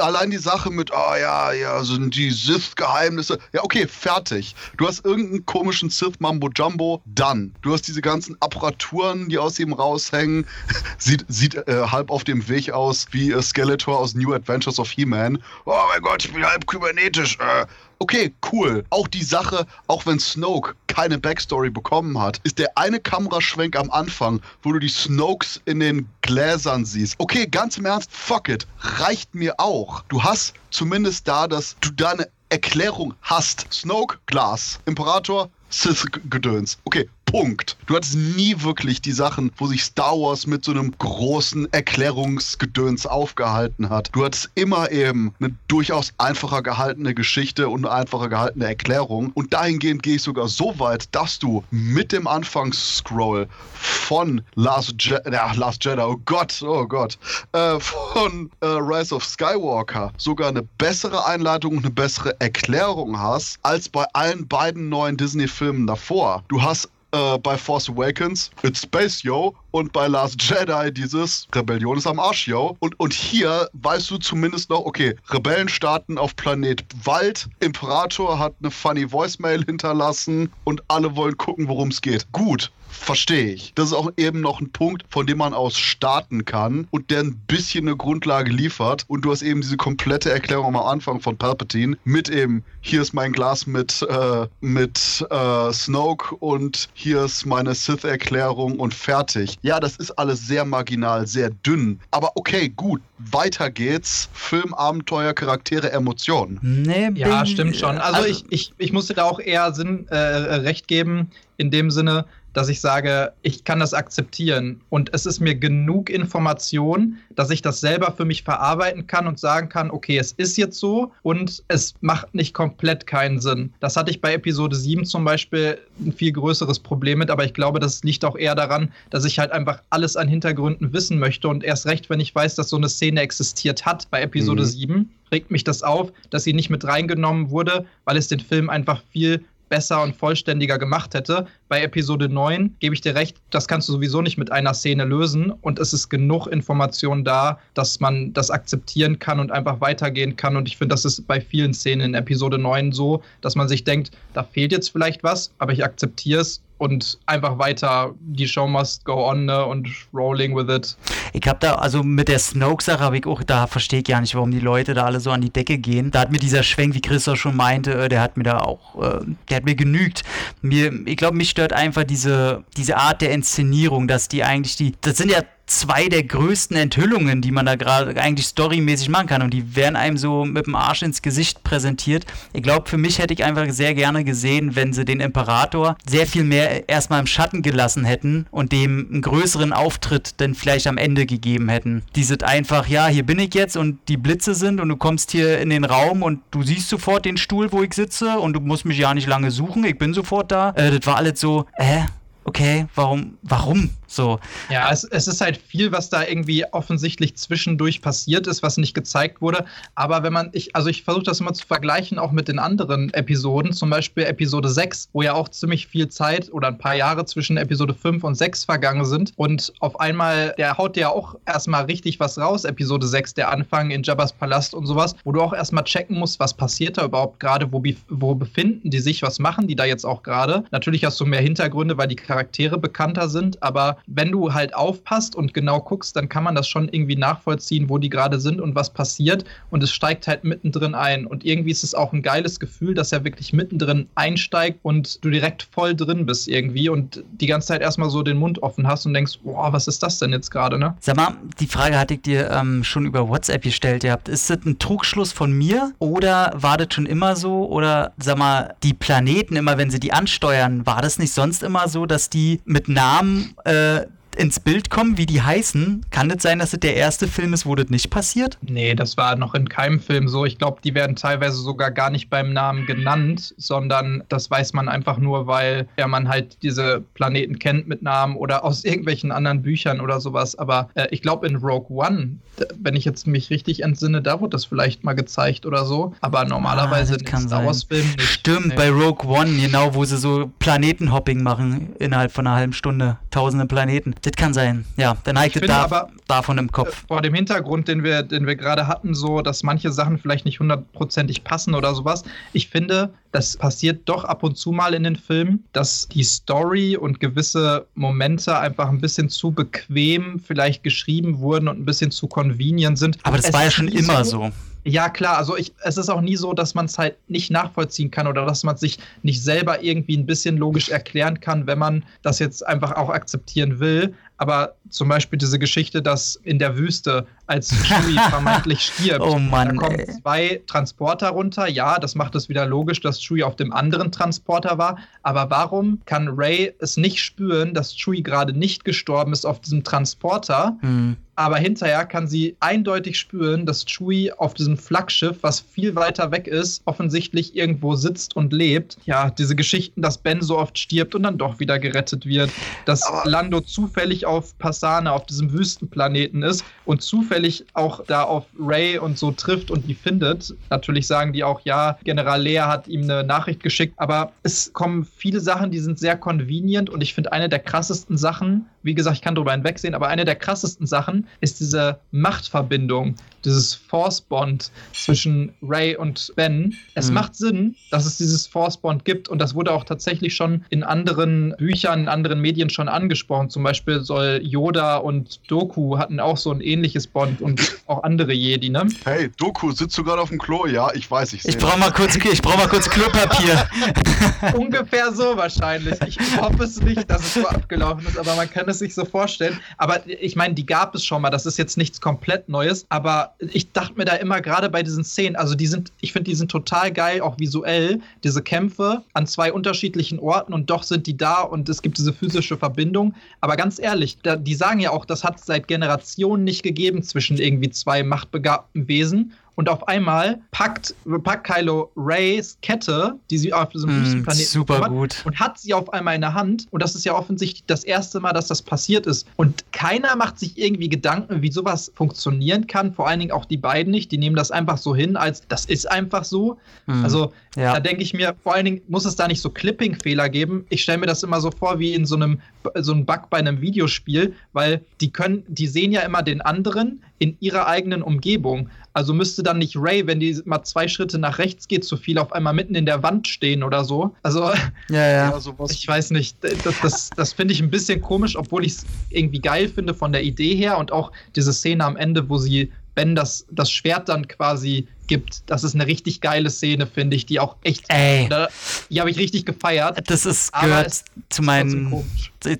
allein 0.00 0.30
die 0.30 0.38
Sache 0.38 0.70
mit, 0.70 0.92
ah 0.92 1.12
oh, 1.12 1.16
ja, 1.16 1.52
ja, 1.52 1.84
sind 1.84 2.16
die 2.16 2.30
Sith-Geheimnisse. 2.30 3.38
Ja, 3.52 3.62
okay, 3.62 3.86
fertig. 3.86 4.56
Du 4.76 4.86
hast 4.86 5.04
irgendeinen 5.04 5.46
komischen 5.46 5.90
Sith-Mambo-Jumbo, 5.90 7.02
dann. 7.06 7.54
Du 7.62 7.72
hast 7.72 7.82
diese 7.82 8.00
ganzen 8.00 8.36
Apparaturen, 8.40 9.28
die 9.28 9.38
aus 9.38 9.58
ihm 9.60 9.72
raushängen. 10.12 10.46
sieht 10.98 11.24
sieht 11.28 11.54
äh, 11.54 11.86
halb 11.90 12.10
auf 12.10 12.24
dem 12.24 12.48
Weg 12.48 12.70
aus 12.70 13.06
wie 13.10 13.32
äh, 13.32 13.42
Skeletor 13.42 13.98
aus 13.98 14.14
New 14.14 14.32
Adventures 14.32 14.78
of 14.78 14.90
He-Man. 14.90 15.42
Oh 15.64 15.78
mein 15.92 16.02
Gott, 16.02 16.24
ich 16.24 16.32
bin 16.32 16.44
halb 16.44 16.66
kybernetisch. 16.66 17.38
Äh, 17.38 17.66
okay, 17.98 18.32
cool. 18.52 18.84
Auch 18.90 19.08
die 19.08 19.22
Sache, 19.22 19.66
auch 19.86 20.06
wenn 20.06 20.18
Snoke 20.18 20.74
keine 20.86 21.18
Backstory 21.18 21.70
bekommen 21.70 22.20
hat, 22.20 22.40
ist 22.44 22.58
der 22.58 22.76
eine 22.76 23.00
Kameraschwenk 23.00 23.76
am 23.76 23.90
Anfang, 23.90 24.40
wo 24.62 24.72
du 24.72 24.78
die 24.78 24.88
Snokes 24.88 25.60
in 25.64 25.80
den 25.80 26.08
Gläsern 26.22 26.84
siehst. 26.84 27.14
Okay, 27.18 27.46
ganz 27.46 27.78
im 27.78 27.86
Ernst, 27.86 28.10
fuck 28.12 28.48
it. 28.48 28.66
Reicht 28.80 29.34
mir 29.34 29.58
auch. 29.58 30.02
Du 30.08 30.22
hast 30.22 30.54
zumindest 30.70 31.28
da, 31.28 31.46
dass 31.46 31.76
du 31.80 31.90
deine 31.90 32.28
Erklärung 32.50 33.14
hast. 33.22 33.66
Snoke, 33.70 34.18
Glas. 34.26 34.80
Imperator, 34.86 35.50
Sith-Gedöns. 35.70 36.78
Okay, 36.84 37.08
Punkt. 37.30 37.76
Du 37.86 37.94
hattest 37.94 38.16
nie 38.16 38.54
wirklich 38.62 39.02
die 39.02 39.12
Sachen, 39.12 39.52
wo 39.58 39.66
sich 39.66 39.84
Star 39.84 40.12
Wars 40.12 40.46
mit 40.46 40.64
so 40.64 40.70
einem 40.70 40.96
großen 40.96 41.70
Erklärungsgedöns 41.72 43.06
aufgehalten 43.06 43.90
hat. 43.90 44.08
Du 44.12 44.24
hattest 44.24 44.50
immer 44.54 44.90
eben 44.90 45.34
eine 45.38 45.54
durchaus 45.68 46.14
einfacher 46.16 46.62
gehaltene 46.62 47.14
Geschichte 47.14 47.68
und 47.68 47.84
eine 47.84 47.94
einfacher 47.94 48.30
gehaltene 48.30 48.64
Erklärung. 48.64 49.30
Und 49.34 49.52
dahingehend 49.52 50.02
gehe 50.02 50.16
ich 50.16 50.22
sogar 50.22 50.48
so 50.48 50.78
weit, 50.78 51.14
dass 51.14 51.38
du 51.38 51.62
mit 51.70 52.12
dem 52.12 52.26
Anfangsscroll 52.26 53.46
von 53.74 54.40
Last, 54.54 54.94
Je 54.98 55.18
ja, 55.30 55.52
Last 55.52 55.84
Jedi, 55.84 56.00
oh 56.00 56.16
Gott, 56.24 56.62
oh 56.62 56.86
Gott, 56.86 57.18
äh, 57.52 57.78
von 57.78 58.50
äh, 58.60 58.66
Rise 58.66 59.14
of 59.14 59.24
Skywalker 59.24 60.12
sogar 60.16 60.48
eine 60.48 60.62
bessere 60.62 61.26
Einleitung 61.26 61.76
und 61.76 61.84
eine 61.84 61.92
bessere 61.92 62.40
Erklärung 62.40 63.18
hast, 63.18 63.58
als 63.62 63.88
bei 63.88 64.06
allen 64.14 64.48
beiden 64.48 64.88
neuen 64.88 65.18
Disney-Filmen 65.18 65.86
davor. 65.86 66.42
Du 66.48 66.62
hast 66.62 66.88
Uh, 67.14 67.34
äh, 67.34 67.38
bei 67.38 67.56
Force 67.56 67.88
Awakens, 67.88 68.50
It's 68.62 68.82
Space 68.82 69.22
Yo 69.22 69.54
und 69.70 69.92
bei 69.92 70.06
Last 70.06 70.42
Jedi 70.42 70.92
dieses 70.92 71.46
Rebellion 71.54 71.98
ist 71.98 72.06
am 72.06 72.18
Arsch, 72.18 72.46
yo. 72.48 72.76
Und, 72.80 72.98
und 72.98 73.12
hier 73.12 73.68
weißt 73.72 74.10
du 74.10 74.18
zumindest 74.18 74.70
noch, 74.70 74.80
okay, 74.80 75.14
Rebellen 75.30 75.68
starten 75.68 76.18
auf 76.18 76.34
Planet 76.36 76.84
Wald, 77.04 77.48
Imperator 77.60 78.38
hat 78.38 78.54
eine 78.60 78.70
funny 78.70 79.10
Voicemail 79.10 79.64
hinterlassen 79.64 80.50
und 80.64 80.82
alle 80.88 81.16
wollen 81.16 81.36
gucken, 81.36 81.68
worum 81.68 81.88
es 81.88 82.00
geht. 82.00 82.30
Gut, 82.32 82.70
verstehe 82.88 83.52
ich. 83.52 83.72
Das 83.74 83.88
ist 83.88 83.94
auch 83.94 84.10
eben 84.16 84.40
noch 84.40 84.60
ein 84.60 84.70
Punkt, 84.70 85.04
von 85.08 85.26
dem 85.26 85.38
man 85.38 85.54
aus 85.54 85.76
starten 85.76 86.44
kann 86.44 86.86
und 86.90 87.10
der 87.10 87.20
ein 87.20 87.36
bisschen 87.46 87.86
eine 87.86 87.96
Grundlage 87.96 88.50
liefert. 88.50 89.04
Und 89.08 89.24
du 89.24 89.30
hast 89.30 89.42
eben 89.42 89.60
diese 89.60 89.76
komplette 89.76 90.30
Erklärung 90.30 90.66
am 90.66 90.76
Anfang 90.76 91.20
von 91.20 91.36
Palpatine 91.36 91.96
mit 92.04 92.28
eben, 92.28 92.64
hier 92.80 93.02
ist 93.02 93.12
mein 93.12 93.32
Glas 93.32 93.66
mit, 93.66 94.02
äh, 94.02 94.46
mit 94.60 95.26
äh, 95.30 95.72
Snoke 95.72 96.34
und 96.36 96.88
hier 96.94 97.24
ist 97.24 97.46
meine 97.46 97.74
Sith-Erklärung 97.74 98.78
und 98.78 98.94
fertig. 98.94 99.57
Ja, 99.62 99.80
das 99.80 99.96
ist 99.96 100.12
alles 100.12 100.46
sehr 100.46 100.64
marginal, 100.64 101.26
sehr 101.26 101.50
dünn. 101.50 102.00
Aber 102.10 102.32
okay, 102.36 102.68
gut, 102.68 103.00
weiter 103.18 103.70
geht's. 103.70 104.28
Film, 104.32 104.74
Abenteuer, 104.74 105.34
Charaktere, 105.34 105.90
Emotionen. 105.92 106.58
Nee, 106.62 107.10
ja, 107.14 107.44
stimmt 107.44 107.76
schon. 107.76 107.98
Also, 107.98 108.22
also 108.22 108.28
ich, 108.28 108.44
ich, 108.50 108.72
ich 108.78 108.92
musste 108.92 109.14
da 109.14 109.24
auch 109.24 109.40
eher 109.40 109.72
Sinn, 109.74 110.06
äh, 110.08 110.16
recht 110.16 110.88
geben, 110.88 111.30
in 111.56 111.70
dem 111.70 111.90
Sinne, 111.90 112.24
dass 112.58 112.68
ich 112.68 112.80
sage, 112.80 113.34
ich 113.42 113.62
kann 113.62 113.78
das 113.78 113.94
akzeptieren 113.94 114.80
und 114.88 115.14
es 115.14 115.26
ist 115.26 115.38
mir 115.38 115.54
genug 115.54 116.10
Information, 116.10 117.18
dass 117.36 117.50
ich 117.50 117.62
das 117.62 117.78
selber 117.78 118.10
für 118.10 118.24
mich 118.24 118.42
verarbeiten 118.42 119.06
kann 119.06 119.28
und 119.28 119.38
sagen 119.38 119.68
kann, 119.68 119.92
okay, 119.92 120.18
es 120.18 120.32
ist 120.32 120.56
jetzt 120.56 120.76
so 120.80 121.12
und 121.22 121.62
es 121.68 121.94
macht 122.00 122.34
nicht 122.34 122.54
komplett 122.54 123.06
keinen 123.06 123.38
Sinn. 123.38 123.72
Das 123.78 123.96
hatte 123.96 124.10
ich 124.10 124.20
bei 124.20 124.34
Episode 124.34 124.74
7 124.74 125.04
zum 125.04 125.24
Beispiel 125.24 125.78
ein 126.04 126.12
viel 126.12 126.32
größeres 126.32 126.80
Problem 126.80 127.20
mit, 127.20 127.30
aber 127.30 127.44
ich 127.44 127.54
glaube, 127.54 127.78
das 127.78 128.02
liegt 128.02 128.24
auch 128.24 128.36
eher 128.36 128.56
daran, 128.56 128.92
dass 129.10 129.24
ich 129.24 129.38
halt 129.38 129.52
einfach 129.52 129.80
alles 129.90 130.16
an 130.16 130.26
Hintergründen 130.26 130.92
wissen 130.92 131.20
möchte 131.20 131.46
und 131.46 131.62
erst 131.62 131.86
recht, 131.86 132.10
wenn 132.10 132.18
ich 132.18 132.34
weiß, 132.34 132.56
dass 132.56 132.70
so 132.70 132.76
eine 132.76 132.88
Szene 132.88 133.20
existiert 133.20 133.86
hat 133.86 134.10
bei 134.10 134.20
Episode 134.20 134.62
mhm. 134.62 134.66
7, 134.66 135.10
regt 135.30 135.52
mich 135.52 135.62
das 135.62 135.84
auf, 135.84 136.12
dass 136.30 136.42
sie 136.42 136.54
nicht 136.54 136.70
mit 136.70 136.84
reingenommen 136.84 137.50
wurde, 137.50 137.86
weil 138.04 138.16
es 138.16 138.26
den 138.26 138.40
Film 138.40 138.68
einfach 138.68 139.00
viel 139.12 139.44
besser 139.68 140.02
und 140.02 140.16
vollständiger 140.16 140.78
gemacht 140.78 141.14
hätte. 141.14 141.46
Bei 141.68 141.82
Episode 141.82 142.28
9 142.28 142.76
gebe 142.80 142.94
ich 142.94 143.00
dir 143.00 143.14
recht, 143.14 143.36
das 143.50 143.68
kannst 143.68 143.88
du 143.88 143.92
sowieso 143.92 144.22
nicht 144.22 144.38
mit 144.38 144.52
einer 144.52 144.74
Szene 144.74 145.04
lösen 145.04 145.50
und 145.50 145.78
es 145.78 145.92
ist 145.92 146.08
genug 146.08 146.46
Information 146.46 147.24
da, 147.24 147.58
dass 147.74 148.00
man 148.00 148.32
das 148.32 148.50
akzeptieren 148.50 149.18
kann 149.18 149.40
und 149.40 149.52
einfach 149.52 149.80
weitergehen 149.80 150.36
kann. 150.36 150.56
Und 150.56 150.68
ich 150.68 150.76
finde, 150.76 150.94
das 150.94 151.04
ist 151.04 151.26
bei 151.26 151.40
vielen 151.40 151.74
Szenen 151.74 152.08
in 152.08 152.14
Episode 152.14 152.58
9 152.58 152.92
so, 152.92 153.22
dass 153.40 153.56
man 153.56 153.68
sich 153.68 153.84
denkt, 153.84 154.10
da 154.34 154.42
fehlt 154.42 154.72
jetzt 154.72 154.88
vielleicht 154.90 155.22
was, 155.22 155.52
aber 155.58 155.72
ich 155.72 155.84
akzeptiere 155.84 156.40
es 156.40 156.62
und 156.78 157.18
einfach 157.26 157.58
weiter, 157.58 158.14
die 158.20 158.48
Show 158.48 158.66
must 158.66 159.04
go 159.04 159.28
on 159.28 159.46
ne, 159.46 159.64
und 159.64 159.88
rolling 160.14 160.56
with 160.56 160.74
it. 160.74 160.96
Ich 161.32 161.46
habe 161.46 161.58
da, 161.60 161.74
also 161.74 162.02
mit 162.02 162.28
der 162.28 162.38
Snoke-Sache 162.38 163.00
habe 163.00 163.18
ich 163.18 163.26
auch, 163.26 163.42
da 163.42 163.66
verstehe 163.66 164.00
ich 164.00 164.06
gar 164.06 164.20
nicht, 164.20 164.34
warum 164.34 164.50
die 164.50 164.60
Leute 164.60 164.94
da 164.94 165.04
alle 165.04 165.20
so 165.20 165.30
an 165.30 165.40
die 165.40 165.50
Decke 165.50 165.78
gehen. 165.78 166.10
Da 166.10 166.20
hat 166.20 166.30
mir 166.30 166.38
dieser 166.38 166.62
Schwenk, 166.62 166.94
wie 166.94 167.00
Christoph 167.00 167.38
schon 167.38 167.56
meinte, 167.56 167.92
äh, 167.92 168.08
der 168.08 168.22
hat 168.22 168.36
mir 168.36 168.44
da 168.44 168.58
auch, 168.58 169.02
äh, 169.02 169.20
der 169.50 169.56
hat 169.58 169.64
mir 169.64 169.74
genügt. 169.74 170.22
Mir, 170.62 170.92
ich 171.06 171.16
glaube, 171.16 171.36
mich 171.36 171.50
stört 171.50 171.72
einfach 171.72 172.04
diese, 172.04 172.64
diese 172.76 172.96
Art 172.96 173.20
der 173.20 173.32
Inszenierung, 173.32 174.08
dass 174.08 174.28
die 174.28 174.44
eigentlich 174.44 174.76
die, 174.76 174.94
das 175.00 175.16
sind 175.16 175.30
ja 175.30 175.42
zwei 175.68 176.08
der 176.08 176.24
größten 176.24 176.76
Enthüllungen, 176.76 177.40
die 177.40 177.50
man 177.50 177.66
da 177.66 177.76
gerade 177.76 178.20
eigentlich 178.20 178.46
storymäßig 178.46 179.08
machen 179.08 179.26
kann. 179.26 179.42
Und 179.42 179.52
die 179.54 179.76
werden 179.76 179.96
einem 179.96 180.16
so 180.16 180.44
mit 180.44 180.66
dem 180.66 180.74
Arsch 180.74 181.02
ins 181.02 181.22
Gesicht 181.22 181.62
präsentiert. 181.62 182.26
Ich 182.52 182.62
glaube, 182.62 182.88
für 182.88 182.98
mich 182.98 183.18
hätte 183.18 183.34
ich 183.34 183.44
einfach 183.44 183.68
sehr 183.70 183.94
gerne 183.94 184.24
gesehen, 184.24 184.74
wenn 184.74 184.92
sie 184.92 185.04
den 185.04 185.20
Imperator 185.20 185.96
sehr 186.06 186.26
viel 186.26 186.44
mehr 186.44 186.88
erstmal 186.88 187.20
im 187.20 187.26
Schatten 187.26 187.62
gelassen 187.62 188.04
hätten 188.04 188.46
und 188.50 188.72
dem 188.72 189.08
einen 189.10 189.22
größeren 189.22 189.72
Auftritt 189.72 190.40
denn 190.40 190.54
vielleicht 190.54 190.86
am 190.86 190.96
Ende 190.96 191.26
gegeben 191.26 191.68
hätten. 191.68 192.02
Die 192.16 192.24
sind 192.24 192.44
einfach, 192.44 192.86
ja, 192.88 193.06
hier 193.06 193.24
bin 193.24 193.38
ich 193.38 193.54
jetzt 193.54 193.76
und 193.76 193.98
die 194.08 194.16
Blitze 194.16 194.54
sind 194.54 194.80
und 194.80 194.88
du 194.88 194.96
kommst 194.96 195.30
hier 195.30 195.60
in 195.60 195.70
den 195.70 195.84
Raum 195.84 196.22
und 196.22 196.40
du 196.50 196.62
siehst 196.62 196.88
sofort 196.88 197.24
den 197.24 197.36
Stuhl, 197.36 197.70
wo 197.72 197.82
ich 197.82 197.94
sitze 197.94 198.38
und 198.38 198.54
du 198.54 198.60
musst 198.60 198.84
mich 198.84 198.98
ja 198.98 199.12
nicht 199.14 199.28
lange 199.28 199.50
suchen, 199.50 199.84
ich 199.84 199.98
bin 199.98 200.14
sofort 200.14 200.50
da. 200.50 200.70
Äh, 200.70 200.90
das 200.90 201.06
war 201.06 201.16
alles 201.16 201.40
so, 201.40 201.66
äh, 201.76 202.00
okay, 202.44 202.86
warum, 202.94 203.38
warum? 203.42 203.90
So. 204.08 204.40
Ja, 204.70 204.90
es, 204.90 205.04
es 205.04 205.28
ist 205.28 205.42
halt 205.42 205.58
viel, 205.58 205.92
was 205.92 206.08
da 206.08 206.24
irgendwie 206.24 206.64
offensichtlich 206.72 207.36
zwischendurch 207.36 208.00
passiert 208.00 208.46
ist, 208.46 208.62
was 208.62 208.78
nicht 208.78 208.94
gezeigt 208.94 209.42
wurde. 209.42 209.66
Aber 209.94 210.22
wenn 210.22 210.32
man, 210.32 210.48
ich, 210.52 210.74
also 210.74 210.88
ich 210.88 211.02
versuche 211.04 211.24
das 211.24 211.40
immer 211.40 211.52
zu 211.52 211.66
vergleichen, 211.66 212.18
auch 212.18 212.32
mit 212.32 212.48
den 212.48 212.58
anderen 212.58 213.12
Episoden, 213.12 213.74
zum 213.74 213.90
Beispiel 213.90 214.24
Episode 214.24 214.70
6, 214.70 215.10
wo 215.12 215.20
ja 215.20 215.34
auch 215.34 215.50
ziemlich 215.50 215.86
viel 215.86 216.08
Zeit 216.08 216.50
oder 216.50 216.68
ein 216.68 216.78
paar 216.78 216.94
Jahre 216.94 217.26
zwischen 217.26 217.58
Episode 217.58 217.92
5 217.92 218.24
und 218.24 218.34
6 218.34 218.64
vergangen 218.64 219.04
sind. 219.04 219.34
Und 219.36 219.74
auf 219.80 220.00
einmal, 220.00 220.54
der 220.56 220.78
haut 220.78 220.96
ja 220.96 221.10
auch 221.10 221.34
erstmal 221.44 221.84
richtig 221.84 222.18
was 222.18 222.38
raus, 222.38 222.64
Episode 222.64 223.06
6, 223.06 223.34
der 223.34 223.50
Anfang 223.50 223.90
in 223.90 224.02
Jabba's 224.02 224.32
Palast 224.32 224.74
und 224.74 224.86
sowas, 224.86 225.16
wo 225.24 225.32
du 225.32 225.42
auch 225.42 225.52
erstmal 225.52 225.84
checken 225.84 226.18
musst, 226.18 226.40
was 226.40 226.54
passiert 226.54 226.96
da 226.96 227.04
überhaupt 227.04 227.40
gerade, 227.40 227.70
wo, 227.72 227.82
wo 228.08 228.34
befinden 228.34 228.88
die 228.88 229.00
sich, 229.00 229.20
was 229.20 229.38
machen 229.38 229.66
die 229.66 229.76
da 229.76 229.84
jetzt 229.84 230.06
auch 230.06 230.22
gerade. 230.22 230.64
Natürlich 230.70 231.04
hast 231.04 231.20
du 231.20 231.26
mehr 231.26 231.42
Hintergründe, 231.42 231.98
weil 231.98 232.08
die 232.08 232.16
Charaktere 232.16 232.78
bekannter 232.78 233.28
sind, 233.28 233.62
aber 233.62 233.97
wenn 234.06 234.32
du 234.32 234.52
halt 234.54 234.74
aufpasst 234.74 235.36
und 235.36 235.54
genau 235.54 235.80
guckst, 235.80 236.16
dann 236.16 236.28
kann 236.28 236.44
man 236.44 236.54
das 236.54 236.68
schon 236.68 236.88
irgendwie 236.88 237.16
nachvollziehen, 237.16 237.88
wo 237.88 237.98
die 237.98 238.08
gerade 238.08 238.40
sind 238.40 238.60
und 238.60 238.74
was 238.74 238.90
passiert. 238.90 239.44
Und 239.70 239.82
es 239.82 239.90
steigt 239.90 240.26
halt 240.26 240.44
mittendrin 240.44 240.94
ein. 240.94 241.26
Und 241.26 241.44
irgendwie 241.44 241.70
ist 241.70 241.84
es 241.84 241.94
auch 241.94 242.12
ein 242.12 242.22
geiles 242.22 242.60
Gefühl, 242.60 242.94
dass 242.94 243.12
er 243.12 243.24
wirklich 243.24 243.52
mittendrin 243.52 244.08
einsteigt 244.14 244.80
und 244.82 245.24
du 245.24 245.30
direkt 245.30 245.68
voll 245.70 245.94
drin 245.94 246.26
bist 246.26 246.48
irgendwie 246.48 246.88
und 246.88 247.22
die 247.40 247.46
ganze 247.46 247.68
Zeit 247.68 247.82
erstmal 247.82 248.10
so 248.10 248.22
den 248.22 248.36
Mund 248.36 248.62
offen 248.62 248.86
hast 248.86 249.06
und 249.06 249.14
denkst, 249.14 249.40
boah, 249.42 249.72
was 249.72 249.88
ist 249.88 250.02
das 250.02 250.18
denn 250.18 250.32
jetzt 250.32 250.50
gerade, 250.50 250.78
ne? 250.78 250.96
Sag 251.00 251.16
mal, 251.16 251.36
die 251.60 251.66
Frage 251.66 251.98
hatte 251.98 252.14
ich 252.14 252.22
dir 252.22 252.50
ähm, 252.50 252.84
schon 252.84 253.06
über 253.06 253.28
WhatsApp 253.28 253.62
gestellt. 253.62 254.04
Ihr 254.04 254.12
habt, 254.12 254.28
ist 254.28 254.50
das 254.50 254.58
ein 254.64 254.78
Trugschluss 254.78 255.32
von 255.32 255.52
mir 255.52 255.92
oder 255.98 256.52
war 256.54 256.76
das 256.76 256.88
schon 256.92 257.06
immer 257.06 257.36
so? 257.36 257.66
Oder 257.66 258.12
sag 258.18 258.38
mal, 258.38 258.74
die 258.82 258.94
Planeten 258.94 259.56
immer, 259.56 259.78
wenn 259.78 259.90
sie 259.90 260.00
die 260.00 260.12
ansteuern, 260.12 260.86
war 260.86 261.02
das 261.02 261.18
nicht 261.18 261.32
sonst 261.32 261.62
immer 261.62 261.88
so, 261.88 262.06
dass 262.06 262.30
die 262.30 262.60
mit 262.64 262.88
Namen 262.88 263.54
äh, 263.64 263.87
the 263.88 264.17
ins 264.38 264.60
Bild 264.60 264.88
kommen, 264.88 265.18
wie 265.18 265.26
die 265.26 265.42
heißen, 265.42 266.06
kann 266.10 266.30
es 266.30 266.42
sein, 266.42 266.60
dass 266.60 266.72
es 266.72 266.80
der 266.80 266.94
erste 266.94 267.26
Film 267.26 267.52
ist, 267.52 267.66
wo 267.66 267.74
das 267.74 267.88
nicht 267.88 268.08
passiert? 268.10 268.56
Nee, 268.62 268.94
das 268.94 269.16
war 269.16 269.34
noch 269.36 269.54
in 269.54 269.68
keinem 269.68 269.98
Film 269.98 270.28
so. 270.28 270.44
Ich 270.44 270.58
glaube, 270.58 270.80
die 270.82 270.94
werden 270.94 271.16
teilweise 271.16 271.56
sogar 271.56 271.90
gar 271.90 272.10
nicht 272.10 272.30
beim 272.30 272.52
Namen 272.52 272.86
genannt, 272.86 273.54
sondern 273.56 274.22
das 274.28 274.50
weiß 274.50 274.74
man 274.74 274.88
einfach 274.88 275.18
nur, 275.18 275.46
weil 275.48 275.88
ja, 275.98 276.06
man 276.06 276.28
halt 276.28 276.58
diese 276.62 277.02
Planeten 277.14 277.58
kennt 277.58 277.88
mit 277.88 278.02
Namen 278.02 278.36
oder 278.36 278.64
aus 278.64 278.84
irgendwelchen 278.84 279.32
anderen 279.32 279.62
Büchern 279.62 280.00
oder 280.00 280.20
sowas. 280.20 280.56
Aber 280.56 280.88
äh, 280.94 281.08
ich 281.10 281.20
glaube, 281.20 281.46
in 281.46 281.56
Rogue 281.56 281.88
One, 281.90 282.38
wenn 282.78 282.94
ich 282.94 283.04
jetzt 283.04 283.26
mich 283.26 283.50
richtig 283.50 283.82
entsinne, 283.82 284.22
da 284.22 284.40
wurde 284.40 284.50
das 284.50 284.64
vielleicht 284.64 285.02
mal 285.02 285.14
gezeigt 285.14 285.66
oder 285.66 285.84
so. 285.84 286.14
Aber 286.20 286.44
normalerweise 286.44 287.14
ah, 287.14 287.36
in 287.36 287.48
Star 287.48 287.66
Wars-Filmen 287.66 288.12
nicht. 288.12 288.22
Stimmt, 288.22 288.68
nee. 288.68 288.74
bei 288.76 288.90
Rogue 288.90 289.28
One, 289.28 289.50
genau, 289.60 289.94
wo 289.94 290.04
sie 290.04 290.16
so 290.16 290.50
Planetenhopping 290.60 291.42
machen 291.42 291.94
innerhalb 291.98 292.30
von 292.30 292.46
einer 292.46 292.56
halben 292.56 292.72
Stunde. 292.72 293.18
Tausende 293.30 293.66
Planeten. 293.66 294.14
Das 294.28 294.36
kann 294.36 294.52
sein, 294.52 294.84
ja. 294.98 295.16
Dann 295.24 295.38
habe 295.38 295.48
ich 295.48 295.54
da, 295.54 295.84
aber, 295.84 296.10
davon 296.26 296.58
im 296.58 296.70
Kopf. 296.70 296.88
Äh, 296.88 297.06
vor 297.08 297.22
dem 297.22 297.32
Hintergrund, 297.32 297.88
den 297.88 298.04
wir, 298.04 298.22
den 298.22 298.46
wir 298.46 298.56
gerade 298.56 298.86
hatten, 298.86 299.14
so, 299.14 299.40
dass 299.40 299.62
manche 299.62 299.90
Sachen 299.90 300.18
vielleicht 300.18 300.44
nicht 300.44 300.60
hundertprozentig 300.60 301.44
passen 301.44 301.74
oder 301.74 301.94
sowas. 301.94 302.24
Ich 302.52 302.68
finde, 302.68 303.10
das 303.32 303.56
passiert 303.56 304.02
doch 304.04 304.24
ab 304.24 304.42
und 304.42 304.58
zu 304.58 304.70
mal 304.70 304.92
in 304.92 305.04
den 305.04 305.16
Filmen, 305.16 305.64
dass 305.72 306.08
die 306.08 306.24
Story 306.24 306.94
und 306.94 307.20
gewisse 307.20 307.86
Momente 307.94 308.58
einfach 308.58 308.90
ein 308.90 309.00
bisschen 309.00 309.30
zu 309.30 309.50
bequem 309.50 310.38
vielleicht 310.38 310.82
geschrieben 310.82 311.38
wurden 311.38 311.66
und 311.66 311.78
ein 311.80 311.86
bisschen 311.86 312.10
zu 312.10 312.26
convenient 312.26 312.98
sind. 312.98 313.16
Aber 313.22 313.38
das 313.38 313.46
es 313.46 313.52
war 313.54 313.64
ja 313.64 313.70
schon 313.70 313.88
immer 313.88 314.26
so. 314.26 314.42
so. 314.42 314.52
Ja, 314.88 315.10
klar, 315.10 315.36
also 315.36 315.54
ich, 315.54 315.74
es 315.82 315.98
ist 315.98 316.08
auch 316.08 316.22
nie 316.22 316.36
so, 316.36 316.54
dass 316.54 316.74
man 316.74 316.86
es 316.86 316.96
halt 316.96 317.16
nicht 317.28 317.50
nachvollziehen 317.50 318.10
kann 318.10 318.26
oder 318.26 318.46
dass 318.46 318.64
man 318.64 318.78
sich 318.78 318.98
nicht 319.22 319.44
selber 319.44 319.82
irgendwie 319.82 320.16
ein 320.16 320.24
bisschen 320.24 320.56
logisch 320.56 320.88
erklären 320.88 321.40
kann, 321.40 321.66
wenn 321.66 321.78
man 321.78 322.06
das 322.22 322.38
jetzt 322.38 322.66
einfach 322.66 322.92
auch 322.92 323.10
akzeptieren 323.10 323.80
will. 323.80 324.14
Aber 324.38 324.74
zum 324.88 325.08
Beispiel 325.08 325.38
diese 325.38 325.58
Geschichte, 325.58 326.00
dass 326.00 326.36
in 326.44 326.58
der 326.58 326.78
Wüste, 326.78 327.26
als 327.46 327.70
Chewie 327.70 328.18
vermeintlich 328.30 328.80
stirbt, 328.80 329.20
oh 329.20 329.38
Mann, 329.38 329.76
da 329.76 329.86
kommen 329.86 329.98
ey. 329.98 330.20
zwei 330.20 330.62
Transporter 330.66 331.30
runter. 331.30 331.68
Ja, 331.68 331.98
das 331.98 332.14
macht 332.14 332.34
es 332.34 332.48
wieder 332.48 332.66
logisch, 332.66 333.00
dass 333.00 333.20
Chewie 333.20 333.42
auf 333.42 333.56
dem 333.56 333.72
anderen 333.72 334.12
Transporter 334.12 334.78
war. 334.78 334.98
Aber 335.22 335.50
warum 335.50 336.00
kann 336.06 336.28
Ray 336.28 336.72
es 336.78 336.96
nicht 336.96 337.20
spüren, 337.20 337.74
dass 337.74 337.94
Chewie 337.94 338.22
gerade 338.22 338.52
nicht 338.52 338.84
gestorben 338.84 339.32
ist 339.32 339.44
auf 339.44 339.60
diesem 339.60 339.84
Transporter? 339.84 340.76
Mhm. 340.82 341.16
Aber 341.38 341.56
hinterher 341.56 342.04
kann 342.04 342.26
sie 342.26 342.56
eindeutig 342.58 343.16
spüren, 343.16 343.64
dass 343.64 343.84
Chewie 343.84 344.32
auf 344.32 344.54
diesem 344.54 344.76
Flaggschiff, 344.76 345.36
was 345.42 345.60
viel 345.60 345.94
weiter 345.94 346.32
weg 346.32 346.48
ist, 346.48 346.82
offensichtlich 346.84 347.54
irgendwo 347.54 347.94
sitzt 347.94 348.34
und 348.34 348.52
lebt. 348.52 348.98
Ja, 349.04 349.30
diese 349.30 349.54
Geschichten, 349.54 350.02
dass 350.02 350.18
Ben 350.18 350.42
so 350.42 350.58
oft 350.58 350.76
stirbt 350.76 351.14
und 351.14 351.22
dann 351.22 351.38
doch 351.38 351.60
wieder 351.60 351.78
gerettet 351.78 352.26
wird, 352.26 352.50
dass 352.86 353.04
Aber 353.04 353.30
Lando 353.30 353.60
zufällig 353.60 354.26
auf 354.28 354.56
Passane, 354.58 355.12
auf 355.12 355.26
diesem 355.26 355.52
Wüstenplaneten 355.52 356.42
ist 356.42 356.64
und 356.84 357.02
zufällig 357.02 357.64
auch 357.74 358.04
da 358.06 358.22
auf 358.22 358.46
Ray 358.58 358.98
und 358.98 359.18
so 359.18 359.32
trifft 359.32 359.70
und 359.70 359.88
die 359.88 359.94
findet. 359.94 360.54
Natürlich 360.70 361.06
sagen 361.06 361.32
die 361.32 361.42
auch, 361.42 361.60
ja, 361.64 361.98
General 362.04 362.40
Lea 362.40 362.60
hat 362.60 362.86
ihm 362.88 363.02
eine 363.02 363.24
Nachricht 363.24 363.62
geschickt, 363.62 363.94
aber 363.96 364.32
es 364.42 364.72
kommen 364.72 365.04
viele 365.04 365.40
Sachen, 365.40 365.70
die 365.70 365.78
sind 365.80 365.98
sehr 365.98 366.16
convenient 366.16 366.90
und 366.90 367.00
ich 367.00 367.14
finde 367.14 367.32
eine 367.32 367.48
der 367.48 367.58
krassesten 367.58 368.16
Sachen, 368.16 368.66
wie 368.82 368.94
gesagt, 368.94 369.16
ich 369.16 369.22
kann 369.22 369.34
drüber 369.34 369.52
hinwegsehen, 369.52 369.94
aber 369.94 370.08
eine 370.08 370.24
der 370.24 370.36
krassesten 370.36 370.86
Sachen 370.86 371.26
ist 371.40 371.60
diese 371.60 371.98
Machtverbindung, 372.10 373.16
dieses 373.44 373.74
Force 373.74 374.20
Bond 374.20 374.70
zwischen 374.92 375.52
Ray 375.62 375.96
und 375.96 376.32
Ben. 376.36 376.76
Es 376.94 377.08
mhm. 377.08 377.14
macht 377.14 377.34
Sinn, 377.34 377.76
dass 377.90 378.06
es 378.06 378.16
dieses 378.18 378.46
Force 378.46 378.76
Bond 378.76 379.04
gibt 379.04 379.28
und 379.28 379.38
das 379.38 379.54
wurde 379.54 379.72
auch 379.72 379.84
tatsächlich 379.84 380.34
schon 380.34 380.64
in 380.70 380.82
anderen 380.82 381.54
Büchern, 381.58 382.00
in 382.00 382.08
anderen 382.08 382.40
Medien 382.40 382.70
schon 382.70 382.88
angesprochen. 382.88 383.50
Zum 383.50 383.62
Beispiel 383.62 384.00
soll 384.00 384.40
Yoda 384.42 384.98
und 384.98 385.40
Doku 385.50 385.98
hatten 385.98 386.20
auch 386.20 386.36
so 386.36 386.52
ein 386.52 386.60
ähnliches 386.60 387.06
Bond 387.06 387.40
und 387.40 387.78
auch 387.86 388.02
andere 388.02 388.32
Jedi, 388.32 388.70
ne? 388.70 388.86
Hey, 389.04 389.30
Doku, 389.36 389.72
sitzt 389.72 389.96
du 389.98 390.04
gerade 390.04 390.20
auf 390.20 390.28
dem 390.28 390.38
Klo? 390.38 390.66
Ja, 390.66 390.90
ich 390.94 391.10
weiß, 391.10 391.32
ich 391.32 391.42
sehe. 391.42 391.52
Ich 391.52 391.58
brauche 391.58 391.78
mal 391.78 391.92
kurz, 391.92 392.16
ich 392.16 392.42
brauche 392.42 392.58
mal 392.58 392.68
kurz 392.68 392.88
Klopapier. 392.88 393.68
Ungefähr 394.56 395.12
so 395.12 395.36
wahrscheinlich. 395.36 395.98
Ich 396.06 396.18
hoffe 396.40 396.64
es 396.64 396.80
nicht, 396.80 397.08
dass 397.10 397.22
es 397.22 397.34
so 397.34 397.46
abgelaufen 397.46 398.06
ist, 398.06 398.18
aber 398.18 398.34
man 398.34 398.50
kann 398.50 398.67
es 398.68 398.78
sich 398.78 398.94
so 398.94 399.04
vorstellen. 399.04 399.58
Aber 399.76 400.00
ich 400.06 400.36
meine, 400.36 400.54
die 400.54 400.66
gab 400.66 400.94
es 400.94 401.04
schon 401.04 401.22
mal. 401.22 401.30
Das 401.30 401.46
ist 401.46 401.58
jetzt 401.58 401.76
nichts 401.76 402.00
komplett 402.00 402.48
Neues. 402.48 402.86
Aber 402.88 403.34
ich 403.40 403.72
dachte 403.72 403.94
mir 403.96 404.04
da 404.04 404.14
immer 404.14 404.40
gerade 404.40 404.68
bei 404.68 404.82
diesen 404.82 405.04
Szenen, 405.04 405.36
also 405.36 405.54
die 405.54 405.66
sind, 405.66 405.92
ich 406.00 406.12
finde, 406.12 406.30
die 406.30 406.36
sind 406.36 406.50
total 406.50 406.92
geil, 406.92 407.20
auch 407.20 407.38
visuell, 407.38 408.00
diese 408.24 408.42
Kämpfe 408.42 409.02
an 409.14 409.26
zwei 409.26 409.52
unterschiedlichen 409.52 410.18
Orten 410.18 410.52
und 410.52 410.70
doch 410.70 410.82
sind 410.82 411.06
die 411.06 411.16
da 411.16 411.40
und 411.40 411.68
es 411.68 411.82
gibt 411.82 411.98
diese 411.98 412.12
physische 412.12 412.56
Verbindung. 412.56 413.14
Aber 413.40 413.56
ganz 413.56 413.78
ehrlich, 413.78 414.18
da, 414.22 414.36
die 414.36 414.54
sagen 414.54 414.80
ja 414.80 414.90
auch, 414.90 415.04
das 415.04 415.24
hat 415.24 415.38
es 415.38 415.46
seit 415.46 415.68
Generationen 415.68 416.44
nicht 416.44 416.62
gegeben 416.62 417.02
zwischen 417.02 417.38
irgendwie 417.38 417.70
zwei 417.70 418.02
machtbegabten 418.02 418.88
Wesen 418.88 419.32
und 419.58 419.68
auf 419.68 419.88
einmal 419.88 420.38
packt, 420.52 420.94
packt 421.24 421.44
Kylo 421.52 421.90
Rays 421.96 422.56
Kette, 422.62 423.16
die 423.28 423.38
sie 423.38 423.52
auf 423.52 423.70
diesem 423.70 423.90
Mm, 424.20 424.24
super 424.30 424.80
hat, 424.82 424.88
gut. 424.88 425.22
und 425.24 425.40
hat 425.40 425.58
sie 425.58 425.74
auf 425.74 425.92
einmal 425.92 426.14
in 426.14 426.20
der 426.20 426.34
Hand. 426.34 426.66
Und 426.70 426.80
das 426.80 426.94
ist 426.94 427.04
ja 427.04 427.12
offensichtlich 427.12 427.64
das 427.66 427.82
erste 427.82 428.20
Mal, 428.20 428.32
dass 428.32 428.46
das 428.46 428.62
passiert 428.62 429.06
ist. 429.08 429.26
Und 429.34 429.64
keiner 429.72 430.14
macht 430.14 430.38
sich 430.38 430.56
irgendwie 430.58 430.88
Gedanken, 430.88 431.42
wie 431.42 431.50
sowas 431.50 431.90
funktionieren 431.96 432.68
kann. 432.68 432.94
Vor 432.94 433.08
allen 433.08 433.18
Dingen 433.18 433.32
auch 433.32 433.46
die 433.46 433.56
beiden 433.56 433.90
nicht. 433.90 434.12
Die 434.12 434.18
nehmen 434.18 434.36
das 434.36 434.52
einfach 434.52 434.78
so 434.78 434.94
hin, 434.94 435.16
als 435.16 435.42
das 435.48 435.64
ist 435.64 435.90
einfach 435.90 436.22
so. 436.22 436.56
Mhm. 436.86 437.02
Also 437.02 437.32
Ja. 437.56 437.72
da 437.72 437.80
denke 437.80 438.04
ich 438.04 438.14
mir, 438.14 438.36
vor 438.44 438.54
allen 438.54 438.64
Dingen 438.64 438.80
muss 438.86 439.06
es 439.06 439.16
da 439.16 439.26
nicht 439.26 439.40
so 439.40 439.50
Clipping-Fehler 439.50 440.28
geben. 440.28 440.66
Ich 440.68 440.84
stelle 440.84 440.98
mir 440.98 441.06
das 441.06 441.24
immer 441.24 441.40
so 441.40 441.50
vor 441.50 441.80
wie 441.80 441.94
in 441.94 442.06
so 442.06 442.14
einem 442.14 442.40
so 442.76 442.92
einem 442.92 443.06
Bug 443.06 443.30
bei 443.30 443.38
einem 443.38 443.60
Videospiel, 443.60 444.34
weil 444.52 444.82
die 445.00 445.10
können, 445.10 445.42
die 445.48 445.66
sehen 445.66 445.90
ja 445.90 446.02
immer 446.02 446.22
den 446.22 446.42
anderen 446.42 447.02
in 447.18 447.36
ihrer 447.40 447.66
eigenen 447.66 448.02
Umgebung. 448.02 448.68
Also 448.92 449.12
müsste 449.14 449.42
dann 449.42 449.58
nicht 449.58 449.76
Ray, 449.76 450.06
wenn 450.06 450.20
die 450.20 450.40
mal 450.44 450.62
zwei 450.62 450.88
Schritte 450.88 451.18
nach 451.18 451.38
rechts 451.38 451.68
geht, 451.68 451.84
zu 451.84 451.96
viel 451.96 452.18
auf 452.18 452.32
einmal 452.32 452.54
mitten 452.54 452.74
in 452.74 452.86
der 452.86 453.02
Wand 453.02 453.28
stehen 453.28 453.62
oder 453.62 453.84
so. 453.84 454.14
Also 454.22 454.50
ja, 454.88 455.30
ja. 455.30 455.40
Ich 455.68 455.86
weiß 455.86 456.10
nicht, 456.10 456.36
das, 456.42 456.80
das, 456.80 457.10
das 457.10 457.32
finde 457.32 457.54
ich 457.54 457.60
ein 457.60 457.70
bisschen 457.70 458.00
komisch, 458.00 458.36
obwohl 458.36 458.64
ich 458.64 458.72
es 458.72 458.86
irgendwie 459.10 459.40
geil 459.40 459.68
finde 459.68 459.94
von 459.94 460.12
der 460.12 460.22
Idee 460.22 460.54
her 460.54 460.78
und 460.78 460.92
auch 460.92 461.12
diese 461.36 461.52
Szene 461.52 461.84
am 461.84 461.96
Ende, 461.96 462.28
wo 462.28 462.38
sie 462.38 462.72
Ben 462.94 463.14
das, 463.14 463.46
das 463.50 463.70
Schwert 463.70 464.08
dann 464.08 464.26
quasi 464.26 464.88
gibt. 465.08 465.42
Das 465.46 465.64
ist 465.64 465.74
eine 465.74 465.86
richtig 465.86 466.20
geile 466.20 466.50
Szene, 466.50 466.86
finde 466.86 467.16
ich, 467.16 467.26
die 467.26 467.40
auch 467.40 467.56
echt. 467.62 467.84
Ey. 467.88 468.28
Da, 468.28 468.48
die 468.90 469.00
habe 469.00 469.10
ich 469.10 469.18
richtig 469.18 469.44
gefeiert. 469.44 470.08
Das 470.08 470.26
ist, 470.26 470.52
gehört 470.52 470.86
es 470.86 471.04
zu 471.28 471.42
meinen 471.42 472.04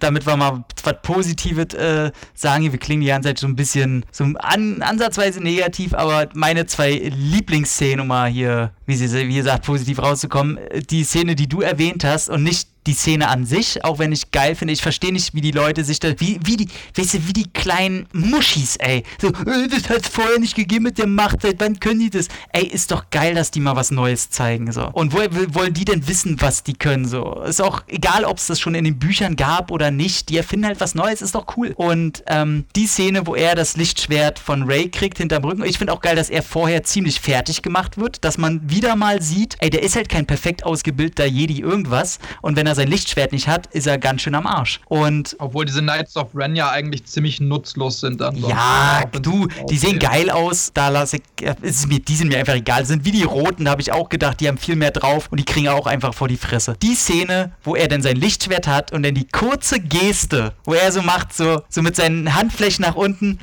damit 0.01 0.27
wir 0.27 0.37
mal 0.37 0.65
was 0.83 0.95
Positives 1.03 1.75
äh, 1.75 2.11
sagen, 2.35 2.71
wir 2.73 2.79
klingen 2.79 3.03
die 3.03 3.09
ganze 3.09 3.29
Zeit 3.29 3.39
so 3.39 3.47
ein 3.47 3.57
bisschen 3.57 4.05
so 4.11 4.25
an, 4.25 4.83
ansatzweise 4.83 5.41
negativ, 5.41 5.95
aber 5.95 6.29
meine 6.35 6.67
zwei 6.67 6.93
Lieblingsszenen, 7.15 8.01
um 8.01 8.09
mal 8.09 8.29
hier, 8.29 8.73
wie 8.87 8.97
sie 8.97 9.29
wie 9.29 9.35
gesagt, 9.35 9.65
positiv 9.65 10.01
rauszukommen, 10.01 10.59
äh, 10.59 10.81
die 10.83 11.05
Szene, 11.05 11.35
die 11.35 11.49
du 11.49 11.61
erwähnt 11.61 12.05
hast 12.05 12.29
und 12.29 12.43
nicht 12.43 12.69
die 12.87 12.95
Szene 12.95 13.29
an 13.29 13.45
sich, 13.45 13.85
auch 13.85 13.99
wenn 13.99 14.13
ich 14.13 14.31
geil 14.31 14.55
finde, 14.55 14.73
ich 14.73 14.81
verstehe 14.81 15.13
nicht, 15.13 15.35
wie 15.35 15.43
die 15.43 15.51
Leute 15.51 15.85
sich 15.85 16.01
da, 16.01 16.19
wie, 16.19 16.41
wie 16.43 16.57
die, 16.57 16.69
weißt 16.97 17.15
du, 17.15 17.29
wie 17.29 17.33
die 17.35 17.51
kleinen 17.53 18.07
Muschis, 18.13 18.77
ey, 18.77 19.03
so, 19.21 19.29
äh, 19.29 19.69
das 19.69 19.91
hat 19.91 20.03
es 20.03 20.09
vorher 20.09 20.39
nicht 20.39 20.57
gegeben 20.57 20.85
mit 20.85 20.99
der 20.99 21.07
Macht, 21.07 21.43
seit 21.43 21.61
wann 21.61 21.79
können 21.79 22.01
die 22.01 22.11
das? 22.11 22.29
Ey, 22.53 22.65
ist 22.65 22.91
doch 22.91 23.11
geil, 23.11 23.35
dass 23.35 23.51
die 23.51 23.61
mal 23.61 23.77
was 23.77 23.91
Neues 23.91 24.31
zeigen, 24.31 24.73
so. 24.73 24.89
Und 24.93 25.13
woher 25.13 25.29
wollen 25.55 25.75
die 25.75 25.85
denn 25.85 26.07
wissen, 26.09 26.41
was 26.41 26.63
die 26.63 26.75
können, 26.75 27.07
so? 27.07 27.43
Ist 27.43 27.63
auch 27.63 27.83
egal, 27.87 28.25
ob 28.25 28.39
es 28.39 28.47
das 28.47 28.61
schon 28.61 28.75
in 28.75 28.85
den 28.85 28.99
Büchern 28.99 29.37
gab 29.37 29.71
oder 29.71 29.91
nicht, 29.91 30.29
die 30.29 30.37
erfinden 30.37 30.67
halt 30.67 30.81
was 30.81 30.95
Neues, 30.95 31.23
ist 31.23 31.35
doch 31.35 31.57
cool. 31.57 31.73
Und 31.77 32.23
ähm, 32.27 32.65
die 32.77 32.87
Szene, 32.87 33.27
wo 33.27 33.35
er 33.35 33.55
das 33.55 33.77
Lichtschwert 33.77 34.39
von 34.39 34.65
Ray 34.65 34.91
kriegt 34.91 35.19
hinterm 35.19 35.45
Rücken, 35.45 35.65
ich 35.65 35.79
finde 35.79 35.93
auch 35.93 36.01
geil, 36.01 36.17
dass 36.17 36.31
er 36.31 36.43
vorher 36.43 36.83
ziemlich 36.85 37.21
fertig 37.21 37.63
gemacht 37.63 37.99
wird, 37.99 38.25
dass 38.25 38.39
man 38.39 38.69
wieder 38.69 38.97
mal 38.97 39.23
sieht, 39.23 39.57
ey, 39.61 39.71
der 39.71 39.83
ist 39.83 39.97
halt 39.97 40.09
kein 40.09 40.27
perfekt 40.27 40.65
ausgebildeter 40.65 41.27
Jedi 41.27 41.61
irgendwas 41.61 42.19
und 42.43 42.57
wenn 42.57 42.67
er 42.67 42.75
sein 42.75 42.89
Lichtschwert 42.89 43.33
nicht 43.33 43.49
hat, 43.49 43.67
ist 43.67 43.87
er 43.87 43.99
ganz 43.99 44.23
schön 44.23 44.35
am 44.35 44.47
Arsch. 44.47 44.81
Und 44.87 45.37
Obwohl 45.39 45.65
diese 45.65 45.81
Knights 45.81 46.17
of 46.17 46.29
Ren 46.35 46.57
ja 46.57 46.71
eigentlich 46.71 47.05
ziemlich 47.05 47.41
nutzlos 47.41 48.01
sind 48.01 48.21
dann. 48.21 48.37
ja, 48.37 49.05
du, 49.23 49.49
die 49.69 49.77
sehen 49.79 49.99
geil 49.99 50.31
aus. 50.31 50.71
Da 50.75 50.89
lasse 50.89 51.19
ich, 51.19 51.47
äh, 51.47 51.55
ist 51.63 51.89
mir, 51.89 52.01
die 52.01 52.17
sind 52.29 52.35
mir 52.35 52.41
einfach 52.41 52.55
egal. 52.55 52.85
Sind 52.85 53.05
wie 53.05 53.11
die 53.11 53.23
Roten, 53.23 53.69
habe 53.69 53.81
ich 53.81 53.93
auch 53.93 54.09
gedacht, 54.09 54.41
die 54.41 54.49
haben 54.49 54.59
viel 54.59 54.77
mehr 54.77 54.91
drauf 54.91 55.29
und 55.31 55.39
die 55.41 55.45
kriegen 55.45 55.69
auch 55.69 55.87
einfach 55.87 56.13
vor 56.13 56.29
die 56.29 56.37
Fresse. 56.37 56.77
Die 56.83 56.95
Szene, 56.95 57.53
wo 57.63 57.75
er 57.75 57.89
dann 57.89 58.03
sein 58.03 58.17
Lichtschwert 58.17 58.67
hat 58.67 58.93
und 58.93 59.03
dann 59.03 59.15
die 59.15 59.27
kurze 59.27 59.81
Geste, 59.81 60.53
wo 60.65 60.75
er 60.75 60.93
so 60.93 61.03
macht, 61.03 61.33
so, 61.33 61.63
so 61.69 61.81
mit 61.81 61.97
seinen 61.97 62.35
Handflächen 62.35 62.83
nach 62.83 62.97
unten, 62.97 63.39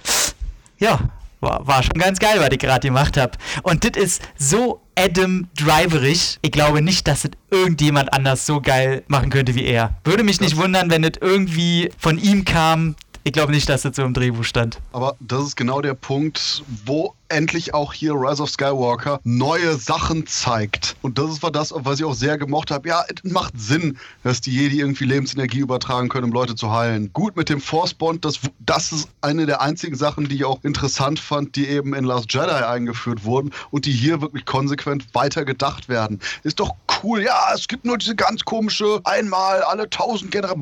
ja, 0.77 0.99
war, 1.41 1.65
war 1.65 1.81
schon 1.81 1.99
ganz 1.99 2.19
geil, 2.19 2.35
was 2.39 2.49
ich 2.51 2.59
gerade 2.59 2.87
gemacht 2.87 3.17
habe. 3.17 3.31
Und 3.63 3.83
das 3.83 4.01
ist 4.01 4.21
so 4.37 4.81
Adam 4.95 5.47
Driverig. 5.57 6.37
Ich 6.41 6.51
glaube 6.51 6.81
nicht, 6.81 7.07
dass 7.07 7.23
das 7.23 7.31
irgendjemand 7.49 8.13
anders 8.13 8.45
so 8.45 8.61
geil 8.61 9.03
machen 9.07 9.31
könnte 9.31 9.55
wie 9.55 9.65
er. 9.65 9.95
Würde 10.03 10.23
mich 10.23 10.41
nicht 10.41 10.57
wundern, 10.57 10.91
wenn 10.91 11.01
das 11.01 11.13
irgendwie 11.19 11.91
von 11.97 12.19
ihm 12.19 12.45
kam. 12.45 12.95
Ich 13.23 13.33
glaube 13.33 13.51
nicht, 13.51 13.67
dass 13.67 13.81
das 13.81 13.95
so 13.95 14.03
im 14.03 14.13
Drehbuch 14.13 14.43
stand. 14.43 14.79
Aber 14.93 15.15
das 15.19 15.41
ist 15.43 15.55
genau 15.55 15.81
der 15.81 15.95
Punkt, 15.95 16.63
wo 16.85 17.15
endlich 17.29 17.73
auch 17.73 17.93
hier 17.93 18.13
Rise 18.13 18.43
of 18.43 18.49
Skywalker 18.49 19.19
neue 19.23 19.75
Sachen 19.75 20.27
zeigt. 20.27 20.95
Und 21.01 21.17
das 21.17 21.41
war 21.41 21.51
das, 21.51 21.73
was 21.75 21.99
ich 21.99 22.05
auch 22.05 22.13
sehr 22.13 22.37
gemocht 22.37 22.71
habe. 22.71 22.89
Ja, 22.89 23.03
es 23.07 23.31
macht 23.31 23.53
Sinn, 23.59 23.97
dass 24.23 24.41
die 24.41 24.51
Jedi 24.51 24.79
irgendwie 24.79 25.05
Lebensenergie 25.05 25.59
übertragen 25.59 26.09
können, 26.09 26.25
um 26.25 26.31
Leute 26.31 26.55
zu 26.55 26.71
heilen. 26.71 27.11
Gut 27.13 27.35
mit 27.35 27.49
dem 27.49 27.61
Force 27.61 27.93
Bond, 27.93 28.25
das, 28.25 28.39
das 28.59 28.91
ist 28.91 29.09
eine 29.21 29.45
der 29.45 29.61
einzigen 29.61 29.95
Sachen, 29.95 30.27
die 30.27 30.35
ich 30.35 30.45
auch 30.45 30.63
interessant 30.63 31.19
fand, 31.19 31.55
die 31.55 31.67
eben 31.67 31.93
in 31.93 32.03
Last 32.03 32.33
Jedi 32.33 32.49
eingeführt 32.49 33.23
wurden 33.23 33.51
und 33.71 33.85
die 33.85 33.91
hier 33.91 34.21
wirklich 34.21 34.45
konsequent 34.45 35.13
weiter 35.13 35.45
gedacht 35.45 35.89
werden. 35.89 36.19
Ist 36.43 36.59
doch 36.59 36.75
cool. 37.03 37.23
Ja, 37.23 37.51
es 37.53 37.67
gibt 37.67 37.85
nur 37.85 37.97
diese 37.97 38.15
ganz 38.15 38.43
komische 38.43 38.99
einmal 39.03 39.61
alle 39.63 39.89
tausend 39.89 40.31
Generationen. 40.31 40.55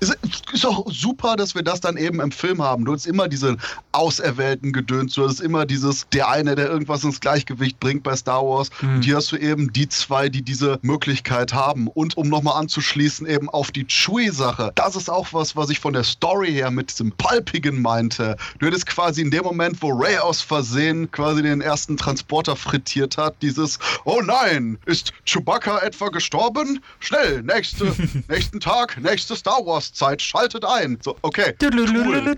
Ist, 0.00 0.16
ist 0.52 0.64
doch 0.64 0.86
super, 0.90 1.36
dass 1.36 1.54
wir 1.54 1.62
das 1.62 1.80
dann 1.80 1.96
eben 1.96 2.20
im 2.20 2.30
Film 2.30 2.62
haben. 2.62 2.84
Du 2.84 2.92
hast 2.92 3.06
immer 3.06 3.28
diese 3.28 3.56
auserwählten 3.92 4.72
Gedöns, 4.72 5.14
du 5.14 5.26
hast 5.26 5.40
immer 5.40 5.66
dieses 5.66 5.95
der 6.04 6.28
eine, 6.28 6.54
der 6.54 6.68
irgendwas 6.68 7.04
ins 7.04 7.20
Gleichgewicht 7.20 7.80
bringt 7.80 8.02
bei 8.02 8.14
Star 8.16 8.42
Wars. 8.42 8.70
Hm. 8.80 8.96
Und 8.96 9.02
hier 9.02 9.16
hast 9.16 9.32
du 9.32 9.36
eben 9.36 9.72
die 9.72 9.88
zwei, 9.88 10.28
die 10.28 10.42
diese 10.42 10.78
Möglichkeit 10.82 11.52
haben. 11.52 11.88
Und 11.88 12.16
um 12.16 12.28
nochmal 12.28 12.60
anzuschließen, 12.60 13.26
eben 13.26 13.48
auf 13.48 13.70
die 13.70 13.86
Chewie-Sache. 13.86 14.72
Das 14.74 14.96
ist 14.96 15.08
auch 15.08 15.28
was, 15.32 15.56
was 15.56 15.70
ich 15.70 15.80
von 15.80 15.92
der 15.92 16.04
Story 16.04 16.52
her 16.52 16.70
mit 16.70 16.90
diesem 16.90 17.12
Palpigen 17.12 17.80
meinte. 17.80 18.36
Du 18.58 18.66
hättest 18.66 18.86
quasi 18.86 19.22
in 19.22 19.30
dem 19.30 19.44
Moment, 19.44 19.80
wo 19.80 19.90
Ray 19.90 20.18
aus 20.18 20.40
Versehen 20.40 21.10
quasi 21.10 21.42
den 21.42 21.60
ersten 21.60 21.96
Transporter 21.96 22.56
frittiert 22.56 23.16
hat, 23.16 23.36
dieses 23.42 23.78
Oh 24.04 24.20
nein, 24.24 24.78
ist 24.86 25.12
Chewbacca 25.24 25.78
etwa 25.78 26.08
gestorben? 26.08 26.80
Schnell, 27.00 27.42
nächste, 27.42 27.94
nächsten 28.28 28.60
Tag, 28.60 29.00
nächste 29.00 29.36
Star 29.36 29.64
Wars-Zeit, 29.64 30.22
schaltet 30.22 30.64
ein. 30.64 30.98
So, 31.02 31.16
okay. 31.22 31.54
Cool. 31.62 32.36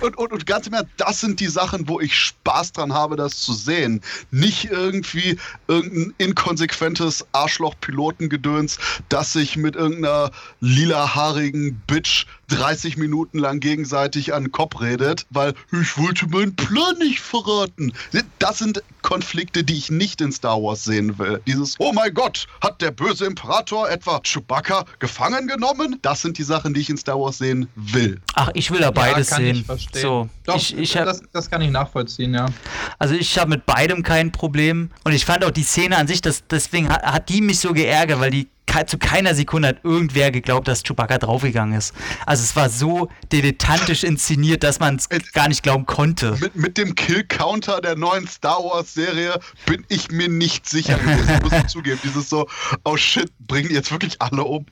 Und, 0.00 0.16
und, 0.16 0.32
und 0.32 0.46
ganz 0.46 0.66
im 0.66 0.74
Ernst, 0.74 0.92
das 0.96 1.20
sind 1.20 1.40
die 1.40 1.46
Sachen, 1.46 1.88
wo 1.88 2.00
ich 2.00 2.14
Spaß 2.14 2.72
dran 2.72 2.92
habe, 2.92 3.16
das 3.16 3.40
zu 3.40 3.52
sehen. 3.52 4.00
Nicht 4.30 4.66
irgendwie 4.66 5.38
irgendein 5.68 6.14
inkonsequentes 6.18 7.26
Arschloch-Pilotengedöns, 7.32 8.78
das 9.08 9.32
sich 9.32 9.56
mit 9.56 9.76
irgendeiner 9.76 10.30
lilahaarigen 10.60 11.80
Bitch 11.86 12.26
30 12.48 12.96
Minuten 12.96 13.38
lang 13.38 13.60
gegenseitig 13.60 14.34
an 14.34 14.44
den 14.44 14.52
Kopf 14.52 14.80
redet, 14.80 15.26
weil 15.30 15.54
ich 15.72 15.96
wollte 15.98 16.28
meinen 16.28 16.54
Plan 16.54 16.98
nicht 16.98 17.20
verraten. 17.20 17.92
Das 18.38 18.58
sind 18.58 18.82
Konflikte, 19.02 19.64
die 19.64 19.76
ich 19.76 19.90
nicht 19.90 20.20
in 20.20 20.32
Star 20.32 20.62
Wars 20.62 20.84
sehen 20.84 21.18
will. 21.18 21.40
Dieses, 21.46 21.76
oh 21.78 21.92
mein 21.92 22.12
Gott, 22.14 22.46
hat 22.60 22.80
der 22.80 22.90
böse 22.90 23.26
Imperator 23.26 23.88
etwa 23.88 24.20
Chewbacca 24.20 24.84
gefangen 24.98 25.46
genommen? 25.46 25.98
Das 26.02 26.22
sind 26.22 26.38
die 26.38 26.42
Sachen, 26.42 26.74
die 26.74 26.80
ich 26.80 26.90
in 26.90 26.96
Star 26.96 27.20
Wars 27.20 27.38
sehen 27.38 27.68
will. 27.74 28.20
Ach, 28.34 28.50
ich 28.54 28.70
will 28.70 28.80
da 28.80 28.90
beides 28.90 29.30
kann 29.30 29.42
sehen. 29.42 29.56
Ich 29.56 29.66
verstehen. 29.66 30.02
so, 30.02 30.28
Doch, 30.44 30.56
ich, 30.56 30.76
ich 30.76 30.96
hab, 30.96 31.06
das, 31.06 31.22
das 31.32 31.50
kann 31.50 31.60
ich 31.60 31.70
nachvollziehen, 31.70 32.34
ja. 32.34 32.46
also 32.98 33.14
ich 33.14 33.38
habe 33.38 33.50
mit 33.50 33.66
beidem 33.66 34.02
kein 34.02 34.32
Problem 34.32 34.90
und 35.04 35.12
ich 35.12 35.24
fand 35.24 35.44
auch 35.44 35.50
die 35.50 35.62
Szene 35.62 35.96
an 35.96 36.06
sich, 36.06 36.20
das, 36.20 36.44
deswegen 36.48 36.88
hat, 36.88 37.02
hat 37.02 37.28
die 37.28 37.40
mich 37.40 37.60
so 37.60 37.72
geärgert, 37.72 38.20
weil 38.20 38.30
die 38.30 38.48
zu 38.86 38.98
keiner 38.98 39.34
Sekunde 39.34 39.68
hat 39.68 39.76
irgendwer 39.84 40.30
geglaubt, 40.30 40.66
dass 40.68 40.82
Chewbacca 40.82 41.18
draufgegangen 41.18 41.78
ist. 41.78 41.94
Also 42.26 42.42
es 42.42 42.56
war 42.56 42.68
so 42.68 43.08
dilettantisch 43.32 44.04
inszeniert, 44.04 44.64
dass 44.64 44.80
man 44.80 44.96
es 44.96 45.08
gar 45.32 45.48
nicht 45.48 45.62
glauben 45.62 45.86
konnte. 45.86 46.36
Mit, 46.40 46.56
mit 46.56 46.76
dem 46.76 46.94
Kill-Counter 46.94 47.80
der 47.80 47.96
neuen 47.96 48.26
Star 48.26 48.58
Wars-Serie 48.58 49.38
bin 49.66 49.84
ich 49.88 50.10
mir 50.10 50.28
nicht 50.28 50.68
sicher 50.68 50.98
gewesen, 50.98 51.38
muss 51.42 51.52
ich 51.52 51.66
zugeben. 51.68 52.00
Dieses 52.02 52.28
so, 52.28 52.46
oh 52.84 52.96
shit, 52.96 53.30
bringen 53.38 53.70
jetzt 53.70 53.92
wirklich 53.92 54.20
alle 54.20 54.42
um? 54.42 54.66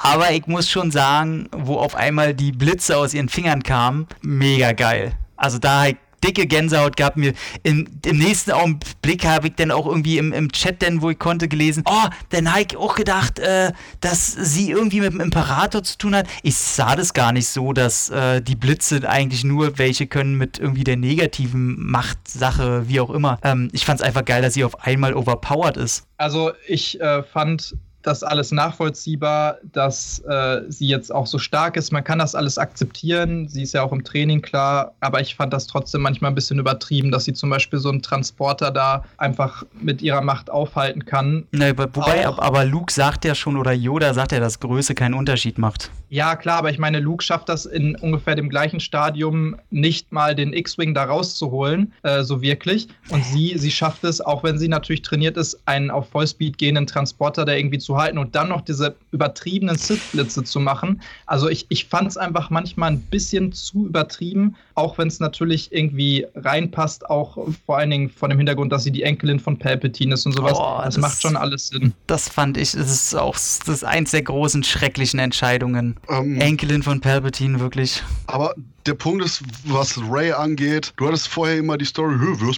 Aber 0.00 0.32
ich 0.32 0.46
muss 0.46 0.68
schon 0.68 0.90
sagen, 0.90 1.48
wo 1.52 1.76
auf 1.76 1.94
einmal 1.94 2.34
die 2.34 2.52
Blitze 2.52 2.96
aus 2.96 3.14
ihren 3.14 3.28
Fingern 3.28 3.62
kamen, 3.62 4.06
mega 4.20 4.72
geil. 4.72 5.12
Also 5.36 5.58
da 5.58 5.86
dicke 6.22 6.46
Gänsehaut 6.46 6.96
gehabt 6.96 7.16
mir. 7.16 7.32
In, 7.62 7.88
Im 8.04 8.18
nächsten 8.18 8.52
Augenblick 8.52 9.24
habe 9.24 9.48
ich 9.48 9.54
dann 9.54 9.70
auch 9.70 9.86
irgendwie 9.86 10.18
im, 10.18 10.32
im 10.32 10.50
Chat, 10.52 10.82
denn, 10.82 11.02
wo 11.02 11.10
ich 11.10 11.18
konnte, 11.18 11.48
gelesen, 11.48 11.84
oh, 11.86 11.92
habe 11.92 12.60
ich 12.60 12.76
auch 12.76 12.94
gedacht, 12.94 13.38
äh, 13.38 13.72
dass 14.00 14.32
sie 14.32 14.70
irgendwie 14.70 15.00
mit 15.00 15.12
dem 15.12 15.20
Imperator 15.20 15.82
zu 15.82 15.98
tun 15.98 16.14
hat. 16.14 16.26
Ich 16.42 16.56
sah 16.56 16.96
das 16.96 17.14
gar 17.14 17.32
nicht 17.32 17.48
so, 17.48 17.72
dass 17.72 18.10
äh, 18.10 18.40
die 18.40 18.56
Blitze 18.56 19.08
eigentlich 19.08 19.44
nur 19.44 19.78
welche 19.78 20.06
können 20.06 20.36
mit 20.36 20.58
irgendwie 20.58 20.84
der 20.84 20.96
negativen 20.96 21.76
Machtsache, 21.78 22.88
wie 22.88 23.00
auch 23.00 23.10
immer. 23.10 23.38
Ähm, 23.42 23.68
ich 23.72 23.84
fand 23.84 24.00
es 24.00 24.06
einfach 24.06 24.24
geil, 24.24 24.42
dass 24.42 24.54
sie 24.54 24.64
auf 24.64 24.84
einmal 24.84 25.14
overpowered 25.14 25.76
ist. 25.76 26.06
Also 26.16 26.52
ich 26.66 27.00
äh, 27.00 27.22
fand 27.22 27.74
das 28.02 28.22
alles 28.22 28.52
nachvollziehbar, 28.52 29.58
dass 29.72 30.20
äh, 30.20 30.62
sie 30.68 30.88
jetzt 30.88 31.14
auch 31.14 31.26
so 31.26 31.38
stark 31.38 31.76
ist. 31.76 31.92
Man 31.92 32.04
kann 32.04 32.18
das 32.18 32.34
alles 32.34 32.58
akzeptieren. 32.58 33.48
Sie 33.48 33.62
ist 33.62 33.74
ja 33.74 33.82
auch 33.82 33.92
im 33.92 34.04
Training 34.04 34.42
klar, 34.42 34.92
aber 35.00 35.20
ich 35.20 35.34
fand 35.34 35.52
das 35.52 35.66
trotzdem 35.66 36.02
manchmal 36.02 36.30
ein 36.30 36.34
bisschen 36.34 36.58
übertrieben, 36.58 37.10
dass 37.10 37.24
sie 37.24 37.32
zum 37.32 37.50
Beispiel 37.50 37.78
so 37.78 37.88
einen 37.88 38.02
Transporter 38.02 38.70
da 38.70 39.04
einfach 39.16 39.64
mit 39.80 40.02
ihrer 40.02 40.20
Macht 40.20 40.50
aufhalten 40.50 41.04
kann. 41.04 41.46
Nee, 41.52 41.72
wobei, 41.76 42.28
auch, 42.28 42.38
aber 42.38 42.64
Luke 42.64 42.92
sagt 42.92 43.24
ja 43.24 43.34
schon, 43.34 43.56
oder 43.56 43.72
Yoda 43.72 44.14
sagt 44.14 44.32
ja, 44.32 44.40
dass 44.40 44.60
Größe 44.60 44.94
keinen 44.94 45.14
Unterschied 45.14 45.58
macht. 45.58 45.90
Ja, 46.08 46.36
klar, 46.36 46.58
aber 46.58 46.70
ich 46.70 46.78
meine, 46.78 47.00
Luke 47.00 47.24
schafft 47.24 47.48
das 47.48 47.64
in 47.64 47.96
ungefähr 47.96 48.34
dem 48.34 48.50
gleichen 48.50 48.80
Stadium 48.80 49.56
nicht 49.70 50.12
mal 50.12 50.34
den 50.34 50.52
X-Wing 50.52 50.92
da 50.92 51.04
rauszuholen, 51.04 51.94
äh, 52.02 52.22
so 52.22 52.42
wirklich. 52.42 52.88
Und 53.08 53.24
sie, 53.24 53.56
sie 53.56 53.70
schafft 53.70 54.04
es, 54.04 54.20
auch 54.20 54.44
wenn 54.44 54.58
sie 54.58 54.68
natürlich 54.68 55.00
trainiert 55.00 55.38
ist, 55.38 55.60
einen 55.64 55.90
auf 55.90 56.10
Vollspeed 56.10 56.58
gehenden 56.58 56.86
Transporter 56.86 57.46
da 57.46 57.54
irgendwie 57.54 57.78
zu 57.78 57.91
halten 57.96 58.18
und 58.18 58.34
dann 58.34 58.48
noch 58.48 58.60
diese 58.60 58.96
übertriebenen 59.10 59.76
Sith-Blitze 59.76 60.44
zu 60.44 60.60
machen. 60.60 61.00
Also 61.26 61.48
ich, 61.48 61.66
ich 61.68 61.86
fand 61.86 62.08
es 62.08 62.16
einfach 62.16 62.50
manchmal 62.50 62.92
ein 62.92 63.00
bisschen 63.00 63.52
zu 63.52 63.86
übertrieben, 63.86 64.56
auch 64.74 64.98
wenn 64.98 65.08
es 65.08 65.20
natürlich 65.20 65.72
irgendwie 65.72 66.26
reinpasst, 66.34 67.08
auch 67.08 67.38
vor 67.66 67.78
allen 67.78 67.90
Dingen 67.90 68.10
von 68.10 68.30
dem 68.30 68.38
Hintergrund, 68.38 68.72
dass 68.72 68.84
sie 68.84 68.90
die 68.90 69.02
Enkelin 69.02 69.40
von 69.40 69.58
Palpatine 69.58 70.14
ist 70.14 70.26
und 70.26 70.32
sowas. 70.32 70.54
Oh, 70.56 70.78
das, 70.78 70.94
das, 70.94 70.98
macht 70.98 71.22
schon 71.22 71.36
alles 71.36 71.68
Sinn. 71.68 71.92
Das 72.06 72.28
fand 72.28 72.56
ich, 72.56 72.72
das 72.72 72.90
ist 72.90 73.14
auch 73.14 73.34
das 73.34 73.68
ist 73.68 73.84
eins 73.84 74.10
der 74.12 74.22
großen 74.22 74.64
schrecklichen 74.64 75.20
Entscheidungen. 75.20 75.96
Ähm, 76.08 76.40
Enkelin 76.40 76.82
von 76.82 77.00
Palpatine, 77.00 77.60
wirklich. 77.60 78.02
Aber 78.26 78.54
der 78.86 78.94
Punkt 78.94 79.24
ist, 79.24 79.42
was 79.64 79.98
Ray 80.10 80.32
angeht, 80.32 80.92
du 80.96 81.06
hattest 81.06 81.28
vorher 81.28 81.58
immer 81.58 81.78
die 81.78 81.84
Story, 81.84 82.16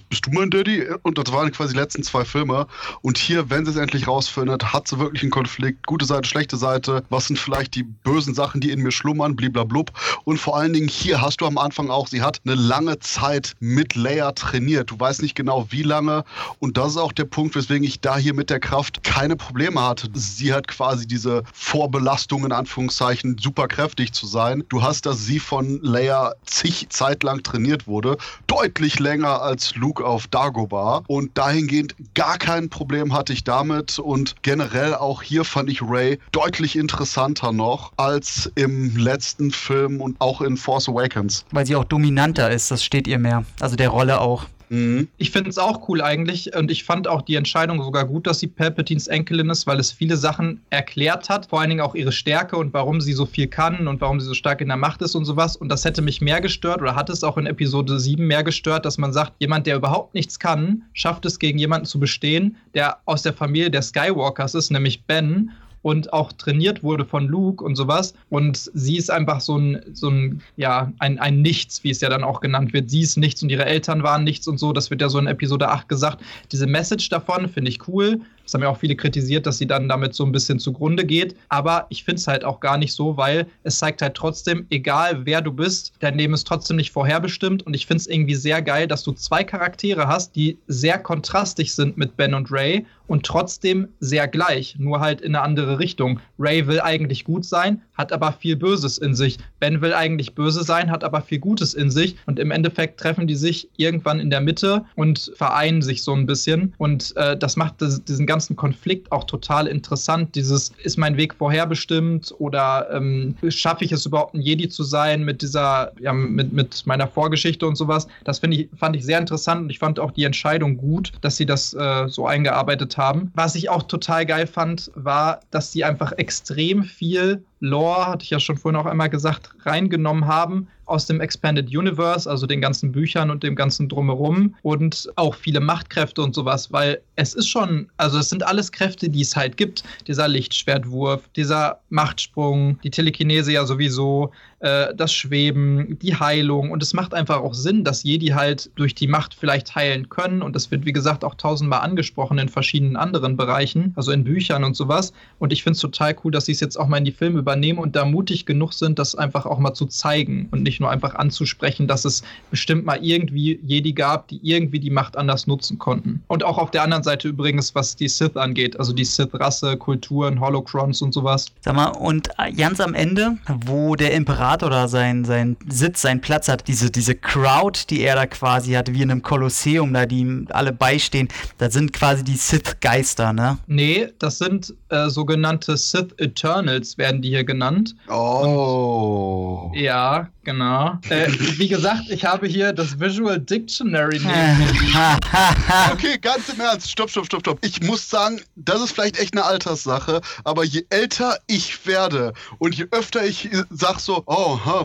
bist 0.09 0.27
du 0.27 0.31
mein 0.31 0.51
Daddy? 0.51 0.86
Und 1.02 1.19
das 1.19 1.31
waren 1.32 1.52
quasi 1.52 1.74
die 1.74 1.81
letzten 1.81 2.02
zwei 2.02 2.24
Filme. 2.24 2.66
Und 3.02 3.19
hier, 3.19 3.51
wenn 3.51 3.65
sie 3.65 3.73
es 3.73 3.77
endlich 3.77 4.09
rausfindet, 4.09 4.73
hat 4.73 4.89
sie 4.89 4.98
wirklich 4.98 5.23
einen 5.25 5.31
Konflikt. 5.31 5.87
Gute 5.87 6.05
Seite, 6.05 6.29
schlechte 6.29 6.57
Seite. 6.57 7.03
Was 7.11 7.27
sind 7.27 7.39
vielleicht 7.39 7.75
die 7.75 7.83
bösen 7.83 8.35
Sachen, 8.35 8.61
die 8.61 8.71
in 8.71 8.81
mir 8.81 8.93
schlummern? 8.93 9.37
Bliblablub. 9.37 9.93
Und 10.25 10.39
vor 10.39 10.57
allen 10.57 10.73
Dingen 10.73 10.89
hier 10.89 11.21
hast 11.21 11.41
du 11.41 11.47
am 11.47 11.59
Anfang 11.59 11.91
auch, 11.91 12.07
sie 12.07 12.23
hat 12.23 12.41
eine 12.45 12.55
lange 12.55 12.99
Zeit 13.01 13.55
mit 13.61 13.95
Leia 13.95 14.33
trainiert. 14.33 14.91
Du 14.91 15.01
weißt 15.01 15.23
nicht 15.23 15.35
genau, 15.35 15.67
wie 15.71 15.83
lange. 15.83 16.25
Und 16.59 16.77
das 16.77 16.93
ist 16.93 16.97
auch 16.99 17.13
der 17.13 17.25
Punkt, 17.25 17.57
weswegen 17.57 17.85
ich 17.85 18.01
da 18.01 18.17
hier 18.17 18.35
mit 18.35 18.51
der 18.51 18.61
Kraft 18.61 19.03
keine 19.03 19.37
Probleme 19.37 19.81
hatte. 19.83 20.09
Sie 20.15 20.53
hat 20.53 20.69
quasi 20.69 21.07
diese 21.07 21.43
Vorbelastung, 21.53 22.45
in 22.45 22.53
Anführungszeichen, 22.53 23.39
super 23.39 23.69
kräftig 23.69 24.13
zu 24.13 24.27
sein. 24.27 24.65
Du 24.69 24.83
hast, 24.83 25.07
dass 25.07 25.25
sie 25.25 25.39
von 25.39 25.81
Leia 25.83 26.35
zig 26.45 26.87
Zeit 26.91 27.23
lang 27.23 27.43
trainiert 27.43 27.87
wurde, 27.87 28.17
deutlich 28.47 28.99
länger 28.99 29.43
als 29.43 29.75
Luke 29.75 30.05
auf 30.05 30.27
Dagobah. 30.27 31.03
Und 31.07 31.37
dahingehend 31.37 31.95
gar 32.15 32.39
kein 32.39 32.69
Problem 32.69 33.13
hatte 33.13 33.33
ich 33.33 33.45
damit. 33.45 33.99
Und 33.99 34.35
generell 34.43 34.95
auch 34.95 35.14
hier 35.23 35.45
fand 35.45 35.70
ich 35.70 35.82
Ray 35.82 36.19
deutlich 36.32 36.77
interessanter 36.77 37.53
noch 37.53 37.93
als 37.97 38.51
im 38.55 38.97
letzten 38.97 39.51
Film 39.51 40.01
und 40.01 40.20
auch 40.20 40.41
in 40.41 40.57
Force 40.57 40.89
Awakens. 40.89 41.45
Weil 41.51 41.66
sie 41.66 41.77
auch 41.77 41.85
dominanter 41.85 42.51
ist, 42.51 42.70
das 42.70 42.85
steht 42.85 43.07
ihr 43.07 43.19
mehr. 43.19 43.45
Also 43.61 43.77
der 43.77 43.89
Rolle 43.89 44.20
auch. 44.20 44.47
Mhm. 44.69 45.09
Ich 45.19 45.31
finde 45.31 45.51
es 45.51 45.59
auch 45.59 45.89
cool 45.89 46.03
eigentlich 46.03 46.55
und 46.57 46.70
ich 46.70 46.85
fand 46.85 47.09
auch 47.09 47.23
die 47.23 47.35
Entscheidung 47.35 47.82
sogar 47.82 48.05
gut, 48.05 48.27
dass 48.27 48.41
sie 48.41 48.47
Palpatines 48.47 49.07
Enkelin 49.07 49.51
ist, 49.51 49.66
weil 49.66 49.78
es 49.78 49.93
viele 49.93 50.16
Sachen 50.16 50.61
erklärt 50.70 51.28
hat, 51.28 51.47
vor 51.47 51.61
allen 51.61 51.70
Dingen 51.70 51.81
auch 51.81 51.95
ihre 51.95 52.12
Stärke 52.12 52.57
und 52.57 52.73
warum 52.73 53.01
sie 53.01 53.12
so 53.12 53.27
viel 53.27 53.47
kann 53.47 53.89
und 53.89 54.01
warum 54.01 54.20
sie 54.20 54.27
so 54.27 54.35
stark 54.35 54.61
in 54.61 54.69
der 54.69 54.77
Macht 54.77 55.03
ist 55.03 55.15
und 55.15 55.24
sowas. 55.24 55.57
Und 55.57 55.69
das 55.69 55.85
hätte 55.85 56.03
mich 56.03 56.20
mehr 56.20 56.41
gestört 56.41 56.81
oder 56.81 56.95
hat 56.95 57.11
es 57.11 57.24
auch 57.24 57.36
in 57.36 57.47
Episode 57.47 57.99
7 57.99 58.27
mehr 58.27 58.45
gestört, 58.45 58.85
dass 58.85 58.99
man 58.99 59.12
sagt, 59.12 59.32
jemand, 59.39 59.66
der 59.66 59.77
überhaupt 59.77 60.15
nichts 60.15 60.39
kann, 60.39 60.82
schafft 60.93 61.24
es 61.27 61.39
gegen 61.39 61.59
jemanden 61.59 61.86
zu 61.86 62.01
bestehen, 62.01 62.57
der 62.74 62.99
aus 63.05 63.23
der 63.23 63.32
Familie 63.32 63.70
der 63.70 63.82
Skywalkers 63.82 64.55
ist, 64.55 64.70
nämlich 64.70 65.05
Ben 65.05 65.51
und 65.85 66.15
auch 66.15 66.32
trainiert 66.32 66.82
wurde 66.82 67.05
von 67.05 67.28
Luke 67.28 67.62
und 67.62 67.77
sowas. 67.77 68.15
Und 68.31 68.70
sie 68.73 68.97
ist 68.97 69.11
einfach 69.11 69.43
so 69.43 69.59
ein, 69.59 69.82
so 69.93 70.09
ein, 70.09 70.40
ja, 70.56 70.90
ein, 70.98 71.19
ein 71.19 71.43
Nichts, 71.43 71.85
wie 71.85 71.90
es 71.90 72.01
ja 72.01 72.09
dann 72.09 72.24
auch 72.24 72.40
genannt 72.40 72.73
wird. 72.73 72.89
Sie 72.89 73.02
ist 73.02 73.19
nichts 73.19 73.43
und 73.43 73.51
ihre 73.51 73.66
Eltern 73.66 74.02
waren 74.02 74.24
nichts 74.24 74.48
und 74.48 74.56
so. 74.56 74.73
Das 74.73 74.89
wird 74.89 75.02
ja 75.02 75.11
so 75.11 75.19
in 75.19 75.27
Episode 75.27 75.69
8 75.69 75.86
gesagt. 75.86 76.24
Diese 76.52 76.66
Message 76.66 77.11
davon 77.11 77.51
finde 77.51 77.70
ich 77.70 77.86
cool. 77.86 78.23
Das 78.45 78.55
haben 78.55 78.62
ja 78.62 78.69
auch 78.69 78.79
viele 78.79 78.97
kritisiert, 78.97 79.47
dass 79.47 79.59
sie 79.59 79.66
dann 79.66 79.89
damit 79.89 80.15
so 80.15 80.25
ein 80.25 80.33
bisschen 80.33 80.59
zugrunde 80.59 81.05
geht. 81.05 81.37
Aber 81.49 81.87
ich 81.89 82.05
finde 82.05 82.21
es 82.21 82.27
halt 82.27 82.45
auch 82.45 82.61
gar 82.61 82.79
nicht 82.79 82.93
so, 82.93 83.16
weil 83.16 83.47
es 83.62 83.79
zeigt 83.79 84.03
halt 84.03 84.15
trotzdem, 84.15 84.66
egal 84.71 85.27
wer 85.27 85.41
du 85.41 85.53
bist, 85.53 85.93
dein 86.01 86.16
Leben 86.16 86.35
ist 86.35 86.47
trotzdem 86.47 86.77
nicht 86.77 86.93
vorherbestimmt. 86.93 87.65
Und 87.65 87.75
ich 87.75 87.87
finde 87.87 88.03
es 88.03 88.07
irgendwie 88.07 88.35
sehr 88.35 88.62
geil, 88.62 88.87
dass 88.87 89.03
du 89.03 89.12
zwei 89.12 89.45
Charaktere 89.45 90.07
hast, 90.07 90.37
die 90.37 90.59
sehr 90.66 90.99
kontrastig 90.99 91.75
sind 91.75 91.97
mit 91.97 92.16
Ben 92.16 92.35
und 92.35 92.51
Ray 92.51 92.87
und 93.07 93.27
trotzdem 93.27 93.89
sehr 94.01 94.29
gleich, 94.29 94.77
nur 94.79 95.01
halt 95.01 95.21
in 95.21 95.35
eine 95.35 95.45
andere 95.45 95.79
Richtung. 95.79 96.21
Ray 96.39 96.66
will 96.66 96.81
eigentlich 96.81 97.25
gut 97.25 97.45
sein, 97.45 97.83
hat 97.95 98.12
aber 98.12 98.33
viel 98.33 98.57
Böses 98.57 98.99
in 98.99 99.15
sich. 99.15 99.39
Ben 99.61 99.81
will 99.81 99.93
eigentlich 99.93 100.35
böse 100.35 100.65
sein, 100.65 100.91
hat 100.91 101.05
aber 101.05 101.21
viel 101.21 101.39
Gutes 101.39 101.75
in 101.75 101.91
sich. 101.91 102.16
Und 102.27 102.39
im 102.39 102.51
Endeffekt 102.51 102.99
treffen 102.99 103.27
die 103.27 103.35
sich 103.35 103.69
irgendwann 103.77 104.21
in 104.21 104.31
der 104.31 104.41
Mitte 104.41 104.85
und 104.97 105.33
vereinen 105.37 105.83
sich 105.83 106.03
so 106.03 106.12
ein 106.15 106.27
bisschen. 106.27 106.75
Und 106.79 107.15
äh, 107.16 107.37
das 107.37 107.57
macht 107.57 107.77
diesen 107.81 108.27
ganzen 108.27 108.34
Konflikt 108.56 109.11
auch 109.12 109.24
total 109.24 109.66
interessant. 109.66 110.35
Dieses, 110.35 110.73
ist 110.82 110.98
mein 110.98 111.16
Weg 111.16 111.35
vorherbestimmt 111.35 112.35
oder 112.39 112.89
ähm, 112.93 113.36
schaffe 113.48 113.85
ich 113.85 113.93
es 113.93 114.06
überhaupt 114.06 114.35
ein 114.35 114.40
Jedi 114.40 114.69
zu 114.69 114.82
sein 114.82 115.24
mit 115.24 115.43
dieser, 115.43 115.93
ja, 116.01 116.12
mit, 116.12 116.52
mit 116.52 116.86
meiner 116.86 117.09
Vorgeschichte 117.09 117.66
und 117.66 117.77
sowas. 117.77 118.06
Das 118.24 118.40
ich, 118.43 118.69
fand 118.77 118.97
ich 118.97 119.05
sehr 119.05 119.19
interessant 119.19 119.62
und 119.62 119.70
ich 119.70 119.78
fand 119.78 119.98
auch 119.98 120.11
die 120.11 120.24
Entscheidung 120.24 120.77
gut, 120.77 121.12
dass 121.20 121.36
sie 121.36 121.47
das 121.47 121.74
äh, 121.74 122.09
so 122.09 122.27
eingearbeitet 122.27 122.97
haben. 122.97 123.32
Was 123.35 123.55
ich 123.55 123.69
auch 123.69 123.85
total 123.85 124.27
geil 124.27 124.47
fand, 124.47 124.90
war, 124.94 125.40
dass 125.51 125.73
sie 125.73 125.85
einfach 125.85 126.12
extrem 126.12 126.85
viel 126.85 127.44
Lore, 127.65 128.07
hatte 128.07 128.24
ich 128.24 128.31
ja 128.31 128.41
schon 128.41 128.57
vorhin 128.57 128.78
auch 128.78 128.86
einmal 128.86 129.09
gesagt, 129.09 129.51
reingenommen 129.65 130.27
haben 130.27 130.69
aus 130.86 131.07
dem 131.07 131.20
Expanded 131.20 131.74
Universe, 131.74 132.28
also 132.28 132.47
den 132.47 132.61
ganzen 132.61 132.93
Büchern 132.93 133.31
und 133.31 133.43
dem 133.43 133.57
ganzen 133.57 133.89
Drumherum 133.89 134.55
und 134.62 135.11
auch 135.16 135.35
viele 135.35 135.61
Machtkräfte 135.61 136.23
und 136.23 136.35
sowas, 136.35 136.73
weil 136.73 137.01
es 137.16 137.32
ist 137.32 137.49
schon, 137.49 137.89
also 137.97 138.19
es 138.19 138.28
sind 138.28 138.43
alles 138.43 138.70
Kräfte, 138.70 139.09
die 139.09 139.23
es 139.23 139.35
halt 139.35 139.57
gibt. 139.57 139.82
Dieser 140.07 140.28
Lichtschwertwurf, 140.28 141.23
dieser 141.36 141.81
Machtsprung, 141.89 142.78
die 142.82 142.91
Telekinese 142.91 143.53
ja 143.53 143.65
sowieso, 143.65 144.31
äh, 144.61 144.95
das 144.95 145.13
Schweben, 145.13 145.99
die 146.01 146.17
Heilung 146.17 146.71
und 146.71 146.83
es 146.83 146.93
macht 146.93 147.15
einfach 147.15 147.39
auch 147.39 147.55
Sinn, 147.55 147.85
dass 147.85 148.03
Jedi 148.03 148.29
halt 148.29 148.71
durch 148.75 148.95
die 148.95 149.07
Macht 149.09 149.33
vielleicht 149.33 149.75
heilen 149.75 150.11
können 150.11 150.43
und 150.43 150.55
das 150.55 150.71
wird, 150.71 150.85
wie 150.85 150.93
gesagt, 150.93 151.25
auch 151.25 151.35
tausendmal 151.35 151.81
angesprochen 151.81 152.39
in 152.39 152.49
verschiedenen 152.49 152.97
anderen 152.97 153.37
Bereichen, 153.37 153.93
also 153.97 154.13
in 154.13 154.25
Büchern 154.25 154.65
und 154.65 154.77
sowas 154.77 155.15
und 155.39 155.53
ich 155.53 155.63
finde 155.63 155.77
es 155.77 155.81
total 155.81 156.15
cool, 156.25 156.31
dass 156.31 156.45
sie 156.45 156.53
es 156.53 156.61
jetzt 156.61 156.77
auch 156.77 156.89
mal 156.89 156.99
in 156.99 157.05
die 157.05 157.13
Filme 157.13 157.39
über 157.39 157.55
übernehmen 157.55 157.79
und 157.79 157.95
da 157.95 158.05
mutig 158.05 158.47
genug 158.47 158.73
sind, 158.73 158.99
das 158.99 159.15
einfach 159.15 159.47
auch 159.47 159.59
mal 159.59 159.75
zu 159.75 159.87
zeigen 159.87 160.49
und 160.51 160.63
nicht 160.63 160.81
nur 160.81 160.91
einfach 160.91 161.15
anzusprechen, 161.15 161.87
dass 161.87 162.05
es 162.05 162.23
bestimmt 162.51 162.85
mal 162.85 162.99
irgendwie 163.01 163.61
Jedi 163.63 163.93
gab, 163.93 164.29
die 164.29 164.41
irgendwie 164.43 164.81
die 164.81 164.91
Macht 164.91 165.17
anders 165.17 165.47
nutzen 165.47 165.79
konnten. 165.79 166.23
Und 166.27 166.43
auch 166.43 166.59
auf 166.59 166.71
der 166.71 166.83
anderen 166.83 167.05
Seite 167.05 167.29
übrigens, 167.29 167.75
was 167.75 167.95
die 167.95 168.09
Sith 168.09 168.37
angeht, 168.37 168.79
also 168.79 168.93
die 168.93 169.05
Sith-Rasse, 169.05 169.77
Kulturen, 169.77 170.41
Holocrons 170.41 171.01
und 171.03 171.13
sowas. 171.13 171.47
Sag 171.61 171.77
mal, 171.77 171.89
und 171.89 172.31
ganz 172.57 172.81
am 172.81 172.95
Ende, 172.95 173.37
wo 173.67 173.95
der 173.95 174.13
Imperator 174.13 174.54
da 174.63 174.89
sein, 174.89 175.25
sein 175.25 175.57
Sitz, 175.69 176.03
seinen 176.03 176.21
Platz 176.21 176.49
hat, 176.49 176.67
diese, 176.69 176.91
diese 176.91 177.15
Crowd, 177.15 177.85
die 177.91 178.03
er 178.03 178.15
da 178.15 178.27
quasi 178.27 178.73
hat, 178.73 178.93
wie 178.93 179.03
in 179.03 179.11
einem 179.11 179.23
Kolosseum, 179.23 179.93
da 179.93 180.07
die 180.07 180.21
ihm 180.21 180.49
alle 180.51 180.73
beistehen, 180.73 181.29
das 181.59 181.73
sind 181.73 181.93
quasi 181.93 182.25
die 182.25 182.37
Sith-Geister, 182.37 183.33
ne? 183.33 183.59
Nee, 183.67 184.09
das 184.19 184.39
sind 184.39 184.75
äh, 184.89 185.09
sogenannte 185.09 185.77
Sith 185.77 186.15
Eternals, 186.19 186.99
werden 186.99 187.23
die 187.23 187.31
hier 187.31 187.45
genannt. 187.45 187.95
Oh. 188.09 189.71
Und, 189.73 189.79
ja, 189.79 190.29
genau. 190.45 190.99
Äh, 191.09 191.29
wie 191.59 191.69
gesagt, 191.69 192.05
ich 192.09 192.25
habe 192.25 192.47
hier 192.47 192.73
das 192.73 192.99
Visual 192.99 193.39
Dictionary 193.39 194.19
neben 194.19 194.89
Okay, 195.93 196.19
ganz 196.21 196.49
im 196.49 196.61
Ernst. 196.61 196.91
Stopp, 196.91 197.11
stopp, 197.11 197.27
stopp, 197.27 197.41
stopp. 197.41 197.59
Ich 197.63 197.83
muss 197.83 198.09
sagen, 198.09 198.41
das 198.57 198.81
ist 198.81 198.93
vielleicht 198.93 199.19
echt 199.19 199.35
eine 199.35 199.45
Alterssache, 199.45 200.21
aber 200.45 200.65
je 200.65 200.85
älter 200.91 201.39
ich 201.47 201.87
werde 201.87 202.33
und 202.59 202.75
je 202.75 202.87
öfter 202.91 203.25
ich 203.25 203.49
sag 203.71 204.01
so, 204.01 204.23
oh, 204.27 204.34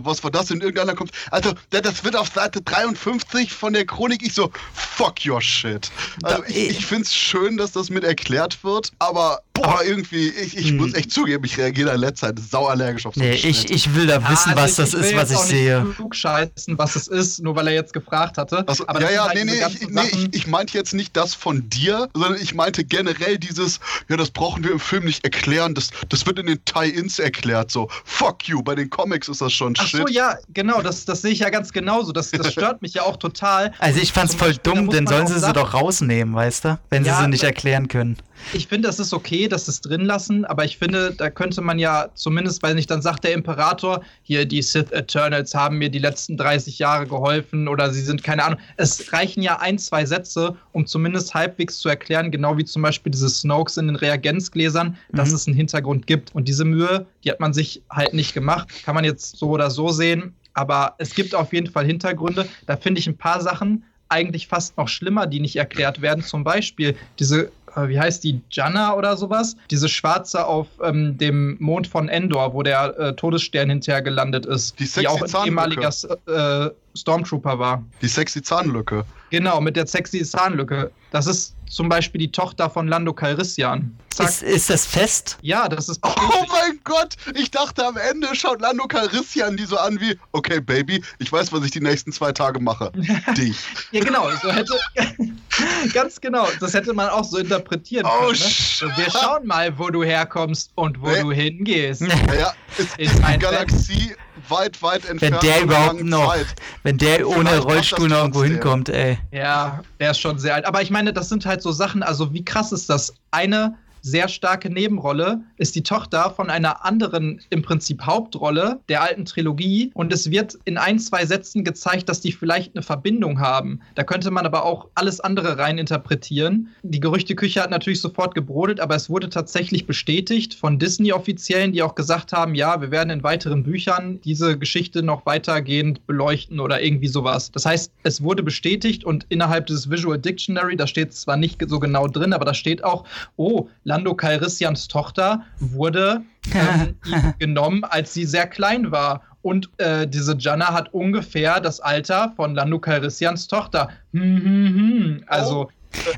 was 0.03 0.23
war 0.23 0.31
das 0.31 0.51
in 0.51 0.61
irgendeiner 0.61 0.95
kommt. 0.95 1.11
Also, 1.31 1.53
das 1.69 2.03
wird 2.03 2.15
auf 2.15 2.29
Seite 2.29 2.61
53 2.61 3.51
von 3.51 3.73
der 3.73 3.85
Chronik 3.85 4.23
ich 4.23 4.33
so, 4.33 4.51
fuck 4.73 5.25
your 5.25 5.41
shit. 5.41 5.91
Also, 6.23 6.43
ich, 6.47 6.69
ich 6.69 6.85
finde 6.85 7.03
es 7.03 7.13
schön, 7.13 7.57
dass 7.57 7.71
das 7.71 7.89
mit 7.89 8.03
erklärt 8.03 8.63
wird, 8.63 8.91
aber 8.99 9.41
boah, 9.61 9.83
irgendwie, 9.83 10.29
ich, 10.29 10.57
ich 10.57 10.69
hm. 10.69 10.77
muss 10.77 10.93
echt 10.93 11.11
zugeben, 11.11 11.43
ich 11.45 11.57
reagiere 11.57 11.93
in 11.93 11.99
letzter 11.99 12.27
Zeit 12.27 12.39
sauallergisch 12.39 13.05
auf 13.05 13.15
so 13.15 13.21
Nee, 13.21 13.33
ich, 13.33 13.69
ich 13.71 13.95
will 13.95 14.07
da 14.07 14.21
wissen, 14.29 14.51
also 14.51 14.61
was 14.61 14.75
das 14.75 14.93
ist, 14.93 15.15
was 15.15 15.31
ich 15.31 15.37
sehe. 15.39 15.85
Ich 15.91 15.99
will 15.99 16.07
scheißen, 16.11 16.77
was 16.77 16.95
es 16.95 17.07
ist, 17.07 17.41
nur 17.41 17.55
weil 17.55 17.67
er 17.67 17.73
jetzt 17.73 17.93
gefragt 17.93 18.37
hatte. 18.37 18.67
Also, 18.67 18.87
Aber 18.87 19.01
ja, 19.01 19.11
ja, 19.11 19.27
halt 19.27 19.35
nee, 19.35 19.45
nee, 19.45 19.61
ich, 19.67 19.89
nee 19.89 20.01
ich, 20.11 20.33
ich 20.33 20.47
meinte 20.47 20.77
jetzt 20.77 20.93
nicht 20.93 21.15
das 21.15 21.33
von 21.33 21.69
dir, 21.69 22.09
sondern 22.13 22.41
ich 22.41 22.53
meinte 22.53 22.83
generell 22.83 23.37
dieses, 23.37 23.79
ja, 24.09 24.17
das 24.17 24.31
brauchen 24.31 24.63
wir 24.63 24.71
im 24.71 24.79
Film 24.79 25.05
nicht 25.05 25.23
erklären, 25.23 25.73
das, 25.75 25.89
das 26.09 26.25
wird 26.25 26.39
in 26.39 26.47
den 26.47 26.63
Tie-Ins 26.65 27.19
erklärt, 27.19 27.71
so, 27.71 27.89
fuck 28.05 28.47
you, 28.47 28.61
bei 28.61 28.75
den 28.75 28.89
Comics 28.89 29.27
ist 29.27 29.41
das 29.41 29.53
schon 29.53 29.73
Ach 29.77 29.87
shit. 29.87 30.01
Ach 30.01 30.07
so, 30.07 30.13
ja, 30.13 30.37
genau, 30.53 30.81
das, 30.81 31.05
das 31.05 31.21
sehe 31.21 31.31
ich 31.31 31.39
ja 31.39 31.49
ganz 31.49 31.71
genauso, 31.71 32.11
das, 32.11 32.31
das 32.31 32.51
stört 32.51 32.81
mich 32.81 32.93
ja 32.93 33.03
auch 33.03 33.17
total. 33.17 33.73
Also 33.79 33.99
ich 33.99 34.13
fand's 34.13 34.35
voll 34.35 34.49
Beispiel, 34.49 34.73
dumm, 34.73 34.89
denn 34.89 35.07
sollen 35.07 35.27
sie 35.27 35.39
sie 35.39 35.53
doch 35.53 35.73
rausnehmen, 35.73 36.33
weißt 36.33 36.65
du, 36.65 36.79
wenn 36.89 37.05
ja, 37.05 37.15
sie 37.15 37.23
sie 37.23 37.29
nicht 37.29 37.43
erklären 37.43 37.87
können 37.87 38.17
ich 38.53 38.67
finde, 38.67 38.87
das 38.87 38.99
ist 38.99 39.13
okay, 39.13 39.47
dass 39.47 39.67
es 39.67 39.81
drin 39.81 40.05
lassen, 40.05 40.45
aber 40.45 40.65
ich 40.65 40.77
finde, 40.77 41.13
da 41.15 41.29
könnte 41.29 41.61
man 41.61 41.79
ja 41.79 42.09
zumindest, 42.15 42.63
weil 42.63 42.75
nicht, 42.75 42.89
dann 42.89 43.01
sagt 43.01 43.23
der 43.23 43.33
Imperator, 43.33 44.01
hier, 44.23 44.45
die 44.45 44.61
Sith 44.61 44.91
Eternals 44.91 45.53
haben 45.53 45.77
mir 45.77 45.89
die 45.89 45.99
letzten 45.99 46.37
30 46.37 46.79
Jahre 46.79 47.07
geholfen 47.07 47.67
oder 47.67 47.91
sie 47.93 48.01
sind, 48.01 48.23
keine 48.23 48.43
Ahnung. 48.43 48.59
Es 48.77 49.11
reichen 49.13 49.41
ja 49.41 49.59
ein, 49.59 49.77
zwei 49.77 50.05
Sätze, 50.05 50.55
um 50.71 50.85
zumindest 50.85 51.33
halbwegs 51.33 51.79
zu 51.79 51.89
erklären, 51.89 52.31
genau 52.31 52.57
wie 52.57 52.65
zum 52.65 52.81
Beispiel 52.81 53.11
diese 53.11 53.29
Snokes 53.29 53.77
in 53.77 53.87
den 53.87 53.95
Reagenzgläsern, 53.95 54.97
mhm. 55.11 55.17
dass 55.17 55.31
es 55.31 55.47
einen 55.47 55.55
Hintergrund 55.55 56.07
gibt. 56.07 56.33
Und 56.33 56.47
diese 56.47 56.65
Mühe, 56.65 57.05
die 57.23 57.31
hat 57.31 57.39
man 57.39 57.53
sich 57.53 57.81
halt 57.89 58.13
nicht 58.13 58.33
gemacht. 58.33 58.69
Kann 58.83 58.95
man 58.95 59.03
jetzt 59.03 59.37
so 59.37 59.49
oder 59.49 59.69
so 59.69 59.89
sehen. 59.89 60.33
Aber 60.53 60.95
es 60.97 61.13
gibt 61.13 61.35
auf 61.35 61.53
jeden 61.53 61.67
Fall 61.67 61.85
Hintergründe. 61.85 62.47
Da 62.65 62.75
finde 62.75 62.99
ich 62.99 63.07
ein 63.07 63.17
paar 63.17 63.41
Sachen 63.41 63.83
eigentlich 64.09 64.47
fast 64.47 64.75
noch 64.77 64.87
schlimmer, 64.87 65.27
die 65.27 65.39
nicht 65.39 65.55
erklärt 65.55 66.01
werden. 66.01 66.23
Zum 66.23 66.43
Beispiel 66.43 66.95
diese 67.19 67.51
äh, 67.75 67.87
wie 67.87 67.99
heißt 67.99 68.23
die, 68.23 68.41
Janna 68.49 68.95
oder 68.95 69.17
sowas? 69.17 69.55
Diese 69.71 69.89
schwarze 69.89 70.45
auf 70.45 70.67
ähm, 70.83 71.17
dem 71.17 71.57
Mond 71.59 71.87
von 71.87 72.09
Endor, 72.09 72.53
wo 72.53 72.63
der 72.63 72.97
äh, 72.99 73.15
Todesstern 73.15 73.69
hinterher 73.69 74.01
gelandet 74.01 74.45
ist. 74.45 74.79
Die, 74.79 74.85
die 74.85 75.07
auch 75.07 75.21
ein 75.21 75.47
ehemaliger 75.47 75.89
äh, 76.27 76.69
Stormtrooper 76.95 77.59
war. 77.59 77.83
Die 78.01 78.07
sexy 78.07 78.41
Zahnlücke. 78.41 79.05
Genau, 79.29 79.61
mit 79.61 79.75
der 79.75 79.87
sexy 79.87 80.23
Zahnlücke. 80.23 80.91
Das 81.11 81.27
ist 81.27 81.55
zum 81.69 81.87
Beispiel 81.87 82.19
die 82.19 82.31
Tochter 82.31 82.69
von 82.69 82.87
Lando 82.87 83.13
Calrissian. 83.13 83.95
Ist, 84.17 84.43
ist, 84.43 84.69
das 84.69 84.85
fest? 84.85 85.37
Ja, 85.41 85.69
das 85.69 85.87
ist. 85.87 86.01
Oh 86.03 86.45
mein 86.49 86.79
Gott! 86.83 87.15
Ich 87.35 87.51
dachte 87.51 87.85
am 87.85 87.95
Ende 87.95 88.35
schaut 88.35 88.59
Lando 88.59 88.85
Calrissian 88.85 89.55
die 89.55 89.63
so 89.63 89.77
an 89.77 89.99
wie: 90.01 90.17
Okay, 90.33 90.59
Baby, 90.59 91.01
ich 91.19 91.31
weiß, 91.31 91.53
was 91.53 91.63
ich 91.63 91.71
die 91.71 91.79
nächsten 91.79 92.11
zwei 92.11 92.33
Tage 92.33 92.59
mache. 92.59 92.91
Dich. 93.37 93.57
ja, 93.91 94.03
genau. 94.03 94.29
So 94.41 94.51
hätte. 94.51 94.77
ganz 95.93 96.19
genau. 96.19 96.47
Das 96.59 96.73
hätte 96.73 96.93
man 96.93 97.07
auch 97.09 97.23
so 97.23 97.37
interpretieren 97.37 98.05
oh, 98.05 98.27
können. 98.27 98.39
Ne? 98.81 98.97
Wir 98.97 99.11
schauen 99.11 99.47
mal, 99.47 99.77
wo 99.77 99.89
du 99.89 100.03
herkommst 100.03 100.71
und 100.75 101.01
wo 101.01 101.09
hey. 101.09 101.21
du 101.21 101.31
hingehst. 101.31 102.01
Ja, 102.01 102.53
ist, 102.77 102.97
ist 102.97 103.23
eine 103.23 103.39
Galaxie 103.39 104.15
weit, 104.49 104.81
weit 104.81 105.05
entfernt. 105.05 105.41
Wenn 105.41 105.49
der 105.49 105.61
überhaupt 105.61 106.03
noch, 106.03 106.33
Zeit. 106.33 106.47
wenn 106.83 106.97
der 106.97 107.27
ohne 107.27 107.59
Rollstuhl 107.59 108.09
noch 108.09 108.17
irgendwo 108.17 108.43
hinkommt, 108.43 108.89
ey. 108.89 109.17
Ja, 109.31 109.81
der 109.99 110.11
ist 110.11 110.19
schon 110.19 110.39
sehr 110.39 110.55
alt. 110.55 110.65
Aber 110.65 110.81
ich 110.81 110.89
meine, 110.89 111.13
das 111.13 111.29
sind 111.29 111.45
halt 111.45 111.61
so 111.61 111.71
Sachen, 111.71 112.03
also 112.03 112.33
wie 112.33 112.43
krass 112.43 112.71
ist 112.71 112.89
das? 112.89 113.13
Eine 113.31 113.77
sehr 114.01 114.27
starke 114.27 114.69
Nebenrolle 114.69 115.41
ist 115.57 115.75
die 115.75 115.83
Tochter 115.83 116.31
von 116.31 116.49
einer 116.49 116.85
anderen, 116.85 117.41
im 117.49 117.61
Prinzip 117.61 118.01
Hauptrolle 118.03 118.79
der 118.89 119.01
alten 119.01 119.25
Trilogie. 119.25 119.91
Und 119.93 120.13
es 120.13 120.31
wird 120.31 120.57
in 120.65 120.77
ein, 120.77 120.99
zwei 120.99 121.25
Sätzen 121.25 121.63
gezeigt, 121.63 122.09
dass 122.09 122.21
die 122.21 122.31
vielleicht 122.31 122.75
eine 122.75 122.83
Verbindung 122.83 123.39
haben. 123.39 123.81
Da 123.95 124.03
könnte 124.03 124.31
man 124.31 124.45
aber 124.45 124.65
auch 124.65 124.87
alles 124.95 125.19
andere 125.19 125.57
rein 125.57 125.77
interpretieren. 125.77 126.69
Die 126.83 126.99
Gerüchteküche 126.99 127.61
hat 127.61 127.71
natürlich 127.71 128.01
sofort 128.01 128.35
gebrodelt, 128.35 128.79
aber 128.79 128.95
es 128.95 129.09
wurde 129.09 129.29
tatsächlich 129.29 129.85
bestätigt 129.85 130.53
von 130.53 130.79
Disney-Offiziellen, 130.79 131.73
die 131.73 131.83
auch 131.83 131.95
gesagt 131.95 132.31
haben, 132.31 132.55
ja, 132.55 132.81
wir 132.81 132.91
werden 132.91 133.09
in 133.09 133.23
weiteren 133.23 133.63
Büchern 133.63 134.19
diese 134.21 134.57
Geschichte 134.57 135.03
noch 135.03 135.25
weitergehend 135.25 136.05
beleuchten 136.07 136.59
oder 136.59 136.81
irgendwie 136.81 137.07
sowas. 137.07 137.51
Das 137.51 137.65
heißt, 137.65 137.91
es 138.03 138.23
wurde 138.23 138.43
bestätigt 138.43 139.03
und 139.03 139.25
innerhalb 139.29 139.67
des 139.67 139.89
Visual 139.89 140.17
Dictionary, 140.17 140.75
da 140.75 140.87
steht 140.87 141.13
zwar 141.13 141.37
nicht 141.37 141.59
so 141.67 141.79
genau 141.79 142.07
drin, 142.07 142.33
aber 142.33 142.45
da 142.45 142.53
steht 142.53 142.83
auch, 142.83 143.05
oh, 143.35 143.67
Lando 143.89 144.13
Calrissians 144.13 144.87
Tochter 144.87 145.41
wurde 145.59 146.21
ähm, 146.53 146.95
genommen, 147.39 147.83
als 147.83 148.13
sie 148.13 148.25
sehr 148.25 148.45
klein 148.45 148.91
war. 148.91 149.23
Und 149.41 149.69
äh, 149.77 150.07
diese 150.07 150.37
Janna 150.37 150.73
hat 150.73 150.93
ungefähr 150.93 151.59
das 151.59 151.79
Alter 151.79 152.33
von 152.35 152.53
Lando 152.53 152.77
Calrissians 152.77 153.47
Tochter. 153.47 153.89
Hm, 154.13 154.21
hm, 154.21 154.75
hm. 154.75 155.23
Also. 155.25 155.61
Oh. 155.61 155.71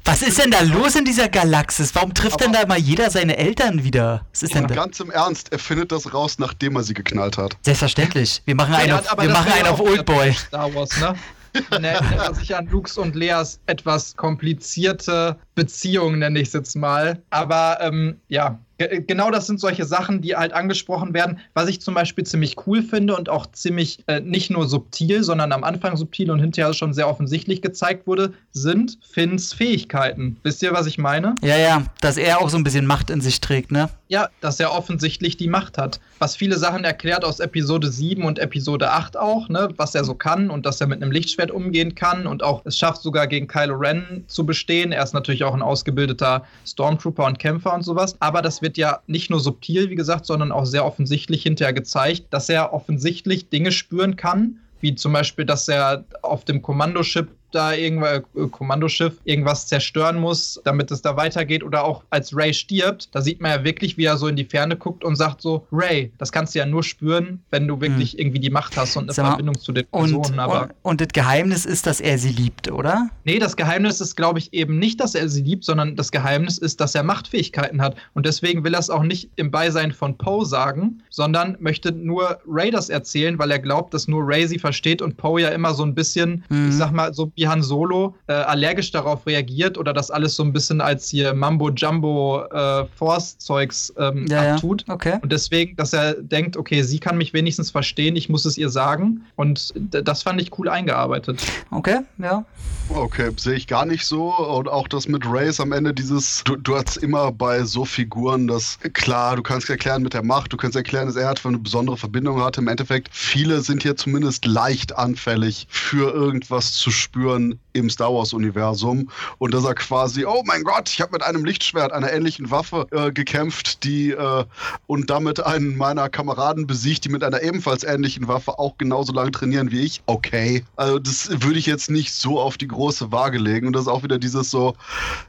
Was 0.04 0.22
ist 0.22 0.38
denn 0.38 0.52
da 0.52 0.60
los 0.60 0.98
in 0.98 1.06
dieser 1.06 1.30
Galaxis? 1.30 1.96
Warum 1.96 2.14
trifft 2.14 2.42
denn 2.42 2.52
da 2.52 2.66
mal 2.66 2.78
jeder 2.78 3.10
seine 3.10 3.38
Eltern 3.38 3.86
wieder? 3.86 4.26
Was 4.34 4.44
ist 4.44 4.54
denn 4.54 4.68
da? 4.68 4.76
Ganz 4.76 5.00
im 5.00 5.10
Ernst, 5.10 5.54
er 5.54 5.60
findet 5.60 5.94
das 5.94 6.14
raus, 6.14 6.40
nachdem 6.40 6.76
er 6.76 6.84
sie 6.84 6.94
geknallt 6.94 7.38
hat. 7.38 7.56
Selbstverständlich. 7.62 8.42
Wir 8.44 8.56
machen 8.56 8.74
einen 8.74 8.92
auf, 8.92 9.06
wir 9.18 9.30
machen 9.30 9.50
einen 9.50 9.68
auf 9.68 9.80
Oldboy. 9.80 10.34
Star 10.34 10.76
Wars, 10.76 11.00
ne? 11.00 11.16
Erinnert 11.54 12.36
sich 12.36 12.56
an 12.56 12.68
Lukes 12.68 12.98
und 12.98 13.16
Leas 13.16 13.60
etwas 13.66 14.16
komplizierte 14.16 15.38
Beziehung, 15.56 16.20
nenne 16.20 16.40
ich 16.40 16.48
es 16.48 16.54
jetzt 16.54 16.76
mal. 16.76 17.22
Aber 17.30 17.78
ähm, 17.82 18.20
ja, 18.28 18.60
genau 18.88 19.32
das 19.32 19.48
sind 19.48 19.60
solche 19.60 19.86
Sachen, 19.86 20.22
die 20.22 20.36
halt 20.36 20.54
angesprochen 20.54 21.14
werden. 21.14 21.40
Was 21.54 21.70
ich 21.70 21.82
zum 21.82 21.94
Beispiel 21.94 22.24
ziemlich 22.26 22.56
cool 22.66 22.82
finde 22.82 23.16
und 23.16 23.30
auch 23.30 23.46
ziemlich 23.52 24.04
äh, 24.08 24.20
nicht 24.20 24.52
nur 24.52 24.68
subtil, 24.68 25.24
sondern 25.24 25.52
am 25.52 25.64
Anfang 25.64 25.98
subtil 25.98 26.32
und 26.32 26.40
hinterher 26.40 26.74
schon 26.74 26.94
sehr 26.94 27.08
offensichtlich 27.08 27.62
gezeigt 27.62 28.08
wurde, 28.08 28.34
sind 28.52 28.98
Finns 29.02 29.54
Fähigkeiten. 29.54 30.38
Wisst 30.44 30.64
ihr, 30.64 30.74
was 30.74 30.88
ich 30.88 30.98
meine? 30.98 31.36
Ja, 31.42 31.58
ja, 31.58 31.86
dass 32.02 32.18
er 32.18 32.42
auch 32.42 32.50
so 32.50 32.58
ein 32.58 32.64
bisschen 32.64 32.86
Macht 32.86 33.10
in 33.10 33.22
sich 33.22 33.42
trägt, 33.42 33.72
ne? 33.72 33.90
Ja, 34.08 34.30
dass 34.42 34.60
er 34.60 34.74
offensichtlich 34.74 35.38
die 35.38 35.48
Macht 35.48 35.78
hat. 35.78 36.00
Was 36.20 36.36
viele 36.36 36.58
Sachen 36.58 36.84
erklärt 36.84 37.24
aus 37.24 37.40
Episode 37.40 37.92
7 37.92 38.24
und 38.24 38.40
Episode 38.40 38.92
8 38.92 39.18
auch, 39.18 39.50
ne? 39.50 39.70
Was 39.78 39.96
er 39.96 40.04
so 40.04 40.14
kann 40.14 40.50
und 40.50 40.66
dass 40.66 40.82
er 40.82 40.88
mit 40.88 41.02
einem 41.02 41.12
Lichtschwert 41.12 41.52
umgehen 41.52 41.96
kann 41.96 42.28
und 42.28 42.44
auch 42.44 42.62
es 42.66 42.78
schafft 42.78 43.02
sogar 43.02 43.28
gegen 43.28 43.48
Kylo 43.48 43.76
Ren 43.76 44.24
zu 44.28 44.46
bestehen. 44.46 44.92
Er 44.92 45.04
ist 45.04 45.14
natürlich 45.14 45.44
auch 45.44 45.54
ein 45.54 45.62
ausgebildeter 45.62 46.44
Stormtrooper 46.66 47.26
und 47.26 47.40
Kämpfer 47.40 47.74
und 47.74 47.84
sowas. 47.84 48.16
Aber 48.20 48.42
das 48.42 48.62
wird 48.62 48.71
wird 48.72 48.78
ja 48.78 49.02
nicht 49.06 49.30
nur 49.30 49.42
subtil, 49.42 49.90
wie 49.90 49.96
gesagt, 49.96 50.26
sondern 50.26 50.54
auch 50.54 50.66
sehr 50.66 50.86
offensichtlich 50.86 51.44
hinterher 51.44 51.74
gezeigt, 51.74 52.28
dass 52.30 52.48
er 52.48 52.72
offensichtlich 52.72 53.50
Dinge 53.50 53.74
spüren 53.74 54.16
kann, 54.16 54.60
wie 54.80 54.96
zum 54.96 55.12
Beispiel, 55.12 55.44
dass 55.44 55.68
er 55.68 56.06
auf 56.22 56.46
dem 56.46 56.62
Kommandoschiff 56.62 57.28
da 57.52 57.74
irgendwas, 57.74 58.22
äh, 58.36 58.48
Kommandoschiff 58.48 59.14
irgendwas 59.24 59.68
zerstören 59.68 60.20
muss, 60.20 60.60
damit 60.64 60.92
es 60.92 61.02
da 61.02 61.16
weitergeht. 61.18 61.64
Oder 61.64 61.84
auch 61.84 62.04
als 62.10 62.36
Ray 62.36 62.54
stirbt, 62.54 63.10
da 63.14 63.22
sieht 63.22 63.42
man 63.42 63.52
ja 63.52 63.64
wirklich, 63.64 63.98
wie 63.98 64.06
er 64.06 64.18
so 64.18 64.28
in 64.28 64.36
die 64.36 64.46
Ferne 64.46 64.76
guckt 64.76 65.04
und 65.04 65.16
sagt 65.16 65.42
so, 65.42 65.68
Ray, 65.72 66.12
das 66.18 66.32
kannst 66.32 66.56
du 66.56 66.60
ja 66.60 66.66
nur 66.66 66.84
spüren, 66.84 67.42
wenn 67.50 67.68
du 67.68 67.80
wirklich 67.82 68.14
hm. 68.14 68.20
irgendwie 68.20 68.40
die 68.40 68.50
Macht 68.50 68.78
hast 68.78 68.98
und 68.98 69.04
eine 69.04 69.14
Sag 69.14 69.28
Verbindung 69.28 69.60
zu 69.60 69.72
den 69.72 69.86
Personen. 69.88 70.16
Und, 70.16 70.40
aber 70.40 70.64
und, 70.64 70.72
und 70.84 71.02
das 71.02 71.10
Geheimnis 71.10 71.66
ist, 71.66 71.88
dass 71.88 72.02
er 72.02 72.18
sie 72.18 72.30
liebt, 72.30 72.72
oder? 72.72 73.10
Nee, 73.24 73.40
das 73.40 73.56
Geheimnis 73.56 74.02
ist, 74.02 74.16
glaube 74.16 74.40
ich, 74.40 74.54
eben 74.54 74.80
nicht, 74.80 75.00
dass 75.00 75.16
er 75.16 75.30
sie 75.30 75.42
liebt, 75.42 75.64
sondern 75.64 75.96
das 75.96 76.12
Geheimnis 76.12 76.58
ist, 76.58 76.82
dass 76.82 76.96
er 76.96 77.04
Machtfähigkeiten 77.04 77.82
hat. 77.82 77.96
Und 78.14 78.26
deswegen 78.26 78.64
will 78.64 78.74
er 78.74 78.80
es 78.80 78.90
auch 78.90 79.04
nicht 79.04 79.30
im 79.36 79.52
Beisein 79.52 79.92
von 79.92 80.18
Poe 80.18 80.46
sagen, 80.46 81.02
sondern 81.10 81.58
möchte 81.60 81.92
nur 81.92 82.40
Ray 82.48 82.72
das 82.72 82.90
erzählen, 82.90 83.38
weil 83.40 83.52
er 83.52 83.60
glaubt, 83.60 83.94
dass 83.94 84.08
nur 84.08 84.24
Ray 84.26 84.48
sie 84.48 84.60
versteht 84.60 85.02
und 85.02 85.18
Poe 85.18 85.42
ja 85.42 85.50
immer 85.50 85.74
so 85.74 85.84
ein 85.84 85.96
bisschen, 85.96 86.44
mhm. 86.50 86.70
ich 86.70 86.76
sag 86.76 86.92
mal, 86.92 87.14
so 87.14 87.32
wie 87.42 87.48
Han 87.48 87.64
Solo 87.64 88.16
äh, 88.28 88.34
allergisch 88.34 88.92
darauf 88.92 89.26
reagiert 89.26 89.78
oder 89.78 89.94
das 89.94 90.12
alles 90.12 90.36
so 90.36 90.44
ein 90.44 90.54
bisschen 90.54 90.80
als 90.80 91.10
hier 91.10 91.34
Mambo 91.34 91.72
Jumbo 91.72 92.44
äh, 92.52 92.86
Force-Zeugs 92.96 93.92
ähm, 93.98 94.28
ja, 94.30 94.54
abtut. 94.54 94.86
Ja. 94.88 94.94
Okay. 94.94 95.18
Und 95.22 95.32
deswegen, 95.32 95.76
dass 95.76 95.92
er 95.92 96.14
denkt, 96.14 96.56
okay, 96.56 96.84
sie 96.84 97.00
kann 97.00 97.18
mich 97.18 97.34
wenigstens 97.34 97.72
verstehen, 97.72 98.16
ich 98.16 98.30
muss 98.30 98.46
es 98.46 98.60
ihr 98.60 98.70
sagen. 98.70 99.26
Und 99.36 99.74
das 99.90 100.22
fand 100.22 100.40
ich 100.40 100.58
cool 100.60 100.70
eingearbeitet. 100.70 101.42
Okay, 101.72 102.02
ja. 102.20 102.46
Okay, 102.90 103.32
sehe 103.38 103.56
ich 103.56 103.68
gar 103.68 103.86
nicht 103.86 104.06
so. 104.06 104.34
Und 104.36 104.68
auch 104.68 104.88
das 104.88 105.08
mit 105.08 105.24
Race 105.26 105.60
am 105.60 105.72
Ende 105.72 105.94
dieses, 105.94 106.44
du, 106.44 106.58
du 106.58 106.76
hast 106.76 106.98
immer 106.98 107.32
bei 107.32 107.64
so 107.64 107.86
Figuren, 107.86 108.48
dass 108.48 108.78
klar, 108.94 109.36
du 109.36 109.42
kannst 109.42 109.70
erklären 109.70 110.04
mit 110.04 110.14
der 110.14 110.24
Macht, 110.24 110.54
du 110.54 110.58
kannst 110.58 110.76
erklären, 110.76 111.08
dass 111.08 111.16
er 111.16 111.30
hat 111.30 111.44
eine 111.46 111.58
besondere 111.58 111.98
Verbindung 111.98 112.44
hatte. 112.44 112.62
Im 112.62 112.68
Endeffekt, 112.68 113.10
viele 113.12 113.62
sind 113.62 113.82
hier 113.82 113.96
zumindest 113.96 114.46
leicht 114.46 114.98
anfällig 114.98 115.68
für 115.70 116.12
irgendwas 116.14 116.74
zu 116.74 116.92
spüren 116.92 117.31
everyone 117.32 117.60
im 117.74 117.90
Star 117.90 118.14
Wars-Universum 118.14 119.10
und 119.38 119.54
dass 119.54 119.64
er 119.64 119.76
quasi, 119.76 120.26
oh 120.26 120.44
mein 120.46 120.64
Gott, 120.64 120.90
ich 120.90 121.02
habe 121.02 121.14
mit 121.14 121.24
einem 121.24 121.46
Lichtschwert, 121.46 121.92
einer 121.92 122.12
ähnlichen 122.12 122.52
Waffe 122.52 122.88
äh, 122.92 123.12
gekämpft, 123.12 123.84
die 123.84 124.12
äh, 124.12 124.44
und 124.88 125.10
damit 125.10 125.44
einen 125.44 125.78
meiner 125.78 126.10
Kameraden 126.10 126.68
besiegt, 126.68 127.06
die 127.06 127.10
mit 127.10 127.24
einer 127.24 127.42
ebenfalls 127.42 127.84
ähnlichen 127.84 128.28
Waffe 128.28 128.60
auch 128.60 128.78
genauso 128.78 129.14
lange 129.14 129.32
trainieren 129.32 129.72
wie 129.72 129.82
ich. 129.82 130.02
Okay, 130.06 130.64
also 130.76 131.00
das 131.00 131.30
würde 131.42 131.60
ich 131.60 131.66
jetzt 131.66 131.90
nicht 131.90 132.14
so 132.14 132.40
auf 132.40 132.58
die 132.58 132.68
große 132.68 133.12
Waage 133.12 133.38
legen 133.38 133.68
und 133.68 133.74
das 133.74 133.84
ist 133.84 133.88
auch 133.88 134.04
wieder 134.04 134.20
dieses 134.20 134.52
so, 134.52 134.76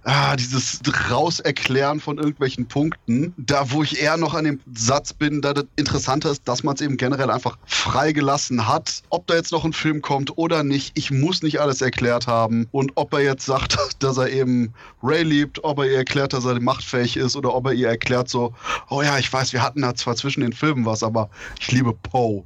ah, 0.04 0.36
dieses 0.36 0.80
Rauserklären 1.10 2.00
von 2.00 2.18
irgendwelchen 2.18 2.66
Punkten, 2.66 3.34
da 3.36 3.70
wo 3.70 3.82
ich 3.82 4.00
eher 4.00 4.16
noch 4.16 4.34
an 4.34 4.44
dem 4.44 4.60
Satz 4.74 5.12
bin, 5.12 5.42
da 5.42 5.54
das 5.54 5.66
Interessante 5.76 6.28
ist, 6.28 6.48
dass 6.48 6.62
man 6.62 6.74
es 6.74 6.80
eben 6.80 6.96
generell 6.96 7.30
einfach 7.30 7.58
freigelassen 7.66 8.66
hat, 8.66 9.02
ob 9.10 9.26
da 9.26 9.34
jetzt 9.34 9.52
noch 9.52 9.64
ein 9.64 9.72
Film 9.72 10.02
kommt 10.02 10.36
oder 10.36 10.64
nicht. 10.64 10.92
Ich 10.94 11.10
muss 11.10 11.42
nicht 11.42 11.60
alles 11.60 11.80
erklärt 11.80 12.26
haben 12.26 12.31
haben. 12.32 12.68
Und 12.70 12.92
ob 12.94 13.12
er 13.12 13.20
jetzt 13.20 13.46
sagt, 13.46 13.76
dass 14.00 14.16
er 14.16 14.30
eben 14.30 14.72
Ray 15.02 15.22
liebt, 15.22 15.62
ob 15.64 15.78
er 15.78 15.86
ihr 15.86 15.98
erklärt, 15.98 16.32
dass 16.32 16.44
er 16.44 16.60
machtfähig 16.60 17.16
ist 17.16 17.36
oder 17.36 17.54
ob 17.54 17.66
er 17.66 17.72
ihr 17.72 17.88
erklärt 17.88 18.28
so, 18.28 18.54
oh 18.88 19.02
ja, 19.02 19.18
ich 19.18 19.32
weiß, 19.32 19.52
wir 19.52 19.62
hatten 19.62 19.82
da 19.82 19.94
zwar 19.94 20.16
zwischen 20.16 20.40
den 20.40 20.52
Filmen 20.52 20.86
was, 20.86 21.02
aber 21.02 21.28
ich 21.60 21.70
liebe 21.70 21.92
Poe. 21.92 22.44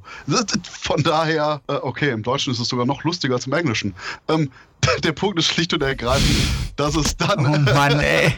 Von 0.70 1.02
daher, 1.02 1.60
äh, 1.68 1.74
okay, 1.74 2.10
im 2.10 2.22
Deutschen 2.22 2.52
ist 2.52 2.58
es 2.58 2.68
sogar 2.68 2.86
noch 2.86 3.04
lustiger 3.04 3.34
als 3.34 3.46
im 3.46 3.52
Englischen. 3.52 3.94
Ähm, 4.28 4.50
der 5.04 5.12
Punkt 5.12 5.38
ist 5.38 5.46
schlicht 5.46 5.72
und 5.74 5.82
ergreifend, 5.82 6.36
dass 6.76 6.94
es 6.94 7.16
dann, 7.16 7.46
Oh 7.46 7.72
Mann, 7.72 8.00
ey. 8.00 8.32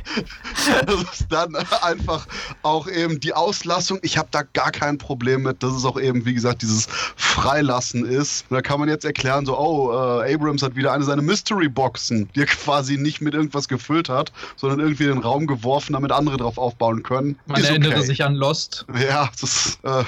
dass 0.86 1.02
es 1.12 1.28
dann 1.28 1.54
einfach 1.82 2.26
auch 2.62 2.88
eben 2.88 3.20
die 3.20 3.32
Auslassung, 3.34 3.98
ich 4.02 4.16
habe 4.18 4.28
da 4.30 4.42
gar 4.42 4.70
kein 4.70 4.98
Problem 4.98 5.42
mit, 5.42 5.62
dass 5.62 5.72
es 5.72 5.84
auch 5.84 5.98
eben, 5.98 6.24
wie 6.24 6.34
gesagt, 6.34 6.62
dieses 6.62 6.86
Freilassen 7.16 8.04
ist. 8.04 8.44
Und 8.48 8.56
da 8.56 8.62
kann 8.62 8.80
man 8.80 8.88
jetzt 8.88 9.04
erklären, 9.04 9.46
so, 9.46 9.58
oh, 9.58 9.92
äh, 9.92 10.34
Abrams 10.34 10.62
hat 10.62 10.76
wieder 10.76 10.92
eine 10.92 11.04
seiner 11.04 11.22
Mystery-Boxen, 11.22 12.28
die 12.34 12.40
er 12.40 12.46
quasi 12.46 12.96
nicht 12.96 13.20
mit 13.20 13.34
irgendwas 13.34 13.68
gefüllt 13.68 14.08
hat, 14.08 14.32
sondern 14.56 14.80
irgendwie 14.80 15.04
in 15.04 15.10
den 15.10 15.18
Raum 15.18 15.46
geworfen, 15.46 15.94
damit 15.94 16.12
andere 16.12 16.36
drauf 16.36 16.58
aufbauen 16.58 17.02
können. 17.02 17.38
Man 17.46 17.60
Ist 17.60 17.68
erinnere 17.68 17.96
okay. 17.96 18.06
sich 18.06 18.24
an 18.24 18.34
Lost. 18.34 18.86
Ja, 19.00 19.30
das, 19.40 19.78
äh, 19.82 20.04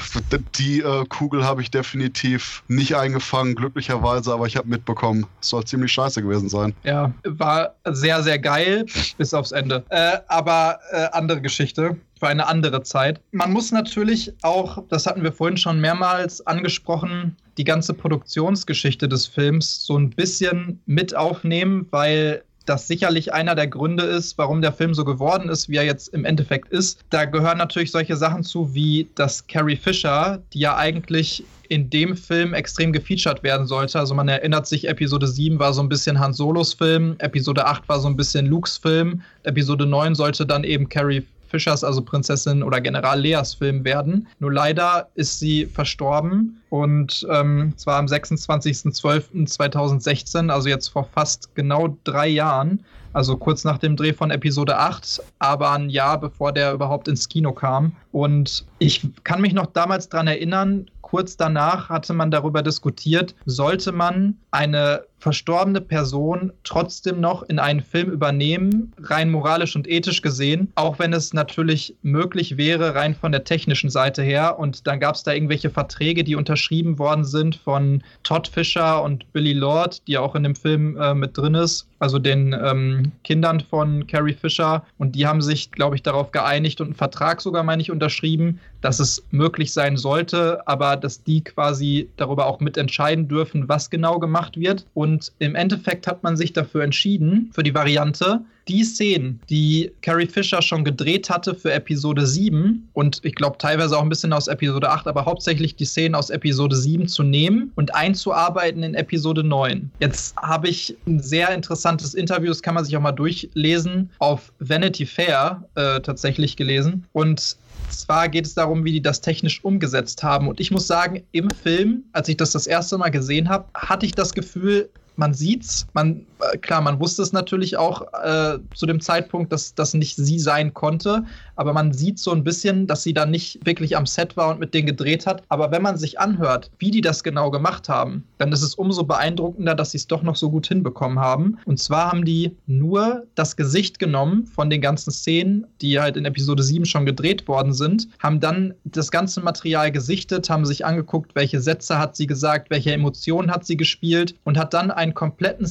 die 0.56 0.80
äh, 0.80 1.04
Kugel 1.08 1.44
habe 1.44 1.62
ich 1.62 1.70
definitiv 1.70 2.62
nicht 2.68 2.96
eingefangen, 2.96 3.54
glücklicherweise, 3.54 4.32
aber 4.32 4.46
ich 4.46 4.56
habe 4.56 4.68
mitbekommen, 4.68 5.26
es 5.40 5.48
soll 5.48 5.64
ziemlich 5.64 5.92
scheiße 5.92 6.22
gewesen 6.22 6.29
sein. 6.38 6.74
Ja, 6.84 7.12
war 7.24 7.74
sehr, 7.84 8.22
sehr 8.22 8.38
geil 8.38 8.86
bis 9.18 9.34
aufs 9.34 9.52
Ende. 9.52 9.84
Äh, 9.90 10.18
aber 10.28 10.78
äh, 10.92 11.06
andere 11.12 11.40
Geschichte 11.40 11.96
für 12.18 12.28
eine 12.28 12.46
andere 12.46 12.82
Zeit. 12.82 13.20
Man 13.32 13.52
muss 13.52 13.72
natürlich 13.72 14.32
auch, 14.42 14.82
das 14.88 15.06
hatten 15.06 15.22
wir 15.22 15.32
vorhin 15.32 15.56
schon 15.56 15.80
mehrmals 15.80 16.46
angesprochen, 16.46 17.36
die 17.56 17.64
ganze 17.64 17.94
Produktionsgeschichte 17.94 19.08
des 19.08 19.26
Films 19.26 19.84
so 19.84 19.96
ein 19.96 20.10
bisschen 20.10 20.80
mit 20.86 21.16
aufnehmen, 21.16 21.86
weil 21.90 22.42
das 22.66 22.86
sicherlich 22.86 23.32
einer 23.32 23.54
der 23.54 23.66
Gründe 23.66 24.04
ist, 24.04 24.38
warum 24.38 24.60
der 24.60 24.72
Film 24.72 24.94
so 24.94 25.04
geworden 25.04 25.48
ist, 25.48 25.68
wie 25.68 25.76
er 25.76 25.84
jetzt 25.84 26.08
im 26.08 26.24
Endeffekt 26.24 26.68
ist. 26.68 27.00
Da 27.10 27.24
gehören 27.24 27.58
natürlich 27.58 27.90
solche 27.90 28.16
Sachen 28.16 28.44
zu, 28.44 28.74
wie 28.74 29.08
dass 29.14 29.46
Carrie 29.46 29.76
Fisher, 29.76 30.40
die 30.52 30.60
ja 30.60 30.76
eigentlich 30.76 31.44
in 31.70 31.88
dem 31.88 32.14
Film 32.16 32.52
extrem 32.52 32.92
gefeatured 32.92 33.42
werden 33.44 33.66
sollte. 33.66 33.98
Also 33.98 34.12
man 34.12 34.28
erinnert 34.28 34.66
sich, 34.66 34.86
Episode 34.88 35.28
7 35.28 35.60
war 35.60 35.72
so 35.72 35.80
ein 35.80 35.88
bisschen 35.88 36.18
Han 36.18 36.32
Solos 36.32 36.74
Film, 36.74 37.14
Episode 37.20 37.64
8 37.64 37.88
war 37.88 38.00
so 38.00 38.08
ein 38.08 38.16
bisschen 38.16 38.46
Lukes 38.46 38.76
Film, 38.76 39.22
Episode 39.44 39.86
9 39.86 40.16
sollte 40.16 40.44
dann 40.44 40.64
eben 40.64 40.88
Carrie 40.88 41.24
Fischers, 41.46 41.84
also 41.84 42.02
Prinzessin 42.02 42.64
oder 42.64 42.80
General 42.80 43.20
Leas 43.20 43.54
Film 43.54 43.84
werden. 43.84 44.26
Nur 44.40 44.52
leider 44.52 45.06
ist 45.14 45.38
sie 45.38 45.66
verstorben 45.66 46.60
und 46.70 47.24
ähm, 47.30 47.72
zwar 47.76 47.98
am 47.98 48.06
26.12.2016, 48.06 50.50
also 50.50 50.68
jetzt 50.68 50.88
vor 50.88 51.04
fast 51.04 51.54
genau 51.54 51.96
drei 52.02 52.26
Jahren. 52.26 52.84
Also 53.12 53.36
kurz 53.36 53.64
nach 53.64 53.78
dem 53.78 53.96
Dreh 53.96 54.12
von 54.12 54.30
Episode 54.30 54.78
8, 54.78 55.20
aber 55.40 55.72
ein 55.72 55.90
Jahr 55.90 56.20
bevor 56.20 56.52
der 56.52 56.72
überhaupt 56.72 57.08
ins 57.08 57.28
Kino 57.28 57.52
kam. 57.52 57.96
Und 58.12 58.64
ich 58.78 59.04
kann 59.24 59.40
mich 59.40 59.52
noch 59.52 59.66
damals 59.66 60.08
daran 60.08 60.28
erinnern, 60.28 60.86
kurz 61.10 61.36
danach 61.36 61.88
hatte 61.88 62.14
man 62.14 62.30
darüber 62.30 62.62
diskutiert, 62.62 63.34
sollte 63.44 63.90
man 63.90 64.38
eine 64.52 65.02
verstorbene 65.20 65.80
Person 65.80 66.52
trotzdem 66.64 67.20
noch 67.20 67.42
in 67.42 67.58
einen 67.58 67.82
Film 67.82 68.10
übernehmen, 68.10 68.92
rein 69.02 69.30
moralisch 69.30 69.76
und 69.76 69.88
ethisch 69.88 70.22
gesehen, 70.22 70.72
auch 70.74 70.98
wenn 70.98 71.12
es 71.12 71.32
natürlich 71.34 71.94
möglich 72.02 72.56
wäre, 72.56 72.94
rein 72.94 73.14
von 73.14 73.30
der 73.30 73.44
technischen 73.44 73.90
Seite 73.90 74.22
her. 74.22 74.58
Und 74.58 74.86
dann 74.86 74.98
gab 74.98 75.14
es 75.14 75.22
da 75.22 75.32
irgendwelche 75.32 75.70
Verträge, 75.70 76.24
die 76.24 76.34
unterschrieben 76.34 76.98
worden 76.98 77.24
sind 77.24 77.56
von 77.56 78.02
Todd 78.22 78.48
Fisher 78.48 79.02
und 79.02 79.30
Billy 79.32 79.52
Lord, 79.52 80.06
die 80.08 80.16
auch 80.16 80.34
in 80.34 80.42
dem 80.42 80.56
Film 80.56 80.96
äh, 80.96 81.14
mit 81.14 81.36
drin 81.36 81.54
ist, 81.54 81.86
also 81.98 82.18
den 82.18 82.56
ähm, 82.64 83.12
Kindern 83.24 83.60
von 83.60 84.06
Carrie 84.06 84.34
Fisher. 84.34 84.84
Und 84.98 85.14
die 85.14 85.26
haben 85.26 85.42
sich, 85.42 85.70
glaube 85.70 85.96
ich, 85.96 86.02
darauf 86.02 86.32
geeinigt 86.32 86.80
und 86.80 86.88
einen 86.88 86.94
Vertrag 86.94 87.42
sogar, 87.42 87.62
meine 87.62 87.82
ich, 87.82 87.90
unterschrieben, 87.90 88.58
dass 88.80 89.00
es 89.00 89.22
möglich 89.30 89.72
sein 89.72 89.98
sollte, 89.98 90.66
aber 90.66 90.96
dass 90.96 91.22
die 91.22 91.44
quasi 91.44 92.08
darüber 92.16 92.46
auch 92.46 92.60
mitentscheiden 92.60 93.28
dürfen, 93.28 93.68
was 93.68 93.90
genau 93.90 94.18
gemacht 94.18 94.58
wird. 94.58 94.86
Und 94.94 95.09
im 95.38 95.54
Endeffekt 95.54 96.06
hat 96.06 96.22
man 96.22 96.36
sich 96.36 96.52
dafür 96.52 96.82
entschieden, 96.82 97.50
für 97.52 97.62
die 97.62 97.74
Variante, 97.74 98.40
die 98.68 98.84
Szenen, 98.84 99.40
die 99.50 99.90
Carrie 100.02 100.26
Fisher 100.26 100.62
schon 100.62 100.84
gedreht 100.84 101.28
hatte 101.28 101.54
für 101.54 101.72
Episode 101.72 102.26
7 102.26 102.88
und 102.92 103.20
ich 103.24 103.34
glaube 103.34 103.58
teilweise 103.58 103.96
auch 103.96 104.02
ein 104.02 104.08
bisschen 104.08 104.32
aus 104.32 104.46
Episode 104.46 104.90
8, 104.90 105.08
aber 105.08 105.24
hauptsächlich 105.24 105.74
die 105.74 105.84
Szenen 105.84 106.14
aus 106.14 106.30
Episode 106.30 106.76
7 106.76 107.08
zu 107.08 107.22
nehmen 107.22 107.72
und 107.74 107.94
einzuarbeiten 107.94 108.82
in 108.82 108.94
Episode 108.94 109.42
9. 109.42 109.90
Jetzt 109.98 110.36
habe 110.36 110.68
ich 110.68 110.96
ein 111.06 111.20
sehr 111.20 111.50
interessantes 111.50 112.14
Interview, 112.14 112.48
das 112.48 112.62
kann 112.62 112.74
man 112.74 112.84
sich 112.84 112.96
auch 112.96 113.00
mal 113.00 113.12
durchlesen, 113.12 114.10
auf 114.18 114.52
Vanity 114.60 115.06
Fair 115.06 115.64
äh, 115.74 116.00
tatsächlich 116.00 116.56
gelesen 116.56 117.06
und 117.12 117.56
zwar 117.90 118.28
geht 118.28 118.46
es 118.46 118.54
darum, 118.54 118.84
wie 118.84 118.92
die 118.92 119.02
das 119.02 119.20
technisch 119.20 119.64
umgesetzt 119.64 120.22
haben. 120.22 120.48
Und 120.48 120.60
ich 120.60 120.70
muss 120.70 120.86
sagen, 120.86 121.22
im 121.32 121.50
Film, 121.50 122.04
als 122.12 122.28
ich 122.28 122.36
das 122.36 122.52
das 122.52 122.66
erste 122.66 122.96
Mal 122.98 123.10
gesehen 123.10 123.48
habe, 123.48 123.66
hatte 123.74 124.06
ich 124.06 124.12
das 124.12 124.32
Gefühl, 124.32 124.88
man 125.20 125.34
sieht's, 125.34 125.86
man 125.94 126.26
klar, 126.60 126.80
man 126.80 127.00
wusste 127.00 127.22
es 127.22 127.32
natürlich 127.32 127.76
auch 127.76 128.02
äh, 128.22 128.58
zu 128.74 128.86
dem 128.86 129.00
Zeitpunkt, 129.00 129.52
dass 129.52 129.74
das 129.74 129.94
nicht 129.94 130.16
sie 130.16 130.38
sein 130.38 130.74
konnte, 130.74 131.24
aber 131.56 131.72
man 131.72 131.92
sieht 131.92 132.18
so 132.18 132.32
ein 132.32 132.42
bisschen, 132.42 132.86
dass 132.86 133.02
sie 133.02 133.12
dann 133.12 133.30
nicht 133.30 133.64
wirklich 133.66 133.96
am 133.96 134.06
Set 134.06 134.36
war 134.36 134.50
und 134.50 134.60
mit 134.60 134.72
denen 134.72 134.86
gedreht 134.86 135.26
hat. 135.26 135.42
Aber 135.48 135.70
wenn 135.70 135.82
man 135.82 135.98
sich 135.98 136.18
anhört, 136.18 136.70
wie 136.78 136.90
die 136.90 137.02
das 137.02 137.22
genau 137.22 137.50
gemacht 137.50 137.88
haben, 137.88 138.24
dann 138.38 138.52
ist 138.52 138.62
es 138.62 138.74
umso 138.74 139.04
beeindruckender, 139.04 139.74
dass 139.74 139.90
sie 139.90 139.98
es 139.98 140.06
doch 140.06 140.22
noch 140.22 140.36
so 140.36 140.50
gut 140.50 140.66
hinbekommen 140.66 141.18
haben. 141.18 141.58
Und 141.66 141.78
zwar 141.78 142.12
haben 142.12 142.24
die 142.24 142.56
nur 142.66 143.24
das 143.34 143.56
Gesicht 143.56 143.98
genommen 143.98 144.46
von 144.46 144.70
den 144.70 144.80
ganzen 144.80 145.10
Szenen, 145.10 145.66
die 145.82 146.00
halt 146.00 146.16
in 146.16 146.24
Episode 146.24 146.62
7 146.62 146.86
schon 146.86 147.04
gedreht 147.04 147.46
worden 147.46 147.74
sind, 147.74 148.08
haben 148.18 148.40
dann 148.40 148.74
das 148.84 149.10
ganze 149.10 149.40
Material 149.40 149.92
gesichtet, 149.92 150.48
haben 150.48 150.64
sich 150.64 150.86
angeguckt, 150.86 151.34
welche 151.34 151.60
Sätze 151.60 151.98
hat 151.98 152.16
sie 152.16 152.26
gesagt, 152.26 152.70
welche 152.70 152.92
Emotionen 152.92 153.50
hat 153.50 153.66
sie 153.66 153.76
gespielt 153.76 154.34
und 154.44 154.58
hat 154.58 154.72
dann 154.72 154.90
einen 154.90 155.12
kompletten 155.12 155.66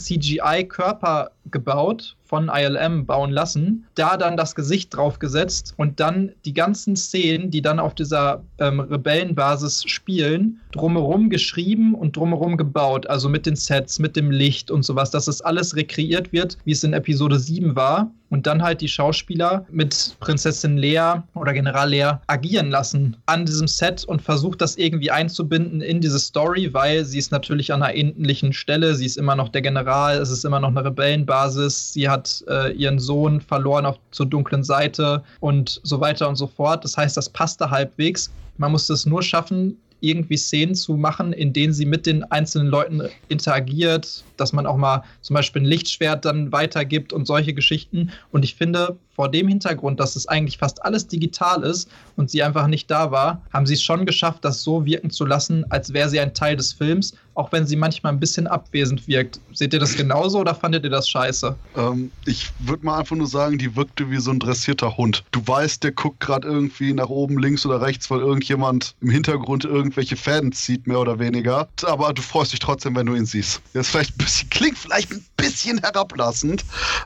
CGI-Körper 0.64 1.30
gebaut 1.52 2.16
von 2.30 2.48
ILM 2.54 3.08
bauen 3.08 3.32
lassen, 3.32 3.88
da 3.96 4.16
dann 4.16 4.38
das 4.38 4.54
Gesicht 4.54 4.96
draufgesetzt 4.96 5.74
und 5.78 6.00
dann 6.00 6.32
die 6.46 6.54
ganzen 6.54 6.96
Szenen, 6.96 7.50
die 7.50 7.64
dann 7.64 7.80
auf 7.80 7.96
dieser 7.96 8.44
ähm, 8.60 8.80
Rebellenbasis 8.80 9.84
spielen, 9.88 10.62
drumherum 10.72 11.32
geschrieben 11.32 11.96
und 11.96 12.16
drumherum 12.16 12.56
gebaut, 12.56 13.08
also 13.08 13.30
mit 13.30 13.48
den 13.48 13.56
Sets, 13.56 13.98
mit 13.98 14.16
dem 14.16 14.30
Licht 14.30 14.70
und 14.70 14.84
sowas, 14.84 15.10
dass 15.10 15.28
es 15.28 15.42
alles 15.42 15.76
rekreiert 15.76 16.32
wird, 16.32 16.60
wie 16.66 16.74
es 16.74 16.84
in 16.84 16.94
Episode 16.94 17.40
7 17.40 17.76
war. 17.76 18.12
Und 18.32 18.46
dann 18.46 18.62
halt 18.62 18.82
die 18.82 18.88
Schauspieler 18.88 19.66
mit 19.72 20.16
Prinzessin 20.20 20.78
Lea 20.78 21.14
oder 21.34 21.52
General 21.52 21.90
Lea 21.90 22.12
agieren 22.28 22.70
lassen 22.70 23.18
an 23.26 23.48
diesem 23.48 23.68
Set 23.68 24.06
und 24.06 24.22
versucht 24.22 24.62
das 24.62 24.78
irgendwie 24.78 25.10
einzubinden 25.10 25.82
in 25.82 26.00
diese 26.00 26.20
Story, 26.20 26.72
weil 26.72 27.06
sie 27.06 27.18
ist 27.18 27.32
natürlich 27.32 27.74
an 27.74 27.82
einer 27.82 27.96
ähnlichen 27.96 28.54
Stelle, 28.54 28.94
sie 28.94 29.08
ist 29.08 29.18
immer 29.18 29.36
noch 29.36 29.50
der 29.50 29.64
General, 29.64 30.20
es 30.20 30.30
ist 30.30 30.46
immer 30.46 30.60
noch 30.60 30.70
eine 30.70 30.86
Rebellenbasis, 30.86 31.39
sie 31.48 32.10
hat 32.10 32.44
äh, 32.48 32.74
ihren 32.74 33.00
Sohn 33.00 33.42
verloren 33.42 33.86
auf, 33.86 33.98
zur 34.12 34.26
dunklen 34.26 34.64
Seite 34.64 35.24
und 35.40 35.80
so 35.84 36.00
weiter 36.00 36.28
und 36.28 36.36
so 36.36 36.48
fort. 36.48 36.84
Das 36.84 36.98
heißt, 36.98 37.16
das 37.16 37.30
passte 37.30 37.70
halbwegs. 37.70 38.32
Man 38.58 38.72
musste 38.72 38.94
es 38.94 39.06
nur 39.06 39.24
schaffen, 39.24 39.78
irgendwie 40.02 40.38
Szenen 40.38 40.76
zu 40.76 40.96
machen, 40.96 41.34
in 41.34 41.54
denen 41.54 41.74
sie 41.74 41.86
mit 41.86 42.06
den 42.06 42.24
einzelnen 42.24 42.68
Leuten 42.68 43.02
interagiert, 43.28 44.24
dass 44.38 44.54
man 44.54 44.66
auch 44.66 44.78
mal 44.78 45.04
zum 45.22 45.34
Beispiel 45.34 45.62
ein 45.62 45.66
Lichtschwert 45.66 46.26
dann 46.26 46.52
weitergibt 46.52 47.14
und 47.14 47.26
solche 47.26 47.54
Geschichten. 47.54 48.12
Und 48.32 48.44
ich 48.44 48.56
finde, 48.56 48.98
vor 49.20 49.30
dem 49.30 49.50
Hintergrund, 49.50 50.00
dass 50.00 50.16
es 50.16 50.30
eigentlich 50.30 50.58
fast 50.58 50.82
alles 50.86 51.06
digital 51.06 51.64
ist 51.64 51.90
und 52.16 52.30
sie 52.32 52.42
einfach 52.42 52.68
nicht 52.68 52.90
da 52.90 53.12
war, 53.12 53.42
haben 53.52 53.66
sie 53.66 53.74
es 53.74 53.84
schon 53.84 54.06
geschafft, 54.06 54.46
das 54.46 54.64
so 54.64 54.86
wirken 54.86 55.10
zu 55.10 55.26
lassen, 55.26 55.70
als 55.70 55.92
wäre 55.92 56.08
sie 56.08 56.22
ein 56.22 56.34
Teil 56.34 56.56
des 56.56 56.72
Films, 56.72 57.14
auch 57.34 57.52
wenn 57.52 57.66
sie 57.66 57.76
manchmal 57.76 58.14
ein 58.14 58.20
bisschen 58.20 58.48
abwesend 58.48 59.08
wirkt. 59.10 59.42
Seht 59.54 59.74
ihr 59.74 59.80
das 59.80 59.96
genauso 59.96 60.40
oder 60.40 60.56
fandet 60.56 60.86
ihr 60.86 60.90
das 60.90 61.10
scheiße? 61.10 61.56
Ähm, 61.76 62.12
ich 62.26 62.50
würde 62.60 62.86
mal 62.86 63.00
einfach 63.00 63.16
nur 63.16 63.28
sagen, 63.28 63.58
die 63.58 63.76
wirkte 63.76 64.10
wie 64.10 64.20
so 64.20 64.32
ein 64.32 64.40
dressierter 64.40 64.96
Hund. 64.98 65.24
Du 65.32 65.46
weißt, 65.46 65.84
der 65.84 65.92
guckt 65.92 66.22
gerade 66.22 66.48
irgendwie 66.48 66.94
nach 66.94 67.10
oben, 67.10 67.40
links 67.40 67.66
oder 67.66 67.82
rechts, 67.82 68.10
weil 68.10 68.20
irgendjemand 68.20 68.96
im 69.02 69.10
Hintergrund 69.10 69.66
irgendwelche 69.66 70.16
Fäden 70.16 70.52
zieht, 70.52 70.88
mehr 70.88 71.00
oder 71.00 71.20
weniger. 71.20 71.68
Aber 71.86 72.14
du 72.14 72.22
freust 72.22 72.54
dich 72.54 72.60
trotzdem, 72.60 72.96
wenn 72.96 73.06
du 73.06 73.16
ihn 73.16 73.26
siehst. 73.26 73.62
Das 73.74 73.90
vielleicht 73.90 74.18
bisschen, 74.18 74.50
klingt 74.50 74.78
vielleicht 74.78 75.12
ein 75.12 75.26
bisschen 75.38 75.80
herablassend, 75.80 76.64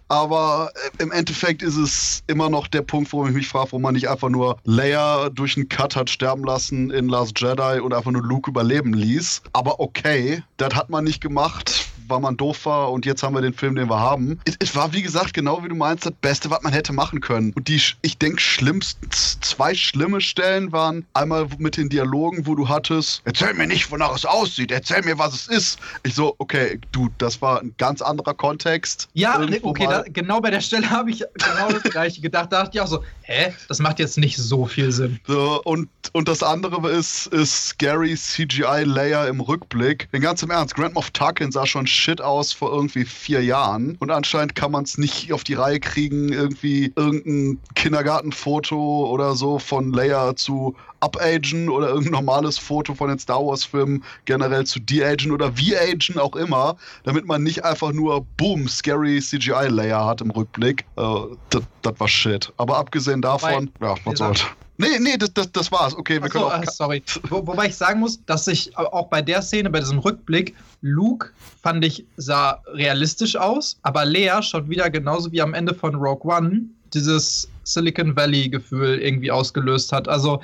aber 0.10 0.72
im 1.00 1.12
Endeffekt 1.12 1.62
ist 1.62 1.78
es 1.78 2.03
immer 2.28 2.50
noch 2.50 2.68
der 2.68 2.82
Punkt, 2.82 3.14
wo 3.14 3.26
ich 3.26 3.34
mich 3.34 3.48
frage, 3.48 3.72
wo 3.72 3.80
man 3.80 3.94
nicht 3.94 4.10
einfach 4.10 4.30
nur 4.30 4.58
Leia 4.64 5.30
durch 5.30 5.58
einen 5.58 5.70
Cut 5.70 5.96
hat 5.96 6.10
sterben 6.10 6.44
lassen 6.44 6.92
in 6.92 7.08
Last 7.08 7.40
Jedi 7.40 7.80
und 7.80 7.94
einfach 7.94 8.12
nur 8.12 8.24
Luke 8.24 8.50
überleben 8.50 8.94
ließ. 8.94 9.42
Aber 9.54 9.80
okay, 9.80 10.44
das 10.58 10.76
hat 10.76 10.90
man 10.90 11.04
nicht 11.04 11.22
gemacht 11.22 11.93
weil 12.08 12.20
man 12.20 12.38
doof 12.38 12.66
war 12.66 12.92
und 12.92 13.06
jetzt 13.06 13.24
haben 13.24 13.34
wir 13.36 13.42
den 13.42 13.54
Film, 13.54 13.76
den 13.76 13.90
wir 13.90 14.00
haben. 14.00 14.40
Es, 14.60 14.76
war, 14.76 14.94
wie 14.94 15.02
gesagt, 15.02 15.34
genau 15.34 15.64
wie 15.64 15.70
du 15.70 15.76
meinst, 15.76 16.06
das 16.06 16.14
Beste, 16.14 16.50
was 16.50 16.62
man 16.62 16.74
hätte 16.74 16.94
machen 16.94 17.22
können. 17.22 17.54
Und 17.56 17.68
die, 17.68 17.82
ich 18.02 18.18
denke, 18.18 18.40
schlimmsten, 18.40 19.10
zwei 19.12 19.74
schlimme 19.74 20.22
Stellen 20.22 20.72
waren 20.72 21.06
einmal 21.14 21.48
mit 21.58 21.78
den 21.78 21.90
Dialogen, 21.90 22.46
wo 22.46 22.56
du 22.56 22.70
hattest, 22.70 23.22
erzähl 23.26 23.54
mir 23.54 23.68
nicht, 23.68 23.92
wonach 23.92 24.16
es 24.16 24.26
aussieht, 24.26 24.72
erzähl 24.72 25.02
mir, 25.04 25.18
was 25.18 25.34
es 25.34 25.48
ist. 25.48 25.80
Ich 26.04 26.16
so, 26.16 26.36
okay, 26.38 26.80
du, 26.92 27.10
das 27.18 27.42
war 27.42 27.62
ein 27.62 27.74
ganz 27.78 28.02
anderer 28.02 28.34
Kontext. 28.34 29.10
Ja, 29.14 29.40
okay, 29.62 29.88
da, 29.88 30.04
genau 30.08 30.42
bei 30.42 30.52
der 30.52 30.62
Stelle 30.62 30.90
habe 30.90 31.12
ich 31.12 31.24
genau 31.34 31.72
das 31.72 31.84
gleiche 31.84 32.22
gedacht. 32.22 32.52
Da 32.52 32.64
dachte 32.64 32.78
ich 32.78 32.82
auch 32.82 32.88
so, 32.88 33.04
hä, 33.24 33.54
das 33.68 33.80
macht 33.80 34.00
jetzt 34.00 34.18
nicht 34.18 34.38
so 34.38 34.66
viel 34.66 34.92
Sinn. 34.92 35.20
So, 35.28 35.62
und, 35.64 35.90
und 36.12 36.28
das 36.28 36.44
andere 36.44 36.90
ist, 36.92 37.28
ist 37.28 37.78
Gary 37.80 38.16
CGI 38.16 38.84
Layer 38.84 39.28
im 39.28 39.40
Rückblick. 39.40 40.10
Denn 40.12 40.22
ganz 40.22 40.44
im 40.44 40.50
Ernst, 40.50 40.76
Grand 40.76 40.94
Moff 40.94 41.12
Tarkin 41.12 41.52
sah 41.52 41.66
schon 41.66 41.88
Shit 41.94 42.22
aus 42.22 42.54
vor 42.54 42.72
irgendwie 42.72 43.06
vier 43.06 43.44
Jahren 43.44 43.96
und 44.00 44.12
anscheinend 44.12 44.56
kann 44.56 44.72
man 44.72 44.84
es 44.84 44.98
nicht 44.98 45.32
auf 45.32 45.44
die 45.44 45.54
Reihe 45.54 45.80
kriegen, 45.80 46.32
irgendwie 46.32 46.92
irgendein 46.96 47.60
Kindergartenfoto 47.76 49.08
oder 49.10 49.36
so 49.36 49.60
von 49.60 49.94
Leia 49.94 50.36
zu 50.36 50.76
upagen 51.04 51.70
oder 51.70 51.90
irgendein 51.90 52.14
normales 52.14 52.58
Foto 52.58 52.94
von 52.94 53.10
den 53.10 53.20
Star 53.20 53.46
Wars-Filmen 53.46 54.04
generell 54.26 54.66
zu 54.66 54.80
de-agen 54.80 55.32
oder 55.32 55.54
v-agen 55.54 56.18
auch 56.18 56.36
immer, 56.36 56.78
damit 57.04 57.26
man 57.26 57.44
nicht 57.44 57.66
einfach 57.66 57.92
nur 57.92 58.26
boom, 58.38 58.68
scary 58.68 59.20
CGI-Layer 59.20 60.06
hat 60.06 60.22
im 60.22 60.32
Rückblick. 60.32 60.86
Äh, 60.98 61.04
das 61.50 62.00
war 62.00 62.08
shit. 62.08 62.52
Aber 62.58 62.78
abgesehen 62.78 63.22
davon, 63.22 63.70
Wobei, 63.80 63.94
ja, 63.94 63.96
was 64.06 64.18
soll's. 64.18 64.46
Nee, 64.78 65.00
nee, 65.00 65.18
das, 65.18 65.34
das, 65.34 65.52
das 65.52 65.72
war's. 65.72 65.96
Okay, 65.96 66.16
wir 66.16 66.24
Achso, 66.24 66.50
können 66.50 66.52
auch. 66.52 66.64
Äh, 66.64 66.72
sorry. 66.72 67.04
Wo, 67.30 67.46
wobei 67.46 67.68
ich 67.68 67.76
sagen 67.76 68.00
muss, 68.00 68.24
dass 68.26 68.48
ich 68.48 68.76
auch 68.78 69.08
bei 69.08 69.22
der 69.22 69.42
Szene, 69.42 69.70
bei 69.70 69.80
diesem 69.80 70.00
Rückblick, 70.00 70.56
Luke 70.82 71.30
fand 71.62 71.86
ich 71.86 72.06
sah 72.18 72.62
realistisch 72.68 73.36
aus, 73.36 73.78
aber 73.84 74.06
Lea 74.06 74.42
schaut 74.42 74.70
wieder 74.70 74.90
genauso 74.90 75.32
wie 75.32 75.42
am 75.42 75.54
Ende 75.54 75.74
von 75.74 75.96
Rogue 75.96 76.34
One 76.34 76.64
dieses 76.94 77.48
Silicon 77.64 78.16
Valley-Gefühl 78.16 79.00
irgendwie 79.00 79.32
ausgelöst 79.32 79.92
hat. 79.92 80.08
Also 80.08 80.42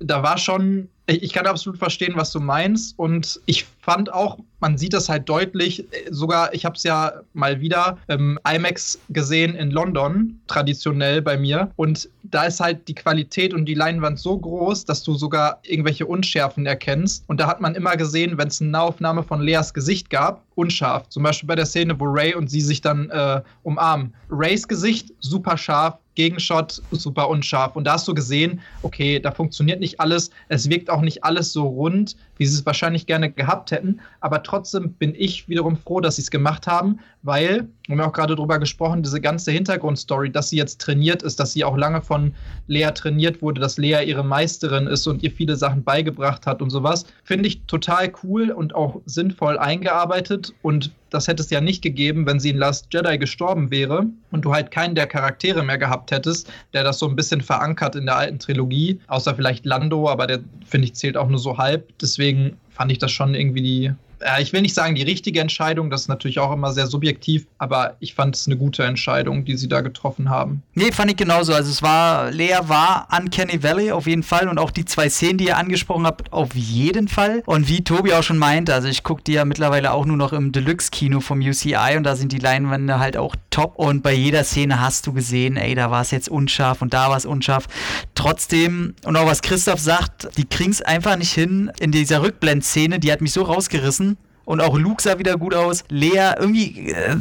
da 0.00 0.22
war 0.22 0.38
schon, 0.38 0.88
ich 1.08 1.32
kann 1.32 1.46
absolut 1.46 1.78
verstehen, 1.78 2.14
was 2.16 2.30
du 2.32 2.40
meinst. 2.40 2.98
Und 2.98 3.40
ich 3.46 3.64
fand 3.80 4.12
auch, 4.12 4.38
man 4.60 4.76
sieht 4.76 4.92
das 4.92 5.08
halt 5.08 5.28
deutlich, 5.28 5.86
sogar, 6.10 6.52
ich 6.52 6.64
habe 6.64 6.76
es 6.76 6.82
ja 6.82 7.12
mal 7.32 7.60
wieder 7.60 7.96
im 8.08 8.38
IMAX 8.46 8.98
gesehen 9.08 9.54
in 9.54 9.70
London, 9.70 10.38
traditionell 10.46 11.22
bei 11.22 11.38
mir. 11.38 11.70
Und 11.76 12.10
da 12.22 12.44
ist 12.44 12.60
halt 12.60 12.86
die 12.88 12.94
Qualität 12.94 13.54
und 13.54 13.64
die 13.64 13.74
Leinwand 13.74 14.18
so 14.18 14.36
groß, 14.36 14.84
dass 14.84 15.02
du 15.02 15.14
sogar 15.14 15.60
irgendwelche 15.62 16.06
Unschärfen 16.06 16.66
erkennst. 16.66 17.24
Und 17.26 17.40
da 17.40 17.46
hat 17.46 17.60
man 17.60 17.74
immer 17.74 17.96
gesehen, 17.96 18.36
wenn 18.36 18.48
es 18.48 18.60
eine 18.60 18.70
Nahaufnahme 18.70 19.22
von 19.22 19.40
Leas 19.40 19.72
Gesicht 19.72 20.10
gab, 20.10 20.44
unscharf. 20.56 21.08
Zum 21.08 21.22
Beispiel 21.22 21.46
bei 21.46 21.54
der 21.54 21.66
Szene, 21.66 21.98
wo 21.98 22.04
Ray 22.04 22.34
und 22.34 22.50
sie 22.50 22.60
sich 22.60 22.82
dann 22.82 23.08
äh, 23.10 23.40
umarmen. 23.62 24.12
Rays 24.30 24.68
Gesicht 24.68 25.14
super 25.20 25.56
scharf, 25.56 25.98
Gegenshot 26.18 26.82
super 26.90 27.28
unscharf. 27.28 27.76
Und 27.76 27.84
da 27.84 27.92
hast 27.92 28.08
du 28.08 28.12
gesehen, 28.12 28.60
okay, 28.82 29.20
da 29.20 29.30
funktioniert 29.30 29.78
nicht 29.78 30.00
alles. 30.00 30.30
Es 30.48 30.68
wirkt 30.68 30.90
auch 30.90 31.00
nicht 31.00 31.22
alles 31.22 31.52
so 31.52 31.64
rund, 31.64 32.16
wie 32.38 32.46
sie 32.46 32.56
es 32.56 32.66
wahrscheinlich 32.66 33.06
gerne 33.06 33.30
gehabt 33.30 33.70
hätten. 33.70 34.00
Aber 34.18 34.42
trotzdem 34.42 34.94
bin 34.94 35.14
ich 35.14 35.48
wiederum 35.48 35.76
froh, 35.76 36.00
dass 36.00 36.16
sie 36.16 36.22
es 36.22 36.32
gemacht 36.32 36.66
haben, 36.66 36.98
weil, 37.22 37.68
haben 37.92 38.00
ja 38.00 38.06
auch 38.06 38.12
gerade 38.12 38.36
drüber 38.36 38.58
gesprochen, 38.58 39.02
diese 39.02 39.20
ganze 39.20 39.50
Hintergrundstory, 39.50 40.30
dass 40.30 40.50
sie 40.50 40.56
jetzt 40.56 40.80
trainiert 40.80 41.22
ist, 41.22 41.40
dass 41.40 41.52
sie 41.52 41.64
auch 41.64 41.76
lange 41.76 42.02
von 42.02 42.34
Lea 42.66 42.90
trainiert 42.94 43.40
wurde, 43.40 43.60
dass 43.60 43.78
Lea 43.78 44.04
ihre 44.04 44.24
Meisterin 44.24 44.86
ist 44.86 45.06
und 45.06 45.22
ihr 45.22 45.30
viele 45.30 45.56
Sachen 45.56 45.84
beigebracht 45.84 46.46
hat 46.46 46.60
und 46.60 46.70
sowas, 46.70 47.06
finde 47.24 47.48
ich 47.48 47.62
total 47.66 48.12
cool 48.22 48.50
und 48.50 48.74
auch 48.74 49.00
sinnvoll 49.06 49.58
eingearbeitet 49.58 50.52
und 50.62 50.92
das 51.10 51.26
hätte 51.26 51.42
es 51.42 51.50
ja 51.50 51.60
nicht 51.60 51.82
gegeben, 51.82 52.26
wenn 52.26 52.38
sie 52.38 52.50
in 52.50 52.58
Last 52.58 52.88
Jedi 52.92 53.16
gestorben 53.16 53.70
wäre 53.70 54.04
und 54.30 54.44
du 54.44 54.52
halt 54.52 54.70
keinen 54.70 54.94
der 54.94 55.06
Charaktere 55.06 55.62
mehr 55.62 55.78
gehabt 55.78 56.10
hättest, 56.10 56.52
der 56.74 56.84
das 56.84 56.98
so 56.98 57.08
ein 57.08 57.16
bisschen 57.16 57.40
verankert 57.40 57.96
in 57.96 58.04
der 58.04 58.16
alten 58.16 58.38
Trilogie, 58.38 59.00
außer 59.06 59.34
vielleicht 59.34 59.64
Lando, 59.64 60.08
aber 60.08 60.26
der, 60.26 60.40
finde 60.66 60.86
ich, 60.86 60.94
zählt 60.94 61.16
auch 61.16 61.28
nur 61.28 61.38
so 61.38 61.56
halb. 61.56 61.88
Deswegen 61.98 62.58
fand 62.68 62.92
ich 62.92 62.98
das 62.98 63.10
schon 63.10 63.34
irgendwie 63.34 63.62
die 63.62 63.92
äh, 64.20 64.42
ich 64.42 64.52
will 64.52 64.62
nicht 64.62 64.74
sagen 64.74 64.94
die 64.94 65.02
richtige 65.02 65.40
Entscheidung, 65.40 65.90
das 65.90 66.02
ist 66.02 66.08
natürlich 66.08 66.38
auch 66.38 66.52
immer 66.52 66.72
sehr 66.72 66.86
subjektiv, 66.86 67.46
aber 67.58 67.96
ich 68.00 68.14
fand 68.14 68.36
es 68.36 68.46
eine 68.46 68.56
gute 68.56 68.84
Entscheidung, 68.84 69.44
die 69.44 69.56
sie 69.56 69.68
da 69.68 69.80
getroffen 69.80 70.30
haben. 70.30 70.62
Nee, 70.74 70.92
fand 70.92 71.10
ich 71.10 71.16
genauso. 71.16 71.52
Also 71.52 71.70
es 71.70 71.82
war, 71.82 72.30
Lea 72.30 72.58
war 72.62 73.08
Uncanny 73.16 73.62
Valley 73.62 73.92
auf 73.92 74.06
jeden 74.06 74.22
Fall 74.22 74.48
und 74.48 74.58
auch 74.58 74.70
die 74.70 74.84
zwei 74.84 75.08
Szenen, 75.08 75.38
die 75.38 75.46
ihr 75.46 75.56
angesprochen 75.56 76.06
habt, 76.06 76.32
auf 76.32 76.54
jeden 76.54 77.08
Fall. 77.08 77.42
Und 77.46 77.68
wie 77.68 77.84
Tobi 77.84 78.12
auch 78.12 78.22
schon 78.22 78.38
meinte, 78.38 78.74
also 78.74 78.88
ich 78.88 79.02
gucke 79.02 79.22
die 79.22 79.32
ja 79.32 79.44
mittlerweile 79.44 79.92
auch 79.92 80.06
nur 80.06 80.16
noch 80.16 80.32
im 80.32 80.52
Deluxe-Kino 80.52 81.20
vom 81.20 81.40
UCI 81.40 81.96
und 81.96 82.04
da 82.04 82.16
sind 82.16 82.32
die 82.32 82.38
Leinwände 82.38 82.98
halt 82.98 83.16
auch 83.16 83.34
top 83.50 83.76
und 83.76 84.02
bei 84.02 84.12
jeder 84.12 84.44
Szene 84.44 84.80
hast 84.80 85.06
du 85.06 85.12
gesehen, 85.12 85.56
ey, 85.56 85.74
da 85.74 85.90
war 85.90 86.02
es 86.02 86.10
jetzt 86.10 86.28
unscharf 86.28 86.82
und 86.82 86.94
da 86.94 87.08
war 87.08 87.16
es 87.16 87.26
unscharf. 87.26 87.66
Trotzdem, 88.14 88.94
und 89.04 89.16
auch 89.16 89.26
was 89.26 89.42
Christoph 89.42 89.80
sagt, 89.80 90.28
die 90.36 90.44
kriegen 90.44 90.70
es 90.70 90.82
einfach 90.82 91.16
nicht 91.16 91.32
hin 91.32 91.70
in 91.80 91.92
dieser 91.92 92.22
Rückblendszene, 92.22 92.98
die 92.98 93.12
hat 93.12 93.20
mich 93.20 93.32
so 93.32 93.42
rausgerissen 93.42 94.07
und 94.48 94.62
auch 94.62 94.78
Luke 94.78 95.02
sah 95.02 95.18
wieder 95.18 95.36
gut 95.36 95.52
aus. 95.52 95.84
Lea, 95.90 96.32
irgendwie 96.38 96.90
äh, 96.90 97.16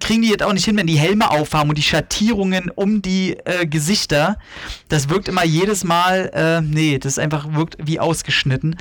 kriegen 0.00 0.22
die 0.22 0.30
jetzt 0.30 0.42
auch 0.42 0.52
nicht 0.52 0.64
hin, 0.64 0.76
wenn 0.76 0.88
die 0.88 0.98
Helme 0.98 1.30
aufhaben 1.30 1.68
und 1.68 1.78
die 1.78 1.82
Schattierungen 1.82 2.72
um 2.74 3.02
die 3.02 3.36
äh, 3.44 3.66
Gesichter. 3.66 4.36
Das 4.88 5.08
wirkt 5.08 5.28
immer 5.28 5.44
jedes 5.44 5.84
Mal, 5.84 6.32
äh, 6.34 6.60
nee, 6.60 6.98
das 6.98 7.20
einfach 7.20 7.54
wirkt 7.54 7.76
wie 7.78 8.00
ausgeschnitten. 8.00 8.74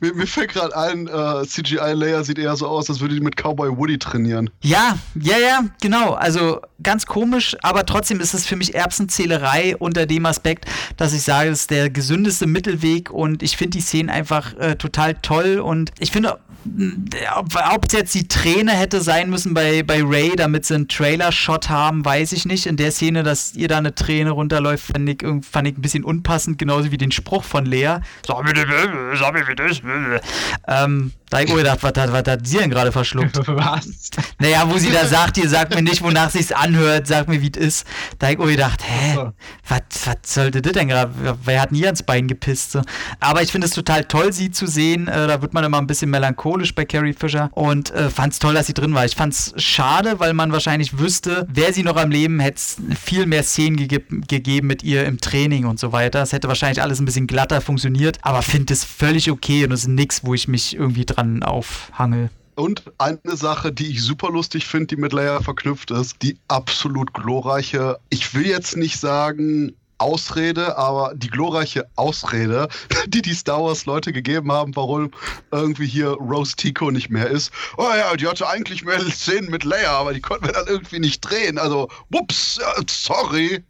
Mir, 0.00 0.14
mir, 0.14 0.26
fällt 0.26 0.52
gerade 0.52 0.76
ein, 0.76 1.06
äh, 1.06 1.46
CGI-Layer 1.46 2.24
sieht 2.24 2.38
eher 2.38 2.56
so 2.56 2.66
aus, 2.66 2.88
als 2.88 3.00
würde 3.00 3.14
die 3.14 3.20
mit 3.20 3.36
Cowboy 3.36 3.76
Woody 3.76 3.98
trainieren. 3.98 4.50
Ja, 4.62 4.98
ja, 5.14 5.38
ja, 5.38 5.64
genau. 5.80 6.12
Also 6.12 6.60
ganz 6.82 7.06
komisch, 7.06 7.56
aber 7.62 7.86
trotzdem 7.86 8.20
ist 8.20 8.34
es 8.34 8.46
für 8.46 8.56
mich 8.56 8.74
Erbsenzählerei 8.74 9.76
unter 9.76 10.06
dem 10.06 10.26
Aspekt, 10.26 10.66
dass 10.96 11.12
ich 11.12 11.22
sage, 11.22 11.50
es 11.50 11.62
ist 11.62 11.70
der 11.70 11.90
gesündeste 11.90 12.46
Mittelweg 12.46 13.10
und 13.10 13.42
ich 13.42 13.56
finde 13.56 13.78
die 13.78 13.82
Szenen 13.82 14.10
einfach 14.10 14.54
äh, 14.58 14.76
total 14.76 15.14
toll 15.14 15.58
und 15.58 15.92
ich 15.98 16.12
finde 16.12 16.38
ob 17.74 17.84
es 17.86 17.92
jetzt 17.92 18.14
die 18.14 18.28
Träne 18.28 18.72
hätte 18.72 19.00
sein 19.00 19.30
müssen 19.30 19.54
bei, 19.54 19.82
bei 19.82 20.02
Ray, 20.02 20.34
damit 20.36 20.64
sie 20.64 20.74
einen 20.74 20.88
Trailer-Shot 20.88 21.68
haben, 21.68 22.04
weiß 22.04 22.32
ich 22.32 22.44
nicht. 22.44 22.66
In 22.66 22.76
der 22.76 22.90
Szene, 22.90 23.22
dass 23.22 23.54
ihr 23.54 23.68
da 23.68 23.78
eine 23.78 23.94
Träne 23.94 24.30
runterläuft, 24.30 24.92
fand 24.92 25.08
ich, 25.08 25.18
fand 25.48 25.68
ich 25.68 25.78
ein 25.78 25.82
bisschen 25.82 26.04
unpassend, 26.04 26.58
genauso 26.58 26.90
wie 26.90 26.96
den 26.96 27.12
Spruch 27.12 27.44
von 27.44 27.66
Lea. 27.66 27.98
Sag 28.26 28.44
mir, 28.44 28.54
sag 28.56 28.85
mir, 28.88 29.46
wie 29.48 29.54
das. 29.54 29.80
Ähm, 30.68 31.12
da 31.30 31.40
ich 31.40 31.52
gedacht, 31.52 31.82
was 31.82 31.92
hat, 31.96 32.12
was 32.12 32.24
hat 32.32 32.46
sie 32.46 32.58
denn 32.58 32.70
gerade 32.70 32.92
verschluckt? 32.92 33.36
Was? 33.48 33.88
Naja, 34.38 34.64
wo 34.70 34.78
sie 34.78 34.92
da 34.92 35.06
sagt, 35.06 35.38
ihr 35.38 35.48
sagt 35.48 35.74
mir 35.74 35.82
nicht, 35.82 36.02
wonach 36.02 36.30
sie 36.30 36.38
es 36.38 36.52
anhört, 36.52 37.06
sagt 37.06 37.28
mir, 37.28 37.40
wie 37.42 37.50
es 37.52 37.58
ist. 37.58 37.86
Da 38.18 38.30
ich 38.30 38.38
gedacht, 38.38 38.82
hä, 38.84 39.30
was, 39.68 39.80
was 40.04 40.16
sollte 40.22 40.62
das 40.62 40.72
denn 40.72 40.88
gerade? 40.88 41.12
Wer 41.44 41.60
hat 41.60 41.72
nie 41.72 41.84
ans 41.84 42.02
Bein 42.02 42.28
gepisst? 42.28 42.72
So. 42.72 42.82
Aber 43.18 43.42
ich 43.42 43.50
finde 43.50 43.66
es 43.66 43.72
total 43.72 44.04
toll, 44.04 44.32
sie 44.32 44.50
zu 44.50 44.66
sehen. 44.66 45.08
Äh, 45.08 45.26
da 45.26 45.42
wird 45.42 45.52
man 45.54 45.64
immer 45.64 45.78
ein 45.78 45.86
bisschen 45.86 46.10
melancholisch 46.10 46.74
bei 46.74 46.84
Carrie 46.84 47.12
Fisher 47.12 47.50
und 47.52 47.90
äh, 47.90 48.10
fand 48.10 48.34
es 48.34 48.38
toll, 48.38 48.54
dass 48.54 48.66
sie 48.66 48.74
drin 48.74 48.94
war. 48.94 49.04
Ich 49.04 49.16
fand 49.16 49.32
es 49.32 49.52
schade, 49.56 50.20
weil 50.20 50.32
man 50.32 50.52
wahrscheinlich 50.52 50.98
wüsste, 50.98 51.46
wäre 51.50 51.72
sie 51.72 51.82
noch 51.82 51.96
am 51.96 52.10
Leben, 52.10 52.38
hätte 52.40 52.56
es 52.56 52.76
viel 53.02 53.26
mehr 53.26 53.42
Szenen 53.42 53.88
ge 53.88 53.96
gegeben 54.28 54.66
mit 54.66 54.82
ihr 54.82 55.06
im 55.06 55.20
Training 55.20 55.64
und 55.64 55.80
so 55.80 55.92
weiter. 55.92 56.22
Es 56.22 56.32
hätte 56.32 56.48
wahrscheinlich 56.48 56.82
alles 56.82 57.00
ein 57.00 57.04
bisschen 57.04 57.26
glatter 57.26 57.60
funktioniert, 57.60 58.18
aber 58.22 58.42
finde 58.42 58.72
es 58.72 58.84
völlig 58.84 59.30
okay 59.30 59.64
und 59.64 59.72
es 59.72 59.80
ist 59.80 59.88
nichts, 59.88 60.22
wo 60.22 60.34
ich 60.34 60.46
mich 60.48 60.76
irgendwie 60.76 61.04
dran 61.16 61.42
aufhangel. 61.42 62.30
Und 62.54 62.84
eine 62.96 63.36
Sache, 63.36 63.70
die 63.70 63.88
ich 63.88 64.02
super 64.02 64.30
lustig 64.30 64.66
finde, 64.66 64.86
die 64.86 64.96
mit 64.96 65.12
Leia 65.12 65.42
verknüpft 65.42 65.90
ist, 65.90 66.22
die 66.22 66.38
absolut 66.48 67.12
glorreiche, 67.12 67.98
ich 68.08 68.34
will 68.34 68.46
jetzt 68.46 68.76
nicht 68.76 68.98
sagen, 68.98 69.74
Ausrede, 69.98 70.76
aber 70.76 71.12
die 71.14 71.28
glorreiche 71.28 71.86
Ausrede, 71.96 72.68
die 73.06 73.22
die 73.22 73.34
Star 73.34 73.62
Wars 73.62 73.86
Leute 73.86 74.12
gegeben 74.12 74.52
haben, 74.52 74.74
warum 74.76 75.10
irgendwie 75.50 75.86
hier 75.86 76.08
Rose 76.08 76.56
Tico 76.56 76.90
nicht 76.90 77.10
mehr 77.10 77.28
ist. 77.28 77.50
Oh 77.76 77.88
ja, 77.96 78.14
die 78.16 78.26
hatte 78.26 78.48
eigentlich 78.48 78.84
mehr 78.84 79.00
Szenen 79.10 79.50
mit 79.50 79.64
Leia, 79.64 79.92
aber 79.92 80.12
die 80.12 80.20
konnten 80.20 80.46
wir 80.46 80.52
dann 80.52 80.66
irgendwie 80.66 80.98
nicht 80.98 81.20
drehen. 81.20 81.58
Also, 81.58 81.88
whoops, 82.10 82.60
sorry. 82.88 83.64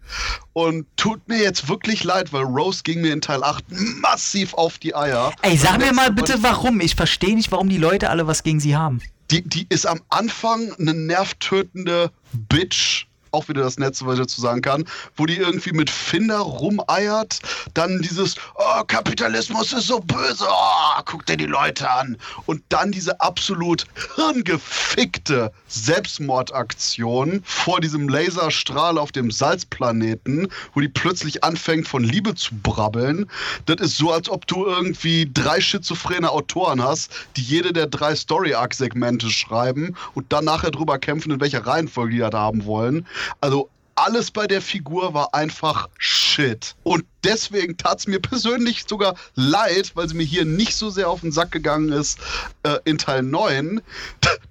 Und 0.52 0.86
tut 0.96 1.28
mir 1.28 1.38
jetzt 1.38 1.68
wirklich 1.68 2.02
leid, 2.04 2.32
weil 2.32 2.44
Rose 2.44 2.82
ging 2.82 3.02
mir 3.02 3.12
in 3.12 3.20
Teil 3.20 3.42
8 3.42 3.64
massiv 4.00 4.54
auf 4.54 4.78
die 4.78 4.94
Eier. 4.94 5.32
Ey, 5.42 5.56
sag 5.56 5.78
mir 5.78 5.92
mal 5.92 6.10
bitte 6.12 6.42
warum. 6.42 6.80
Ich 6.80 6.94
verstehe 6.94 7.34
nicht, 7.34 7.52
warum 7.52 7.68
die 7.68 7.78
Leute 7.78 8.10
alle 8.10 8.26
was 8.26 8.42
gegen 8.42 8.60
sie 8.60 8.76
haben. 8.76 9.00
Die, 9.30 9.42
die 9.42 9.66
ist 9.68 9.86
am 9.86 10.00
Anfang 10.08 10.72
eine 10.78 10.94
nervtötende 10.94 12.10
Bitch 12.32 13.06
auch 13.36 13.48
wieder 13.48 13.62
das 13.62 13.78
Netz, 13.78 14.04
was 14.04 14.14
ich 14.14 14.20
dazu 14.20 14.40
sagen 14.40 14.62
kann, 14.62 14.84
wo 15.16 15.26
die 15.26 15.36
irgendwie 15.36 15.72
mit 15.72 15.90
Finder 15.90 16.38
rumeiert, 16.38 17.40
dann 17.74 18.00
dieses 18.00 18.36
oh, 18.54 18.82
Kapitalismus 18.86 19.72
ist 19.72 19.86
so 19.86 20.00
böse, 20.00 20.46
oh, 20.48 21.00
guck 21.04 21.26
dir 21.26 21.36
die 21.36 21.46
Leute 21.46 21.88
an 21.90 22.16
und 22.46 22.62
dann 22.70 22.92
diese 22.92 23.20
absolut 23.20 23.84
hirngefickte 24.16 25.52
Selbstmordaktion 25.68 27.42
vor 27.44 27.80
diesem 27.80 28.08
Laserstrahl 28.08 28.98
auf 28.98 29.12
dem 29.12 29.30
Salzplaneten, 29.30 30.48
wo 30.74 30.80
die 30.80 30.88
plötzlich 30.88 31.44
anfängt 31.44 31.86
von 31.86 32.02
Liebe 32.02 32.34
zu 32.34 32.54
brabbeln. 32.62 33.28
Das 33.66 33.80
ist 33.80 33.98
so, 33.98 34.12
als 34.12 34.28
ob 34.28 34.46
du 34.46 34.64
irgendwie 34.64 35.30
drei 35.32 35.60
schizophrene 35.60 36.30
Autoren 36.30 36.82
hast, 36.82 37.10
die 37.36 37.42
jede 37.42 37.72
der 37.72 37.86
drei 37.86 38.14
Story-Arc-Segmente 38.14 39.30
schreiben 39.30 39.94
und 40.14 40.32
dann 40.32 40.44
nachher 40.44 40.70
drüber 40.70 40.98
kämpfen, 40.98 41.32
in 41.32 41.40
welcher 41.40 41.66
Reihenfolge 41.66 42.14
die 42.14 42.20
das 42.20 42.32
haben 42.32 42.64
wollen. 42.64 43.06
Also 43.40 43.70
alles 43.96 44.30
bei 44.30 44.46
der 44.46 44.60
Figur 44.60 45.14
war 45.14 45.34
einfach 45.34 45.88
Shit. 45.98 46.76
Und 46.82 47.04
deswegen 47.24 47.76
tat 47.76 48.00
es 48.00 48.06
mir 48.06 48.20
persönlich 48.20 48.84
sogar 48.86 49.16
leid, 49.34 49.92
weil 49.94 50.08
sie 50.08 50.14
mir 50.14 50.24
hier 50.24 50.44
nicht 50.44 50.76
so 50.76 50.90
sehr 50.90 51.08
auf 51.08 51.22
den 51.22 51.32
Sack 51.32 51.50
gegangen 51.50 51.90
ist 51.90 52.18
äh, 52.62 52.78
in 52.84 52.98
Teil 52.98 53.22
9, 53.22 53.80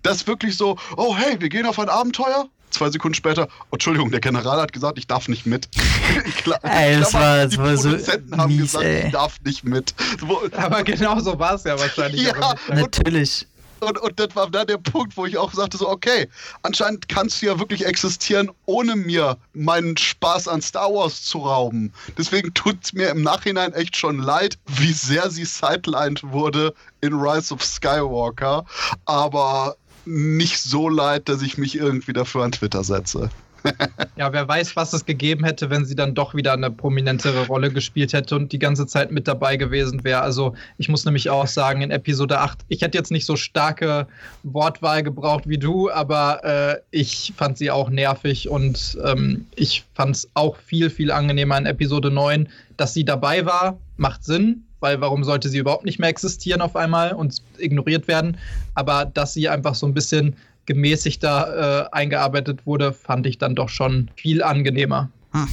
dass 0.02 0.28
wirklich 0.28 0.58
so, 0.58 0.78
oh 0.98 1.16
hey, 1.16 1.40
wir 1.40 1.50
gehen 1.50 1.66
auf 1.66 1.80
ein 1.80 1.90
Abenteuer. 1.90 2.50
Zwei 2.72 2.90
Sekunden 2.90 3.14
später, 3.14 3.48
oh, 3.70 3.76
Entschuldigung, 3.76 4.12
der 4.12 4.20
General 4.20 4.60
hat 4.60 4.74
gesagt, 4.74 4.98
ich 4.98 5.08
darf 5.08 5.30
nicht 5.30 5.46
mit. 5.46 5.70
Klar, 6.44 6.60
ey, 6.64 7.00
das 7.00 7.14
war, 7.14 7.46
das 7.46 7.58
war 7.58 7.78
so 7.78 7.92
haben 8.36 8.48
mies, 8.48 8.72
gesagt, 8.72 8.84
ey. 8.84 9.06
ich 9.06 9.12
darf 9.14 9.40
nicht 9.46 9.64
mit. 9.64 9.94
Aber 10.52 10.84
genau 10.84 11.20
so 11.22 11.40
war 11.40 11.54
es 11.54 11.64
ja 11.64 11.80
wahrscheinlich. 11.80 12.24
ja, 12.26 12.56
natürlich. 12.68 13.48
Und, 13.80 14.00
und 14.00 14.20
das 14.20 14.36
war 14.36 14.50
dann 14.50 14.68
der 14.68 14.78
Punkt, 14.78 15.18
wo 15.18 15.26
ich 15.26 15.38
auch 15.38 15.54
sagte: 15.54 15.78
so, 15.78 15.90
okay, 15.90 16.30
anscheinend 16.64 17.10
kannst 17.10 17.42
du 17.42 17.48
ja 17.48 17.60
wirklich 17.60 17.86
existieren, 17.86 18.50
ohne 18.66 18.96
mir 18.96 19.38
meinen 19.54 19.98
Spaß 19.98 20.48
an 20.48 20.62
Star 20.62 20.94
Wars 20.94 21.24
zu 21.24 21.40
rauben. 21.40 21.94
Deswegen 22.18 22.54
tut 22.54 22.78
es 22.84 22.94
mir 22.94 23.10
im 23.10 23.22
Nachhinein 23.22 23.74
echt 23.74 23.98
schon 23.98 24.20
leid, 24.20 24.58
wie 24.68 24.94
sehr 24.94 25.30
sie 25.30 25.46
sidelined 25.46 26.24
wurde 26.24 26.74
in 27.02 27.14
Rise 27.14 27.54
of 27.54 27.64
Skywalker. 27.64 28.66
Aber 29.06 29.76
nicht 30.06 30.60
so 30.60 30.88
leid, 30.88 31.28
dass 31.30 31.42
ich 31.42 31.58
mich 31.58 31.76
irgendwie 31.76 32.14
dafür 32.14 32.44
an 32.44 32.52
Twitter 32.52 32.84
setze. 32.84 33.30
Ja, 34.18 34.32
wer 34.32 34.48
weiß, 34.48 34.76
was 34.76 34.94
es 34.94 35.06
gegeben 35.06 35.44
hätte, 35.44 35.70
wenn 35.70 35.86
sie 35.86 35.96
dann 35.96 36.14
doch 36.14 36.36
wieder 36.36 36.54
eine 36.54 36.72
prominentere 36.72 37.48
Rolle 37.48 37.72
gespielt 37.72 38.14
hätte 38.14 38.36
und 38.36 38.52
die 38.52 38.60
ganze 38.60 38.88
Zeit 38.88 39.12
mit 39.12 39.28
dabei 39.28 39.58
gewesen 39.58 40.04
wäre. 40.04 40.22
Also 40.22 40.56
ich 40.78 40.90
muss 40.90 41.06
nämlich 41.06 41.30
auch 41.30 41.48
sagen, 41.48 41.82
in 41.82 41.92
Episode 41.92 42.40
8, 42.40 42.60
ich 42.70 42.82
hätte 42.82 42.98
jetzt 42.98 43.12
nicht 43.12 43.26
so 43.26 43.36
starke 43.36 44.08
Wortwahl 44.44 45.04
gebraucht 45.04 45.48
wie 45.48 45.58
du, 45.58 45.92
aber 45.92 46.44
äh, 46.44 46.78
ich 46.92 47.34
fand 47.36 47.58
sie 47.58 47.72
auch 47.72 47.90
nervig 47.90 48.50
und 48.50 48.98
ähm, 49.04 49.46
ich 49.56 49.84
fand 49.94 50.16
es 50.16 50.30
auch 50.34 50.58
viel, 50.58 50.90
viel 50.90 51.12
angenehmer 51.12 51.58
in 51.58 51.66
Episode 51.66 52.12
9, 52.12 52.48
dass 52.78 52.94
sie 52.94 53.06
dabei 53.06 53.46
war. 53.46 53.78
Macht 53.98 54.24
Sinn, 54.24 54.66
weil 54.80 55.02
warum 55.02 55.24
sollte 55.24 55.50
sie 55.50 55.58
überhaupt 55.58 55.86
nicht 55.86 56.00
mehr 56.00 56.10
existieren 56.10 56.62
auf 56.62 56.76
einmal 56.76 57.14
und 57.14 57.42
ignoriert 57.58 58.08
werden? 58.08 58.38
Aber 58.74 59.06
dass 59.06 59.34
sie 59.34 59.50
einfach 59.50 59.76
so 59.76 59.86
ein 59.86 59.94
bisschen 59.94 60.36
gemäßigter 60.66 61.90
äh, 61.92 61.96
eingearbeitet 61.96 62.66
wurde, 62.66 62.94
fand 62.94 63.26
ich 63.28 63.38
dann 63.38 63.56
doch 63.56 63.70
schon 63.70 64.10
viel 64.16 64.44
angenehmer. 64.44 65.10
Hm. 65.32 65.48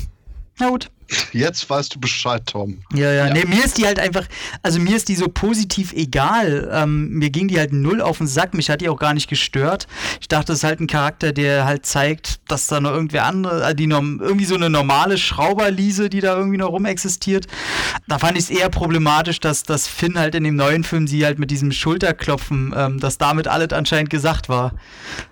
Na 0.59 0.68
gut. 0.70 0.90
Jetzt 1.32 1.68
weißt 1.68 1.94
du 1.94 2.01
Bescheid, 2.01 2.43
Tom. 2.47 2.82
Ja, 2.94 3.12
ja, 3.12 3.26
ja. 3.26 3.32
Nee, 3.32 3.44
mir 3.44 3.64
ist 3.64 3.78
die 3.78 3.86
halt 3.86 3.98
einfach, 3.98 4.26
also 4.62 4.78
mir 4.78 4.97
ist 4.97 5.09
die 5.09 5.14
so 5.14 5.28
positiv 5.28 5.93
egal. 5.93 6.70
Ähm, 6.72 7.10
mir 7.10 7.30
ging 7.30 7.48
die 7.48 7.59
halt 7.59 7.72
null 7.72 8.01
auf 8.01 8.18
den 8.18 8.26
Sack. 8.26 8.55
Mich 8.55 8.70
hat 8.70 8.80
die 8.80 8.89
auch 8.89 8.98
gar 8.98 9.14
nicht 9.14 9.28
gestört. 9.28 9.86
Ich 10.20 10.28
dachte, 10.28 10.47
das 10.47 10.59
ist 10.59 10.64
halt 10.64 10.80
ein 10.80 10.86
Charakter, 10.86 11.32
der 11.32 11.64
halt 11.64 11.86
zeigt, 11.86 12.40
dass 12.48 12.66
da 12.66 12.80
noch 12.80 12.93
irgendwer 12.93 13.24
andere, 13.26 13.70
äh, 13.70 13.74
die 13.74 13.86
noch, 13.86 14.02
irgendwie 14.02 14.44
so 14.44 14.55
eine 14.55 14.70
normale 14.70 15.18
Schrauberliese, 15.18 16.09
die 16.09 16.20
da 16.20 16.36
irgendwie 16.36 16.59
noch 16.59 16.70
rum 16.70 16.84
existiert. 16.84 17.47
Da 18.09 18.18
fand 18.18 18.36
ich 18.36 18.44
es 18.44 18.51
eher 18.51 18.68
problematisch, 18.68 19.40
dass, 19.40 19.62
dass 19.62 19.86
Finn 19.86 20.18
halt 20.18 20.34
in 20.34 20.44
dem 20.44 20.56
neuen 20.56 20.84
Film 20.84 21.06
sie 21.06 21.24
halt 21.24 21.39
mit 21.39 21.51
diesem 21.51 21.72
Schulterklopfen, 21.72 22.74
ähm, 22.76 23.01
dass 23.01 23.18
damit 23.18 23.48
alles 23.48 23.72
anscheinend 23.72 24.10
gesagt 24.10 24.48
war. 24.48 24.74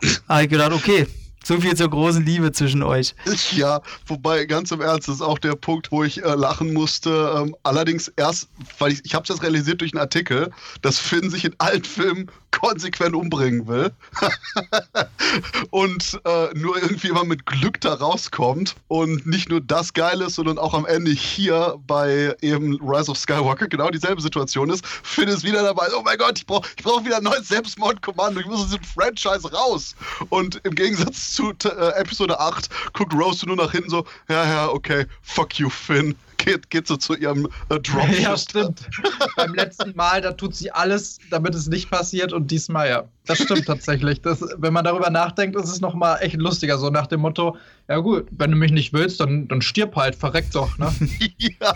Da 0.01 0.35
habe 0.35 0.45
ich 0.45 0.49
gedacht, 0.51 0.73
okay, 0.73 1.07
so 1.43 1.61
viel 1.61 1.75
zur 1.75 1.91
großen 1.91 2.25
Liebe 2.25 2.53
zwischen 2.53 2.83
euch. 2.83 3.15
Ja, 3.53 3.81
wobei 4.07 4.45
ganz 4.45 4.71
im 4.71 4.81
Ernst, 4.81 5.09
das 5.09 5.17
ist 5.17 5.23
auch 5.23 5.39
der 5.39 5.55
Punkt, 5.55 5.91
wo 5.91 6.05
ich 6.05 6.23
äh, 6.23 6.35
lachen 6.35 6.73
musste. 6.73 7.35
Ähm, 7.37 7.57
allerdings 7.63 8.09
erst, 8.17 8.49
weil 8.79 8.93
ich, 8.93 9.05
ich 9.05 9.15
habe 9.15 9.25
jetzt 9.29 9.43
realisiert 9.43 9.81
durch 9.81 9.93
einen 9.93 10.01
Artikel, 10.01 10.51
dass 10.83 10.99
Finn 10.99 11.31
sich 11.31 11.45
in 11.45 11.55
allen 11.59 11.85
Filmen 11.85 12.31
konsequent 12.51 13.15
umbringen 13.15 13.67
will 13.69 13.93
und 15.71 16.21
äh, 16.25 16.49
nur 16.55 16.77
irgendwie 16.77 17.09
immer 17.09 17.25
mit 17.25 17.47
Glück 17.47 17.81
da 17.81 17.95
rauskommt 17.95 18.75
und 18.89 19.27
nicht 19.27 19.49
nur 19.49 19.61
das 19.61 19.93
geil 19.93 20.21
ist, 20.21 20.35
sondern 20.35 20.59
auch 20.59 20.75
am 20.75 20.85
Ende 20.85 21.13
hier 21.13 21.77
bei 21.87 22.35
eben 22.41 22.79
Rise 22.83 23.11
of 23.11 23.19
Skywalker 23.19 23.69
genau 23.69 23.91
dieselbe 23.91 24.21
Situation 24.21 24.69
ist. 24.71 24.85
Finn 24.87 25.29
ist 25.29 25.45
wieder 25.45 25.63
dabei, 25.63 25.87
oh 25.97 26.03
mein 26.03 26.19
Gott, 26.19 26.39
ich 26.39 26.47
brauche 26.47 26.69
ich 26.77 26.83
brauch 26.83 27.05
wieder 27.05 27.19
ein 27.19 27.25
neues 27.25 27.49
Selbstmordkommando, 27.49 28.41
ich 28.41 28.47
muss 28.47 28.61
aus 28.61 28.67
diesem 28.67 28.85
Franchise 28.85 29.51
raus. 29.53 29.95
Und 30.29 30.61
im 30.65 30.75
Gegensatz 30.75 31.30
zu 31.31 31.53
äh, 31.65 32.01
Episode 32.01 32.39
8 32.39 32.69
guckt 32.93 33.15
Rose 33.15 33.47
nur 33.47 33.57
nach 33.57 33.73
hinten 33.73 33.91
so, 33.91 34.05
ja, 34.29 34.45
ja, 34.45 34.69
okay, 34.69 35.07
fuck 35.23 35.59
you, 35.59 35.69
Finn. 35.69 36.15
Geht, 36.37 36.71
geht 36.71 36.87
so 36.87 36.97
zu 36.97 37.15
ihrem 37.15 37.49
äh, 37.69 37.79
Drop. 37.81 38.09
Ja, 38.19 38.37
stimmt. 38.37 38.89
Beim 39.37 39.55
letzten 39.55 39.95
Mal, 39.95 40.23
da 40.23 40.33
tut 40.33 40.57
sie 40.57 40.71
alles, 40.71 41.19
damit 41.31 41.55
es 41.55 41.67
nicht 41.67 41.91
passiert 41.91 42.33
und 42.33 42.51
diesmal 42.51 42.89
ja. 42.89 43.05
Das 43.27 43.39
stimmt 43.39 43.67
tatsächlich. 43.67 44.23
Das, 44.23 44.43
wenn 44.57 44.73
man 44.73 44.85
darüber 44.85 45.11
nachdenkt, 45.11 45.55
ist 45.57 45.69
es 45.69 45.81
nochmal 45.81 46.19
echt 46.23 46.37
lustiger. 46.37 46.79
So 46.79 46.89
nach 46.89 47.07
dem 47.07 47.21
Motto, 47.21 47.59
ja 47.89 47.99
gut, 47.99 48.27
wenn 48.31 48.53
du 48.53 48.57
mich 48.57 48.73
nicht 48.73 48.95
willst, 48.95 49.21
dann, 49.21 49.49
dann 49.49 49.61
stirb 49.61 49.95
halt, 49.97 50.15
verreck 50.17 50.51
doch. 50.51 50.79
Ne? 50.79 50.91
ja. 51.39 51.75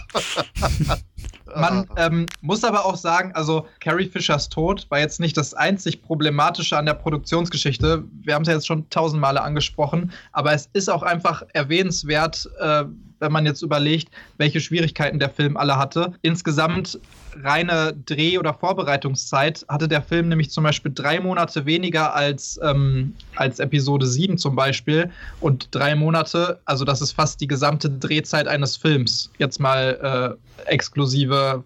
Man 1.56 1.86
ähm, 1.96 2.26
muss 2.40 2.64
aber 2.64 2.84
auch 2.84 2.96
sagen, 2.96 3.32
also 3.34 3.66
Carrie 3.80 4.08
Fishers 4.08 4.48
Tod 4.48 4.86
war 4.90 4.98
jetzt 4.98 5.20
nicht 5.20 5.36
das 5.36 5.54
einzig 5.54 6.02
Problematische 6.02 6.76
an 6.76 6.86
der 6.86 6.94
Produktionsgeschichte. 6.94 8.04
Wir 8.22 8.34
haben 8.34 8.42
es 8.42 8.48
ja 8.48 8.54
jetzt 8.54 8.66
schon 8.66 8.88
tausend 8.90 9.20
Male 9.20 9.42
angesprochen, 9.42 10.12
aber 10.32 10.52
es 10.52 10.68
ist 10.72 10.90
auch 10.90 11.02
einfach 11.02 11.42
erwähnenswert, 11.52 12.48
äh, 12.60 12.84
wenn 13.24 13.32
man 13.32 13.46
jetzt 13.46 13.62
überlegt, 13.62 14.08
welche 14.36 14.60
Schwierigkeiten 14.60 15.18
der 15.18 15.30
Film 15.30 15.56
alle 15.56 15.76
hatte. 15.76 16.12
Insgesamt 16.22 17.00
reine 17.42 17.94
Dreh- 18.06 18.38
oder 18.38 18.54
Vorbereitungszeit 18.54 19.64
hatte 19.68 19.88
der 19.88 20.02
Film 20.02 20.28
nämlich 20.28 20.50
zum 20.50 20.62
Beispiel 20.62 20.92
drei 20.94 21.18
Monate 21.20 21.66
weniger 21.66 22.14
als, 22.14 22.60
ähm, 22.62 23.14
als 23.34 23.58
Episode 23.58 24.06
7 24.06 24.38
zum 24.38 24.54
Beispiel. 24.54 25.10
Und 25.40 25.74
drei 25.74 25.94
Monate, 25.94 26.60
also 26.66 26.84
das 26.84 27.00
ist 27.00 27.12
fast 27.12 27.40
die 27.40 27.48
gesamte 27.48 27.90
Drehzeit 27.90 28.46
eines 28.46 28.76
Films. 28.76 29.30
Jetzt 29.38 29.58
mal 29.58 30.36
äh, 30.68 30.70
exklusive 30.70 31.64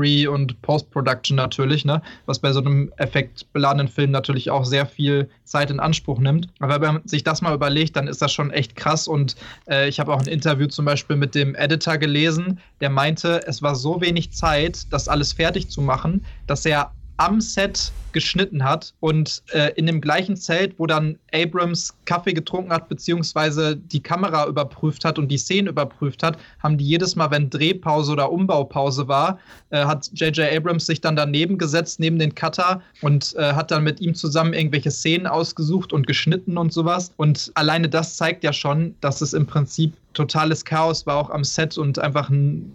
Pre- 0.00 0.30
und 0.30 0.62
Post-Production 0.62 1.36
natürlich, 1.36 1.84
ne? 1.84 2.00
was 2.24 2.38
bei 2.38 2.52
so 2.52 2.60
einem 2.60 2.90
effektbeladenen 2.96 3.88
Film 3.88 4.10
natürlich 4.10 4.50
auch 4.50 4.64
sehr 4.64 4.86
viel 4.86 5.28
Zeit 5.44 5.70
in 5.70 5.78
Anspruch 5.78 6.18
nimmt. 6.18 6.48
Aber 6.58 6.80
wenn 6.80 6.94
man 6.94 7.06
sich 7.06 7.22
das 7.22 7.42
mal 7.42 7.54
überlegt, 7.54 7.96
dann 7.96 8.08
ist 8.08 8.22
das 8.22 8.32
schon 8.32 8.50
echt 8.50 8.76
krass. 8.76 9.06
Und 9.06 9.36
äh, 9.68 9.90
ich 9.90 10.00
habe 10.00 10.14
auch 10.14 10.20
ein 10.20 10.26
Interview 10.26 10.68
zum 10.68 10.86
Beispiel 10.86 11.16
mit 11.16 11.34
dem 11.34 11.54
Editor 11.54 11.98
gelesen, 11.98 12.60
der 12.80 12.88
meinte, 12.88 13.42
es 13.46 13.60
war 13.60 13.74
so 13.74 14.00
wenig 14.00 14.32
Zeit, 14.32 14.90
das 14.90 15.06
alles 15.06 15.34
fertig 15.34 15.68
zu 15.68 15.82
machen, 15.82 16.24
dass 16.46 16.64
er 16.64 16.92
am 17.18 17.42
Set 17.42 17.92
geschnitten 18.12 18.64
hat 18.64 18.94
und 19.00 19.42
äh, 19.52 19.72
in 19.76 19.86
dem 19.86 20.00
gleichen 20.00 20.36
Zelt, 20.36 20.78
wo 20.78 20.86
dann 20.86 21.18
Abrams 21.32 21.94
Kaffee 22.04 22.32
getrunken 22.32 22.72
hat, 22.72 22.88
beziehungsweise 22.88 23.76
die 23.76 24.02
Kamera 24.02 24.46
überprüft 24.46 25.04
hat 25.04 25.18
und 25.18 25.28
die 25.28 25.38
Szenen 25.38 25.68
überprüft 25.68 26.22
hat, 26.22 26.38
haben 26.62 26.78
die 26.78 26.84
jedes 26.84 27.16
Mal, 27.16 27.30
wenn 27.30 27.50
Drehpause 27.50 28.12
oder 28.12 28.32
Umbaupause 28.32 29.08
war, 29.08 29.38
äh, 29.70 29.84
hat 29.84 30.10
J.J. 30.14 30.52
Abrams 30.52 30.86
sich 30.86 31.00
dann 31.00 31.16
daneben 31.16 31.58
gesetzt, 31.58 32.00
neben 32.00 32.18
den 32.18 32.34
Cutter 32.34 32.82
und 33.02 33.34
äh, 33.36 33.52
hat 33.52 33.70
dann 33.70 33.84
mit 33.84 34.00
ihm 34.00 34.14
zusammen 34.14 34.52
irgendwelche 34.52 34.90
Szenen 34.90 35.26
ausgesucht 35.26 35.92
und 35.92 36.06
geschnitten 36.06 36.58
und 36.58 36.72
sowas. 36.72 37.12
Und 37.16 37.50
alleine 37.54 37.88
das 37.88 38.16
zeigt 38.16 38.44
ja 38.44 38.52
schon, 38.52 38.94
dass 39.00 39.20
es 39.20 39.32
im 39.32 39.46
Prinzip 39.46 39.92
totales 40.14 40.64
Chaos 40.64 41.06
war 41.06 41.16
auch 41.16 41.30
am 41.30 41.44
Set 41.44 41.78
und 41.78 41.98
einfach 41.98 42.30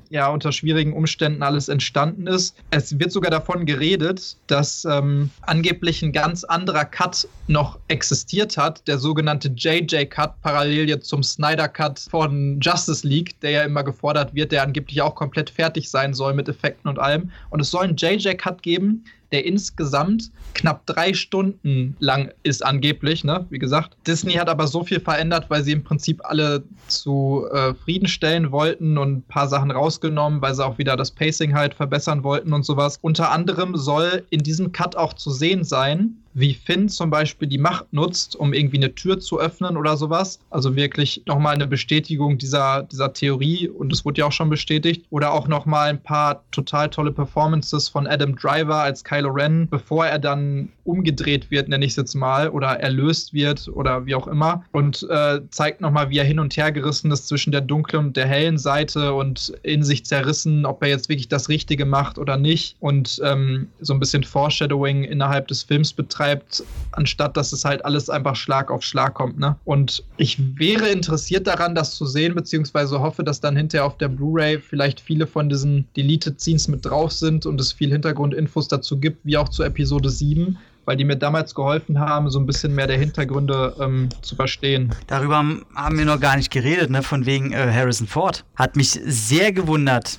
ja, 0.10 0.30
unter 0.30 0.52
schwierigen 0.52 0.94
Umständen 0.94 1.44
alles 1.44 1.70
entstanden 1.70 2.28
ist. 2.28 2.56
Es 2.72 2.98
wird 2.98 3.12
sogar 3.12 3.32
davon 3.32 3.66
geredet, 3.66 4.38
dass 4.48 4.86
ähm, 4.86 5.25
angeblich 5.42 6.02
ein 6.02 6.12
ganz 6.12 6.44
anderer 6.44 6.86
Cut 6.86 7.28
noch 7.48 7.80
existiert 7.88 8.58
hat, 8.58 8.88
der 8.88 8.98
sogenannte 8.98 9.50
JJ-Cut, 9.50 10.42
parallel 10.42 10.90
jetzt 10.90 11.08
zum 11.08 11.24
Snyder-Cut 11.24 12.08
von 12.10 12.60
Justice 12.62 13.08
League, 13.08 13.40
der 13.42 13.52
ja 13.52 13.64
immer 13.64 13.84
gefordert 13.84 14.34
wird, 14.34 14.52
der 14.52 14.64
angeblich 14.64 15.02
auch 15.02 15.16
komplett 15.16 15.50
fertig 15.50 15.90
sein 15.90 16.14
soll 16.14 16.34
mit 16.34 16.50
Effekten 16.50 16.90
und 16.90 17.00
allem. 17.00 17.32
Und 17.50 17.60
es 17.60 17.72
soll 17.72 17.84
einen 17.84 17.98
JJ-Cut 17.98 18.62
geben, 18.62 19.06
der 19.32 19.46
insgesamt 19.46 20.32
knapp 20.54 20.86
drei 20.86 21.14
Stunden 21.14 21.96
lang 22.00 22.32
ist, 22.44 22.66
angeblich, 22.66 23.24
ne? 23.24 23.46
Wie 23.50 23.60
gesagt. 23.60 23.98
Disney 24.08 24.34
hat 24.34 24.50
aber 24.50 24.68
so 24.68 24.84
viel 24.84 25.00
verändert, 25.00 25.50
weil 25.50 25.64
sie 25.64 25.72
im 25.72 25.84
Prinzip 25.84 26.22
alle 26.24 26.64
zufriedenstellen 26.88 28.46
äh, 28.46 28.52
wollten 28.52 28.98
und 28.98 29.18
ein 29.18 29.22
paar 29.24 29.48
Sachen 29.48 29.72
rausgenommen, 29.72 30.42
weil 30.42 30.56
sie 30.56 30.66
auch 30.66 30.78
wieder 30.78 30.96
das 30.96 31.12
Pacing 31.12 31.54
halt 31.54 31.74
verbessern 31.74 32.24
wollten 32.24 32.54
und 32.54 32.64
sowas. 32.64 33.00
Unter 33.02 33.32
anderem 33.32 33.76
soll 33.76 34.24
in 34.30 34.40
diesem 34.40 34.72
Cut 34.72 34.96
auch 34.96 35.14
zu 35.14 35.32
sehen 35.32 35.64
sein, 35.64 36.18
wie 36.36 36.54
Finn 36.54 36.90
zum 36.90 37.10
Beispiel 37.10 37.48
die 37.48 37.58
Macht 37.58 37.92
nutzt, 37.94 38.36
um 38.36 38.54
irgendwie 38.54 38.78
eine 38.78 38.94
Tür 38.94 39.20
zu 39.20 39.40
öffnen 39.40 39.78
oder 39.78 39.96
sowas. 39.96 40.40
Also 40.50 40.76
wirklich 40.76 41.24
nochmal 41.26 41.56
eine 41.56 41.66
Bestätigung 41.66 42.38
dieser, 42.38 42.84
dieser 42.84 43.14
Theorie 43.14 43.70
und 43.70 43.92
es 43.92 44.04
wurde 44.04 44.20
ja 44.20 44.28
auch 44.28 44.34
schon 44.34 44.50
bestätigt. 44.50 45.06
Oder 45.10 45.32
auch 45.32 45.48
nochmal 45.48 45.90
ein 45.90 46.04
paar 46.04 46.44
total 46.52 46.90
tolle 46.90 47.14
Performances 47.14 47.88
von 47.88 48.06
Adam 48.06 48.36
Driver 48.36 48.76
als 48.76 49.04
Kylo 49.04 49.30
Ren, 49.30 49.68
bevor 49.70 50.06
er 50.06 50.20
dann 50.20 50.70
umgedreht 50.84 51.50
wird, 51.50 51.70
nenne 51.70 51.86
ich 51.86 51.92
es 51.92 51.98
jetzt 51.98 52.16
mal, 52.16 52.50
oder 52.50 52.80
erlöst 52.80 53.34
wird 53.34 53.70
oder 53.70 54.06
wie 54.06 54.14
auch 54.14 54.28
immer. 54.28 54.64
Und 54.74 55.08
äh, 55.10 55.40
zeigt 55.50 55.80
nochmal, 55.80 56.10
wie 56.10 56.18
er 56.18 56.26
hin 56.26 56.40
und 56.40 56.56
her 56.58 56.74
gerissen 56.74 57.12
ist 57.12 57.30
zwischen 57.30 57.52
der 57.54 57.62
dunklen 57.62 58.08
und 58.08 58.18
der 58.18 58.28
hellen 58.28 58.58
Seite 58.58 59.14
und 59.14 59.54
in 59.64 59.84
sich 59.84 60.06
zerrissen, 60.06 60.66
ob 60.66 60.84
er 60.84 60.90
jetzt 60.90 61.08
wirklich 61.08 61.30
das 61.30 61.48
Richtige 61.48 61.86
macht 61.86 62.20
oder 62.20 62.36
nicht. 62.36 62.76
Und 62.82 63.22
ähm, 63.24 63.70
so 63.80 63.94
ein 63.94 64.02
bisschen 64.02 64.26
Foreshadowing 64.26 65.06
innerhalb 65.06 65.48
des 65.48 65.64
Films 65.64 65.94
betreibt 65.94 66.25
betreibt, 66.26 66.64
anstatt 66.92 67.38
dass 67.38 67.52
es 67.54 67.66
halt 67.66 67.84
alles 67.86 68.10
einfach 68.10 68.36
Schlag 68.36 68.72
auf 68.72 68.84
Schlag 68.84 69.14
kommt. 69.14 69.40
Ne? 69.40 69.56
Und 69.66 70.04
ich 70.18 70.38
wäre 70.58 70.90
interessiert 70.90 71.48
daran, 71.48 71.76
das 71.76 71.96
zu 71.96 72.06
sehen, 72.06 72.36
beziehungsweise 72.36 73.00
hoffe, 73.00 73.24
dass 73.24 73.42
dann 73.42 73.56
hinterher 73.56 73.86
auf 73.86 73.98
der 73.98 74.08
Blu-ray 74.08 74.60
vielleicht 74.60 75.00
viele 75.00 75.28
von 75.28 75.50
diesen 75.50 75.88
Deleted 75.96 76.40
Scenes 76.40 76.68
mit 76.68 76.86
drauf 76.86 77.12
sind 77.12 77.46
und 77.46 77.60
es 77.60 77.72
viel 77.72 77.92
Hintergrundinfos 77.92 78.68
dazu 78.68 79.00
gibt, 79.00 79.26
wie 79.26 79.38
auch 79.38 79.50
zu 79.50 79.64
Episode 79.64 80.10
7 80.10 80.58
weil 80.86 80.96
die 80.98 81.04
mir 81.04 81.16
damals 81.16 81.54
geholfen 81.56 82.00
haben, 82.00 82.30
so 82.30 82.40
ein 82.40 82.46
bisschen 82.46 82.74
mehr 82.74 82.88
der 82.88 82.98
Hintergründe 82.98 83.76
ähm, 83.80 84.10
zu 84.22 84.36
verstehen. 84.36 84.94
Darüber 85.08 85.38
haben 85.38 85.98
wir 85.98 86.06
noch 86.06 86.20
gar 86.20 86.38
nicht 86.38 86.52
geredet, 86.52 86.90
ne? 86.90 87.04
Von 87.04 87.26
wegen 87.26 87.52
äh, 87.52 87.72
Harrison 87.72 88.08
Ford. 88.08 88.46
Hat 88.56 88.76
mich 88.76 88.92
sehr 88.92 89.52
gewundert, 89.52 90.18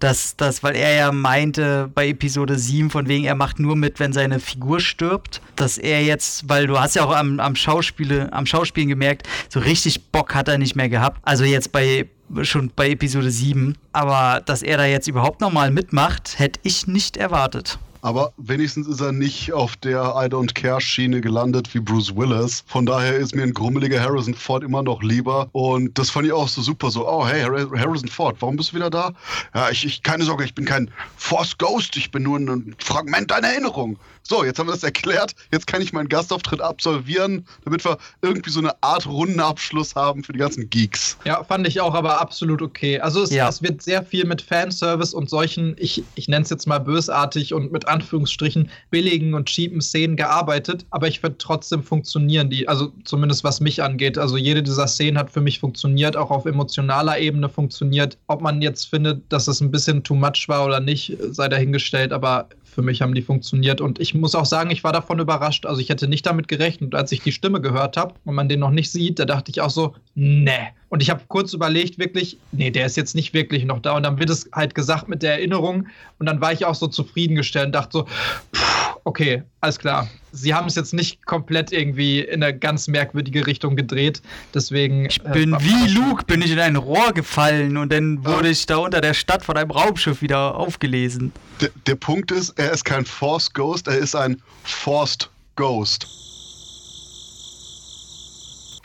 dass 0.00 0.36
das, 0.36 0.62
weil 0.62 0.76
er 0.76 0.94
ja 0.94 1.12
meinte 1.12 1.90
bei 1.94 2.08
Episode 2.08 2.58
7, 2.58 2.90
von 2.90 3.08
wegen, 3.08 3.24
er 3.24 3.34
macht 3.34 3.58
nur 3.58 3.76
mit, 3.76 4.00
wenn 4.00 4.12
seine 4.12 4.40
Figur 4.40 4.80
stirbt, 4.80 5.40
dass 5.54 5.78
er 5.78 6.02
jetzt, 6.02 6.48
weil 6.48 6.66
du 6.66 6.78
hast 6.78 6.96
ja 6.96 7.04
auch 7.04 7.14
am, 7.14 7.40
am 7.40 7.54
Schauspiele, 7.54 8.32
am 8.32 8.46
Schauspielen 8.46 8.88
gemerkt, 8.88 9.28
so 9.48 9.60
richtig 9.60 10.10
Bock 10.10 10.34
hat 10.34 10.48
er 10.48 10.58
nicht 10.58 10.76
mehr 10.76 10.88
gehabt. 10.88 11.20
Also 11.22 11.44
jetzt 11.44 11.72
bei 11.72 12.06
schon 12.42 12.72
bei 12.74 12.90
Episode 12.90 13.30
7. 13.30 13.76
Aber 13.92 14.40
dass 14.44 14.62
er 14.62 14.76
da 14.76 14.84
jetzt 14.84 15.08
überhaupt 15.08 15.40
nochmal 15.40 15.70
mitmacht, 15.70 16.38
hätte 16.38 16.60
ich 16.62 16.86
nicht 16.86 17.16
erwartet. 17.16 17.78
Aber 18.02 18.32
wenigstens 18.36 18.86
ist 18.86 19.00
er 19.00 19.12
nicht 19.12 19.52
auf 19.52 19.76
der 19.76 20.14
I 20.16 20.26
don't 20.26 20.54
care 20.54 20.80
Schiene 20.80 21.20
gelandet 21.20 21.74
wie 21.74 21.80
Bruce 21.80 22.14
Willis. 22.14 22.64
Von 22.66 22.86
daher 22.86 23.16
ist 23.16 23.34
mir 23.34 23.42
ein 23.42 23.54
grummeliger 23.54 24.00
Harrison 24.00 24.34
Ford 24.34 24.62
immer 24.62 24.82
noch 24.82 25.02
lieber. 25.02 25.48
Und 25.52 25.98
das 25.98 26.10
fand 26.10 26.26
ich 26.26 26.32
auch 26.32 26.48
so 26.48 26.62
super. 26.62 26.90
So, 26.90 27.08
oh 27.08 27.26
hey, 27.26 27.42
Harrison 27.42 28.08
Ford, 28.08 28.36
warum 28.40 28.56
bist 28.56 28.72
du 28.72 28.76
wieder 28.76 28.90
da? 28.90 29.12
Ja, 29.54 29.70
ich, 29.70 29.84
ich 29.84 30.02
keine 30.02 30.24
Sorge, 30.24 30.44
ich 30.44 30.54
bin 30.54 30.64
kein 30.64 30.90
Force 31.16 31.56
Ghost, 31.58 31.96
ich 31.96 32.10
bin 32.10 32.22
nur 32.22 32.38
ein 32.38 32.74
Fragment 32.78 33.30
deiner 33.30 33.48
Erinnerung. 33.48 33.98
So, 34.28 34.44
jetzt 34.44 34.58
haben 34.58 34.66
wir 34.66 34.72
das 34.72 34.82
erklärt. 34.82 35.36
Jetzt 35.52 35.68
kann 35.68 35.80
ich 35.80 35.92
meinen 35.92 36.08
Gastauftritt 36.08 36.60
absolvieren, 36.60 37.46
damit 37.64 37.84
wir 37.84 37.96
irgendwie 38.22 38.50
so 38.50 38.58
eine 38.58 38.72
Art 38.82 39.06
Rundenabschluss 39.06 39.94
haben 39.94 40.24
für 40.24 40.32
die 40.32 40.40
ganzen 40.40 40.68
Geeks. 40.68 41.16
Ja, 41.24 41.44
fand 41.44 41.66
ich 41.68 41.80
auch, 41.80 41.94
aber 41.94 42.20
absolut 42.20 42.60
okay. 42.60 42.98
Also 42.98 43.22
es, 43.22 43.30
ja. 43.30 43.48
es 43.48 43.62
wird 43.62 43.82
sehr 43.82 44.02
viel 44.02 44.26
mit 44.26 44.42
Fanservice 44.42 45.14
und 45.14 45.30
solchen, 45.30 45.76
ich, 45.78 46.02
ich 46.16 46.26
nenne 46.26 46.42
es 46.42 46.50
jetzt 46.50 46.66
mal 46.66 46.80
bösartig 46.80 47.54
und 47.54 47.70
mit 47.70 47.86
Anführungsstrichen 47.86 48.68
billigen 48.90 49.34
und 49.34 49.46
cheapen 49.46 49.80
Szenen 49.80 50.16
gearbeitet, 50.16 50.84
aber 50.90 51.06
ich 51.06 51.20
finde 51.20 51.38
trotzdem 51.38 51.84
funktionieren 51.84 52.50
die, 52.50 52.66
also 52.66 52.92
zumindest 53.04 53.44
was 53.44 53.60
mich 53.60 53.80
angeht. 53.80 54.18
Also 54.18 54.36
jede 54.36 54.62
dieser 54.62 54.88
Szenen 54.88 55.18
hat 55.18 55.30
für 55.30 55.40
mich 55.40 55.60
funktioniert, 55.60 56.16
auch 56.16 56.32
auf 56.32 56.46
emotionaler 56.46 57.18
Ebene 57.18 57.48
funktioniert. 57.48 58.18
Ob 58.26 58.40
man 58.40 58.60
jetzt 58.60 58.86
findet, 58.86 59.22
dass 59.32 59.46
es 59.46 59.60
ein 59.60 59.70
bisschen 59.70 60.02
too 60.02 60.16
much 60.16 60.46
war 60.48 60.64
oder 60.66 60.80
nicht, 60.80 61.16
sei 61.30 61.48
dahingestellt, 61.48 62.12
aber 62.12 62.48
für 62.76 62.82
mich 62.82 63.00
haben 63.00 63.14
die 63.14 63.22
funktioniert. 63.22 63.80
Und 63.80 63.98
ich 64.00 64.14
muss 64.14 64.34
auch 64.34 64.44
sagen, 64.44 64.70
ich 64.70 64.84
war 64.84 64.92
davon 64.92 65.18
überrascht. 65.18 65.64
Also 65.64 65.80
ich 65.80 65.88
hätte 65.88 66.08
nicht 66.08 66.26
damit 66.26 66.46
gerechnet. 66.46 66.94
Als 66.94 67.10
ich 67.10 67.22
die 67.22 67.32
Stimme 67.32 67.62
gehört 67.62 67.96
habe 67.96 68.14
und 68.26 68.34
man 68.34 68.50
den 68.50 68.60
noch 68.60 68.70
nicht 68.70 68.92
sieht, 68.92 69.18
da 69.18 69.24
dachte 69.24 69.50
ich 69.50 69.62
auch 69.62 69.70
so, 69.70 69.94
nee. 70.14 70.68
Und 70.88 71.02
ich 71.02 71.10
habe 71.10 71.22
kurz 71.26 71.52
überlegt, 71.52 71.98
wirklich, 71.98 72.38
nee, 72.52 72.70
der 72.70 72.86
ist 72.86 72.96
jetzt 72.96 73.14
nicht 73.14 73.34
wirklich 73.34 73.64
noch 73.64 73.80
da. 73.80 73.96
Und 73.96 74.04
dann 74.04 74.18
wird 74.18 74.30
es 74.30 74.48
halt 74.52 74.74
gesagt 74.74 75.08
mit 75.08 75.22
der 75.22 75.32
Erinnerung. 75.32 75.88
Und 76.18 76.26
dann 76.26 76.40
war 76.40 76.52
ich 76.52 76.64
auch 76.64 76.76
so 76.76 76.86
zufriedengestellt 76.86 77.66
und 77.66 77.72
dachte 77.72 77.90
so, 77.92 78.06
pff, 78.54 78.96
okay, 79.06 79.42
alles 79.60 79.78
klar. 79.78 80.08
Sie 80.32 80.54
haben 80.54 80.66
es 80.66 80.74
jetzt 80.74 80.92
nicht 80.92 81.24
komplett 81.26 81.72
irgendwie 81.72 82.20
in 82.20 82.42
eine 82.42 82.56
ganz 82.56 82.88
merkwürdige 82.88 83.46
Richtung 83.46 83.74
gedreht. 83.74 84.20
Deswegen. 84.54 85.06
Ich 85.06 85.24
äh, 85.24 85.30
bin 85.30 85.54
äh, 85.54 85.58
wie 85.60 85.92
Luke, 85.92 86.24
bin 86.24 86.42
ich 86.42 86.52
in 86.52 86.58
ein 86.60 86.76
Rohr 86.76 87.12
gefallen 87.12 87.76
und 87.76 87.92
dann 87.92 88.24
wurde 88.24 88.48
ich 88.48 88.66
da 88.66 88.76
unter 88.76 89.00
der 89.00 89.14
Stadt 89.14 89.44
von 89.44 89.56
einem 89.56 89.70
Raumschiff 89.70 90.22
wieder 90.22 90.56
aufgelesen. 90.56 91.32
Der, 91.60 91.70
der 91.86 91.94
Punkt 91.96 92.30
ist, 92.30 92.58
er 92.58 92.72
ist 92.72 92.84
kein 92.84 93.06
Force 93.06 93.52
Ghost, 93.52 93.88
er 93.88 93.96
ist 93.96 94.14
ein 94.14 94.42
Forced 94.62 95.30
Ghost. 95.56 96.06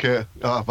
Okay, 0.01 0.23
ja, 0.41 0.63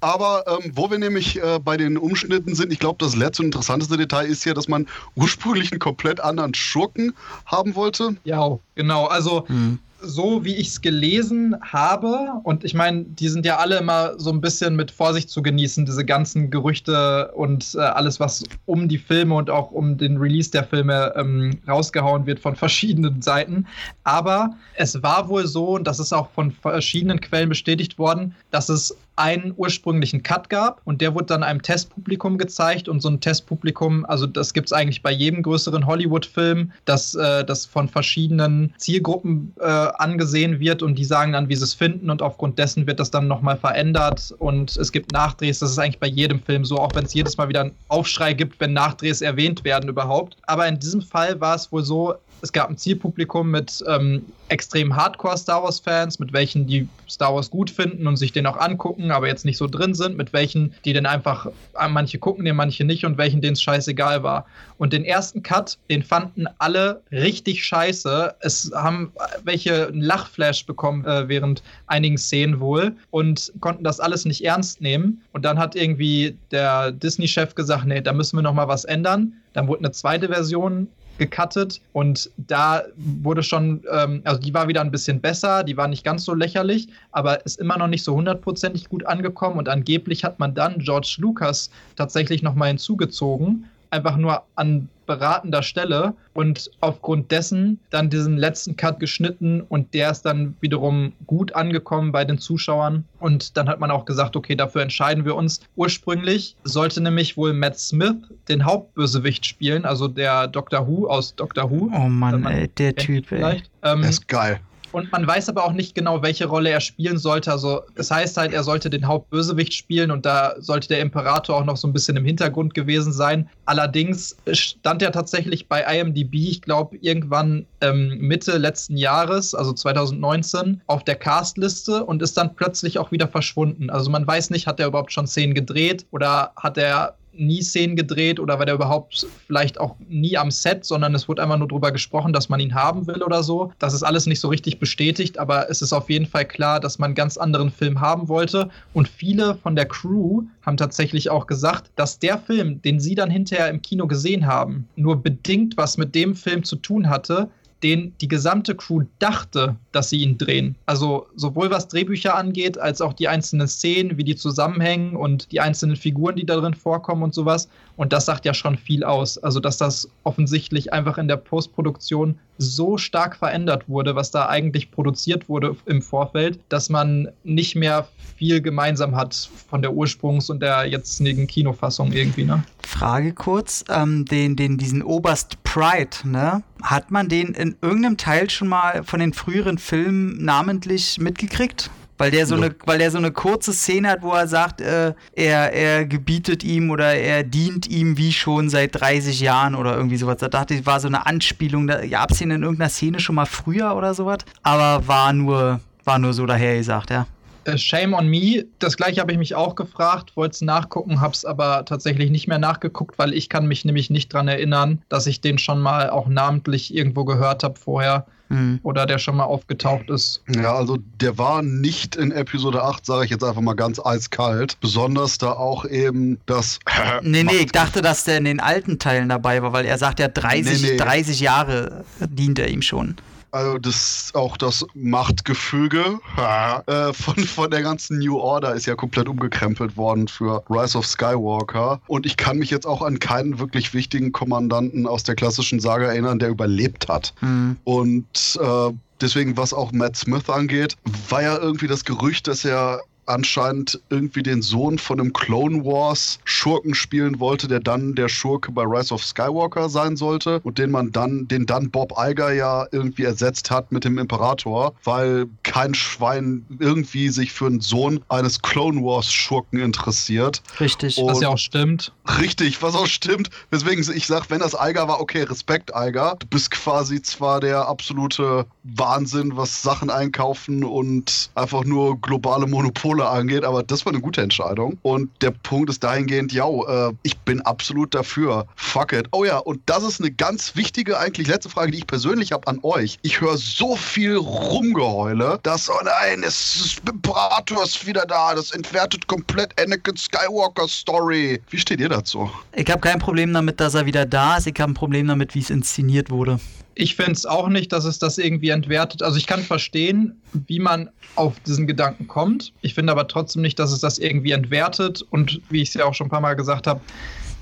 aber 0.00 0.44
ähm, 0.46 0.72
wo 0.74 0.90
wir 0.90 0.98
nämlich 0.98 1.42
äh, 1.42 1.58
bei 1.58 1.78
den 1.78 1.96
Umschnitten 1.96 2.54
sind, 2.54 2.70
ich 2.74 2.78
glaube, 2.78 2.98
das 2.98 3.16
letzte 3.16 3.42
und 3.42 3.46
interessanteste 3.46 3.96
Detail 3.96 4.26
ist 4.26 4.44
ja, 4.44 4.52
dass 4.52 4.68
man 4.68 4.86
ursprünglich 5.14 5.72
einen 5.72 5.78
komplett 5.78 6.20
anderen 6.20 6.52
Schurken 6.52 7.14
haben 7.46 7.74
wollte. 7.74 8.16
Ja, 8.24 8.58
genau. 8.74 9.06
Also 9.06 9.48
hm 9.48 9.78
so 10.00 10.44
wie 10.44 10.54
ich 10.54 10.68
es 10.68 10.80
gelesen 10.80 11.56
habe, 11.60 12.40
und 12.44 12.64
ich 12.64 12.74
meine, 12.74 13.04
die 13.04 13.28
sind 13.28 13.46
ja 13.46 13.56
alle 13.56 13.78
immer 13.78 14.18
so 14.18 14.30
ein 14.30 14.40
bisschen 14.40 14.76
mit 14.76 14.90
Vorsicht 14.90 15.30
zu 15.30 15.42
genießen, 15.42 15.86
diese 15.86 16.04
ganzen 16.04 16.50
Gerüchte 16.50 17.32
und 17.32 17.74
äh, 17.74 17.80
alles, 17.80 18.20
was 18.20 18.44
um 18.66 18.88
die 18.88 18.98
Filme 18.98 19.34
und 19.34 19.50
auch 19.50 19.70
um 19.70 19.96
den 19.96 20.18
Release 20.18 20.50
der 20.50 20.64
Filme 20.64 21.12
ähm, 21.16 21.58
rausgehauen 21.66 22.26
wird 22.26 22.40
von 22.40 22.56
verschiedenen 22.56 23.22
Seiten. 23.22 23.66
Aber 24.04 24.54
es 24.74 25.02
war 25.02 25.28
wohl 25.28 25.46
so, 25.46 25.76
und 25.76 25.86
das 25.86 25.98
ist 25.98 26.12
auch 26.12 26.30
von 26.30 26.50
verschiedenen 26.50 27.20
Quellen 27.20 27.48
bestätigt 27.48 27.98
worden, 27.98 28.34
dass 28.50 28.68
es 28.68 28.96
einen 29.16 29.54
ursprünglichen 29.56 30.22
Cut 30.22 30.48
gab 30.50 30.80
und 30.84 31.00
der 31.00 31.14
wurde 31.14 31.26
dann 31.26 31.42
einem 31.42 31.62
Testpublikum 31.62 32.38
gezeigt 32.38 32.88
und 32.88 33.00
so 33.00 33.08
ein 33.08 33.20
Testpublikum, 33.20 34.04
also 34.06 34.26
das 34.26 34.52
gibt 34.52 34.68
es 34.68 34.72
eigentlich 34.72 35.02
bei 35.02 35.10
jedem 35.10 35.42
größeren 35.42 35.86
Hollywood-Film, 35.86 36.72
dass 36.84 37.14
äh, 37.14 37.44
das 37.44 37.66
von 37.66 37.88
verschiedenen 37.88 38.74
Zielgruppen 38.78 39.54
äh, 39.60 39.64
angesehen 39.64 40.60
wird 40.60 40.82
und 40.82 40.96
die 40.96 41.04
sagen 41.04 41.32
dann, 41.32 41.48
wie 41.48 41.56
sie 41.56 41.64
es 41.64 41.74
finden 41.74 42.10
und 42.10 42.22
aufgrund 42.22 42.58
dessen 42.58 42.86
wird 42.86 43.00
das 43.00 43.10
dann 43.10 43.26
nochmal 43.26 43.56
verändert 43.56 44.34
und 44.38 44.76
es 44.76 44.92
gibt 44.92 45.12
Nachdrehs, 45.12 45.58
das 45.58 45.70
ist 45.70 45.78
eigentlich 45.78 46.00
bei 46.00 46.06
jedem 46.06 46.40
Film 46.40 46.64
so, 46.64 46.78
auch 46.78 46.94
wenn 46.94 47.04
es 47.04 47.14
jedes 47.14 47.36
Mal 47.36 47.48
wieder 47.48 47.62
einen 47.62 47.72
Aufschrei 47.88 48.34
gibt, 48.34 48.60
wenn 48.60 48.72
Nachdrehs 48.72 49.22
erwähnt 49.22 49.64
werden 49.64 49.88
überhaupt. 49.88 50.36
Aber 50.46 50.66
in 50.68 50.78
diesem 50.78 51.02
Fall 51.02 51.40
war 51.40 51.54
es 51.54 51.72
wohl 51.72 51.84
so, 51.84 52.14
es 52.42 52.52
gab 52.52 52.68
ein 52.68 52.76
Zielpublikum 52.76 53.50
mit 53.50 53.82
ähm, 53.88 54.24
extrem 54.48 54.94
Hardcore-Star 54.94 55.62
Wars-Fans, 55.62 56.18
mit 56.18 56.32
welchen 56.32 56.66
die 56.66 56.88
Star 57.08 57.34
Wars 57.34 57.50
gut 57.50 57.70
finden 57.70 58.06
und 58.06 58.16
sich 58.16 58.32
den 58.32 58.46
auch 58.46 58.56
angucken, 58.56 59.10
aber 59.10 59.26
jetzt 59.26 59.44
nicht 59.44 59.56
so 59.56 59.66
drin 59.66 59.94
sind, 59.94 60.16
mit 60.16 60.32
welchen, 60.32 60.74
die 60.84 60.92
dann 60.92 61.06
einfach, 61.06 61.46
äh, 61.46 61.88
manche 61.88 62.18
gucken 62.18 62.44
den, 62.44 62.56
manche 62.56 62.84
nicht 62.84 63.04
und 63.04 63.18
welchen 63.18 63.40
denen 63.40 63.54
es 63.54 63.62
scheißegal 63.62 64.22
war. 64.22 64.46
Und 64.78 64.92
den 64.92 65.04
ersten 65.04 65.42
Cut, 65.42 65.78
den 65.90 66.02
fanden 66.02 66.46
alle 66.58 67.02
richtig 67.10 67.64
scheiße. 67.64 68.34
Es 68.40 68.70
haben 68.74 69.12
welche 69.44 69.88
einen 69.88 70.02
Lachflash 70.02 70.66
bekommen 70.66 71.04
äh, 71.04 71.28
während 71.28 71.62
einigen 71.86 72.18
Szenen 72.18 72.60
wohl 72.60 72.94
und 73.10 73.52
konnten 73.60 73.84
das 73.84 74.00
alles 74.00 74.24
nicht 74.24 74.44
ernst 74.44 74.80
nehmen. 74.80 75.22
Und 75.32 75.44
dann 75.44 75.58
hat 75.58 75.74
irgendwie 75.74 76.36
der 76.50 76.92
Disney-Chef 76.92 77.54
gesagt, 77.54 77.86
nee, 77.86 78.00
da 78.00 78.12
müssen 78.12 78.36
wir 78.36 78.42
noch 78.42 78.54
mal 78.54 78.68
was 78.68 78.84
ändern. 78.84 79.32
Dann 79.54 79.68
wurde 79.68 79.80
eine 79.80 79.92
zweite 79.92 80.28
Version 80.28 80.88
gecuttet 81.18 81.80
und 81.92 82.30
da 82.36 82.82
wurde 82.96 83.42
schon, 83.42 83.82
ähm, 83.90 84.22
also 84.24 84.40
die 84.40 84.54
war 84.54 84.68
wieder 84.68 84.80
ein 84.80 84.90
bisschen 84.90 85.20
besser, 85.20 85.64
die 85.64 85.76
war 85.76 85.88
nicht 85.88 86.04
ganz 86.04 86.24
so 86.24 86.34
lächerlich, 86.34 86.88
aber 87.12 87.44
ist 87.44 87.58
immer 87.58 87.78
noch 87.78 87.88
nicht 87.88 88.04
so 88.04 88.14
hundertprozentig 88.14 88.88
gut 88.88 89.06
angekommen 89.06 89.58
und 89.58 89.68
angeblich 89.68 90.24
hat 90.24 90.38
man 90.38 90.54
dann 90.54 90.78
George 90.78 91.16
Lucas 91.18 91.70
tatsächlich 91.96 92.42
nochmal 92.42 92.68
hinzugezogen 92.68 93.66
einfach 93.90 94.16
nur 94.16 94.42
an 94.54 94.88
beratender 95.06 95.62
Stelle 95.62 96.14
und 96.34 96.70
aufgrund 96.80 97.30
dessen 97.30 97.78
dann 97.90 98.10
diesen 98.10 98.36
letzten 98.36 98.76
Cut 98.76 99.00
geschnitten 99.00 99.60
und 99.60 99.94
der 99.94 100.10
ist 100.10 100.22
dann 100.22 100.56
wiederum 100.60 101.12
gut 101.26 101.54
angekommen 101.54 102.12
bei 102.12 102.24
den 102.24 102.38
Zuschauern 102.38 103.04
und 103.20 103.56
dann 103.56 103.68
hat 103.68 103.80
man 103.80 103.90
auch 103.90 104.04
gesagt, 104.04 104.36
okay, 104.36 104.56
dafür 104.56 104.82
entscheiden 104.82 105.24
wir 105.24 105.36
uns. 105.36 105.60
Ursprünglich 105.76 106.56
sollte 106.64 107.00
nämlich 107.00 107.36
wohl 107.36 107.52
Matt 107.52 107.78
Smith 107.78 108.16
den 108.48 108.64
Hauptbösewicht 108.64 109.46
spielen, 109.46 109.84
also 109.84 110.08
der 110.08 110.48
Doctor 110.48 110.86
Who 110.88 111.08
aus 111.08 111.34
Doctor 111.34 111.70
Who. 111.70 111.90
Oh 111.94 112.08
Mann, 112.08 112.44
ey, 112.44 112.68
der 112.68 112.94
Typ, 112.96 113.30
ey. 113.32 113.62
Ähm, 113.82 114.00
der 114.00 114.10
ist 114.10 114.28
geil. 114.28 114.60
Und 114.92 115.10
man 115.12 115.26
weiß 115.26 115.48
aber 115.48 115.64
auch 115.64 115.72
nicht 115.72 115.94
genau, 115.94 116.22
welche 116.22 116.46
Rolle 116.46 116.70
er 116.70 116.80
spielen 116.80 117.18
sollte. 117.18 117.50
Also 117.52 117.82
es 117.96 118.10
heißt 118.10 118.36
halt, 118.36 118.52
er 118.52 118.64
sollte 118.64 118.90
den 118.90 119.06
Hauptbösewicht 119.06 119.74
spielen 119.74 120.10
und 120.10 120.26
da 120.26 120.54
sollte 120.58 120.88
der 120.88 121.00
Imperator 121.00 121.56
auch 121.56 121.64
noch 121.64 121.76
so 121.76 121.88
ein 121.88 121.92
bisschen 121.92 122.16
im 122.16 122.24
Hintergrund 122.24 122.74
gewesen 122.74 123.12
sein. 123.12 123.48
Allerdings 123.64 124.36
stand 124.52 125.02
er 125.02 125.12
tatsächlich 125.12 125.68
bei 125.68 125.82
IMDb, 125.82 126.34
ich 126.34 126.62
glaube, 126.62 126.96
irgendwann 126.98 127.66
ähm, 127.80 128.18
Mitte 128.18 128.58
letzten 128.58 128.96
Jahres, 128.96 129.54
also 129.54 129.72
2019, 129.72 130.82
auf 130.86 131.04
der 131.04 131.16
Castliste 131.16 132.04
und 132.04 132.22
ist 132.22 132.36
dann 132.36 132.54
plötzlich 132.54 132.98
auch 132.98 133.12
wieder 133.12 133.28
verschwunden. 133.28 133.90
Also 133.90 134.10
man 134.10 134.26
weiß 134.26 134.50
nicht, 134.50 134.66
hat 134.66 134.80
er 134.80 134.88
überhaupt 134.88 135.12
schon 135.12 135.26
Szenen 135.26 135.54
gedreht 135.54 136.06
oder 136.10 136.52
hat 136.56 136.78
er 136.78 137.16
nie 137.38 137.62
Szenen 137.62 137.96
gedreht 137.96 138.40
oder 138.40 138.58
war 138.58 138.66
der 138.66 138.74
überhaupt 138.74 139.26
vielleicht 139.46 139.78
auch 139.80 139.96
nie 140.08 140.36
am 140.36 140.50
Set, 140.50 140.84
sondern 140.84 141.14
es 141.14 141.28
wurde 141.28 141.42
einfach 141.42 141.58
nur 141.58 141.68
darüber 141.68 141.92
gesprochen, 141.92 142.32
dass 142.32 142.48
man 142.48 142.60
ihn 142.60 142.74
haben 142.74 143.06
will 143.06 143.22
oder 143.22 143.42
so. 143.42 143.72
Das 143.78 143.94
ist 143.94 144.02
alles 144.02 144.26
nicht 144.26 144.40
so 144.40 144.48
richtig 144.48 144.78
bestätigt, 144.78 145.38
aber 145.38 145.70
es 145.70 145.82
ist 145.82 145.92
auf 145.92 146.10
jeden 146.10 146.26
Fall 146.26 146.46
klar, 146.46 146.80
dass 146.80 146.98
man 146.98 147.08
einen 147.08 147.14
ganz 147.14 147.36
anderen 147.36 147.70
Film 147.70 148.00
haben 148.00 148.28
wollte. 148.28 148.70
Und 148.92 149.08
viele 149.08 149.54
von 149.56 149.76
der 149.76 149.86
Crew 149.86 150.42
haben 150.62 150.76
tatsächlich 150.76 151.30
auch 151.30 151.46
gesagt, 151.46 151.90
dass 151.96 152.18
der 152.18 152.38
Film, 152.38 152.82
den 152.82 153.00
sie 153.00 153.14
dann 153.14 153.30
hinterher 153.30 153.68
im 153.68 153.82
Kino 153.82 154.06
gesehen 154.06 154.46
haben, 154.46 154.88
nur 154.96 155.22
bedingt 155.22 155.76
was 155.76 155.96
mit 155.96 156.14
dem 156.14 156.34
Film 156.34 156.64
zu 156.64 156.76
tun 156.76 157.08
hatte, 157.08 157.48
den 157.86 158.12
die 158.20 158.26
gesamte 158.26 158.74
Crew 158.74 159.04
dachte, 159.20 159.76
dass 159.92 160.10
sie 160.10 160.18
ihn 160.18 160.38
drehen. 160.38 160.74
Also 160.86 161.28
sowohl 161.36 161.70
was 161.70 161.86
Drehbücher 161.86 162.34
angeht, 162.34 162.78
als 162.78 163.00
auch 163.00 163.12
die 163.12 163.28
einzelnen 163.28 163.68
Szenen, 163.68 164.18
wie 164.18 164.24
die 164.24 164.34
zusammenhängen 164.34 165.14
und 165.14 165.52
die 165.52 165.60
einzelnen 165.60 165.94
Figuren, 165.94 166.34
die 166.34 166.44
darin 166.44 166.74
vorkommen 166.74 167.22
und 167.22 167.32
sowas. 167.32 167.68
Und 167.96 168.12
das 168.12 168.26
sagt 168.26 168.44
ja 168.44 168.54
schon 168.54 168.76
viel 168.76 169.04
aus. 169.04 169.38
Also 169.38 169.60
dass 169.60 169.78
das 169.78 170.08
offensichtlich 170.22 170.92
einfach 170.92 171.18
in 171.18 171.28
der 171.28 171.36
Postproduktion 171.36 172.38
so 172.58 172.98
stark 172.98 173.36
verändert 173.36 173.88
wurde, 173.88 174.14
was 174.14 174.30
da 174.30 174.48
eigentlich 174.48 174.90
produziert 174.90 175.48
wurde 175.48 175.76
im 175.86 176.02
Vorfeld, 176.02 176.58
dass 176.68 176.88
man 176.88 177.28
nicht 177.44 177.76
mehr 177.76 178.08
viel 178.36 178.60
gemeinsam 178.60 179.16
hat 179.16 179.50
von 179.68 179.82
der 179.82 179.92
Ursprungs- 179.92 180.50
und 180.50 180.60
der 180.60 180.86
jetzigen 180.86 181.46
Kinofassung 181.46 182.12
irgendwie, 182.12 182.44
ne? 182.44 182.64
Frage 182.86 183.34
kurz, 183.34 183.84
ähm, 183.90 184.24
den, 184.24 184.56
den, 184.56 184.78
diesen 184.78 185.02
Oberst 185.02 185.62
Pride, 185.64 186.16
ne? 186.24 186.62
Hat 186.82 187.10
man 187.10 187.28
den 187.28 187.48
in 187.48 187.76
irgendeinem 187.82 188.16
Teil 188.16 188.48
schon 188.48 188.68
mal 188.68 189.04
von 189.04 189.20
den 189.20 189.32
früheren 189.32 189.78
Filmen 189.78 190.42
namentlich 190.42 191.18
mitgekriegt? 191.18 191.90
Weil 192.18 192.30
der 192.30 192.46
so 192.46 192.54
eine, 192.54 192.74
weil 192.84 192.98
der 192.98 193.10
so 193.10 193.18
eine 193.18 193.30
kurze 193.30 193.72
Szene 193.72 194.08
hat, 194.08 194.22
wo 194.22 194.32
er 194.32 194.46
sagt, 194.48 194.80
äh, 194.80 195.12
er, 195.34 195.72
er 195.72 196.06
gebietet 196.06 196.64
ihm 196.64 196.90
oder 196.90 197.14
er 197.14 197.44
dient 197.44 197.86
ihm 197.86 198.16
wie 198.16 198.32
schon 198.32 198.68
seit 198.70 199.00
30 199.00 199.40
Jahren 199.40 199.74
oder 199.74 199.96
irgendwie 199.96 200.16
sowas. 200.16 200.38
Da 200.38 200.48
dachte 200.48 200.74
ich, 200.74 200.86
war 200.86 201.00
so 201.00 201.08
eine 201.08 201.26
Anspielung. 201.26 201.86
Da 201.86 202.06
gab 202.06 202.30
es 202.30 202.40
ihn 202.40 202.50
in 202.50 202.62
irgendeiner 202.62 202.90
Szene 202.90 203.20
schon 203.20 203.34
mal 203.34 203.46
früher 203.46 203.94
oder 203.94 204.14
sowas. 204.14 204.38
Aber 204.62 205.06
war 205.06 205.32
nur, 205.32 205.80
war 206.04 206.18
nur 206.18 206.32
so 206.32 206.46
daher 206.46 206.76
gesagt, 206.76 207.10
ja. 207.10 207.26
Äh, 207.66 207.78
Shame 207.78 208.14
on 208.14 208.28
me. 208.28 208.64
Das 208.78 208.96
gleiche 208.96 209.20
habe 209.20 209.32
ich 209.32 209.38
mich 209.38 209.54
auch 209.54 209.74
gefragt, 209.74 210.36
wollte 210.36 210.54
es 210.54 210.60
nachgucken, 210.60 211.20
habe 211.20 211.32
es 211.32 211.44
aber 211.44 211.84
tatsächlich 211.84 212.30
nicht 212.30 212.46
mehr 212.46 212.58
nachgeguckt, 212.58 213.18
weil 213.18 213.34
ich 213.34 213.48
kann 213.48 213.66
mich 213.66 213.84
nämlich 213.84 214.08
nicht 214.08 214.32
dran 214.32 214.48
erinnern, 214.48 215.02
dass 215.08 215.26
ich 215.26 215.40
den 215.40 215.58
schon 215.58 215.80
mal 215.80 216.10
auch 216.10 216.28
namentlich 216.28 216.94
irgendwo 216.94 217.24
gehört 217.24 217.64
habe 217.64 217.78
vorher. 217.78 218.26
Mhm. 218.48 218.78
Oder 218.84 219.06
der 219.06 219.18
schon 219.18 219.36
mal 219.36 219.44
aufgetaucht 219.44 220.08
ist. 220.08 220.40
Ja, 220.54 220.76
also 220.76 220.98
der 221.20 221.36
war 221.36 221.62
nicht 221.62 222.14
in 222.14 222.30
Episode 222.30 222.80
8, 222.80 223.04
sage 223.04 223.24
ich 223.24 223.30
jetzt 223.32 223.42
einfach 223.42 223.60
mal 223.60 223.74
ganz 223.74 223.98
eiskalt. 223.98 224.78
Besonders 224.80 225.38
da 225.38 225.50
auch 225.50 225.84
eben 225.84 226.38
das. 226.46 226.78
nee, 227.22 227.42
nee, 227.42 227.56
ich 227.56 227.72
dachte, 227.72 228.02
dass 228.02 228.22
der 228.22 228.38
in 228.38 228.44
den 228.44 228.60
alten 228.60 229.00
Teilen 229.00 229.28
dabei 229.28 229.62
war, 229.62 229.72
weil 229.72 229.84
er 229.84 229.98
sagt 229.98 230.20
ja 230.20 230.28
30, 230.28 230.80
nee, 230.80 230.90
nee. 230.90 230.96
30 230.96 231.40
Jahre 231.40 232.04
dient 232.20 232.60
er 232.60 232.68
ihm 232.68 232.82
schon. 232.82 233.16
Also 233.56 233.78
das 233.78 234.30
auch 234.34 234.58
das 234.58 234.84
Machtgefüge 234.94 236.18
äh, 236.86 237.12
von, 237.14 237.36
von 237.36 237.70
der 237.70 237.80
ganzen 237.80 238.18
New 238.18 238.36
Order 238.38 238.74
ist 238.74 238.84
ja 238.84 238.94
komplett 238.94 239.28
umgekrempelt 239.28 239.96
worden 239.96 240.28
für 240.28 240.62
Rise 240.68 240.98
of 240.98 241.06
Skywalker. 241.06 242.00
Und 242.06 242.26
ich 242.26 242.36
kann 242.36 242.58
mich 242.58 242.70
jetzt 242.70 242.86
auch 242.86 243.00
an 243.00 243.18
keinen 243.18 243.58
wirklich 243.58 243.94
wichtigen 243.94 244.32
Kommandanten 244.32 245.06
aus 245.06 245.22
der 245.22 245.36
klassischen 245.36 245.80
Saga 245.80 246.06
erinnern, 246.06 246.38
der 246.38 246.50
überlebt 246.50 247.08
hat. 247.08 247.32
Mhm. 247.40 247.76
Und 247.84 248.58
äh, 248.60 248.92
deswegen, 249.22 249.56
was 249.56 249.72
auch 249.72 249.90
Matt 249.92 250.16
Smith 250.16 250.50
angeht, 250.50 250.96
war 251.30 251.42
ja 251.42 251.56
irgendwie 251.56 251.86
das 251.86 252.04
Gerücht, 252.04 252.48
dass 252.48 252.64
er 252.64 253.00
anscheinend 253.26 254.00
irgendwie 254.10 254.42
den 254.42 254.62
Sohn 254.62 254.98
von 254.98 255.20
einem 255.20 255.32
Clone 255.32 255.84
Wars 255.84 256.38
Schurken 256.44 256.94
spielen 256.94 257.40
wollte, 257.40 257.68
der 257.68 257.80
dann 257.80 258.14
der 258.14 258.28
Schurke 258.28 258.72
bei 258.72 258.82
Rise 258.82 259.12
of 259.14 259.24
Skywalker 259.24 259.88
sein 259.88 260.16
sollte 260.16 260.60
und 260.60 260.78
den 260.78 260.90
man 260.90 261.12
dann, 261.12 261.48
den 261.48 261.66
dann 261.66 261.90
Bob 261.90 262.12
Iger 262.18 262.52
ja 262.52 262.86
irgendwie 262.92 263.24
ersetzt 263.24 263.70
hat 263.70 263.92
mit 263.92 264.04
dem 264.04 264.18
Imperator, 264.18 264.94
weil 265.04 265.46
kein 265.62 265.94
Schwein 265.94 266.64
irgendwie 266.78 267.28
sich 267.28 267.52
für 267.52 267.66
einen 267.66 267.80
Sohn 267.80 268.20
eines 268.28 268.62
Clone 268.62 269.02
Wars 269.02 269.32
Schurken 269.32 269.80
interessiert. 269.80 270.62
Richtig, 270.80 271.18
und 271.18 271.30
was 271.30 271.40
ja 271.40 271.48
auch 271.48 271.58
stimmt. 271.58 272.12
Richtig, 272.40 272.82
was 272.82 272.94
auch 272.94 273.06
stimmt. 273.06 273.50
Weswegen 273.70 274.04
ich 274.14 274.26
sage, 274.26 274.46
wenn 274.48 274.60
das 274.60 274.74
Iger 274.74 275.08
war, 275.08 275.20
okay, 275.20 275.42
Respekt 275.42 275.90
Iger. 275.94 276.36
Du 276.38 276.46
bist 276.46 276.70
quasi 276.70 277.22
zwar 277.22 277.60
der 277.60 277.88
absolute 277.88 278.66
Wahnsinn, 278.84 279.56
was 279.56 279.82
Sachen 279.82 280.10
einkaufen 280.10 280.84
und 280.84 281.50
einfach 281.54 281.84
nur 281.84 282.20
globale 282.20 282.66
Monopole 282.66 283.15
Kohle 283.16 283.28
angeht, 283.28 283.64
aber 283.64 283.82
das 283.82 284.04
war 284.04 284.12
eine 284.12 284.20
gute 284.20 284.42
Entscheidung. 284.42 284.98
Und 285.02 285.30
der 285.40 285.50
Punkt 285.50 285.88
ist 285.90 286.04
dahingehend, 286.04 286.52
ja, 286.52 286.66
äh, 286.66 287.12
ich 287.22 287.36
bin 287.38 287.60
absolut 287.62 288.14
dafür. 288.14 288.66
Fuck 288.76 289.12
it. 289.12 289.28
Oh 289.32 289.44
ja, 289.44 289.58
und 289.58 289.80
das 289.86 290.02
ist 290.02 290.20
eine 290.20 290.30
ganz 290.30 290.76
wichtige, 290.76 291.18
eigentlich 291.18 291.46
letzte 291.46 291.70
Frage, 291.70 291.92
die 291.92 291.98
ich 291.98 292.06
persönlich 292.06 292.52
habe 292.52 292.66
an 292.66 292.78
euch. 292.82 293.18
Ich 293.22 293.40
höre 293.40 293.56
so 293.56 293.96
viel 293.96 294.36
Rumgeheule, 294.36 295.58
dass, 295.62 295.88
oh 295.88 296.00
nein, 296.04 296.42
es 296.44 296.76
ist 296.76 297.02
Imperator 297.08 297.82
ist 297.82 298.06
wieder 298.06 298.26
da, 298.26 298.54
das 298.54 298.70
entwertet 298.72 299.26
komplett 299.26 299.80
Anakin 299.80 300.16
Skywalker 300.16 300.88
Story. 300.88 301.60
Wie 301.70 301.78
steht 301.78 302.00
ihr 302.00 302.08
dazu? 302.08 302.50
Ich 302.74 302.90
habe 302.90 303.00
kein 303.00 303.18
Problem 303.18 303.52
damit, 303.52 303.80
dass 303.80 303.94
er 303.94 304.06
wieder 304.06 304.26
da 304.26 304.58
ist. 304.58 304.66
Ich 304.66 304.78
habe 304.78 304.92
ein 304.92 304.94
Problem 304.94 305.26
damit, 305.26 305.54
wie 305.54 305.60
es 305.60 305.70
inszeniert 305.70 306.30
wurde. 306.30 306.60
Ich 306.98 307.14
finde 307.14 307.32
es 307.32 307.44
auch 307.44 307.68
nicht, 307.68 307.92
dass 307.92 308.06
es 308.06 308.18
das 308.18 308.38
irgendwie 308.38 308.70
entwertet. 308.70 309.22
Also 309.22 309.36
ich 309.36 309.46
kann 309.46 309.62
verstehen, 309.62 310.40
wie 310.66 310.78
man 310.78 311.10
auf 311.34 311.60
diesen 311.60 311.86
Gedanken 311.86 312.26
kommt. 312.26 312.72
Ich 312.80 312.94
finde 312.94 313.12
aber 313.12 313.28
trotzdem 313.28 313.60
nicht, 313.60 313.78
dass 313.78 313.92
es 313.92 314.00
das 314.00 314.16
irgendwie 314.18 314.52
entwertet. 314.52 315.22
Und 315.28 315.60
wie 315.68 315.82
ich 315.82 315.88
es 315.88 315.94
ja 315.94 316.06
auch 316.06 316.14
schon 316.14 316.28
ein 316.28 316.30
paar 316.30 316.40
Mal 316.40 316.54
gesagt 316.54 316.86
habe, 316.86 317.02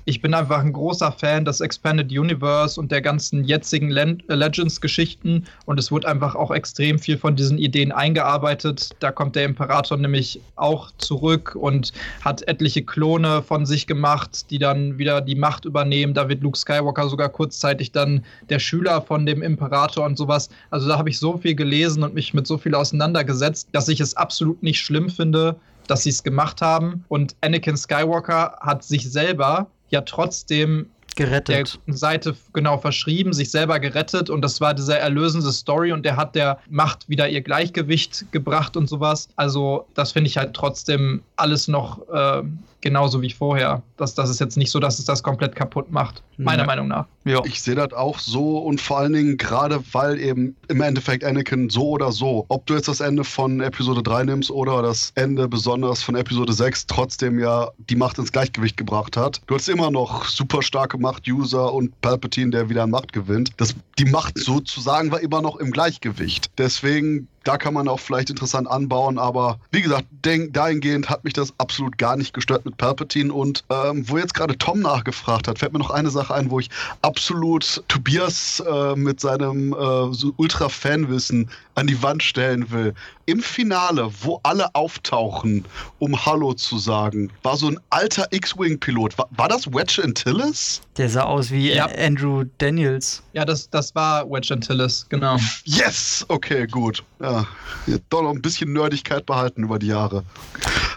ich 0.06 0.20
bin 0.20 0.35
einfach 0.35 0.59
ein 0.60 0.72
großer 0.72 1.12
Fan 1.12 1.44
des 1.44 1.60
Expanded 1.60 2.10
Universe 2.10 2.78
und 2.78 2.93
der 2.93 3.01
ganzen 3.01 3.44
jetzigen 3.44 3.90
äh, 3.97 4.35
Legends-Geschichten 4.35 5.47
und 5.64 5.78
es 5.78 5.90
wurde 5.90 6.09
einfach 6.09 6.35
auch 6.35 6.51
extrem 6.51 6.98
viel 6.98 7.16
von 7.16 7.36
diesen 7.36 7.56
Ideen 7.56 7.90
eingearbeitet. 7.90 8.90
Da 9.01 9.10
kommt 9.12 9.35
der 9.36 9.44
Imperator 9.44 9.97
nämlich 9.97 10.40
auch 10.56 10.90
zurück 10.98 11.56
und 11.59 11.93
hat 12.20 12.47
etliche 12.47 12.82
Klone 12.82 13.43
von 13.43 13.64
sich 13.64 13.86
gemacht, 13.86 14.51
die 14.51 14.59
dann 14.59 14.98
wieder 14.98 15.20
die 15.20 15.36
Macht 15.36 15.64
übernehmen. 15.64 16.12
Da 16.12 16.28
wird 16.28 16.43
Luke 16.43 16.59
Skywalker 16.59 17.09
sogar 17.09 17.31
kurzzeitig 17.31 17.93
dann 17.93 18.24
der 18.51 18.59
Schüler 18.59 19.01
von 19.01 19.24
dem 19.24 19.43
Imperator 19.43 20.05
und 20.05 20.18
sowas. 20.18 20.51
Also 20.70 20.86
da 20.89 20.98
habe 20.98 21.09
ich 21.09 21.18
so 21.18 21.39
viel 21.39 21.55
gelesen 21.55 22.02
und 22.02 22.14
mich 22.14 22.35
mit 22.35 22.47
so 22.47 22.59
viel 22.59 22.74
auseinandergesetzt, 22.74 23.68
dass 23.72 23.89
ich 23.89 24.01
es 24.01 24.16
absolut 24.16 24.62
nicht 24.62 24.81
schlimm 24.81 25.09
finde, 25.09 25.56
dass 25.86 26.02
sie 26.02 26.10
es 26.10 26.22
gemacht 26.22 26.60
haben. 26.60 27.05
Und 27.09 27.36
Anakin 27.40 27.76
Skywalker 27.76 28.59
hat 28.60 28.85
sich 28.85 29.10
selber 29.10 29.68
ja 29.95 30.03
trotzdem 30.03 30.87
gerettet. 31.16 31.79
der 31.87 31.95
Seite 31.95 32.37
genau 32.53 32.79
verschrieben, 32.79 33.33
sich 33.33 33.51
selber 33.51 33.79
gerettet 33.79 34.31
und 34.31 34.43
das 34.43 34.61
war 34.61 34.75
diese 34.75 34.99
erlösende 34.99 35.51
Story 35.53 35.93
und 35.93 36.05
der 36.05 36.16
hat 36.16 36.35
der 36.35 36.59
Macht 36.69 37.09
wieder 37.09 37.29
ihr 37.29 37.41
Gleichgewicht 37.41 38.27
gebracht 38.33 38.77
und 38.77 38.89
sowas. 38.89 39.29
Also 39.37 39.87
das 39.95 40.12
finde 40.12 40.29
ich 40.29 40.37
halt 40.37 40.55
trotzdem 40.55 41.23
alles 41.37 41.69
noch 41.69 42.01
äh, 42.09 42.43
genauso 42.85 43.23
wie 43.23 43.31
vorher. 43.31 43.82
Das, 43.97 44.15
das 44.15 44.28
ist 44.28 44.40
jetzt 44.40 44.56
nicht 44.56 44.70
so, 44.70 44.78
dass 44.78 44.98
es 44.98 45.06
das 45.06 45.23
komplett 45.23 45.56
kaputt 45.56 45.90
macht, 45.90 46.23
meiner 46.36 46.62
ja. 46.62 46.66
Meinung 46.66 46.89
nach. 46.89 47.06
Ja. 47.24 47.40
Ich 47.47 47.62
sehe 47.62 47.74
das 47.74 47.94
auch 47.94 48.19
so 48.19 48.59
und 48.59 48.78
vor 48.81 48.98
allen 48.98 49.15
Dingen 49.15 49.39
gerade, 49.39 49.82
weil 49.93 50.20
eben 50.20 50.55
im 50.69 50.82
Endeffekt 50.82 51.24
Anakin 51.24 51.70
so 51.70 51.89
oder 51.89 52.12
so, 52.12 52.44
ob 52.48 52.66
du 52.66 52.74
jetzt 52.74 52.86
das 52.86 53.01
Ende 53.01 53.24
von 53.24 53.61
Episode 53.61 54.02
3 54.02 54.24
nimmst 54.24 54.51
oder 54.51 54.82
das 54.82 55.12
Ende 55.15 55.48
besonders 55.48 56.02
von 56.02 56.15
Episode 56.15 56.52
6, 56.52 56.86
trotzdem 56.86 57.39
ja 57.39 57.70
die 57.89 57.97
Macht 57.97 58.19
ins 58.19 58.31
Gleichgewicht 58.31 58.77
gebracht 58.77 59.16
hat. 59.16 59.40
Du 59.47 59.55
hast 59.55 59.69
immer 59.69 59.90
noch 59.90 60.27
super 60.27 60.61
starke 60.61 60.98
Macht-User 60.98 61.73
und 61.73 61.98
Palpatine, 62.02 62.51
der 62.51 62.69
wieder 62.69 62.82
an 62.82 62.90
Macht 62.90 63.15
gewinnt. 63.15 63.52
Das, 63.56 63.74
die 63.98 64.05
Macht 64.05 64.39
sozusagen 64.39 65.11
war 65.11 65.20
immer 65.20 65.40
noch 65.40 65.56
im 65.56 65.70
Gleichgewicht. 65.70 66.51
Deswegen 66.59 67.28
da 67.45 67.59
kann 67.59 67.75
man 67.75 67.89
auch 67.89 68.01
vielleicht 68.01 68.31
interessant 68.31 68.69
anbauen, 68.69 69.19
aber 69.19 69.59
wie 69.71 69.83
gesagt, 69.83 70.07
dahingehend 70.23 71.11
hat 71.11 71.25
mich 71.25 71.35
das 71.35 71.53
absolut 71.59 71.99
gar 71.99 72.16
nicht 72.16 72.33
gestört 72.33 72.65
mit 72.65 72.79
Palpatine. 72.79 73.33
Und 73.33 73.65
ähm, 73.71 74.09
wo 74.09 74.19
jetzt 74.19 74.35
gerade 74.35 74.57
Tom 74.57 74.81
nachgefragt 74.81 75.47
hat, 75.47 75.59
fällt 75.59 75.73
mir 75.73 75.79
noch 75.79 75.91
eine 75.91 76.11
Sache 76.11 76.35
ein, 76.35 76.51
wo 76.51 76.59
ich 76.59 76.71
absolut 77.03 77.85
Tobias 77.89 78.62
äh, 78.66 78.97
mit 78.97 79.21
seinem 79.21 79.73
äh, 79.73 80.12
so 80.12 80.33
Ultra-Fanwissen 80.37 81.51
an 81.74 81.86
die 81.86 82.02
Wand 82.02 82.22
stellen 82.22 82.70
will. 82.70 82.94
Im 83.26 83.40
Finale, 83.40 84.10
wo 84.22 84.40
alle 84.42 84.74
auftauchen, 84.74 85.64
um 85.98 86.26
Hallo 86.26 86.52
zu 86.55 86.78
sagen, 86.78 87.30
war 87.42 87.56
so 87.56 87.68
ein 87.68 87.80
alter 87.90 88.26
X-Wing-Pilot. 88.30 89.16
War, 89.18 89.28
war, 89.30 89.48
das 89.48 89.66
Wedge 89.66 90.02
Antilles? 90.02 90.82
Der 90.96 91.09
sah 91.09 91.24
aus 91.24 91.51
wie 91.51 91.72
ja. 91.72 91.86
Andrew 91.86 92.44
Daniels. 92.59 93.22
Ja, 93.32 93.44
das, 93.44 93.68
das 93.70 93.94
war 93.94 94.28
Wedge 94.30 94.52
Antilles, 94.52 95.06
genau. 95.09 95.36
Yes! 95.64 96.24
Okay, 96.28 96.66
gut. 96.66 97.02
Ja, 97.20 97.46
doch 98.10 98.22
noch 98.22 98.30
ein 98.30 98.42
bisschen 98.42 98.72
Nerdigkeit 98.72 99.24
behalten 99.26 99.64
über 99.64 99.78
die 99.78 99.88
Jahre. 99.88 100.24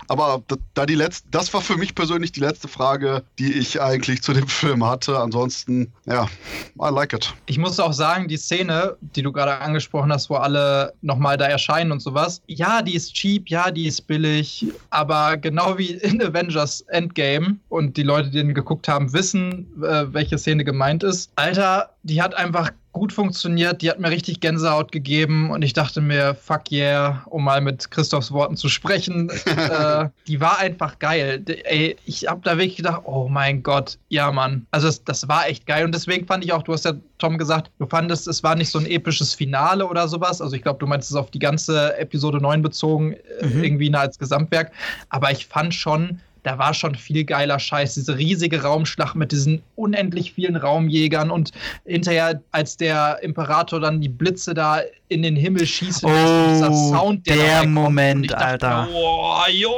Aber 0.07 0.41
da 0.73 0.85
die 0.85 0.95
letzte, 0.95 1.27
das 1.31 1.53
war 1.53 1.61
für 1.61 1.77
mich 1.77 1.95
persönlich 1.95 2.31
die 2.31 2.39
letzte 2.39 2.67
Frage, 2.67 3.23
die 3.39 3.53
ich 3.53 3.81
eigentlich 3.81 4.21
zu 4.21 4.33
dem 4.33 4.47
Film 4.47 4.85
hatte. 4.85 5.19
Ansonsten, 5.19 5.91
ja, 6.05 6.27
I 6.79 6.89
like 6.91 7.13
it. 7.13 7.33
Ich 7.45 7.57
muss 7.57 7.79
auch 7.79 7.93
sagen, 7.93 8.27
die 8.27 8.37
Szene, 8.37 8.95
die 9.01 9.21
du 9.21 9.31
gerade 9.31 9.57
angesprochen 9.59 10.11
hast, 10.11 10.29
wo 10.29 10.35
alle 10.35 10.93
nochmal 11.01 11.37
da 11.37 11.45
erscheinen 11.45 11.91
und 11.91 12.01
sowas, 12.01 12.41
ja, 12.47 12.81
die 12.81 12.95
ist 12.95 13.13
cheap, 13.13 13.49
ja, 13.49 13.71
die 13.71 13.87
ist 13.87 14.07
billig, 14.07 14.67
aber 14.89 15.37
genau 15.37 15.77
wie 15.77 15.91
in 15.91 16.21
Avengers 16.21 16.81
Endgame 16.81 17.57
und 17.69 17.97
die 17.97 18.03
Leute, 18.03 18.29
die 18.29 18.37
den 18.37 18.53
geguckt 18.53 18.87
haben, 18.87 19.13
wissen, 19.13 19.67
äh, 19.83 20.05
welche 20.13 20.37
Szene 20.37 20.63
gemeint 20.63 21.03
ist. 21.03 21.31
Alter, 21.35 21.89
die 22.07 22.21
hat 22.21 22.35
einfach 22.35 22.71
gut 22.93 23.13
funktioniert. 23.13 23.81
Die 23.81 23.89
hat 23.91 23.99
mir 23.99 24.09
richtig 24.09 24.39
Gänsehaut 24.39 24.91
gegeben 24.91 25.51
und 25.51 25.61
ich 25.61 25.73
dachte 25.73 26.01
mir, 26.01 26.33
fuck 26.33 26.71
yeah, 26.71 27.21
um 27.27 27.43
mal 27.43 27.61
mit 27.61 27.91
Christophs 27.91 28.31
Worten 28.31 28.55
zu 28.55 28.69
sprechen. 28.69 29.29
äh, 29.45 30.09
die 30.25 30.39
war 30.39 30.57
einfach 30.57 30.97
geil. 30.97 31.43
Ey, 31.65 31.95
ich 32.05 32.27
hab 32.27 32.43
da 32.43 32.57
wirklich 32.57 32.77
gedacht, 32.77 33.01
oh 33.03 33.27
mein 33.29 33.61
Gott, 33.61 33.99
ja, 34.09 34.31
Mann. 34.31 34.65
Also, 34.71 34.87
das, 34.87 35.03
das 35.03 35.27
war 35.27 35.47
echt 35.47 35.67
geil 35.67 35.85
und 35.85 35.93
deswegen 35.93 36.25
fand 36.25 36.43
ich 36.43 36.53
auch, 36.53 36.63
du 36.63 36.73
hast 36.73 36.85
ja, 36.85 36.93
Tom, 37.19 37.37
gesagt, 37.37 37.71
du 37.77 37.85
fandest, 37.85 38.27
es 38.27 38.41
war 38.41 38.55
nicht 38.55 38.71
so 38.71 38.79
ein 38.79 38.85
episches 38.85 39.33
Finale 39.33 39.85
oder 39.85 40.07
sowas. 40.07 40.41
Also, 40.41 40.55
ich 40.55 40.63
glaube, 40.63 40.79
du 40.79 40.87
meinst 40.87 41.11
es 41.11 41.15
auf 41.15 41.29
die 41.29 41.39
ganze 41.39 41.95
Episode 41.97 42.39
9 42.39 42.61
bezogen, 42.61 43.13
äh, 43.13 43.45
mhm. 43.45 43.63
irgendwie 43.63 43.93
als 43.93 44.17
Gesamtwerk. 44.17 44.71
Aber 45.09 45.31
ich 45.31 45.45
fand 45.45 45.73
schon, 45.73 46.19
da 46.47 46.57
war 46.57 46.73
schon 46.73 46.95
viel 46.95 47.25
geiler 47.25 47.59
Scheiß. 47.59 47.95
Diese 47.95 48.17
riesige 48.17 48.61
Raumschlacht 48.61 49.15
mit 49.15 49.33
diesen 49.33 49.61
unendlich 49.75 50.31
vielen 50.31 50.55
Raumjägern 50.55 51.29
und 51.29 51.51
hinterher, 51.85 52.41
als 52.51 52.77
der 52.77 53.21
Imperator 53.21 53.81
dann 53.81 53.99
die 53.99 54.07
Blitze 54.07 54.53
da 54.53 54.79
in 55.09 55.21
den 55.23 55.35
Himmel 55.35 55.65
schießt, 55.65 56.03
oh, 56.03 56.09
dieser 56.09 56.73
Sound, 56.73 57.27
der, 57.27 57.35
der 57.37 57.67
Moment, 57.67 58.29
dachte, 58.31 58.45
Alter. 58.45 58.87
Oh, 58.93 59.41
Junge! 59.49 59.77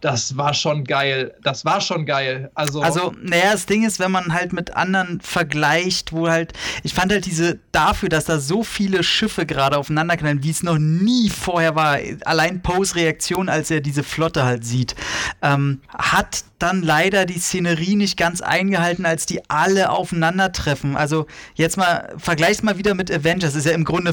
Das 0.00 0.36
war 0.36 0.52
schon 0.52 0.84
geil. 0.84 1.34
Das 1.42 1.64
war 1.64 1.80
schon 1.80 2.04
geil. 2.04 2.50
Also, 2.54 2.82
also, 2.82 3.14
naja, 3.22 3.52
das 3.52 3.66
Ding 3.66 3.86
ist, 3.86 3.98
wenn 4.00 4.10
man 4.10 4.34
halt 4.34 4.52
mit 4.52 4.76
anderen 4.76 5.20
vergleicht, 5.20 6.12
wo 6.12 6.28
halt, 6.28 6.52
ich 6.82 6.94
fand 6.94 7.12
halt 7.12 7.26
diese, 7.26 7.60
dafür, 7.72 8.08
dass 8.08 8.24
da 8.24 8.38
so 8.38 8.64
viele 8.64 9.02
Schiffe 9.02 9.46
gerade 9.46 9.78
aufeinander 9.78 10.16
knallen, 10.16 10.42
wie 10.42 10.50
es 10.50 10.62
noch 10.62 10.78
nie 10.78 11.30
vorher 11.30 11.74
war, 11.74 11.98
allein 12.24 12.60
Poes 12.60 12.96
Reaktion, 12.96 13.48
als 13.48 13.70
er 13.70 13.80
diese 13.80 14.02
Flotte 14.02 14.44
halt 14.44 14.64
sieht, 14.64 14.94
ähm, 15.42 15.80
hat 15.96 16.44
dann 16.58 16.82
leider 16.82 17.26
die 17.26 17.38
Szenerie 17.38 17.96
nicht 17.96 18.16
ganz 18.16 18.40
eingehalten, 18.40 19.04
als 19.04 19.26
die 19.26 19.40
alle 19.50 19.90
aufeinandertreffen. 19.90 20.96
Also 20.96 21.26
jetzt 21.54 21.76
mal, 21.76 22.14
vergleich's 22.16 22.62
mal 22.62 22.78
wieder 22.78 22.94
mit 22.94 23.10
Avengers, 23.10 23.54
ist 23.54 23.66
ja 23.66 23.72
im 23.72 23.84
Grunde 23.84 24.12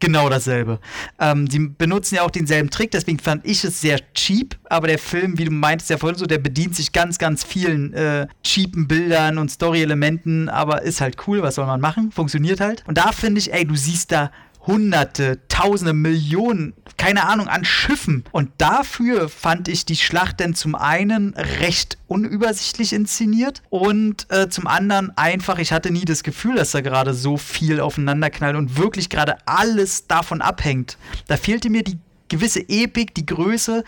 genau 0.00 0.28
dasselbe. 0.28 0.78
Ähm, 1.18 1.48
die 1.48 1.58
benutzen 1.58 2.16
ja 2.16 2.22
auch 2.22 2.30
denselben 2.30 2.70
Trick, 2.70 2.90
deswegen 2.90 3.18
fand 3.18 3.46
ich 3.46 3.64
es 3.64 3.80
sehr 3.80 3.98
cheap, 4.14 4.56
aber 4.64 4.88
der 4.88 4.98
Film, 4.98 5.38
wie 5.38 5.44
du 5.44 5.50
meintest 5.50 5.90
ja 5.90 5.98
vorhin 5.98 6.18
so, 6.18 6.26
der 6.26 6.38
bedient 6.38 6.74
sich 6.74 6.92
ganz, 6.92 7.18
ganz 7.18 7.44
vielen 7.44 7.92
äh, 7.94 8.26
cheapen 8.42 8.88
Bildern 8.88 9.38
und 9.38 9.50
Story-Elementen, 9.50 10.48
aber 10.48 10.82
ist 10.82 11.00
halt 11.00 11.16
cool, 11.26 11.42
was 11.42 11.56
soll 11.56 11.66
man 11.66 11.80
machen? 11.80 12.10
Funktioniert 12.12 12.60
halt. 12.60 12.82
Und 12.86 12.98
da 12.98 13.12
finde 13.12 13.38
ich, 13.40 13.52
ey, 13.52 13.64
du 13.64 13.76
siehst 13.76 14.12
da 14.12 14.30
Hunderte, 14.66 15.40
Tausende, 15.48 15.92
Millionen, 15.92 16.74
keine 16.96 17.26
Ahnung, 17.26 17.48
an 17.48 17.64
Schiffen. 17.64 18.24
Und 18.30 18.50
dafür 18.58 19.28
fand 19.28 19.68
ich 19.68 19.84
die 19.84 19.96
Schlacht 19.96 20.40
denn 20.40 20.54
zum 20.54 20.74
einen 20.74 21.34
recht 21.60 21.98
unübersichtlich 22.06 22.92
inszeniert 22.92 23.62
und 23.70 24.26
äh, 24.30 24.48
zum 24.48 24.66
anderen 24.66 25.16
einfach, 25.16 25.58
ich 25.58 25.72
hatte 25.72 25.90
nie 25.90 26.04
das 26.04 26.22
Gefühl, 26.22 26.56
dass 26.56 26.70
da 26.70 26.80
gerade 26.80 27.14
so 27.14 27.36
viel 27.36 27.80
aufeinander 27.80 28.30
knallt 28.30 28.56
und 28.56 28.78
wirklich 28.78 29.08
gerade 29.08 29.36
alles 29.46 30.06
davon 30.06 30.42
abhängt. 30.42 30.96
Da 31.26 31.36
fehlte 31.36 31.70
mir 31.70 31.82
die 31.82 31.98
gewisse 32.28 32.60
Epik, 32.68 33.14
die 33.14 33.26
Größe. 33.26 33.84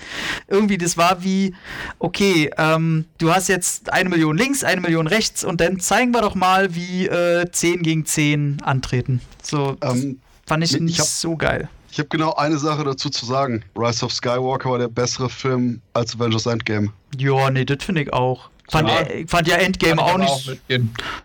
Irgendwie, 0.48 0.76
das 0.76 0.96
war 0.96 1.24
wie, 1.24 1.54
okay, 1.98 2.50
ähm, 2.58 3.06
du 3.18 3.32
hast 3.32 3.48
jetzt 3.48 3.92
eine 3.92 4.10
Million 4.10 4.36
links, 4.36 4.64
eine 4.64 4.80
Million 4.80 5.06
rechts 5.06 5.44
und 5.44 5.60
dann 5.60 5.80
zeigen 5.80 6.12
wir 6.12 6.20
doch 6.20 6.34
mal, 6.34 6.74
wie 6.74 7.06
äh, 7.06 7.50
10 7.50 7.82
gegen 7.82 8.04
10 8.04 8.60
antreten. 8.62 9.20
So. 9.42 9.76
Ähm, 9.82 10.20
Fand 10.46 10.64
ich 10.64 10.78
nicht 10.80 10.98
hab, 10.98 11.06
so 11.06 11.36
geil. 11.36 11.68
Ich 11.90 11.98
habe 11.98 12.08
genau 12.08 12.34
eine 12.34 12.58
Sache 12.58 12.84
dazu 12.84 13.08
zu 13.08 13.24
sagen. 13.24 13.64
Rise 13.76 14.04
of 14.04 14.12
Skywalker 14.12 14.70
war 14.70 14.78
der 14.78 14.88
bessere 14.88 15.30
Film 15.30 15.80
als 15.92 16.14
Avengers 16.16 16.46
Endgame. 16.46 16.92
Ja, 17.16 17.50
nee, 17.50 17.64
das 17.64 17.84
finde 17.84 18.02
ich 18.02 18.12
auch. 18.12 18.50
Fand, 18.68 18.88
ja. 18.88 19.00
äh, 19.02 19.26
fand 19.26 19.46
ja 19.46 19.56
Endgame 19.56 20.02
auch 20.02 20.18
nicht. 20.18 20.30
Auch 20.30 20.78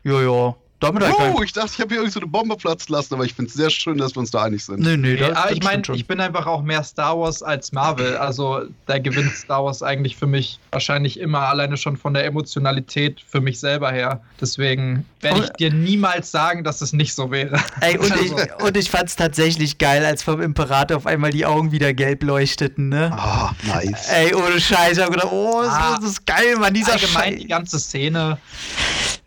ja, 0.04 0.22
ja. 0.22 0.56
Damit 0.80 1.04
oh, 1.04 1.42
ich 1.44 1.52
dachte, 1.52 1.72
ich 1.74 1.82
habe 1.82 1.90
hier 1.90 2.02
irgendeine 2.04 2.26
so 2.26 2.32
Bombe 2.32 2.56
platzen 2.56 2.96
lassen, 2.96 3.14
aber 3.14 3.26
ich 3.26 3.34
finde 3.34 3.50
es 3.50 3.56
sehr 3.56 3.70
schön, 3.70 3.98
dass 3.98 4.16
wir 4.16 4.22
uns 4.22 4.32
da 4.32 4.44
einig 4.44 4.64
sind. 4.64 4.80
Nee, 4.80 4.96
nee, 4.96 5.18
das, 5.18 5.36
aber 5.36 5.52
ich 5.52 5.62
meine, 5.62 5.84
ich 5.94 6.08
bin 6.08 6.22
einfach 6.22 6.48
auch 6.48 6.62
mehr 6.62 6.84
Star 6.84 7.20
Wars 7.20 7.44
als 7.44 7.74
Marvel. 7.74 8.16
Also 8.16 8.62
da 8.86 8.98
gewinnt 8.98 9.34
Star 9.34 9.66
Wars 9.66 9.84
eigentlich 9.84 10.16
für 10.16 10.28
mich 10.28 10.58
wahrscheinlich 10.72 11.20
immer 11.20 11.42
alleine 11.42 11.76
schon 11.76 11.98
von 11.98 12.14
der 12.14 12.24
Emotionalität 12.24 13.20
für 13.28 13.42
mich 13.42 13.60
selber 13.60 13.92
her. 13.92 14.22
Deswegen 14.40 15.06
werde 15.20 15.44
ich 15.44 15.50
dir 15.52 15.74
niemals 15.74 16.32
sagen, 16.32 16.64
dass 16.64 16.80
es 16.80 16.94
nicht 16.94 17.14
so 17.14 17.30
wäre. 17.30 17.62
Ey, 17.82 17.98
und 17.98 18.12
also. 18.12 18.24
ich, 18.24 18.64
und 18.64 18.78
ich 18.78 18.90
fand 18.90 19.10
es 19.10 19.18
tatsächlich 19.18 19.80
geil, 19.80 20.06
als 20.06 20.24
vom 20.24 20.42
Imperator 20.42 20.96
auf 20.96 21.06
einmal 21.06 21.32
die 21.32 21.46
Augen 21.46 21.74
wieder 21.74 21.94
gelb 21.94 22.24
leuchteten, 22.24 22.88
ne? 22.88 23.12
Ah, 23.14 23.52
oh, 23.52 23.68
nice. 23.68 24.08
Ey, 24.10 24.34
ohne 24.34 24.62
Scheiß, 24.62 24.98
ich 24.98 25.04
hab 25.04 25.12
gedacht, 25.12 25.30
oh, 25.30 25.62
ah, 25.66 25.98
das 26.00 26.12
ist 26.12 26.26
geil, 26.26 26.56
Mann, 26.58 26.74
dieser 26.74 26.94
Allgemein 26.94 27.34
Scheiß. 27.34 27.42
die 27.42 27.48
ganze 27.48 27.80
Szene. 27.80 28.38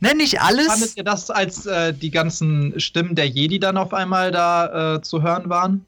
Nenn 0.02 0.16
nicht 0.16 0.40
alles. 0.40 0.66
Fandet 0.66 0.96
ihr 0.96 1.04
das, 1.04 1.30
als 1.30 1.64
äh, 1.64 1.94
die 1.94 2.10
ganzen 2.10 2.80
Stimmen 2.80 3.14
der 3.14 3.28
Jedi 3.28 3.60
dann 3.60 3.76
auf 3.76 3.94
einmal 3.94 4.32
da 4.32 4.96
äh, 4.96 5.00
zu 5.00 5.22
hören 5.22 5.48
waren? 5.48 5.86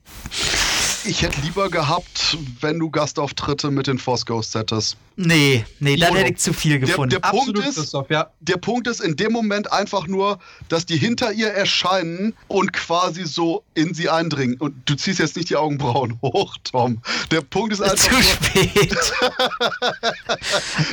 Ich 1.05 1.23
hätte 1.23 1.41
lieber 1.41 1.69
gehabt, 1.69 2.39
wenn 2.61 2.79
du 2.79 2.91
Gastauftritte 2.91 3.73
mit 3.73 3.89
den 3.89 3.99
Force 3.99 4.25
Ghosts 4.25 4.55
hättest. 4.55 4.97
Nee, 5.17 5.65
nee, 5.79 5.97
dann 5.97 6.17
hätte 6.17 6.33
ich 6.33 6.39
zu 6.39 6.53
viel 6.53 6.81
gefunden. 6.81 7.11
Der, 7.11 7.21
der 7.21 7.29
Punkt 7.29 7.59
ist, 7.59 7.95
ja. 8.09 8.31
der 8.41 8.57
Punkt 8.57 8.89
ist 8.89 9.01
in 9.01 9.15
dem 9.15 9.33
Moment 9.33 9.73
einfach 9.73 10.09
nur, 10.09 10.41
dass 10.69 10.87
die 10.87 10.97
hinter 10.97 11.33
ihr 11.33 11.49
erscheinen 11.49 12.35
und 12.49 12.73
quasi 12.73 13.25
so 13.25 13.63
in 13.75 13.95
sie 13.95 14.11
eindringen. 14.11 14.57
Und 14.59 14.75
du 14.87 14.97
ziehst 14.97 15.21
jetzt 15.21 15.37
nicht 15.37 15.51
die 15.51 15.57
Augenbrauen 15.57 16.19
hoch, 16.23 16.57
Tom. 16.65 17.01
Der 17.31 17.43
Punkt 17.43 17.73
ist 17.73 17.81
einfach. 17.81 17.97
Zu 17.97 18.11
nur, 18.11 18.23
spät. 18.23 18.97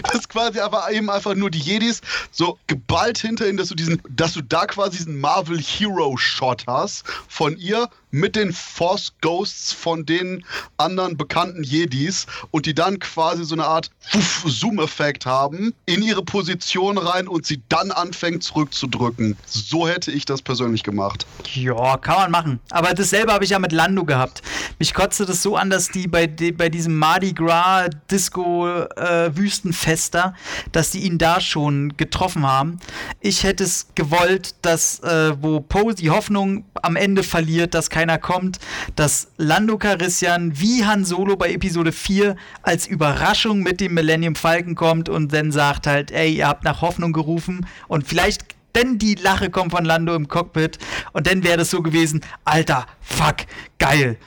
das 0.03 0.14
ist 0.14 0.30
quasi 0.30 0.60
aber 0.60 0.91
eben 0.91 1.10
einfach 1.10 1.34
nur 1.34 1.49
die 1.49 1.60
Jedis 1.60 2.02
so 2.30 2.60
geballt 2.68 3.18
hinter 3.18 3.48
ihnen, 3.48 3.57
dass 3.57 3.69
du 3.69 3.76
diesen, 3.76 4.03
dass 4.07 4.34
du 4.34 4.41
da 4.41 4.68
quasi 4.68 4.98
diesen 4.98 5.19
Marvel 5.19 5.60
Hero 5.60 6.15
Shot 6.18 6.65
hast 6.68 7.06
von 7.27 7.57
ihr 7.57 7.89
mit 8.11 8.35
den 8.35 8.53
Force 8.53 9.14
Ghosts 9.22 9.72
von 9.72 10.06
den 10.06 10.45
anderen 10.77 11.18
bekannten 11.18 11.64
Jedis 11.64 12.27
und 12.52 12.65
die 12.65 12.76
dann 12.76 12.99
quasi 12.99 13.45
so 13.45 13.56
eine 13.56 13.65
Art 13.65 13.89
Zoom-Effekt 14.20 15.26
haben 15.26 15.74
in 15.86 16.02
ihre 16.02 16.24
Position 16.24 16.98
rein 16.98 17.28
und 17.28 17.46
sie 17.46 17.62
dann 17.70 17.92
anfängt 17.92 18.44
zurückzudrücken. 18.44 19.38
So 19.46 19.88
hätte 19.88 20.12
ich 20.12 20.26
das 20.26 20.42
persönlich 20.42 20.84
gemacht. 20.84 21.26
Ja, 21.54 21.98
kann 21.98 22.16
man 22.16 22.32
machen. 22.32 22.60
Aber 22.70 22.94
dasselbe 22.94 23.32
habe 23.32 23.44
ich 23.44 23.52
ja 23.52 23.60
mit 23.60 23.72
Lando 23.72 24.04
gehabt. 24.04 24.42
Mich 24.80 24.94
kotzte 24.94 25.26
das 25.26 25.42
so 25.42 25.56
an, 25.56 25.70
dass 25.70 25.90
die 25.90 26.08
bei, 26.08 26.28
bei 26.28 26.70
diesem 26.70 26.98
Mardi 26.98 27.34
Gras 27.34 27.90
Disco 28.10 28.68
äh, 28.68 29.36
Wüstenfester, 29.36 30.36
dass 30.72 30.92
die 30.92 31.00
ihn 31.00 31.18
da 31.18 31.40
schon 31.40 31.96
getroffen 31.98 32.46
haben. 32.46 32.80
Ich 33.20 33.44
hätte 33.44 33.64
es 33.64 33.88
gewollt, 33.96 34.56
dass 34.62 35.00
äh, 35.00 35.36
wo 35.42 35.60
Poe 35.60 35.94
die 35.94 36.10
Hoffnung 36.10 36.66
am 36.82 36.96
Ende 36.96 37.24
verliert, 37.24 37.74
dass 37.74 37.90
keiner 37.90 38.18
kommt, 38.18 38.60
dass 38.96 39.30
Lando 39.38 39.78
Carissian 39.78 40.60
wie 40.60 40.86
Han 40.86 41.06
Solo 41.06 41.36
bei 41.36 41.52
Episode 41.52 41.92
4 41.92 42.36
als 42.62 42.88
Überraschung 42.88 43.60
mit 43.60 43.80
dem 43.80 43.94
Millennium 44.02 44.34
Falcon 44.34 44.73
kommt 44.73 45.10
und 45.10 45.32
dann 45.32 45.52
sagt 45.52 45.86
halt, 45.86 46.10
ey, 46.10 46.34
ihr 46.34 46.48
habt 46.48 46.64
nach 46.64 46.82
Hoffnung 46.82 47.14
gerufen 47.14 47.68
und 47.88 48.07
vielleicht 48.07 48.56
denn 48.76 48.98
die 48.98 49.14
Lache 49.14 49.52
kommt 49.52 49.72
von 49.72 49.86
Lando 49.86 50.15
im 50.15 50.28
Cockpit 50.28 50.80
und 51.14 51.28
dann 51.28 51.44
wäre 51.44 51.57
das 51.57 51.69
so 51.69 51.84
gewesen, 51.84 52.22
alter, 52.44 52.88
fuck, 52.99 53.38
geil. 53.78 54.18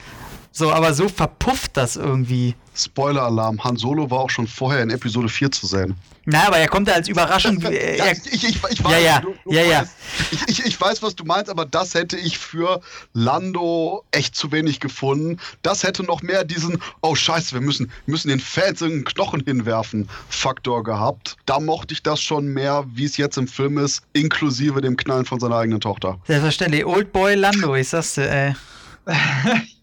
So, 0.53 0.71
aber 0.71 0.93
so 0.93 1.09
verpufft 1.09 1.75
das 1.75 1.97
irgendwie. 1.97 2.55
Spoiler-Alarm, 2.73 3.61
Han 3.65 3.75
Solo 3.75 4.09
war 4.09 4.19
auch 4.19 4.29
schon 4.29 4.47
vorher 4.47 4.81
in 4.81 4.91
Episode 4.91 5.27
4 5.27 5.51
zu 5.51 5.67
sehen. 5.67 5.95
Na, 6.25 6.47
aber 6.47 6.57
er 6.57 6.67
kommt 6.67 6.87
ja 6.87 6.95
als 6.95 7.07
Überraschung. 7.07 7.59
Das, 7.59 7.71
ja, 7.71 8.11
ich, 8.11 8.33
ich, 8.33 8.43
ich, 8.45 8.63
weiß, 8.63 8.91
ja, 8.91 8.97
ja, 8.97 9.19
du, 9.19 9.35
du 9.45 9.53
ja, 9.53 9.61
ja. 9.61 9.85
Ich, 10.31 10.47
ich, 10.47 10.65
ich 10.65 10.81
weiß, 10.81 11.03
was 11.03 11.15
du 11.15 11.23
meinst, 11.23 11.51
aber 11.51 11.65
das 11.65 11.93
hätte 11.93 12.17
ich 12.17 12.39
für 12.39 12.81
Lando 13.13 14.03
echt 14.11 14.35
zu 14.35 14.51
wenig 14.51 14.79
gefunden. 14.79 15.39
Das 15.61 15.83
hätte 15.83 16.03
noch 16.03 16.23
mehr 16.23 16.43
diesen, 16.43 16.81
oh 17.01 17.13
Scheiße, 17.13 17.53
wir 17.53 17.61
müssen, 17.61 17.91
müssen 18.07 18.29
den 18.29 18.39
Fans 18.39 18.81
einen 18.81 19.05
Knochen 19.05 19.43
hinwerfen, 19.45 20.09
Faktor 20.27 20.83
gehabt. 20.83 21.37
Da 21.45 21.59
mochte 21.59 21.93
ich 21.93 22.01
das 22.01 22.19
schon 22.21 22.47
mehr, 22.47 22.85
wie 22.87 23.05
es 23.05 23.17
jetzt 23.17 23.37
im 23.37 23.47
Film 23.47 23.77
ist, 23.77 24.01
inklusive 24.13 24.81
dem 24.81 24.97
Knallen 24.97 25.25
von 25.25 25.39
seiner 25.39 25.57
eigenen 25.57 25.79
Tochter. 25.79 26.19
Selbstverständlich. 26.25 26.85
Old 26.85 27.13
Boy 27.13 27.35
Lando, 27.35 27.75
ich 27.75 27.89
sag's 27.89 28.15
dir, 28.15 28.31
ey. 28.31 28.55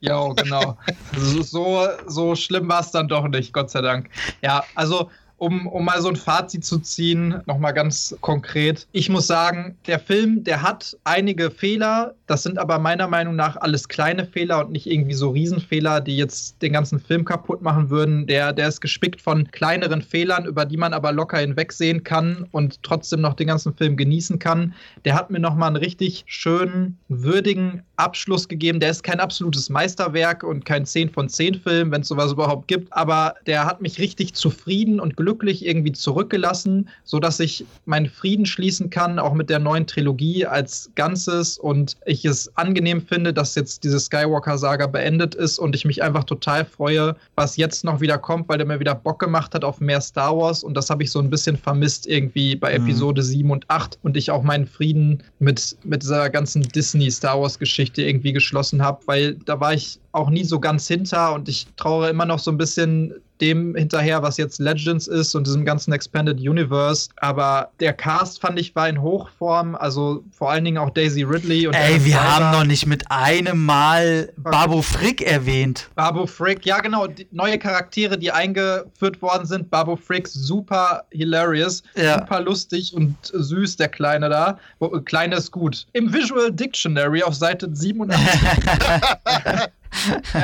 ja, 0.00 0.26
genau. 0.32 0.76
so, 1.16 1.86
so 2.06 2.34
schlimm 2.34 2.68
war 2.68 2.80
es 2.80 2.90
dann 2.90 3.06
doch 3.06 3.28
nicht, 3.28 3.52
Gott 3.52 3.70
sei 3.70 3.80
Dank. 3.80 4.10
Ja, 4.40 4.64
also 4.74 5.10
um, 5.42 5.66
um 5.66 5.84
mal 5.84 6.00
so 6.00 6.08
ein 6.08 6.14
Fazit 6.14 6.64
zu 6.64 6.78
ziehen, 6.78 7.42
nochmal 7.46 7.74
ganz 7.74 8.16
konkret. 8.20 8.86
Ich 8.92 9.08
muss 9.08 9.26
sagen, 9.26 9.76
der 9.88 9.98
Film, 9.98 10.44
der 10.44 10.62
hat 10.62 10.96
einige 11.02 11.50
Fehler, 11.50 12.14
das 12.28 12.44
sind 12.44 12.58
aber 12.58 12.78
meiner 12.78 13.08
Meinung 13.08 13.34
nach 13.34 13.56
alles 13.56 13.88
kleine 13.88 14.24
Fehler 14.24 14.64
und 14.64 14.70
nicht 14.70 14.86
irgendwie 14.86 15.14
so 15.14 15.30
Riesenfehler, 15.30 16.00
die 16.00 16.16
jetzt 16.16 16.62
den 16.62 16.72
ganzen 16.72 17.00
Film 17.00 17.24
kaputt 17.24 17.60
machen 17.60 17.90
würden. 17.90 18.28
Der, 18.28 18.52
der 18.52 18.68
ist 18.68 18.80
gespickt 18.80 19.20
von 19.20 19.50
kleineren 19.50 20.00
Fehlern, 20.00 20.46
über 20.46 20.64
die 20.64 20.76
man 20.76 20.92
aber 20.92 21.10
locker 21.10 21.38
hinwegsehen 21.38 22.04
kann 22.04 22.46
und 22.52 22.80
trotzdem 22.84 23.20
noch 23.20 23.34
den 23.34 23.48
ganzen 23.48 23.74
Film 23.74 23.96
genießen 23.96 24.38
kann. 24.38 24.74
Der 25.04 25.16
hat 25.16 25.30
mir 25.30 25.40
nochmal 25.40 25.68
einen 25.68 25.76
richtig 25.76 26.22
schönen, 26.28 26.98
würdigen 27.08 27.82
Abschluss 28.02 28.48
gegeben. 28.48 28.80
Der 28.80 28.90
ist 28.90 29.04
kein 29.04 29.20
absolutes 29.20 29.70
Meisterwerk 29.70 30.42
und 30.42 30.64
kein 30.64 30.84
10 30.84 31.10
von 31.10 31.28
10 31.28 31.54
Film, 31.54 31.92
wenn 31.92 32.00
es 32.00 32.08
sowas 32.08 32.32
überhaupt 32.32 32.66
gibt, 32.66 32.92
aber 32.92 33.34
der 33.46 33.64
hat 33.64 33.80
mich 33.80 33.98
richtig 33.98 34.34
zufrieden 34.34 34.98
und 34.98 35.16
glücklich 35.16 35.64
irgendwie 35.64 35.92
zurückgelassen, 35.92 36.88
sodass 37.04 37.38
ich 37.38 37.64
meinen 37.86 38.06
Frieden 38.06 38.44
schließen 38.44 38.90
kann, 38.90 39.18
auch 39.18 39.34
mit 39.34 39.50
der 39.50 39.60
neuen 39.60 39.86
Trilogie 39.86 40.46
als 40.46 40.90
Ganzes 40.96 41.58
und 41.58 41.96
ich 42.04 42.24
es 42.24 42.54
angenehm 42.56 43.00
finde, 43.00 43.32
dass 43.32 43.54
jetzt 43.54 43.84
diese 43.84 44.00
Skywalker-Saga 44.00 44.88
beendet 44.88 45.34
ist 45.36 45.58
und 45.58 45.76
ich 45.76 45.84
mich 45.84 46.02
einfach 46.02 46.24
total 46.24 46.64
freue, 46.64 47.14
was 47.36 47.56
jetzt 47.56 47.84
noch 47.84 48.00
wieder 48.00 48.18
kommt, 48.18 48.48
weil 48.48 48.58
der 48.58 48.66
mir 48.66 48.80
wieder 48.80 48.94
Bock 48.94 49.20
gemacht 49.20 49.54
hat 49.54 49.62
auf 49.62 49.80
mehr 49.80 50.00
Star 50.00 50.36
Wars 50.36 50.64
und 50.64 50.74
das 50.74 50.90
habe 50.90 51.04
ich 51.04 51.10
so 51.10 51.20
ein 51.20 51.30
bisschen 51.30 51.56
vermisst 51.56 52.06
irgendwie 52.06 52.56
bei 52.56 52.76
mhm. 52.76 52.84
Episode 52.84 53.22
7 53.22 53.50
und 53.50 53.64
8 53.68 53.98
und 54.02 54.16
ich 54.16 54.30
auch 54.30 54.42
meinen 54.42 54.66
Frieden 54.66 55.22
mit, 55.38 55.76
mit 55.84 56.02
dieser 56.02 56.30
ganzen 56.30 56.62
Disney-Star 56.62 57.40
Wars-Geschichte 57.40 57.91
irgendwie 58.00 58.32
geschlossen 58.32 58.82
habe, 58.82 59.00
weil 59.06 59.34
da 59.34 59.60
war 59.60 59.74
ich 59.74 60.00
auch 60.12 60.30
nie 60.30 60.44
so 60.44 60.60
ganz 60.60 60.86
hinter 60.86 61.34
und 61.34 61.48
ich 61.48 61.66
traue 61.76 62.08
immer 62.08 62.26
noch 62.26 62.38
so 62.38 62.50
ein 62.50 62.58
bisschen 62.58 63.14
dem 63.42 63.74
hinterher, 63.74 64.22
was 64.22 64.36
jetzt 64.36 64.60
Legends 64.60 65.08
ist 65.08 65.34
und 65.34 65.46
diesem 65.46 65.64
ganzen 65.64 65.92
Expanded 65.92 66.38
Universe. 66.38 67.10
Aber 67.16 67.70
der 67.80 67.92
Cast 67.92 68.40
fand 68.40 68.58
ich 68.58 68.74
war 68.76 68.88
in 68.88 69.02
Hochform, 69.02 69.74
also 69.74 70.22
vor 70.30 70.52
allen 70.52 70.64
Dingen 70.64 70.78
auch 70.78 70.90
Daisy 70.90 71.24
Ridley 71.24 71.66
und 71.66 71.74
Ey, 71.74 72.04
wir 72.04 72.22
haben 72.22 72.56
noch 72.56 72.64
nicht 72.64 72.86
mit 72.86 73.10
einem 73.10 73.64
Mal 73.64 74.32
Babo 74.36 74.80
Frick 74.80 75.22
erwähnt. 75.22 75.90
Babo 75.96 76.26
Frick, 76.26 76.64
ja 76.64 76.78
genau, 76.78 77.08
neue 77.32 77.58
Charaktere, 77.58 78.16
die 78.16 78.30
eingeführt 78.30 79.20
worden 79.20 79.44
sind. 79.44 79.70
Babo 79.70 79.96
Frick, 79.96 80.28
super 80.28 81.04
hilarious, 81.10 81.82
ja. 81.96 82.20
super 82.20 82.40
lustig 82.42 82.94
und 82.94 83.16
süß, 83.32 83.76
der 83.76 83.88
Kleine 83.88 84.28
da. 84.28 84.58
Kleine 85.04 85.36
ist 85.36 85.50
gut. 85.50 85.86
Im 85.94 86.12
Visual 86.12 86.52
Dictionary 86.52 87.24
auf 87.24 87.34
Seite 87.34 87.68
87. 87.72 88.24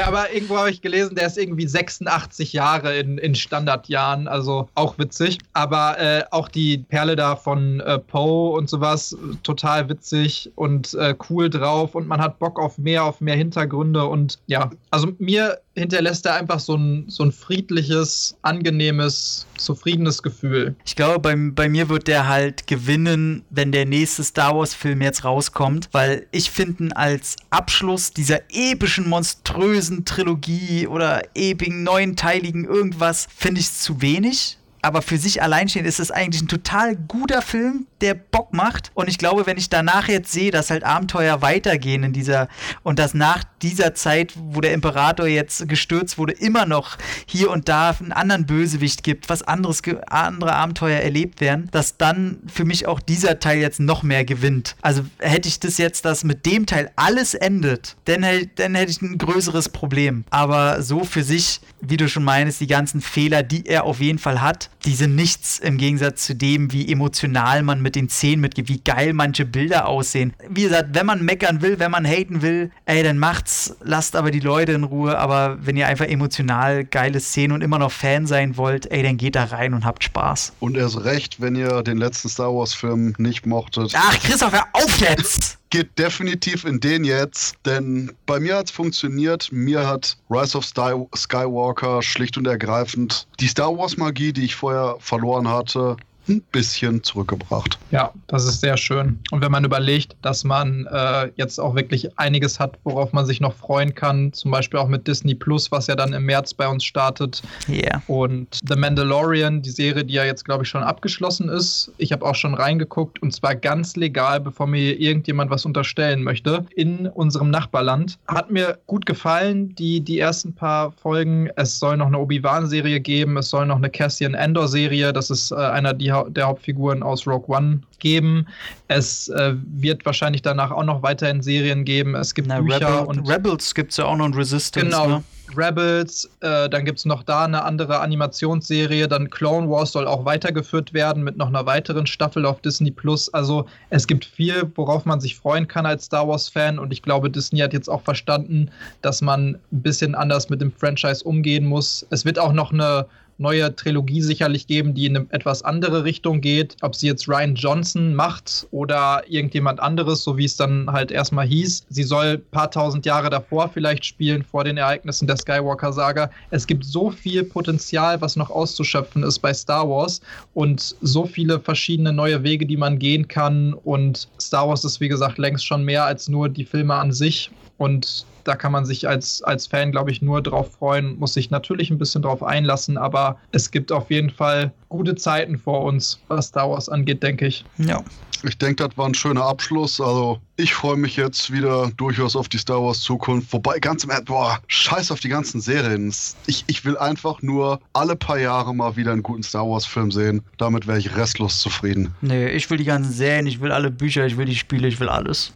aber 0.06 0.32
irgendwo 0.32 0.56
habe 0.58 0.70
ich 0.70 0.82
gelesen, 0.82 1.14
der 1.14 1.26
ist 1.26 1.38
irgendwie 1.38 1.66
86 1.66 2.52
Jahre 2.52 2.96
in, 2.98 3.18
in 3.18 3.34
Standardjahren, 3.34 4.28
also 4.28 4.68
auch 4.74 4.98
witzig. 4.98 5.38
Aber 5.52 5.98
äh, 5.98 6.24
auch 6.30 6.48
die 6.48 6.78
Perle 6.78 7.16
da 7.16 7.36
von 7.36 7.80
äh, 7.80 7.98
Poe 7.98 8.56
und 8.56 8.68
sowas, 8.68 9.16
total 9.42 9.88
witzig 9.88 10.50
und 10.54 10.94
äh, 10.94 11.14
cool 11.28 11.50
drauf 11.50 11.94
und 11.94 12.08
man 12.08 12.20
hat 12.20 12.38
Bock 12.38 12.58
auf 12.58 12.78
mehr, 12.78 13.04
auf 13.04 13.20
mehr 13.20 13.36
Hintergründe 13.36 14.06
und 14.06 14.38
ja, 14.46 14.70
also 14.90 15.08
mir 15.18 15.58
hinterlässt 15.78 16.26
er 16.26 16.34
einfach 16.34 16.60
so 16.60 16.76
ein, 16.76 17.04
so 17.08 17.24
ein 17.24 17.32
friedliches, 17.32 18.36
angenehmes, 18.42 19.46
zufriedenes 19.56 20.22
Gefühl. 20.22 20.74
Ich 20.84 20.96
glaube, 20.96 21.18
bei, 21.18 21.34
bei 21.36 21.68
mir 21.68 21.88
wird 21.88 22.08
der 22.08 22.28
halt 22.28 22.66
gewinnen, 22.66 23.44
wenn 23.50 23.72
der 23.72 23.86
nächste 23.86 24.24
Star 24.24 24.56
Wars-Film 24.56 25.02
jetzt 25.02 25.24
rauskommt, 25.24 25.88
weil 25.92 26.26
ich 26.30 26.50
finde, 26.50 26.96
als 26.96 27.36
Abschluss 27.50 28.12
dieser 28.12 28.40
epischen, 28.50 29.08
monströsen 29.08 30.04
Trilogie 30.04 30.86
oder 30.86 31.22
epigen, 31.34 31.82
neunteiligen 31.82 32.64
irgendwas, 32.64 33.28
finde 33.34 33.60
ich 33.60 33.72
zu 33.72 34.00
wenig 34.00 34.57
aber 34.82 35.02
für 35.02 35.18
sich 35.18 35.42
alleinstehend 35.42 35.88
ist 35.88 36.00
es 36.00 36.10
eigentlich 36.10 36.42
ein 36.42 36.48
total 36.48 36.96
guter 36.96 37.42
Film, 37.42 37.86
der 38.00 38.14
Bock 38.14 38.52
macht. 38.52 38.90
Und 38.94 39.08
ich 39.08 39.18
glaube, 39.18 39.46
wenn 39.46 39.56
ich 39.56 39.70
danach 39.70 40.08
jetzt 40.08 40.32
sehe, 40.32 40.50
dass 40.50 40.70
halt 40.70 40.84
Abenteuer 40.84 41.42
weitergehen 41.42 42.04
in 42.04 42.12
dieser 42.12 42.48
und 42.82 42.98
dass 42.98 43.14
nach 43.14 43.44
dieser 43.62 43.94
Zeit, 43.94 44.34
wo 44.36 44.60
der 44.60 44.72
Imperator 44.72 45.26
jetzt 45.26 45.68
gestürzt 45.68 46.18
wurde, 46.18 46.32
immer 46.32 46.66
noch 46.66 46.96
hier 47.26 47.50
und 47.50 47.68
da 47.68 47.90
einen 47.98 48.12
anderen 48.12 48.46
Bösewicht 48.46 49.02
gibt, 49.02 49.28
was 49.28 49.42
anderes, 49.42 49.82
andere 50.08 50.54
Abenteuer 50.54 51.00
erlebt 51.00 51.40
werden, 51.40 51.68
dass 51.72 51.96
dann 51.96 52.38
für 52.52 52.64
mich 52.64 52.86
auch 52.86 53.00
dieser 53.00 53.40
Teil 53.40 53.58
jetzt 53.58 53.80
noch 53.80 54.02
mehr 54.02 54.24
gewinnt. 54.24 54.76
Also 54.82 55.04
hätte 55.18 55.48
ich 55.48 55.60
das 55.60 55.78
jetzt, 55.78 56.04
dass 56.04 56.24
mit 56.24 56.46
dem 56.46 56.66
Teil 56.66 56.90
alles 56.96 57.34
endet, 57.34 57.96
dann, 58.04 58.24
dann 58.56 58.74
hätte 58.74 58.90
ich 58.90 59.02
ein 59.02 59.18
größeres 59.18 59.70
Problem. 59.70 60.24
Aber 60.30 60.82
so 60.82 61.04
für 61.04 61.22
sich, 61.22 61.60
wie 61.80 61.96
du 61.96 62.08
schon 62.08 62.24
meinst, 62.24 62.60
die 62.60 62.66
ganzen 62.66 63.00
Fehler, 63.00 63.42
die 63.42 63.66
er 63.66 63.84
auf 63.84 64.00
jeden 64.00 64.18
Fall 64.18 64.40
hat, 64.40 64.70
die 64.88 64.94
sind 64.94 65.14
nichts 65.14 65.58
im 65.58 65.76
Gegensatz 65.76 66.24
zu 66.24 66.34
dem, 66.34 66.72
wie 66.72 66.90
emotional 66.90 67.62
man 67.62 67.82
mit 67.82 67.94
den 67.94 68.08
Szenen 68.08 68.40
mitgibt, 68.40 68.70
wie 68.70 68.80
geil 68.80 69.12
manche 69.12 69.44
Bilder 69.44 69.86
aussehen. 69.86 70.32
Wie 70.48 70.62
gesagt, 70.62 70.88
wenn 70.92 71.04
man 71.04 71.22
meckern 71.22 71.60
will, 71.60 71.78
wenn 71.78 71.90
man 71.90 72.06
haten 72.06 72.40
will, 72.40 72.70
ey, 72.86 73.02
dann 73.02 73.18
macht's, 73.18 73.76
lasst 73.82 74.16
aber 74.16 74.30
die 74.30 74.40
Leute 74.40 74.72
in 74.72 74.84
Ruhe. 74.84 75.18
Aber 75.18 75.58
wenn 75.60 75.76
ihr 75.76 75.86
einfach 75.88 76.06
emotional 76.06 76.86
geile 76.86 77.20
Szenen 77.20 77.52
und 77.52 77.62
immer 77.62 77.78
noch 77.78 77.92
Fan 77.92 78.26
sein 78.26 78.56
wollt, 78.56 78.90
ey, 78.90 79.02
dann 79.02 79.18
geht 79.18 79.36
da 79.36 79.44
rein 79.44 79.74
und 79.74 79.84
habt 79.84 80.04
Spaß. 80.04 80.54
Und 80.58 80.74
erst 80.74 81.04
recht, 81.04 81.38
wenn 81.38 81.54
ihr 81.54 81.82
den 81.82 81.98
letzten 81.98 82.30
Star 82.30 82.54
Wars-Film 82.54 83.14
nicht 83.18 83.44
mochtet. 83.44 83.92
Ach, 83.94 84.18
Christoph, 84.20 84.52
hör 84.52 84.64
auf 84.72 85.00
jetzt! 85.00 85.57
Geht 85.70 85.98
definitiv 85.98 86.64
in 86.64 86.80
den 86.80 87.04
jetzt, 87.04 87.56
denn 87.66 88.12
bei 88.26 88.40
mir 88.40 88.56
hat 88.56 88.66
es 88.66 88.70
funktioniert. 88.70 89.50
Mir 89.52 89.86
hat 89.86 90.16
Rise 90.30 90.58
of 90.58 90.64
Skywalker 90.64 92.02
schlicht 92.02 92.36
und 92.36 92.46
ergreifend 92.46 93.26
die 93.40 93.48
Star 93.48 93.76
Wars 93.76 93.96
Magie, 93.96 94.32
die 94.32 94.44
ich 94.44 94.54
vorher 94.54 94.96
verloren 95.00 95.48
hatte, 95.48 95.96
ein 96.28 96.42
bisschen 96.52 97.02
zurückgebracht. 97.02 97.78
Ja, 97.90 98.12
das 98.26 98.44
ist 98.44 98.60
sehr 98.60 98.76
schön. 98.76 99.18
Und 99.30 99.40
wenn 99.42 99.52
man 99.52 99.64
überlegt, 99.64 100.16
dass 100.22 100.44
man 100.44 100.86
äh, 100.86 101.30
jetzt 101.36 101.58
auch 101.58 101.74
wirklich 101.74 102.18
einiges 102.18 102.60
hat, 102.60 102.78
worauf 102.84 103.12
man 103.12 103.26
sich 103.26 103.40
noch 103.40 103.54
freuen 103.54 103.94
kann, 103.94 104.32
zum 104.32 104.50
Beispiel 104.50 104.78
auch 104.78 104.88
mit 104.88 105.06
Disney 105.06 105.34
Plus, 105.34 105.70
was 105.70 105.86
ja 105.86 105.96
dann 105.96 106.12
im 106.12 106.24
März 106.24 106.54
bei 106.54 106.68
uns 106.68 106.84
startet. 106.84 107.42
Yeah. 107.68 108.02
Und 108.06 108.58
The 108.68 108.76
Mandalorian, 108.76 109.62
die 109.62 109.70
Serie, 109.70 110.04
die 110.04 110.14
ja 110.14 110.24
jetzt, 110.24 110.44
glaube 110.44 110.64
ich, 110.64 110.68
schon 110.68 110.82
abgeschlossen 110.82 111.48
ist. 111.48 111.92
Ich 111.98 112.12
habe 112.12 112.24
auch 112.24 112.34
schon 112.34 112.54
reingeguckt 112.54 113.20
und 113.22 113.32
zwar 113.32 113.54
ganz 113.54 113.96
legal, 113.96 114.40
bevor 114.40 114.66
mir 114.66 114.98
irgendjemand 115.00 115.50
was 115.50 115.64
unterstellen 115.64 116.22
möchte, 116.22 116.66
in 116.74 117.06
unserem 117.06 117.50
Nachbarland. 117.50 118.18
Hat 118.26 118.50
mir 118.50 118.78
gut 118.86 119.06
gefallen, 119.06 119.74
die, 119.74 120.00
die 120.00 120.18
ersten 120.18 120.54
paar 120.54 120.92
Folgen. 120.92 121.50
Es 121.56 121.78
soll 121.78 121.96
noch 121.96 122.06
eine 122.06 122.18
Obi-Wan-Serie 122.18 123.00
geben, 123.00 123.36
es 123.36 123.50
soll 123.50 123.66
noch 123.66 123.76
eine 123.76 123.90
Cassian 123.90 124.34
Endor-Serie. 124.34 125.12
Das 125.12 125.30
ist 125.30 125.50
äh, 125.50 125.56
einer 125.56 125.94
die 125.94 126.12
der 126.28 126.46
Hauptfiguren 126.46 127.02
aus 127.02 127.26
Rogue 127.26 127.54
One 127.54 127.80
geben. 127.98 128.46
Es 128.88 129.28
äh, 129.28 129.54
wird 129.56 130.06
wahrscheinlich 130.06 130.42
danach 130.42 130.70
auch 130.70 130.84
noch 130.84 131.02
weiterhin 131.02 131.42
Serien 131.42 131.84
geben. 131.84 132.14
Es 132.14 132.34
gibt 132.34 132.48
Na, 132.48 132.60
Bücher 132.60 133.00
Rebel, 133.00 133.06
und 133.06 133.28
Rebels 133.28 133.74
gibt 133.74 133.90
es 133.90 133.96
ja 133.96 134.04
auch 134.04 134.16
noch 134.16 134.26
und 134.26 134.36
Resistance. 134.36 134.86
Genau. 134.86 135.08
Ne? 135.08 135.24
Rebels, 135.56 136.28
äh, 136.40 136.68
dann 136.68 136.84
gibt 136.84 136.98
es 136.98 137.04
noch 137.04 137.22
da 137.22 137.44
eine 137.44 137.64
andere 137.64 138.00
Animationsserie, 138.00 139.08
dann 139.08 139.30
Clone 139.30 139.68
Wars 139.70 139.92
soll 139.92 140.06
auch 140.06 140.24
weitergeführt 140.24 140.92
werden 140.92 141.24
mit 141.24 141.36
noch 141.36 141.48
einer 141.48 141.64
weiteren 141.64 142.06
Staffel 142.06 142.44
auf 142.44 142.60
Disney 142.60 142.90
Plus. 142.90 143.32
Also 143.32 143.66
es 143.90 144.06
gibt 144.06 144.24
viel, 144.24 144.70
worauf 144.74 145.04
man 145.04 145.20
sich 145.20 145.36
freuen 145.36 145.66
kann 145.66 145.86
als 145.86 146.04
Star 146.04 146.28
Wars-Fan 146.28 146.78
und 146.78 146.92
ich 146.92 147.02
glaube, 147.02 147.30
Disney 147.30 147.60
hat 147.60 147.72
jetzt 147.72 147.88
auch 147.88 148.02
verstanden, 148.02 148.70
dass 149.02 149.22
man 149.22 149.54
ein 149.54 149.82
bisschen 149.82 150.14
anders 150.14 150.50
mit 150.50 150.60
dem 150.60 150.72
Franchise 150.72 151.24
umgehen 151.24 151.64
muss. 151.64 152.06
Es 152.10 152.24
wird 152.24 152.38
auch 152.38 152.52
noch 152.52 152.72
eine 152.72 153.06
neue 153.38 153.74
Trilogie 153.74 154.20
sicherlich 154.22 154.66
geben, 154.66 154.94
die 154.94 155.06
in 155.06 155.16
eine 155.16 155.26
etwas 155.30 155.62
andere 155.62 156.04
Richtung 156.04 156.40
geht. 156.40 156.76
Ob 156.82 156.94
sie 156.94 157.06
jetzt 157.06 157.28
Ryan 157.28 157.54
Johnson 157.54 158.14
macht 158.14 158.66
oder 158.70 159.22
irgendjemand 159.28 159.80
anderes, 159.80 160.24
so 160.24 160.36
wie 160.36 160.44
es 160.44 160.56
dann 160.56 160.90
halt 160.90 161.10
erstmal 161.10 161.46
hieß. 161.46 161.86
Sie 161.88 162.02
soll 162.02 162.26
ein 162.26 162.50
paar 162.50 162.70
tausend 162.70 163.06
Jahre 163.06 163.30
davor 163.30 163.68
vielleicht 163.68 164.04
spielen, 164.04 164.42
vor 164.42 164.64
den 164.64 164.76
Ereignissen 164.76 165.26
der 165.26 165.36
Skywalker-Saga. 165.36 166.30
Es 166.50 166.66
gibt 166.66 166.84
so 166.84 167.10
viel 167.10 167.44
Potenzial, 167.44 168.20
was 168.20 168.36
noch 168.36 168.50
auszuschöpfen 168.50 169.22
ist 169.22 169.38
bei 169.38 169.54
Star 169.54 169.88
Wars 169.88 170.20
und 170.54 170.96
so 171.00 171.24
viele 171.24 171.60
verschiedene 171.60 172.12
neue 172.12 172.42
Wege, 172.42 172.66
die 172.66 172.76
man 172.76 172.98
gehen 172.98 173.28
kann. 173.28 173.72
Und 173.72 174.28
Star 174.40 174.68
Wars 174.68 174.84
ist, 174.84 175.00
wie 175.00 175.08
gesagt, 175.08 175.38
längst 175.38 175.64
schon 175.64 175.84
mehr 175.84 176.04
als 176.04 176.28
nur 176.28 176.48
die 176.48 176.64
Filme 176.64 176.94
an 176.94 177.12
sich. 177.12 177.50
Und 177.78 178.26
da 178.48 178.56
kann 178.56 178.72
man 178.72 178.86
sich 178.86 179.06
als, 179.06 179.42
als 179.42 179.66
Fan, 179.66 179.92
glaube 179.92 180.10
ich, 180.10 180.22
nur 180.22 180.42
drauf 180.42 180.72
freuen, 180.72 181.18
muss 181.18 181.34
sich 181.34 181.50
natürlich 181.50 181.90
ein 181.90 181.98
bisschen 181.98 182.22
drauf 182.22 182.42
einlassen, 182.42 182.96
aber 182.96 183.38
es 183.52 183.70
gibt 183.70 183.92
auf 183.92 184.10
jeden 184.10 184.30
Fall 184.30 184.72
gute 184.88 185.14
Zeiten 185.14 185.58
vor 185.58 185.84
uns, 185.84 186.20
was 186.28 186.48
Star 186.48 186.70
Wars 186.70 186.88
angeht, 186.88 187.22
denke 187.22 187.46
ich. 187.46 187.64
Ja. 187.78 188.02
Ich 188.44 188.56
denke, 188.56 188.86
das 188.86 188.96
war 188.96 189.06
ein 189.06 189.14
schöner 189.14 189.42
Abschluss. 189.42 190.00
Also, 190.00 190.40
ich 190.56 190.72
freue 190.72 190.96
mich 190.96 191.16
jetzt 191.16 191.52
wieder 191.52 191.90
durchaus 191.96 192.36
auf 192.36 192.48
die 192.48 192.58
Star 192.58 192.80
Wars 192.80 193.00
Zukunft. 193.00 193.52
Wobei, 193.52 193.80
ganz 193.80 194.04
im 194.04 194.10
Ernst, 194.10 194.26
boah, 194.26 194.60
scheiß 194.68 195.10
auf 195.10 195.18
die 195.18 195.28
ganzen 195.28 195.60
Serien. 195.60 196.12
Ich, 196.46 196.64
ich 196.68 196.84
will 196.84 196.96
einfach 196.96 197.42
nur 197.42 197.80
alle 197.94 198.14
paar 198.14 198.38
Jahre 198.38 198.74
mal 198.74 198.94
wieder 198.96 199.12
einen 199.12 199.24
guten 199.24 199.42
Star 199.42 199.68
Wars 199.68 199.86
Film 199.86 200.12
sehen. 200.12 200.42
Damit 200.56 200.86
wäre 200.86 200.98
ich 200.98 201.16
restlos 201.16 201.58
zufrieden. 201.58 202.14
Nee, 202.20 202.48
ich 202.50 202.70
will 202.70 202.78
die 202.78 202.84
ganzen 202.84 203.12
Serien, 203.12 203.46
ich 203.46 203.60
will 203.60 203.72
alle 203.72 203.90
Bücher, 203.90 204.24
ich 204.26 204.36
will 204.36 204.46
die 204.46 204.56
Spiele, 204.56 204.86
ich 204.86 205.00
will 205.00 205.08
alles. 205.08 205.52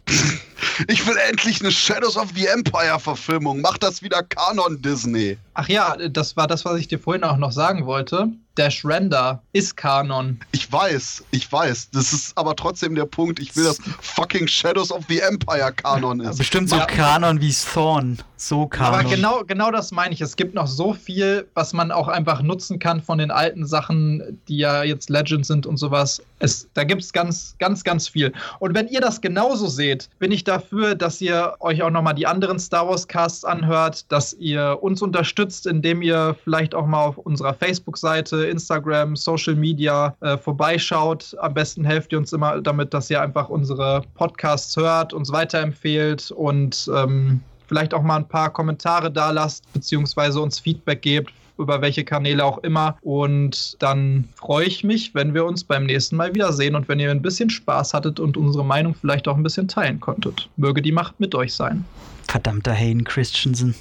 ich 0.89 1.07
will 1.07 1.15
endlich 1.29 1.61
eine 1.61 1.71
Shadows 1.71 2.17
of 2.17 2.29
the 2.35 2.47
Empire 2.47 2.99
Verfilmung. 2.99 3.61
Mach 3.61 3.77
das 3.77 4.01
wieder 4.01 4.23
Kanon 4.23 4.81
Disney. 4.81 5.37
Ach 5.53 5.69
ja, 5.69 5.95
das 6.09 6.35
war 6.35 6.47
das, 6.47 6.65
was 6.65 6.79
ich 6.79 6.87
dir 6.87 6.99
vorhin 6.99 7.23
auch 7.23 7.37
noch 7.37 7.51
sagen 7.51 7.85
wollte. 7.85 8.29
Dash 8.55 8.85
Render 8.85 9.41
ist 9.51 9.75
Kanon. 9.75 10.39
Ich 10.51 10.71
weiß, 10.71 11.23
ich 11.31 11.51
weiß. 11.51 11.89
Das 11.91 12.13
ist 12.13 12.37
aber 12.37 12.55
trotzdem 12.55 12.93
der 12.93 13.05
Punkt. 13.05 13.39
Ich 13.39 13.55
will, 13.55 13.63
dass 13.63 13.79
fucking 14.01 14.47
Shadows 14.47 14.91
of 14.91 15.03
the 15.09 15.19
Empire 15.19 15.73
Kanon 15.73 16.19
ist. 16.19 16.37
Bestimmt 16.37 16.69
so 16.69 16.75
ja. 16.75 16.85
Kanon 16.85 17.41
wie 17.41 17.51
Thorn. 17.51 18.19
So 18.37 18.67
Kanon. 18.67 18.99
Aber 18.99 19.09
genau, 19.09 19.43
genau 19.43 19.71
das 19.71 19.91
meine 19.91 20.13
ich. 20.13 20.21
Es 20.21 20.35
gibt 20.35 20.53
noch 20.53 20.67
so 20.67 20.93
viel, 20.93 21.47
was 21.55 21.73
man 21.73 21.91
auch 21.91 22.07
einfach 22.07 22.43
nutzen 22.43 22.77
kann 22.77 23.01
von 23.01 23.17
den 23.17 23.31
alten 23.31 23.65
Sachen, 23.65 24.39
die 24.47 24.57
ja 24.57 24.83
jetzt 24.83 25.09
Legend 25.09 25.45
sind 25.47 25.65
und 25.65 25.77
sowas. 25.77 26.21
Es, 26.37 26.67
da 26.75 26.83
gibt 26.83 27.01
es 27.01 27.11
ganz, 27.11 27.55
ganz, 27.57 27.83
ganz 27.83 28.07
viel. 28.07 28.33
Und 28.59 28.75
wenn 28.75 28.87
ihr 28.87 29.01
das 29.01 29.21
genauso 29.21 29.67
seht, 29.67 30.09
bin 30.19 30.31
ich 30.31 30.43
dafür, 30.43 30.93
dass 30.93 31.21
ihr 31.21 31.55
euch 31.59 31.81
auch 31.81 31.89
nochmal 31.89 32.13
die 32.13 32.27
anderen 32.27 32.59
Star 32.59 32.87
Wars 32.87 33.07
Casts 33.07 33.45
anhört, 33.45 34.11
dass 34.11 34.33
ihr 34.33 34.77
uns 34.81 35.01
unterstützt, 35.01 35.42
indem 35.65 36.01
ihr 36.01 36.35
vielleicht 36.43 36.73
auch 36.75 36.85
mal 36.85 37.03
auf 37.03 37.17
unserer 37.17 37.53
Facebook-Seite 37.53 38.45
Instagram, 38.45 39.15
Social 39.15 39.55
Media 39.55 40.15
äh, 40.21 40.37
vorbeischaut. 40.37 41.35
Am 41.39 41.53
besten 41.53 41.83
helft 41.83 42.11
ihr 42.11 42.17
uns 42.17 42.33
immer 42.33 42.61
damit, 42.61 42.93
dass 42.93 43.09
ihr 43.09 43.21
einfach 43.21 43.49
unsere 43.49 44.03
Podcasts 44.15 44.75
hört, 44.77 45.13
uns 45.13 45.31
weiterempfehlt 45.31 46.31
und 46.31 46.89
ähm, 46.95 47.41
vielleicht 47.67 47.93
auch 47.93 48.03
mal 48.03 48.17
ein 48.17 48.27
paar 48.27 48.51
Kommentare 48.51 49.11
da 49.11 49.31
lasst, 49.31 49.71
beziehungsweise 49.73 50.41
uns 50.41 50.59
Feedback 50.59 51.01
gebt, 51.01 51.33
über 51.57 51.81
welche 51.81 52.03
Kanäle 52.03 52.43
auch 52.43 52.59
immer. 52.59 52.97
Und 53.01 53.81
dann 53.81 54.27
freue 54.35 54.65
ich 54.65 54.83
mich, 54.83 55.13
wenn 55.15 55.33
wir 55.33 55.45
uns 55.45 55.63
beim 55.63 55.85
nächsten 55.85 56.15
Mal 56.15 56.33
wiedersehen 56.33 56.75
und 56.75 56.87
wenn 56.87 56.99
ihr 56.99 57.11
ein 57.11 57.21
bisschen 57.21 57.49
Spaß 57.49 57.93
hattet 57.93 58.19
und 58.19 58.37
unsere 58.37 58.65
Meinung 58.65 58.95
vielleicht 58.95 59.27
auch 59.27 59.35
ein 59.35 59.43
bisschen 59.43 59.67
teilen 59.67 59.99
konntet. 59.99 60.49
Möge 60.57 60.81
die 60.81 60.91
Macht 60.91 61.19
mit 61.19 61.35
euch 61.35 61.53
sein. 61.53 61.85
Verdammter 62.27 62.73
Hayden 62.73 63.03
Christensen. 63.03 63.75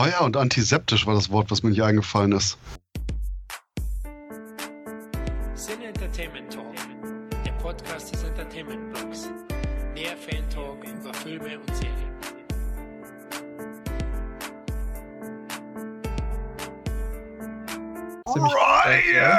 Oh 0.00 0.06
ja, 0.06 0.20
und 0.20 0.36
antiseptisch 0.36 1.08
war 1.08 1.14
das 1.14 1.28
Wort, 1.28 1.50
was 1.50 1.64
mir 1.64 1.70
nicht 1.70 1.82
eingefallen 1.82 2.30
ist. 2.30 2.56
Sin 5.54 5.82
Entertainment 5.82 6.52
Talk, 6.52 6.72
der 7.44 7.50
Podcast 7.54 8.12
des 8.12 8.22
Entertainment 8.22 8.94
Blogs. 8.94 9.28
Mehr 9.94 10.16
Fan 10.16 10.48
Talk 10.50 10.84
über 10.84 11.12
Filme 11.14 11.58
und 11.58 11.74
Serien. 11.74 12.14
Ryan! 18.36 19.34